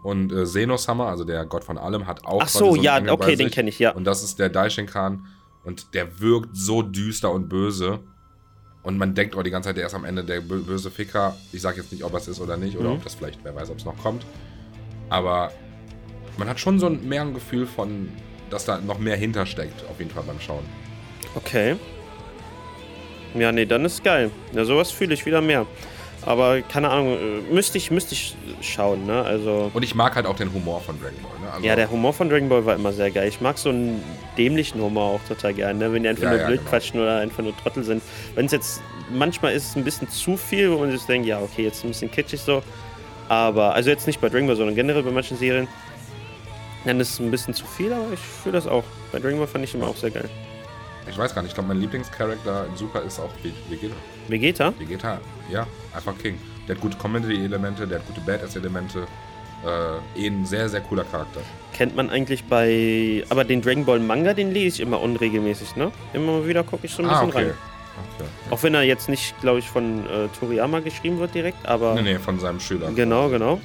Und 0.01 0.31
äh, 0.31 0.43
Xenosummer, 0.43 1.07
also 1.07 1.23
der 1.25 1.45
Gott 1.45 1.63
von 1.63 1.77
allem, 1.77 2.07
hat 2.07 2.25
auch 2.25 2.41
Ach 2.41 2.47
so, 2.47 2.73
einen 2.73 2.83
ja, 2.83 2.97
Engel 2.97 3.11
okay, 3.11 3.35
den 3.35 3.51
kenne 3.51 3.69
ich, 3.69 3.79
ja. 3.79 3.91
Und 3.91 4.05
das 4.05 4.23
ist 4.23 4.39
der 4.39 4.49
Daishinkan. 4.49 5.25
Und 5.65 5.93
der 5.93 6.19
wirkt 6.21 6.55
so 6.55 6.81
düster 6.81 7.31
und 7.31 7.49
böse. 7.49 7.99
Und 8.81 8.97
man 8.97 9.13
denkt 9.13 9.35
auch 9.35 9.43
die 9.43 9.49
ganze 9.51 9.69
Zeit, 9.69 9.77
der 9.77 9.87
ist 9.87 9.93
am 9.93 10.05
Ende 10.05 10.23
der 10.23 10.41
bö- 10.41 10.63
böse 10.63 10.89
Ficker. 10.89 11.35
Ich 11.51 11.61
sage 11.61 11.81
jetzt 11.81 11.91
nicht, 11.91 12.03
ob 12.05 12.13
er 12.13 12.19
es 12.19 12.29
ist 12.29 12.39
oder 12.39 12.55
nicht. 12.55 12.77
Oder 12.77 12.89
Mhm. 12.89 12.95
ob 12.95 13.03
das 13.03 13.15
vielleicht, 13.15 13.39
wer 13.43 13.53
weiß, 13.53 13.69
ob 13.69 13.77
es 13.77 13.83
noch 13.85 13.97
kommt. 13.97 14.25
Aber 15.09 15.51
man 16.37 16.47
hat 16.47 16.59
schon 16.61 16.79
so 16.79 16.85
ein, 16.87 17.07
mehr 17.07 17.21
ein 17.23 17.33
Gefühl 17.33 17.67
von, 17.67 18.09
dass 18.49 18.63
da 18.65 18.79
noch 18.79 18.99
mehr 18.99 19.17
hintersteckt, 19.17 19.83
auf 19.89 19.99
jeden 19.99 20.11
Fall 20.11 20.23
beim 20.25 20.39
Schauen. 20.39 20.63
Okay. 21.35 21.75
Ja, 23.35 23.51
nee, 23.51 23.65
dann 23.65 23.83
ist 23.85 24.03
geil. 24.03 24.31
Ja, 24.53 24.63
sowas 24.65 24.91
fühle 24.91 25.13
ich 25.13 25.25
wieder 25.25 25.41
mehr. 25.41 25.65
Aber 26.25 26.61
keine 26.61 26.89
Ahnung, 26.89 27.13
äh, 27.17 27.53
müsste 27.53 27.77
ich, 27.77 27.91
müsste 27.91 28.13
ich 28.13 28.35
schauen, 28.61 29.05
ne? 29.05 29.23
Also. 29.23 29.71
Und 29.73 29.83
ich 29.83 29.95
mag 29.95 30.15
halt 30.15 30.25
auch 30.25 30.35
den 30.35 30.51
Humor 30.53 30.81
von 30.81 30.99
Dragon 30.99 31.15
Ball. 31.23 31.39
Ne? 31.41 31.51
Also, 31.53 31.65
Ja, 31.65 31.75
der 31.75 31.89
Humor 31.89 32.13
von 32.13 32.29
Dragon 32.29 32.49
Ball 32.49 32.65
war 32.65 32.75
immer 32.75 32.91
sehr 32.91 33.09
geil. 33.09 33.27
Ich 33.29 33.39
mag 33.41 33.57
so 33.57 33.69
einen 33.69 34.03
dämlichen 34.37 34.81
Humor 34.81 35.15
auch 35.15 35.21
total 35.27 35.53
gerne, 35.53 35.79
ne? 35.79 35.93
wenn 35.93 36.03
die 36.03 36.09
einfach 36.09 36.23
Ja, 36.23 36.29
nur 36.31 36.39
ja, 36.39 36.47
blöd 36.47 36.59
genau. 36.59 36.69
quatschen 36.69 36.99
oder 36.99 37.17
einfach 37.19 37.41
nur 37.41 37.55
Trottel 37.57 37.83
sind. 37.83 38.03
Wenn 38.35 38.45
es 38.47 38.51
jetzt, 38.51 38.81
manchmal 39.11 39.53
ist 39.53 39.69
es 39.69 39.75
ein 39.77 39.83
bisschen 39.85 40.09
zu 40.09 40.35
viel, 40.35 40.71
wo 40.71 40.79
man 40.79 40.91
sich 40.91 41.01
denkt, 41.03 41.25
ja, 41.27 41.39
okay, 41.39 41.63
jetzt 41.63 41.83
ein 41.83 41.87
bisschen 41.89 42.11
kitschig 42.11 42.41
so. 42.41 42.61
Aber, 43.29 43.73
also 43.73 43.89
jetzt 43.89 44.05
nicht 44.05 44.19
bei 44.19 44.27
Dragon 44.27 44.47
Ball, 44.47 44.55
sondern 44.57 44.75
generell 44.75 45.03
bei 45.03 45.11
manchen 45.11 45.37
Serien. 45.37 45.67
Dann 46.85 46.99
ist 46.99 47.11
es 47.13 47.19
ein 47.19 47.31
bisschen 47.31 47.53
zu 47.53 47.65
viel, 47.65 47.91
aber 47.93 48.11
ich 48.13 48.19
fühle 48.19 48.53
das 48.53 48.67
auch. 48.67 48.83
Bei 49.11 49.19
Dragon 49.19 49.37
Ball 49.37 49.47
fand 49.47 49.63
ich 49.63 49.73
immer 49.73 49.87
auch 49.87 49.95
sehr 49.97 50.11
geil. 50.11 50.29
Ich 51.09 51.17
weiß 51.17 51.33
gar 51.33 51.41
nicht, 51.41 51.51
ich 51.51 51.55
glaube, 51.55 51.69
mein 51.69 51.79
Lieblingscharakter 51.79 52.65
in 52.69 52.75
Super 52.77 53.01
ist 53.03 53.19
auch 53.19 53.29
Ve- 53.43 53.51
Vegeta. 53.69 53.95
Vegeta? 54.29 54.73
Vegeta, 54.77 55.19
ja, 55.51 55.65
einfach 55.93 56.17
King. 56.17 56.37
Der 56.67 56.75
hat 56.75 56.81
gute 56.81 56.97
Comedy-Elemente, 56.97 57.87
der 57.87 57.99
hat 57.99 58.07
gute 58.07 58.21
Badass-Elemente. 58.21 59.07
Äh, 60.15 60.21
eh 60.23 60.27
ein 60.27 60.45
sehr, 60.45 60.69
sehr 60.69 60.79
cooler 60.81 61.03
Charakter. 61.03 61.41
Kennt 61.73 61.95
man 61.95 62.09
eigentlich 62.09 62.45
bei. 62.45 63.25
Aber 63.29 63.43
den 63.43 63.61
Dragon 63.61 63.83
Ball 63.85 63.99
Manga, 63.99 64.33
den 64.33 64.51
lese 64.53 64.75
ich 64.75 64.79
immer 64.81 65.01
unregelmäßig, 65.01 65.75
ne? 65.75 65.91
Immer 66.13 66.39
mal 66.39 66.47
wieder 66.47 66.63
gucke 66.63 66.85
ich 66.85 66.93
so 66.93 67.03
ein 67.03 67.09
Ah, 67.09 67.21
bisschen 67.25 67.29
okay. 67.29 67.45
rein. 67.49 67.53
okay. 68.19 68.29
Auch 68.51 68.63
wenn 68.63 68.73
er 68.73 68.83
jetzt 68.83 69.09
nicht, 69.09 69.37
glaube 69.41 69.59
ich, 69.59 69.67
von 69.67 70.05
äh, 70.05 70.27
Toriyama 70.39 70.79
geschrieben 70.79 71.19
wird 71.19 71.35
direkt, 71.35 71.65
aber. 71.67 71.95
Nee, 71.95 72.03
nee, 72.03 72.19
von 72.19 72.39
seinem 72.39 72.61
Schüler. 72.61 72.89
Genau, 72.95 73.27
genau. 73.27 73.59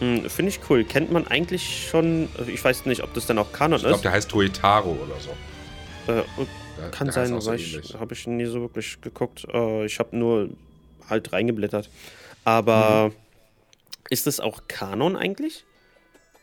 Hm, 0.00 0.28
Finde 0.30 0.50
ich 0.50 0.60
cool. 0.70 0.84
Kennt 0.84 1.12
man 1.12 1.26
eigentlich 1.26 1.86
schon. 1.90 2.28
also 2.38 2.50
Ich 2.50 2.64
weiß 2.64 2.86
nicht, 2.86 3.02
ob 3.02 3.12
das 3.12 3.26
dann 3.26 3.38
auch 3.38 3.52
Kanon 3.52 3.76
Ich 3.76 3.82
glaube, 3.82 3.96
ist. 3.96 4.04
der 4.04 4.12
heißt 4.12 4.30
Toitaro 4.30 4.90
oder 5.06 5.20
so. 5.20 6.12
Äh, 6.12 6.22
Der, 6.78 6.90
kann 6.90 7.06
der 7.06 7.12
sein, 7.12 7.40
so 7.40 7.52
ich 7.52 7.94
habe 7.98 8.14
ich 8.14 8.26
nie 8.26 8.44
so 8.46 8.60
wirklich 8.60 9.00
geguckt. 9.00 9.46
Äh, 9.52 9.84
ich 9.86 9.98
habe 9.98 10.16
nur 10.16 10.50
halt 11.08 11.32
reingeblättert. 11.32 11.88
Aber 12.44 13.08
Mhm. 13.08 13.12
ist 14.10 14.26
das 14.26 14.40
auch 14.40 14.62
Kanon 14.68 15.16
eigentlich? 15.16 15.64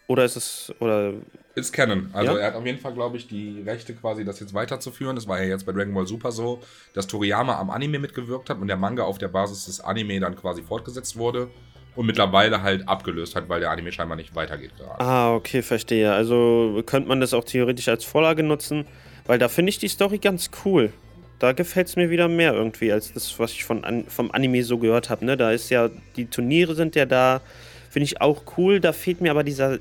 Oder 0.08 0.26
ist 0.26 0.36
es. 0.36 0.74
Oder. 0.80 1.14
Ist 1.56 1.72
Canon. 1.72 2.10
Also 2.14 2.34
Ja? 2.34 2.40
er 2.40 2.48
hat 2.48 2.56
auf 2.56 2.66
jeden 2.66 2.80
Fall, 2.80 2.94
glaube 2.94 3.16
ich, 3.18 3.28
die 3.28 3.62
Rechte 3.62 3.94
quasi, 3.94 4.26
das 4.26 4.40
jetzt 4.40 4.54
weiterzuführen. 4.54 5.16
Das 5.16 5.28
war 5.28 5.40
ja 5.42 5.48
jetzt 5.50 5.66
bei 5.66 5.72
Dragon 5.72 5.94
Ball 5.94 6.08
Super 6.08 6.32
so, 6.32 6.62
dass 6.94 7.08
Toriyama 7.08 7.58
am 7.58 7.70
Anime 7.70 8.00
mitgewirkt 8.00 8.50
hat 8.50 8.60
und 8.60 8.68
der 8.68 8.76
Manga 8.78 9.04
auf 9.04 9.18
der 9.18 9.28
Basis 9.30 9.66
des 9.66 9.80
Anime 9.80 10.20
dann 10.20 10.36
quasi 10.36 10.62
fortgesetzt 10.64 11.16
wurde 11.16 11.50
und 11.96 12.08
mittlerweile 12.08 12.64
halt 12.64 12.88
abgelöst 12.90 13.36
hat, 13.36 13.48
weil 13.50 13.60
der 13.60 13.70
Anime 13.72 13.92
scheinbar 13.92 14.18
nicht 14.18 14.36
weitergeht 14.36 14.72
gerade. 14.78 15.00
Ah, 15.00 15.36
okay, 15.36 15.62
verstehe. 15.62 16.12
Also 16.12 16.82
könnte 16.88 17.08
man 17.08 17.22
das 17.22 17.34
auch 17.36 17.44
theoretisch 17.44 17.88
als 17.88 18.04
Vorlage 18.04 18.42
nutzen, 18.44 18.86
weil 19.26 19.40
da 19.40 19.48
finde 19.48 19.70
ich 19.70 19.78
die 19.78 19.88
Story 19.88 20.18
ganz 20.18 20.50
cool. 20.66 20.92
Da 21.40 21.52
gefällt 21.52 21.88
es 21.88 21.96
mir 21.96 22.10
wieder 22.10 22.28
mehr 22.28 22.54
irgendwie, 22.54 22.92
als 22.92 23.12
das, 23.12 23.38
was 23.40 23.52
ich 23.52 23.66
von 23.66 23.84
an, 23.84 24.06
vom 24.08 24.32
Anime 24.32 24.64
so 24.64 24.78
gehört 24.78 25.10
habe. 25.10 25.26
Ne? 25.26 25.36
Da 25.36 25.52
ist 25.52 25.70
ja, 25.70 25.90
die 26.16 26.26
Turniere 26.26 26.76
sind 26.76 26.96
ja 26.96 27.06
da, 27.06 27.42
finde 27.90 28.06
ich 28.06 28.22
auch 28.22 28.44
cool. 28.58 28.80
Da 28.80 28.94
fehlt 28.94 29.20
mir 29.20 29.32
aber 29.32 29.44
dieser 29.44 29.80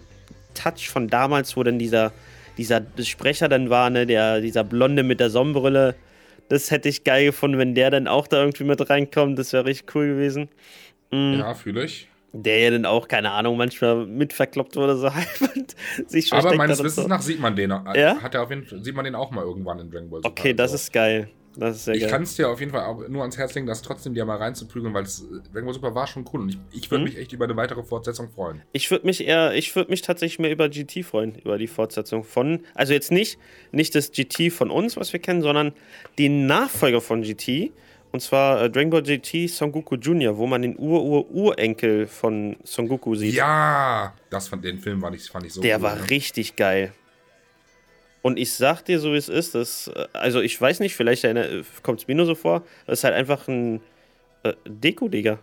Touch 0.54 0.88
von 0.88 1.08
damals, 1.08 1.56
wo 1.56 1.62
dann 1.62 1.78
dieser, 1.78 2.12
dieser 2.58 2.82
Sprecher 3.00 3.48
dann 3.48 3.70
war, 3.70 3.90
ne? 3.90 4.06
der, 4.06 4.40
dieser 4.40 4.64
Blonde 4.64 5.02
mit 5.02 5.20
der 5.20 5.30
Sonnenbrille. 5.30 5.94
Das 6.48 6.70
hätte 6.70 6.88
ich 6.88 7.04
geil 7.04 7.26
gefunden, 7.26 7.58
wenn 7.58 7.74
der 7.74 7.90
dann 7.90 8.08
auch 8.08 8.26
da 8.26 8.38
irgendwie 8.38 8.64
mit 8.64 8.90
reinkommt. 8.90 9.38
Das 9.38 9.52
wäre 9.52 9.64
richtig 9.64 9.94
cool 9.94 10.08
gewesen. 10.08 10.48
Mhm. 11.12 11.38
Ja, 11.38 11.54
fühle 11.54 11.84
ich. 11.84 12.08
Der 12.34 12.58
ja 12.60 12.70
dann 12.70 12.86
auch, 12.86 13.08
keine 13.08 13.30
Ahnung, 13.32 13.56
manchmal 13.58 14.06
mitverkloppt 14.06 14.76
wurde, 14.76 14.96
so 14.96 15.12
halb 15.14 15.26
und 15.54 15.74
sich 16.10 16.32
Aber 16.32 16.40
versteckt 16.42 16.58
meines 16.58 16.78
Wissens 16.82 17.04
so. 17.04 17.08
nach 17.08 17.20
sieht 17.20 17.40
man 17.40 17.54
den. 17.56 17.70
Ja? 17.70 18.22
Hat 18.22 18.34
er 18.34 18.42
auf 18.42 18.50
jeden 18.50 18.64
Fall, 18.64 18.82
sieht 18.82 18.94
man 18.94 19.04
den 19.04 19.14
auch 19.14 19.30
mal 19.30 19.44
irgendwann 19.44 19.78
in 19.80 19.90
Dragon 19.90 20.08
Ball 20.08 20.20
Super. 20.22 20.28
Okay, 20.30 20.54
das 20.54 20.72
Also, 20.72 20.76
ist 20.82 20.92
geil. 20.92 21.28
Das 21.54 21.76
ist 21.76 21.84
sehr 21.84 21.94
Ich 21.96 22.08
kann 22.08 22.22
es 22.22 22.34
dir 22.34 22.48
auf 22.48 22.60
jeden 22.60 22.72
Fall 22.72 22.84
auch 22.86 23.06
nur 23.08 23.20
ans 23.20 23.36
Herz 23.36 23.54
legen, 23.54 23.66
das 23.66 23.82
trotzdem 23.82 24.14
dir 24.14 24.24
mal 24.24 24.38
reinzuprügeln, 24.38 24.94
weil 24.94 25.04
Dragon 25.04 25.66
Ball 25.66 25.74
Super 25.74 25.94
war 25.94 26.06
schon 26.06 26.24
cool 26.32 26.40
und 26.40 26.48
ich, 26.48 26.58
ich 26.72 26.90
würde 26.90 27.04
Mhm. 27.04 27.10
mich 27.10 27.18
echt 27.18 27.34
über 27.34 27.44
eine 27.44 27.54
weitere 27.56 27.82
Fortsetzung 27.82 28.30
freuen. 28.30 28.62
Ich 28.72 28.90
würde 28.90 29.04
mich 29.04 29.22
eher, 29.26 29.52
ich 29.52 29.76
würde 29.76 29.90
mich 29.90 30.00
tatsächlich 30.00 30.38
mehr 30.38 30.50
über 30.50 30.70
GT 30.70 31.02
freuen, 31.04 31.34
über 31.34 31.58
die 31.58 31.66
Fortsetzung 31.66 32.24
von, 32.24 32.60
also 32.74 32.94
jetzt 32.94 33.12
nicht, 33.12 33.38
nicht 33.70 33.94
das 33.94 34.10
GT 34.12 34.50
von 34.50 34.70
uns, 34.70 34.96
was 34.96 35.12
wir 35.12 35.20
kennen, 35.20 35.42
sondern 35.42 35.74
den 36.18 36.46
Nachfolger 36.46 37.02
von 37.02 37.20
GT, 37.20 37.70
und 38.12 38.20
zwar 38.20 38.62
äh, 38.62 38.70
Dragon 38.70 38.90
Ball 38.90 39.02
GT 39.02 39.48
Son 39.48 39.72
Goku 39.72 39.96
Jr., 39.96 40.36
wo 40.36 40.46
man 40.46 40.62
den 40.62 40.78
Ur-Ur-Urenkel 40.78 42.06
von 42.06 42.56
Son 42.64 42.86
Goku 42.88 43.14
sieht. 43.14 43.34
Ja, 43.34 44.14
das 44.30 44.48
von 44.48 44.60
den 44.62 44.78
Film 44.78 45.00
war 45.02 45.12
ich, 45.14 45.28
fand 45.28 45.46
ich 45.46 45.52
so 45.54 45.60
Der 45.60 45.76
cool, 45.78 45.82
war 45.82 45.96
ne? 45.96 46.10
richtig 46.10 46.56
geil. 46.56 46.92
Und 48.22 48.38
ich 48.38 48.52
sag 48.54 48.82
dir 48.84 49.00
so, 49.00 49.12
wie 49.12 49.16
es 49.16 49.28
ist, 49.28 49.54
das, 49.54 49.88
äh, 49.88 50.06
also 50.12 50.40
ich 50.40 50.60
weiß 50.60 50.80
nicht, 50.80 50.94
vielleicht 50.94 51.26
kommt 51.82 52.00
es 52.00 52.06
mir 52.08 52.14
nur 52.14 52.26
so 52.26 52.34
vor, 52.34 52.62
das 52.86 53.00
ist 53.00 53.04
halt 53.04 53.14
einfach 53.14 53.48
ein 53.48 53.80
äh, 54.44 54.52
Deko-Digger. 54.66 55.38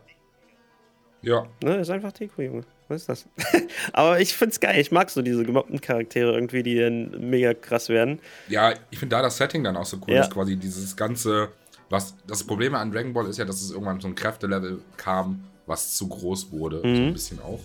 Ja, 1.22 1.48
Ne, 1.62 1.76
ist 1.78 1.90
einfach 1.90 2.14
Deko, 2.14 2.42
Junge. 2.42 2.64
Was 2.88 3.02
ist 3.02 3.10
das? 3.10 3.28
Aber 3.94 4.20
ich 4.22 4.34
find's 4.34 4.60
geil. 4.60 4.80
Ich 4.80 4.92
mag 4.92 5.10
so 5.10 5.22
diese 5.22 5.44
gemobbten 5.44 5.82
Charaktere 5.82 6.34
irgendwie, 6.34 6.64
die 6.64 6.80
dann 6.80 7.30
mega 7.30 7.54
krass 7.54 7.90
werden. 7.90 8.20
ja, 8.48 8.74
ich 8.90 8.98
finde 9.00 9.16
da 9.18 9.22
das 9.22 9.36
Setting 9.38 9.64
dann 9.64 9.76
auch 9.76 9.86
so 9.86 9.98
cool, 10.08 10.14
Ja. 10.16 10.22
ist 10.22 10.32
quasi 10.34 10.56
dieses 10.56 10.96
ganze, 10.96 11.50
was, 11.90 12.16
das 12.28 12.44
Problem 12.44 12.76
an 12.76 12.92
Dragon 12.92 13.14
Ball 13.14 13.28
ist 13.28 13.38
ja, 13.38 13.46
dass 13.46 13.62
es 13.62 13.72
irgendwann 13.72 14.00
so 14.00 14.08
ein 14.08 14.16
Kräftelevel 14.16 14.80
kam, 14.98 15.44
was 15.66 15.96
zu 15.96 16.08
groß 16.08 16.52
wurde, 16.52 16.82
so 16.82 16.88
Mhm. 16.88 16.96
ein 17.08 17.14
bisschen 17.14 17.40
auch. 17.42 17.60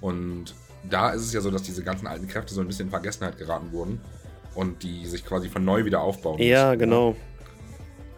Und 0.00 0.54
da 0.88 1.10
ist 1.10 1.22
es 1.22 1.32
ja 1.32 1.40
so, 1.40 1.50
dass 1.50 1.62
diese 1.62 1.82
ganzen 1.82 2.06
alten 2.06 2.26
Kräfte 2.26 2.54
so 2.54 2.60
ein 2.60 2.66
bisschen 2.66 2.86
in 2.86 2.90
Vergessenheit 2.90 3.36
geraten 3.38 3.70
wurden 3.72 4.00
und 4.54 4.82
die 4.82 5.06
sich 5.06 5.24
quasi 5.24 5.48
von 5.48 5.64
neu 5.64 5.84
wieder 5.84 6.00
aufbauen 6.00 6.38
Ja, 6.40 6.68
müssen, 6.68 6.78
genau. 6.80 7.16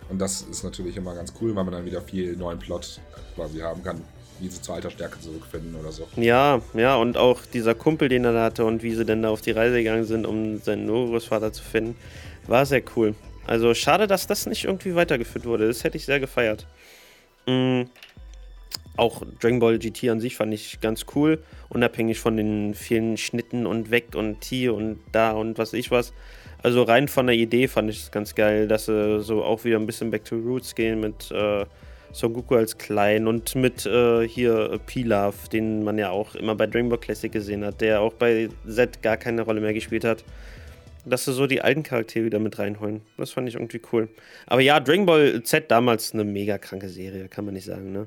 Und 0.08 0.18
das 0.18 0.42
ist 0.42 0.62
natürlich 0.62 0.96
immer 0.96 1.14
ganz 1.14 1.32
cool, 1.40 1.54
weil 1.56 1.64
man 1.64 1.72
dann 1.72 1.84
wieder 1.84 2.00
viel 2.02 2.36
neuen 2.36 2.58
Plot 2.58 3.00
quasi 3.34 3.60
haben 3.60 3.82
kann, 3.82 4.00
wie 4.40 4.48
sie 4.48 4.60
zur 4.60 4.74
alter 4.74 4.90
Stärke 4.90 5.18
zurückfinden 5.20 5.74
oder 5.74 5.90
so. 5.90 6.06
Ja, 6.16 6.60
ja, 6.74 6.96
und 6.96 7.16
auch 7.16 7.40
dieser 7.52 7.74
Kumpel, 7.74 8.08
den 8.08 8.24
er 8.24 8.32
da 8.32 8.44
hatte 8.44 8.64
und 8.64 8.82
wie 8.82 8.94
sie 8.94 9.04
dann 9.04 9.22
da 9.22 9.30
auf 9.30 9.40
die 9.40 9.52
Reise 9.52 9.76
gegangen 9.78 10.04
sind, 10.04 10.26
um 10.26 10.58
seinen 10.60 10.88
Urgroßvater 10.88 11.52
zu 11.52 11.62
finden, 11.62 11.96
war 12.46 12.66
sehr 12.66 12.82
cool. 12.96 13.14
Also 13.46 13.74
schade, 13.74 14.06
dass 14.06 14.26
das 14.26 14.46
nicht 14.46 14.64
irgendwie 14.64 14.94
weitergeführt 14.94 15.46
wurde. 15.46 15.66
Das 15.66 15.84
hätte 15.84 15.96
ich 15.96 16.04
sehr 16.04 16.20
gefeiert. 16.20 16.66
Mm, 17.46 17.82
auch 18.96 19.22
Dragon 19.40 19.58
Ball 19.58 19.78
GT 19.78 20.10
an 20.10 20.20
sich 20.20 20.36
fand 20.36 20.52
ich 20.52 20.80
ganz 20.80 21.06
cool, 21.14 21.42
unabhängig 21.68 22.18
von 22.18 22.36
den 22.36 22.74
vielen 22.74 23.16
Schnitten 23.16 23.66
und 23.66 23.90
weg 23.90 24.14
und 24.14 24.44
hier 24.44 24.74
und 24.74 24.98
da 25.12 25.32
und 25.32 25.58
was 25.58 25.72
ich 25.72 25.90
was. 25.90 26.12
Also 26.62 26.82
rein 26.82 27.08
von 27.08 27.26
der 27.26 27.34
Idee 27.34 27.66
fand 27.66 27.90
ich 27.90 28.02
es 28.04 28.10
ganz 28.10 28.34
geil, 28.34 28.68
dass 28.68 28.86
sie 28.86 29.20
so 29.22 29.42
auch 29.42 29.64
wieder 29.64 29.78
ein 29.78 29.86
bisschen 29.86 30.10
back 30.10 30.24
to 30.24 30.36
roots 30.36 30.74
gehen 30.74 31.00
mit 31.00 31.30
äh, 31.32 31.64
Son 32.12 32.34
Goku 32.34 32.54
als 32.54 32.76
klein 32.76 33.26
und 33.26 33.54
mit 33.54 33.86
äh, 33.86 34.28
hier 34.28 34.72
äh, 34.72 34.78
Pilaf, 34.78 35.48
den 35.48 35.82
man 35.82 35.98
ja 35.98 36.10
auch 36.10 36.34
immer 36.34 36.54
bei 36.54 36.66
Dragon 36.66 36.90
Ball 36.90 36.98
Classic 36.98 37.32
gesehen 37.32 37.64
hat, 37.64 37.80
der 37.80 38.00
auch 38.00 38.12
bei 38.12 38.48
Z 38.68 39.02
gar 39.02 39.16
keine 39.16 39.42
Rolle 39.42 39.60
mehr 39.60 39.72
gespielt 39.72 40.04
hat. 40.04 40.22
Dass 41.04 41.24
sie 41.24 41.32
so 41.32 41.46
die 41.48 41.62
alten 41.62 41.82
Charaktere 41.82 42.24
wieder 42.24 42.38
mit 42.38 42.58
reinholen. 42.58 43.02
Das 43.16 43.32
fand 43.32 43.48
ich 43.48 43.56
irgendwie 43.56 43.80
cool. 43.92 44.08
Aber 44.46 44.60
ja, 44.60 44.78
Dragon 44.78 45.04
Ball 45.06 45.42
Z 45.42 45.70
damals 45.70 46.14
eine 46.14 46.24
mega 46.24 46.58
kranke 46.58 46.88
Serie, 46.88 47.28
kann 47.28 47.44
man 47.44 47.54
nicht 47.54 47.64
sagen, 47.64 47.92
ne? 47.92 48.06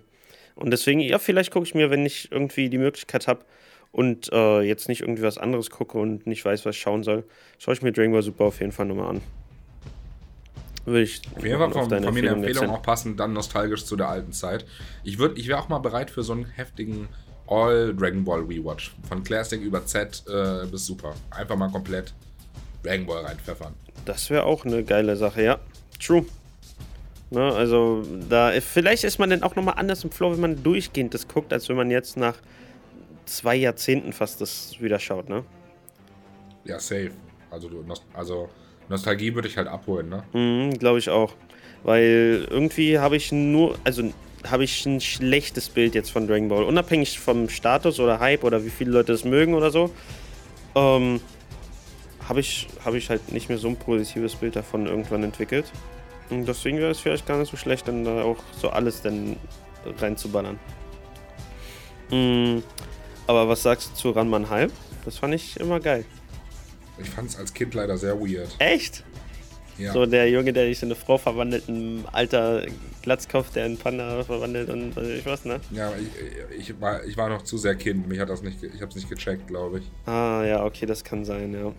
Und 0.56 0.72
deswegen, 0.72 1.02
ja, 1.02 1.20
vielleicht 1.20 1.52
gucke 1.52 1.66
ich 1.66 1.76
mir, 1.76 1.90
wenn 1.90 2.06
ich 2.06 2.32
irgendwie 2.32 2.70
die 2.70 2.78
Möglichkeit 2.78 3.28
habe 3.28 3.44
und 3.92 4.32
äh, 4.32 4.62
jetzt 4.62 4.88
nicht 4.88 5.02
irgendwie 5.02 5.24
was 5.24 5.38
anderes 5.38 5.70
gucke 5.70 5.98
und 5.98 6.26
nicht 6.26 6.46
weiß, 6.46 6.66
was 6.66 6.76
ich 6.76 6.82
schauen 6.82 7.04
soll, 7.04 7.26
schaue 7.58 7.74
ich 7.74 7.82
mir 7.82 7.92
Dragon 7.92 8.14
Ball 8.14 8.24
Super 8.24 8.46
auf 8.46 8.62
jeden 8.62 8.72
Fall 8.72 8.86
nochmal 8.86 9.10
an. 9.10 9.22
Würde 10.86 11.02
ich 11.02 11.22
Auf 11.36 11.44
jeden 11.44 11.58
Fall 11.58 11.72
von, 11.72 11.90
von 11.90 12.14
mir 12.14 12.20
eine 12.20 12.30
Empfehlung 12.30 12.70
auch 12.70 12.82
passend, 12.82 13.20
dann 13.20 13.34
nostalgisch 13.34 13.84
zu 13.86 13.96
der 13.98 14.08
alten 14.08 14.32
Zeit. 14.32 14.66
Ich, 15.04 15.18
würd- 15.18 15.36
ich 15.36 15.48
wäre 15.50 15.60
auch 15.60 15.68
mal 15.68 15.80
bereit 15.80 16.12
für 16.12 16.24
so 16.24 16.32
einen 16.32 16.46
heftigen 16.46 17.10
All 17.48 17.94
Dragon 17.94 18.24
Ball 18.24 18.42
Rewatch. 18.42 18.96
Von 19.10 19.24
Classic 19.24 19.60
über 19.60 19.86
Z 19.86 20.24
äh, 20.28 20.66
bis 20.68 20.86
Super. 20.86 21.16
Einfach 21.32 21.56
mal 21.58 21.70
komplett 21.70 22.14
Dragon 22.86 23.06
Ball 23.06 23.26
reinpfeffern. 23.26 23.74
Das 24.06 24.30
wäre 24.30 24.44
auch 24.44 24.66
eine 24.66 24.84
geile 24.84 25.16
Sache, 25.16 25.44
ja. 25.44 25.60
True. 26.00 26.26
Ne? 27.32 27.52
Also 27.54 28.04
da 28.30 28.52
vielleicht 28.62 29.04
ist 29.04 29.18
man 29.20 29.30
dann 29.30 29.44
auch 29.44 29.56
nochmal 29.56 29.76
anders 29.78 30.04
im 30.04 30.12
Flow, 30.12 30.32
wenn 30.32 30.40
man 30.40 30.64
durchgehend 30.64 31.14
das 31.14 31.28
guckt, 31.28 31.52
als 31.52 31.68
wenn 31.70 31.76
man 31.76 31.90
jetzt 31.90 32.18
nach 32.18 32.36
zwei 33.26 33.56
Jahrzehnten 33.56 34.14
fast 34.14 34.42
das 34.42 34.80
wieder 34.80 35.00
schaut, 35.00 35.30
ne? 35.30 35.44
Ja, 36.64 36.80
safe. 36.80 37.12
Also, 37.50 37.70
du, 37.70 37.84
also 38.14 38.50
Nostalgie 38.90 39.34
würde 39.34 39.48
ich 39.48 39.58
halt 39.58 39.68
abholen, 39.68 40.10
ne? 40.10 40.24
Mhm, 40.34 40.78
glaube 40.78 41.00
ich 41.00 41.10
auch. 41.10 41.34
Weil 41.84 42.48
irgendwie 42.50 43.00
habe 43.00 43.16
ich 43.16 43.32
nur, 43.32 43.78
also 43.84 44.04
habe 44.50 44.64
ich 44.64 44.86
ein 44.86 45.02
schlechtes 45.02 45.70
Bild 45.70 45.96
jetzt 45.96 46.12
von 46.12 46.28
Dragon 46.28 46.50
Ball. 46.50 46.64
Unabhängig 46.64 47.20
vom 47.20 47.50
Status 47.50 48.00
oder 48.00 48.20
Hype 48.20 48.44
oder 48.44 48.66
wie 48.66 48.70
viele 48.70 48.92
Leute 48.92 49.14
es 49.14 49.24
mögen 49.24 49.54
oder 49.54 49.72
so, 49.72 49.92
ähm, 50.76 51.22
habe 52.28 52.40
ich, 52.40 52.68
hab 52.84 52.94
ich 52.94 53.10
halt 53.10 53.32
nicht 53.32 53.50
mehr 53.50 53.58
so 53.58 53.68
ein 53.68 53.76
positives 53.76 54.36
Bild 54.36 54.56
davon 54.56 54.86
irgendwann 54.86 55.24
entwickelt. 55.24 55.72
Und 56.30 56.48
deswegen 56.48 56.80
wäre 56.80 56.92
es 56.92 57.00
vielleicht 57.00 57.28
gar 57.28 57.38
nicht 57.38 57.52
so 57.52 57.58
schlecht, 57.58 57.88
dann 57.88 58.04
da 58.04 58.24
auch 58.24 58.38
so 58.60 58.70
alles 58.70 59.02
dann 59.02 59.38
reinzuballern. 60.00 60.60
Mhm. 62.12 62.64
Aber 63.28 63.48
was 63.48 63.64
sagst 63.64 63.92
du 63.92 63.96
zu 63.96 64.10
Ranman 64.12 64.50
Hype? 64.50 64.72
Das 65.04 65.18
fand 65.18 65.34
ich 65.34 65.60
immer 65.60 65.80
geil. 65.80 66.06
Ich 66.98 67.10
fand 67.10 67.30
es 67.30 67.38
als 67.38 67.54
Kind 67.54 67.74
leider 67.74 67.98
sehr 67.98 68.20
weird. 68.20 68.56
Echt? 68.60 69.04
Ja. 69.78 69.92
So 69.92 70.06
der 70.06 70.30
Junge, 70.30 70.54
der 70.54 70.68
sich 70.68 70.82
in 70.82 70.88
eine 70.88 70.96
Frau 70.96 71.18
verwandelt, 71.18 71.68
ein 71.68 72.06
alter 72.12 72.66
Glatzkopf, 73.02 73.52
der 73.52 73.66
in 73.66 73.78
Panda 73.78 74.24
verwandelt 74.24 74.70
und 74.70 74.96
weiß 74.96 75.08
ich 75.08 75.26
was, 75.26 75.44
ne? 75.44 75.60
Ja, 75.72 75.92
ich, 76.50 76.70
ich, 76.70 76.82
war, 76.82 77.04
ich 77.04 77.18
war 77.18 77.28
noch 77.28 77.42
zu 77.42 77.58
sehr 77.58 77.76
Kind. 77.76 78.08
Mich 78.08 78.20
hat 78.20 78.30
das 78.30 78.42
nicht, 78.42 78.64
ich 78.64 78.82
habe 78.82 78.88
es 78.88 78.96
nicht 78.96 79.10
gecheckt, 79.10 79.48
glaube 79.48 79.80
ich. 79.80 79.92
Ah, 80.10 80.44
ja, 80.46 80.64
okay, 80.64 80.86
das 80.86 81.04
kann 81.04 81.26
sein, 81.26 81.54
ja. 81.54 81.74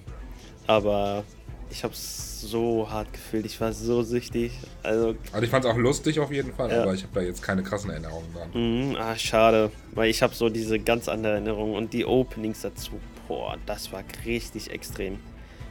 Aber 0.67 1.25
ich 1.71 1.83
hab's 1.85 2.41
so 2.41 2.89
hart 2.91 3.13
gefühlt, 3.13 3.47
ich 3.47 3.61
war 3.61 3.73
so 3.73 4.03
süchtig. 4.03 4.53
Also, 4.83 5.15
Also 5.33 5.45
ich 5.45 5.51
fand 5.51 5.65
es 5.65 5.71
auch 5.71 5.77
lustig 5.77 6.21
auf 6.21 6.31
jeden 6.31 6.53
Fall, 6.55 6.71
Ja. 6.71 6.83
aber 6.83 6.95
ich 6.95 7.03
habe 7.03 7.13
da 7.15 7.21
jetzt 7.23 7.43
keine 7.43 7.63
krassen 7.63 7.91
Erinnerungen 7.91 8.27
dran. 8.33 8.93
mh, 8.93 8.99
ah, 9.01 9.17
schade, 9.17 9.71
weil 9.93 10.11
ich 10.11 10.23
habe 10.23 10.35
so 10.35 10.49
diese 10.49 10.79
ganz 10.79 11.09
andere 11.09 11.33
Erinnerung 11.35 11.75
und 11.75 11.93
die 11.93 12.05
Openings 12.05 12.63
dazu, 12.63 12.93
boah, 13.27 13.57
das 13.67 13.91
war 13.93 14.05
richtig 14.25 14.71
extrem. 14.71 15.19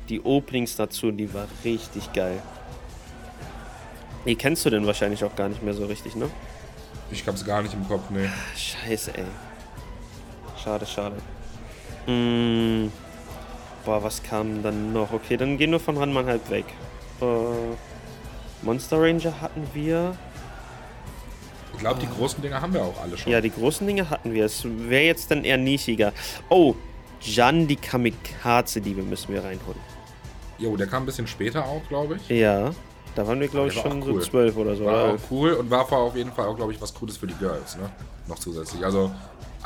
Die 0.10 0.22
Openings 0.22 0.76
dazu, 0.76 1.12
die 1.12 1.34
war 1.34 1.48
richtig 1.64 2.12
geil. 2.14 2.42
Die 4.26 4.36
kennst 4.36 4.66
du 4.66 4.70
denn 4.70 4.86
wahrscheinlich 4.86 5.24
auch 5.24 5.36
gar 5.36 5.50
nicht 5.50 5.62
mehr 5.64 5.74
so 5.74 5.86
richtig, 5.86 6.16
ne? 6.16 6.30
Ich 7.12 7.26
hab's 7.28 7.46
gar 7.46 7.62
nicht 7.62 7.74
im 7.74 7.88
Kopf, 7.88 8.10
nee. 8.10 8.28
Scheiße, 8.56 9.16
ey. 9.16 9.24
Schade, 10.64 10.86
schade. 10.86 11.16
Mm. 12.08 12.88
Boah, 13.86 14.04
was 14.04 14.22
kam 14.24 14.64
dann 14.64 14.94
noch? 14.94 15.14
Okay, 15.14 15.38
dann 15.38 15.58
gehen 15.58 15.72
wir 15.72 15.80
von 15.80 15.98
Ranman 15.98 16.26
halb 16.26 16.50
weg. 16.50 16.66
Äh, 17.22 17.26
Monster 18.64 19.00
Ranger 19.00 19.40
hatten 19.40 19.68
wir. 19.74 20.18
Ich 21.74 21.80
glaube, 21.80 22.00
die 22.00 22.08
großen 22.08 22.42
Dinger 22.42 22.62
haben 22.62 22.74
wir 22.74 22.84
auch 22.84 23.00
alle 23.02 23.18
schon. 23.18 23.32
Ja, 23.32 23.42
die 23.42 23.52
großen 23.52 23.86
Dinge 23.86 24.10
hatten 24.10 24.34
wir. 24.34 24.46
Es 24.46 24.64
wäre 24.66 25.04
jetzt 25.04 25.30
dann 25.30 25.44
eher 25.44 25.58
nischiger. 25.58 26.14
Oh, 26.50 26.74
Jan 27.22 27.68
die 27.68 27.76
Kamikaze-Diebe 27.76 29.04
müssen 29.04 29.34
wir 29.34 29.44
reinholen. 29.44 29.80
Jo, 30.58 30.76
der 30.78 30.88
kam 30.88 31.04
ein 31.04 31.06
bisschen 31.06 31.28
später 31.28 31.66
auch, 31.66 31.82
glaube 31.88 32.16
ich. 32.16 32.30
Ja, 32.30 32.72
da 33.16 33.28
waren 33.28 33.40
wir, 33.40 33.48
glaube 33.48 33.68
ich, 33.68 33.76
war 33.76 33.84
schon 33.84 34.02
auch 34.02 34.06
so 34.06 34.14
cool. 34.14 34.22
zwölf 34.22 34.58
oder 34.58 34.76
so. 34.76 34.86
War 34.86 35.06
Oder? 35.06 35.14
auch 35.14 35.32
cool 35.32 35.54
und 35.54 35.70
war 35.70 35.86
vor 35.86 36.00
auf 36.00 36.16
jeden 36.16 36.32
Fall 36.32 36.48
auch, 36.48 36.56
glaube 36.56 36.74
ich, 36.74 36.82
was 36.82 36.94
Cooles 36.94 37.18
für 37.18 37.28
die 37.28 37.36
Girls, 37.36 37.78
ne? 37.78 37.90
Noch 38.28 38.40
zusätzlich. 38.40 38.84
Also, 38.84 39.12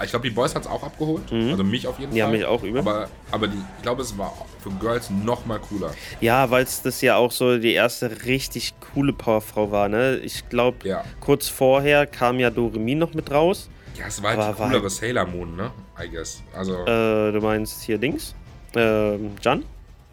ich 0.03 0.09
glaube, 0.11 0.27
die 0.29 0.33
Boys 0.33 0.55
hat's 0.55 0.67
auch 0.67 0.83
abgeholt. 0.83 1.31
Also 1.31 1.63
mich 1.63 1.87
auf 1.87 1.99
jeden 1.99 2.15
Ja, 2.15 2.25
Fall. 2.25 2.37
mich 2.37 2.45
auch 2.45 2.63
übel. 2.63 2.79
Aber, 2.81 3.09
aber 3.31 3.47
die, 3.47 3.57
ich 3.77 3.81
glaube, 3.83 4.01
es 4.01 4.17
war 4.17 4.33
für 4.61 4.69
Girls 4.71 5.09
noch 5.09 5.45
mal 5.45 5.59
cooler. 5.59 5.91
Ja, 6.21 6.49
weil 6.51 6.63
es 6.63 6.81
das 6.81 7.01
ja 7.01 7.15
auch 7.17 7.31
so 7.31 7.57
die 7.57 7.73
erste 7.73 8.25
richtig 8.25 8.73
coole 8.93 9.13
Powerfrau 9.13 9.71
war, 9.71 9.89
ne? 9.89 10.17
Ich 10.17 10.47
glaube, 10.49 10.87
Ja. 10.87 11.03
kurz 11.19 11.47
vorher 11.49 12.05
kam 12.07 12.39
ja 12.39 12.49
Doremi 12.49 12.95
noch 12.95 13.13
mit 13.13 13.31
raus. 13.31 13.69
Ja, 13.97 14.05
es 14.07 14.21
war 14.23 14.29
halt 14.31 14.39
Aber 14.39 14.51
die 14.53 14.61
coolere 14.63 14.81
halt- 14.83 14.91
Sailor 14.91 15.25
Moon, 15.25 15.55
ne? 15.55 15.71
I 16.01 16.09
guess. 16.09 16.41
Also, 16.53 16.73
Äh, 16.85 17.31
du 17.33 17.39
meinst 17.41 17.81
hier 17.83 17.97
Dings? 17.97 18.33
Ähm, 18.75 19.31
Jan? 19.41 19.63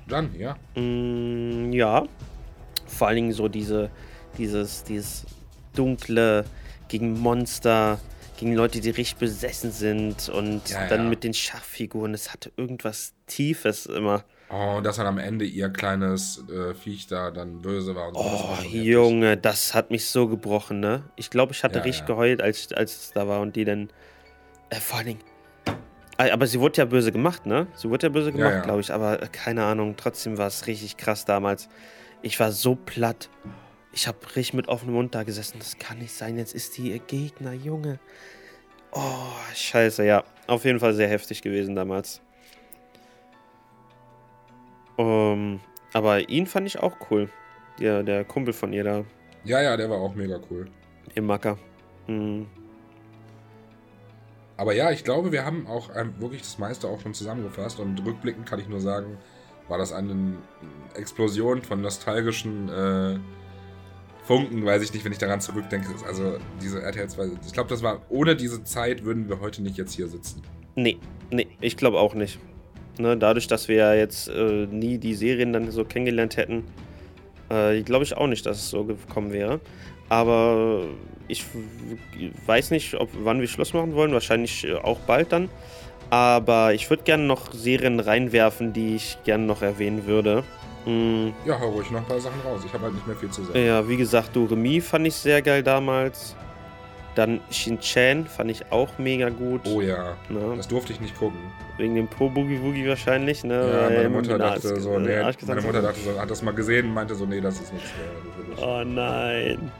Jan, 0.08 0.30
ja. 0.38 0.56
Mm, 0.80 1.72
ja. 1.72 2.04
Vor 2.86 3.06
allen 3.08 3.16
Dingen 3.16 3.32
so 3.32 3.48
diese, 3.48 3.90
dieses, 4.38 4.82
dieses 4.84 5.24
dunkle 5.74 6.44
gegen 6.88 7.18
Monster, 7.20 7.98
gegen 8.36 8.54
Leute, 8.54 8.80
die 8.80 8.90
richtig 8.90 9.16
besessen 9.16 9.70
sind 9.72 10.28
und 10.28 10.68
Ja, 10.68 10.86
dann 10.88 11.04
ja. 11.04 11.08
mit 11.08 11.24
den 11.24 11.34
Schachfiguren. 11.34 12.14
Es 12.14 12.32
hatte 12.32 12.52
irgendwas 12.56 13.14
Tiefes 13.26 13.86
immer. 13.86 14.24
Oh, 14.48 14.76
und 14.76 14.84
dass 14.84 14.96
dann 14.96 15.06
am 15.06 15.18
Ende 15.18 15.44
ihr 15.44 15.68
kleines 15.70 16.44
äh, 16.48 16.72
Viech 16.74 17.08
da 17.08 17.30
dann 17.32 17.62
böse 17.62 17.96
war 17.96 18.08
und 18.08 18.14
so. 18.14 18.22
das 18.22 18.40
Oh, 18.42 18.54
heftig. 18.62 18.84
Junge, 18.84 19.36
das 19.36 19.74
hat 19.74 19.90
mich 19.90 20.06
so 20.06 20.28
gebrochen, 20.28 20.78
ne? 20.78 21.02
Ich 21.16 21.30
glaube, 21.30 21.52
ich 21.52 21.64
hatte 21.64 21.78
Ja, 21.78 21.84
richtig 21.84 22.06
geheult, 22.06 22.40
als, 22.40 22.72
als 22.72 22.94
es 22.96 23.12
da 23.12 23.26
war 23.26 23.40
und 23.40 23.56
die 23.56 23.64
dann. 23.64 23.90
Äh, 24.70 24.76
vor 24.76 24.98
allen 24.98 25.06
Dingen. 25.08 25.20
Ah, 26.18 26.28
Aber 26.32 26.46
sie 26.46 26.60
wurde 26.60 26.78
ja 26.78 26.84
böse 26.84 27.10
gemacht, 27.12 27.44
ne? 27.44 27.66
Sie 27.74 27.90
wurde 27.90 28.06
ja 28.06 28.12
böse 28.12 28.32
gemacht, 28.32 28.62
glaube 28.62 28.80
ich. 28.80 28.92
Aber 28.92 29.20
äh, 29.22 29.26
keine 29.30 29.64
Ahnung, 29.64 29.94
trotzdem 29.96 30.38
war 30.38 30.46
es 30.46 30.66
richtig 30.68 30.96
krass 30.96 31.24
damals. 31.24 31.68
Ich 32.22 32.38
war 32.38 32.52
so 32.52 32.74
platt. 32.76 33.28
Ich 33.96 34.06
habe 34.06 34.18
richtig 34.36 34.52
mit 34.52 34.68
offenem 34.68 34.94
Mund 34.94 35.14
da 35.14 35.22
gesessen. 35.22 35.56
Das 35.58 35.78
kann 35.78 35.98
nicht 35.98 36.12
sein. 36.12 36.36
Jetzt 36.36 36.54
ist 36.54 36.76
die 36.76 36.90
ihr 36.92 36.98
Gegner, 36.98 37.54
Junge. 37.54 37.98
Oh, 38.92 39.00
scheiße, 39.54 40.04
ja. 40.04 40.22
Auf 40.46 40.66
jeden 40.66 40.80
Fall 40.80 40.92
sehr 40.92 41.08
heftig 41.08 41.40
gewesen 41.40 41.74
damals. 41.74 42.20
Ähm, 44.98 45.60
aber 45.94 46.28
ihn 46.28 46.46
fand 46.46 46.66
ich 46.66 46.78
auch 46.78 46.94
cool. 47.10 47.30
Der, 47.80 48.02
der 48.02 48.26
Kumpel 48.26 48.52
von 48.52 48.74
ihr 48.74 48.84
da 48.84 49.04
Ja, 49.44 49.62
ja, 49.62 49.78
der 49.78 49.88
war 49.88 49.96
auch 49.96 50.14
mega 50.14 50.40
cool. 50.50 50.66
im 51.14 51.24
Macker. 51.24 51.56
Hm. 52.04 52.46
Aber 54.58 54.74
ja, 54.74 54.90
ich 54.90 55.04
glaube, 55.04 55.32
wir 55.32 55.46
haben 55.46 55.66
auch 55.66 55.88
ähm, 55.96 56.14
wirklich 56.18 56.42
das 56.42 56.58
meiste 56.58 56.86
auch 56.86 57.00
schon 57.00 57.14
zusammengefasst 57.14 57.80
und 57.80 58.04
rückblickend 58.04 58.46
kann 58.46 58.60
ich 58.60 58.68
nur 58.68 58.80
sagen, 58.80 59.16
war 59.68 59.78
das 59.78 59.94
eine 59.94 60.36
Explosion 60.94 61.62
von 61.62 61.80
nostalgischen 61.80 62.68
äh, 62.68 63.18
Funken, 64.26 64.64
weiß 64.64 64.82
ich 64.82 64.92
nicht, 64.92 65.04
wenn 65.04 65.12
ich 65.12 65.18
daran 65.18 65.40
zurückdenke. 65.40 65.88
Also 66.06 66.38
diese 66.60 66.82
RTL 66.82 67.08
2, 67.08 67.30
ich 67.46 67.52
glaube, 67.52 67.70
das 67.70 67.82
war, 67.82 68.02
ohne 68.08 68.34
diese 68.34 68.64
Zeit 68.64 69.04
würden 69.04 69.28
wir 69.28 69.40
heute 69.40 69.62
nicht 69.62 69.76
jetzt 69.76 69.94
hier 69.94 70.08
sitzen. 70.08 70.42
Nee, 70.74 70.98
nee, 71.30 71.46
ich 71.60 71.76
glaube 71.76 71.98
auch 71.98 72.14
nicht. 72.14 72.38
Ne, 72.98 73.16
dadurch, 73.16 73.46
dass 73.46 73.68
wir 73.68 73.76
ja 73.76 73.94
jetzt 73.94 74.28
äh, 74.28 74.66
nie 74.66 74.98
die 74.98 75.14
Serien 75.14 75.52
dann 75.52 75.70
so 75.70 75.84
kennengelernt 75.84 76.36
hätten, 76.36 76.64
äh, 77.50 77.82
glaube 77.82 78.04
ich 78.04 78.16
auch 78.16 78.26
nicht, 78.26 78.44
dass 78.46 78.58
es 78.58 78.70
so 78.70 78.84
gekommen 78.84 79.32
wäre. 79.32 79.60
Aber 80.08 80.84
ich 81.28 81.44
weiß 82.46 82.70
nicht, 82.70 82.94
ob, 82.94 83.10
wann 83.22 83.40
wir 83.40 83.48
Schluss 83.48 83.74
machen 83.74 83.94
wollen. 83.94 84.12
Wahrscheinlich 84.12 84.64
äh, 84.64 84.74
auch 84.74 84.98
bald 85.00 85.32
dann. 85.32 85.48
Aber 86.10 86.72
ich 86.72 86.88
würde 86.88 87.02
gerne 87.02 87.24
noch 87.24 87.52
Serien 87.52 88.00
reinwerfen, 88.00 88.72
die 88.72 88.96
ich 88.96 89.18
gerne 89.24 89.44
noch 89.44 89.62
erwähnen 89.62 90.06
würde. 90.06 90.44
Mm, 90.86 91.28
Ja, 91.44 91.58
hau 91.60 91.68
ruhig 91.70 91.90
noch 91.90 92.00
ein 92.00 92.06
paar 92.06 92.20
Sachen 92.20 92.40
raus. 92.44 92.62
Ich 92.64 92.72
habe 92.72 92.84
halt 92.84 92.94
nicht 92.94 93.06
mehr 93.06 93.16
viel 93.16 93.30
zu 93.30 93.42
sagen. 93.44 93.58
ja, 93.64 93.86
wie 93.88 93.96
gesagt, 93.96 94.34
Doremi 94.34 94.80
fand 94.80 95.06
ich 95.06 95.14
sehr 95.14 95.42
geil 95.42 95.62
damals. 95.62 96.34
Dann 97.16 97.40
Shin-Chan 97.50 98.26
fand 98.26 98.50
ich 98.50 98.70
auch 98.70 98.98
mega 98.98 99.30
gut. 99.30 99.62
Oh 99.66 99.80
ja, 99.80 100.16
Ne? 100.28 100.54
das 100.56 100.68
durfte 100.68 100.92
ich 100.92 101.00
nicht 101.00 101.18
gucken. 101.18 101.38
Wegen 101.78 101.94
dem 101.94 102.08
Po-Boogie-Woogie 102.08 102.86
wahrscheinlich, 102.88 103.42
ne? 103.42 103.54
Ja, 103.90 103.96
meine 103.96 104.08
Mutter 104.10 104.38
dachte 104.38 104.78
so, 104.80 104.98
nee, 104.98 105.16
meine 105.46 105.60
Mutter 105.62 105.80
dachte 105.82 105.98
so, 106.00 106.20
hat 106.20 106.30
das 106.30 106.42
mal 106.42 106.52
gesehen 106.54 106.88
und 106.88 106.94
meinte 106.94 107.14
so, 107.14 107.24
nee, 107.24 107.40
das 107.40 107.54
ist 107.60 107.72
nichts 107.72 107.90
mehr. 108.58 108.66
Oh 108.68 108.84
nein. 108.84 109.70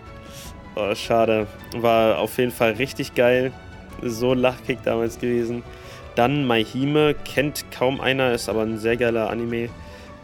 Oh, 0.75 0.95
schade. 0.95 1.47
War 1.77 2.19
auf 2.19 2.37
jeden 2.39 2.53
Fall 2.53 2.73
richtig 2.73 3.15
geil. 3.15 3.53
So 4.03 4.33
ein 4.33 4.39
Lachkick 4.39 4.83
damals 4.83 5.19
gewesen. 5.19 5.63
Dann 6.17 6.47
Maihime, 6.47 7.15
kennt 7.27 7.67
kaum 7.71 8.01
einer, 8.01 8.33
ist 8.33 8.49
aber 8.49 8.63
ein 8.63 8.79
sehr 8.79 8.97
geiler 8.97 9.29
Anime. 9.31 9.69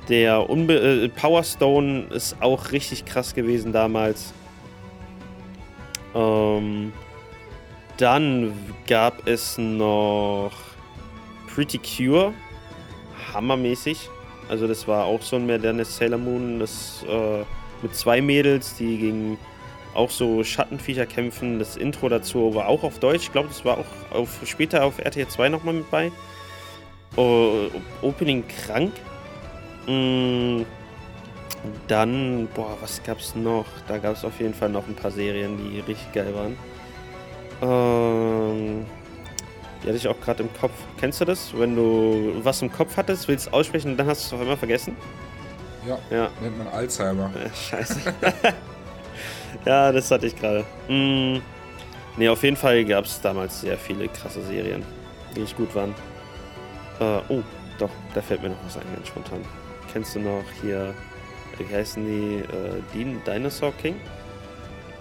Der 0.09 0.49
Unbe 0.51 0.75
äh, 0.75 1.09
Power 1.09 1.45
Stone 1.45 2.05
ist 2.11 2.37
auch 2.41 2.73
richtig 2.73 3.05
krass 3.05 3.35
gewesen 3.35 3.73
damals. 3.73 4.33
Ähm, 6.15 6.93
dann 7.97 8.53
gab 8.87 9.27
es 9.27 9.59
noch 9.59 10.53
Pretty 11.55 11.79
Cure. 11.79 12.33
Hammermäßig. 13.33 14.09
Also 14.49 14.67
das 14.67 14.89
war 14.89 15.05
auch 15.05 15.23
so 15.23 15.37
ein 15.37 15.47
modernes 15.47 15.97
Sailor 15.97 16.19
Moon, 16.19 16.59
das 16.59 17.05
äh, 17.09 17.45
mit 17.83 17.95
zwei 17.95 18.21
Mädels, 18.21 18.75
die 18.77 18.99
gegen 18.99 19.39
auch 19.95 20.11
so 20.11 20.43
Schattenviecher 20.43 21.07
kämpfen. 21.07 21.59
Das 21.59 21.77
Intro 21.77 22.09
dazu 22.09 22.55
war 22.55 22.69
auch 22.69 22.83
auf 22.83 22.99
Deutsch. 22.99 23.25
Ich 23.25 23.33
glaube, 23.33 23.49
das 23.49 23.65
war 23.65 23.79
auch 23.79 24.17
auf, 24.17 24.41
später 24.45 24.85
auf 24.85 24.99
RTL 24.99 25.29
2 25.29 25.49
nochmal 25.49 25.75
mit 25.75 25.91
bei. 25.91 26.11
Oh, 27.17 27.69
Opening 28.01 28.45
krank. 28.49 28.93
Mm, 29.87 30.63
dann, 31.89 32.49
boah, 32.55 32.77
was 32.81 33.03
gab's 33.03 33.35
noch? 33.35 33.67
Da 33.89 33.99
gab 33.99 34.15
es 34.15 34.25
auf 34.25 34.39
jeden 34.41 34.55
Fall 34.55 34.69
noch 34.69 34.87
ein 34.87 34.95
paar 34.95 35.11
Serien, 35.11 35.57
die 35.59 35.81
richtig 35.81 36.13
geil 36.13 36.35
waren. 36.35 36.57
Ähm, 37.63 38.87
die 39.83 39.87
hatte 39.89 39.97
ich 39.97 40.09
auch 40.09 40.21
gerade 40.21 40.43
im 40.43 40.53
Kopf. 40.55 40.73
Kennst 40.99 41.21
du 41.21 41.25
das? 41.25 41.57
Wenn 41.57 41.77
du 41.77 42.33
was 42.43 42.63
im 42.63 42.73
Kopf 42.73 42.97
hattest, 42.97 43.29
willst 43.29 43.53
aussprechen 43.53 43.93
und 43.93 43.97
dann 43.97 44.07
hast 44.09 44.23
du 44.23 44.27
es 44.29 44.33
auf 44.35 44.41
einmal 44.41 44.57
vergessen? 44.57 44.97
Ja, 45.87 45.99
Ja. 46.17 46.31
nennt 46.41 46.59
man 46.59 46.69
Alzheimer. 46.69 47.31
Scheiße. 47.55 48.01
ja, 49.65 49.91
das 49.93 50.11
hatte 50.11 50.27
ich 50.27 50.37
gerade. 50.37 50.65
Mm, 50.89 51.39
ne, 52.17 52.29
auf 52.29 52.43
jeden 52.43 52.57
Fall 52.57 52.85
gab 52.85 53.05
es 53.05 53.21
damals 53.21 53.61
sehr 53.61 53.77
viele 53.77 54.09
krasse 54.09 54.43
Serien, 54.43 54.85
die 55.35 55.41
nicht 55.41 55.57
gut 55.57 55.75
waren. 55.75 55.95
Äh, 57.01 57.21
oh, 57.29 57.43
doch, 57.79 57.91
da 58.15 58.21
fällt 58.23 58.43
mir 58.43 58.51
noch 58.51 58.65
was 58.65 58.77
ein, 58.77 58.85
ganz 58.95 59.09
spontan. 59.09 59.45
Kennst 59.93 60.15
du 60.15 60.21
noch 60.21 60.45
hier, 60.63 60.95
wie 61.59 61.75
heißen 61.75 62.05
die, 62.05 62.39
äh, 62.39 63.17
Dinosaur 63.27 63.73
King? 63.73 64.01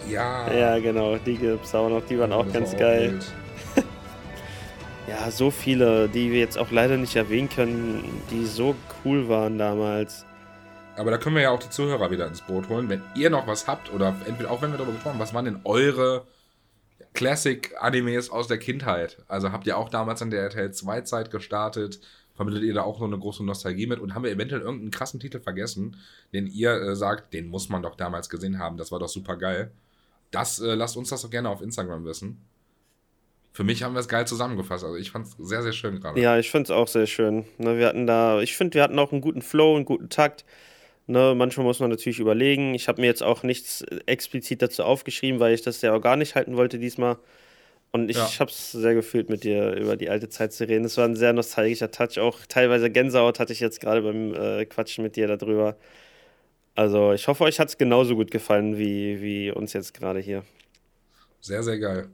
Ja. 0.09 0.51
Ja, 0.51 0.79
genau, 0.79 1.17
die 1.17 1.37
gibt's 1.37 1.73
auch 1.73 1.89
noch, 1.89 2.05
die 2.05 2.19
waren 2.19 2.33
auch 2.33 2.51
ganz 2.51 2.75
geil. 2.75 3.19
Auch 3.77 3.83
ja, 5.07 5.31
so 5.31 5.49
viele, 5.49 6.09
die 6.09 6.31
wir 6.31 6.39
jetzt 6.39 6.57
auch 6.57 6.71
leider 6.71 6.97
nicht 6.97 7.15
erwähnen 7.15 7.49
können, 7.49 8.21
die 8.31 8.45
so 8.45 8.75
cool 9.05 9.29
waren 9.29 9.57
damals. 9.57 10.25
Aber 10.97 11.11
da 11.11 11.17
können 11.17 11.35
wir 11.35 11.43
ja 11.43 11.51
auch 11.51 11.59
die 11.59 11.69
Zuhörer 11.69 12.11
wieder 12.11 12.27
ins 12.27 12.41
Boot 12.41 12.67
holen. 12.67 12.89
Wenn 12.89 13.01
ihr 13.15 13.29
noch 13.29 13.47
was 13.47 13.67
habt, 13.67 13.93
oder 13.93 14.15
entweder 14.27 14.51
auch 14.51 14.61
wenn 14.61 14.71
wir 14.71 14.77
darüber 14.77 14.93
gesprochen 14.93 15.13
haben, 15.13 15.19
was 15.19 15.33
waren 15.33 15.45
denn 15.45 15.61
eure 15.63 16.25
Classic-Animes 17.13 18.29
aus 18.29 18.47
der 18.47 18.57
Kindheit? 18.57 19.17
Also 19.27 19.51
habt 19.51 19.67
ihr 19.67 19.77
auch 19.77 19.89
damals 19.89 20.21
an 20.21 20.31
der 20.31 20.41
RTL 20.41 20.71
2 20.71 21.01
Zeit 21.01 21.31
gestartet? 21.31 22.01
Vermittelt 22.35 22.63
ihr 22.63 22.73
da 22.73 22.83
auch 22.83 22.99
noch 22.99 23.07
eine 23.07 23.19
große 23.19 23.43
Nostalgie 23.43 23.87
mit? 23.87 23.99
Und 23.99 24.15
haben 24.15 24.23
wir 24.23 24.31
eventuell 24.31 24.61
irgendeinen 24.61 24.91
krassen 24.91 25.19
Titel 25.19 25.39
vergessen, 25.39 25.97
den 26.33 26.47
ihr 26.47 26.73
äh, 26.73 26.95
sagt, 26.95 27.33
den 27.33 27.47
muss 27.47 27.69
man 27.69 27.83
doch 27.83 27.95
damals 27.95 28.29
gesehen 28.29 28.59
haben, 28.59 28.77
das 28.77 28.91
war 28.91 28.99
doch 28.99 29.09
super 29.09 29.37
geil? 29.37 29.71
Das, 30.31 30.59
äh, 30.59 30.75
lasst 30.75 30.97
uns 30.97 31.09
das 31.09 31.21
doch 31.21 31.29
gerne 31.29 31.49
auf 31.49 31.61
Instagram 31.61 32.05
wissen. 32.05 32.41
Für 33.53 33.65
mich 33.65 33.83
haben 33.83 33.93
wir 33.93 33.99
es 33.99 34.07
geil 34.07 34.25
zusammengefasst. 34.25 34.85
Also 34.85 34.95
ich 34.95 35.11
fand 35.11 35.27
es 35.27 35.35
sehr, 35.37 35.61
sehr 35.61 35.73
schön 35.73 35.99
gerade. 35.99 36.19
Ja, 36.21 36.37
ich 36.39 36.49
fand 36.49 36.67
es 36.67 36.71
auch 36.71 36.87
sehr 36.87 37.05
schön. 37.05 37.45
Ne, 37.57 37.77
wir 37.77 37.87
hatten 37.87 38.07
da, 38.07 38.39
ich 38.39 38.55
finde, 38.55 38.75
wir 38.75 38.83
hatten 38.83 38.97
auch 38.97 39.11
einen 39.11 39.21
guten 39.21 39.41
Flow, 39.41 39.75
einen 39.75 39.85
guten 39.85 40.07
Takt. 40.07 40.45
Ne, 41.07 41.33
manchmal 41.35 41.65
muss 41.65 41.81
man 41.81 41.89
natürlich 41.89 42.19
überlegen. 42.19 42.73
Ich 42.73 42.87
habe 42.87 43.01
mir 43.01 43.07
jetzt 43.07 43.23
auch 43.23 43.43
nichts 43.43 43.81
explizit 44.05 44.61
dazu 44.61 44.83
aufgeschrieben, 44.83 45.41
weil 45.41 45.53
ich 45.53 45.61
das 45.61 45.81
gar 45.81 46.15
nicht 46.15 46.35
halten 46.35 46.55
wollte 46.55 46.79
diesmal. 46.79 47.17
Und 47.93 48.09
ich 48.09 48.17
ja. 48.17 48.39
habe 48.39 48.49
es 48.49 48.71
sehr 48.71 48.93
gefühlt, 48.93 49.29
mit 49.29 49.43
dir 49.43 49.73
über 49.73 49.97
die 49.97 50.09
alte 50.09 50.29
Zeit 50.29 50.53
zu 50.53 50.67
reden. 50.67 50.85
Es 50.85 50.95
war 50.95 51.05
ein 51.05 51.17
sehr 51.17 51.33
nostalgischer 51.33 51.91
Touch. 51.91 52.19
Auch 52.19 52.39
teilweise 52.47 52.89
Gänsehaut 52.89 53.39
hatte 53.39 53.51
ich 53.51 53.59
jetzt 53.59 53.81
gerade 53.81 54.01
beim 54.01 54.33
äh, 54.33 54.65
Quatschen 54.65 55.03
mit 55.03 55.17
dir 55.17 55.27
darüber. 55.27 55.75
Also 56.73 57.11
ich 57.11 57.27
hoffe, 57.27 57.43
euch 57.43 57.59
hat 57.59 57.67
es 57.67 57.77
genauso 57.77 58.15
gut 58.15 58.31
gefallen 58.31 58.77
wie, 58.77 59.21
wie 59.21 59.51
uns 59.51 59.73
jetzt 59.73 59.93
gerade 59.93 60.19
hier. 60.19 60.43
Sehr, 61.41 61.63
sehr 61.63 61.79
geil. 61.79 62.07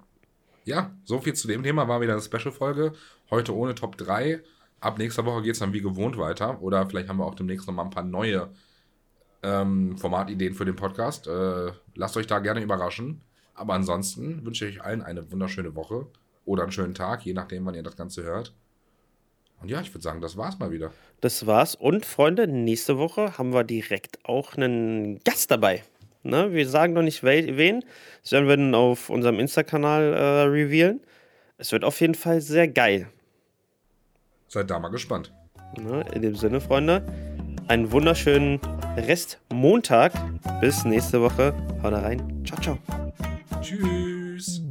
Ja, 0.64 0.92
so 1.06 1.20
viel 1.22 1.34
zu 1.34 1.48
dem 1.48 1.62
Thema. 1.62 1.88
War 1.88 2.02
wieder 2.02 2.14
eine 2.14 2.22
Special-Folge. 2.22 2.94
Heute 3.30 3.56
ohne 3.56 3.76
Top 3.76 3.98
3. 3.98 4.42
Ab 4.80 4.98
nächster 4.98 5.26
Woche 5.26 5.44
geht 5.44 5.54
es 5.54 5.60
dann 5.60 5.74
wie 5.74 5.82
gewohnt 5.82 6.18
weiter. 6.18 6.62
Oder 6.62 6.88
vielleicht 6.88 7.08
haben 7.08 7.18
wir 7.18 7.26
auch 7.26 7.36
demnächst 7.36 7.68
noch 7.68 7.76
mal 7.76 7.84
ein 7.84 7.92
paar 7.92 8.04
neue 8.04 8.50
ähm, 9.44 9.98
Formatideen 9.98 10.56
für 10.56 10.66
den 10.66 10.76
Podcast. 10.76 11.28
Äh, 11.28 11.72
lasst 11.94 12.18
euch 12.18 12.26
da 12.26 12.40
gerne 12.40 12.62
überraschen. 12.62 13.22
Aber 13.58 13.74
ansonsten 13.74 14.46
wünsche 14.46 14.68
ich 14.68 14.78
euch 14.78 14.86
allen 14.86 15.02
eine 15.02 15.32
wunderschöne 15.32 15.76
Woche 15.76 16.06
oder 16.46 16.64
einen 16.64 16.72
schönen 16.72 16.94
Tag, 16.94 17.26
je 17.26 17.34
nachdem, 17.34 17.66
wann 17.66 17.76
ihr 17.76 17.84
das 17.84 17.98
Ganze 17.98 18.24
hört. 18.24 18.54
Und 19.60 19.70
ja, 19.70 19.82
ich 19.82 19.92
würde 19.94 20.04
sagen, 20.04 20.22
das 20.22 20.38
war's 20.38 20.60
mal 20.60 20.72
wieder. 20.72 20.92
Das 21.22 21.48
war's. 21.48 21.74
Und 21.74 22.06
Freunde, 22.06 22.48
nächste 22.48 23.00
Woche 23.00 23.38
haben 23.40 23.54
wir 23.54 23.64
direkt 23.64 24.24
auch 24.24 24.56
einen 24.56 25.20
Gast 25.24 25.50
dabei. 25.50 25.84
Ne? 26.22 26.54
Wir 26.54 26.70
sagen 26.70 26.94
noch 26.94 27.02
nicht 27.02 27.24
wen. 27.24 27.84
Das 28.22 28.32
werden 28.32 28.48
wir 28.48 28.56
dann 28.56 28.76
auf 28.76 29.10
unserem 29.10 29.40
Insta-Kanal 29.40 30.14
äh, 30.14 30.42
revealen. 30.44 31.02
Es 31.58 31.72
wird 31.72 31.84
auf 31.84 32.00
jeden 32.00 32.16
Fall 32.16 32.42
sehr 32.42 32.68
geil. 32.68 33.08
Seid 34.48 34.70
da 34.70 34.78
mal 34.78 34.90
gespannt. 34.90 35.34
Ne? 35.82 36.06
In 36.14 36.22
dem 36.22 36.36
Sinne, 36.36 36.62
Freunde, 36.62 37.04
einen 37.68 37.92
wunderschönen 37.92 38.60
Rest 38.96 39.40
Montag. 39.52 40.14
Bis 40.62 40.86
nächste 40.86 41.20
Woche. 41.22 41.56
Haut 41.82 41.94
rein. 41.94 42.44
Ciao, 42.46 42.62
ciao. 42.62 42.78
Tschüss. 43.68 44.67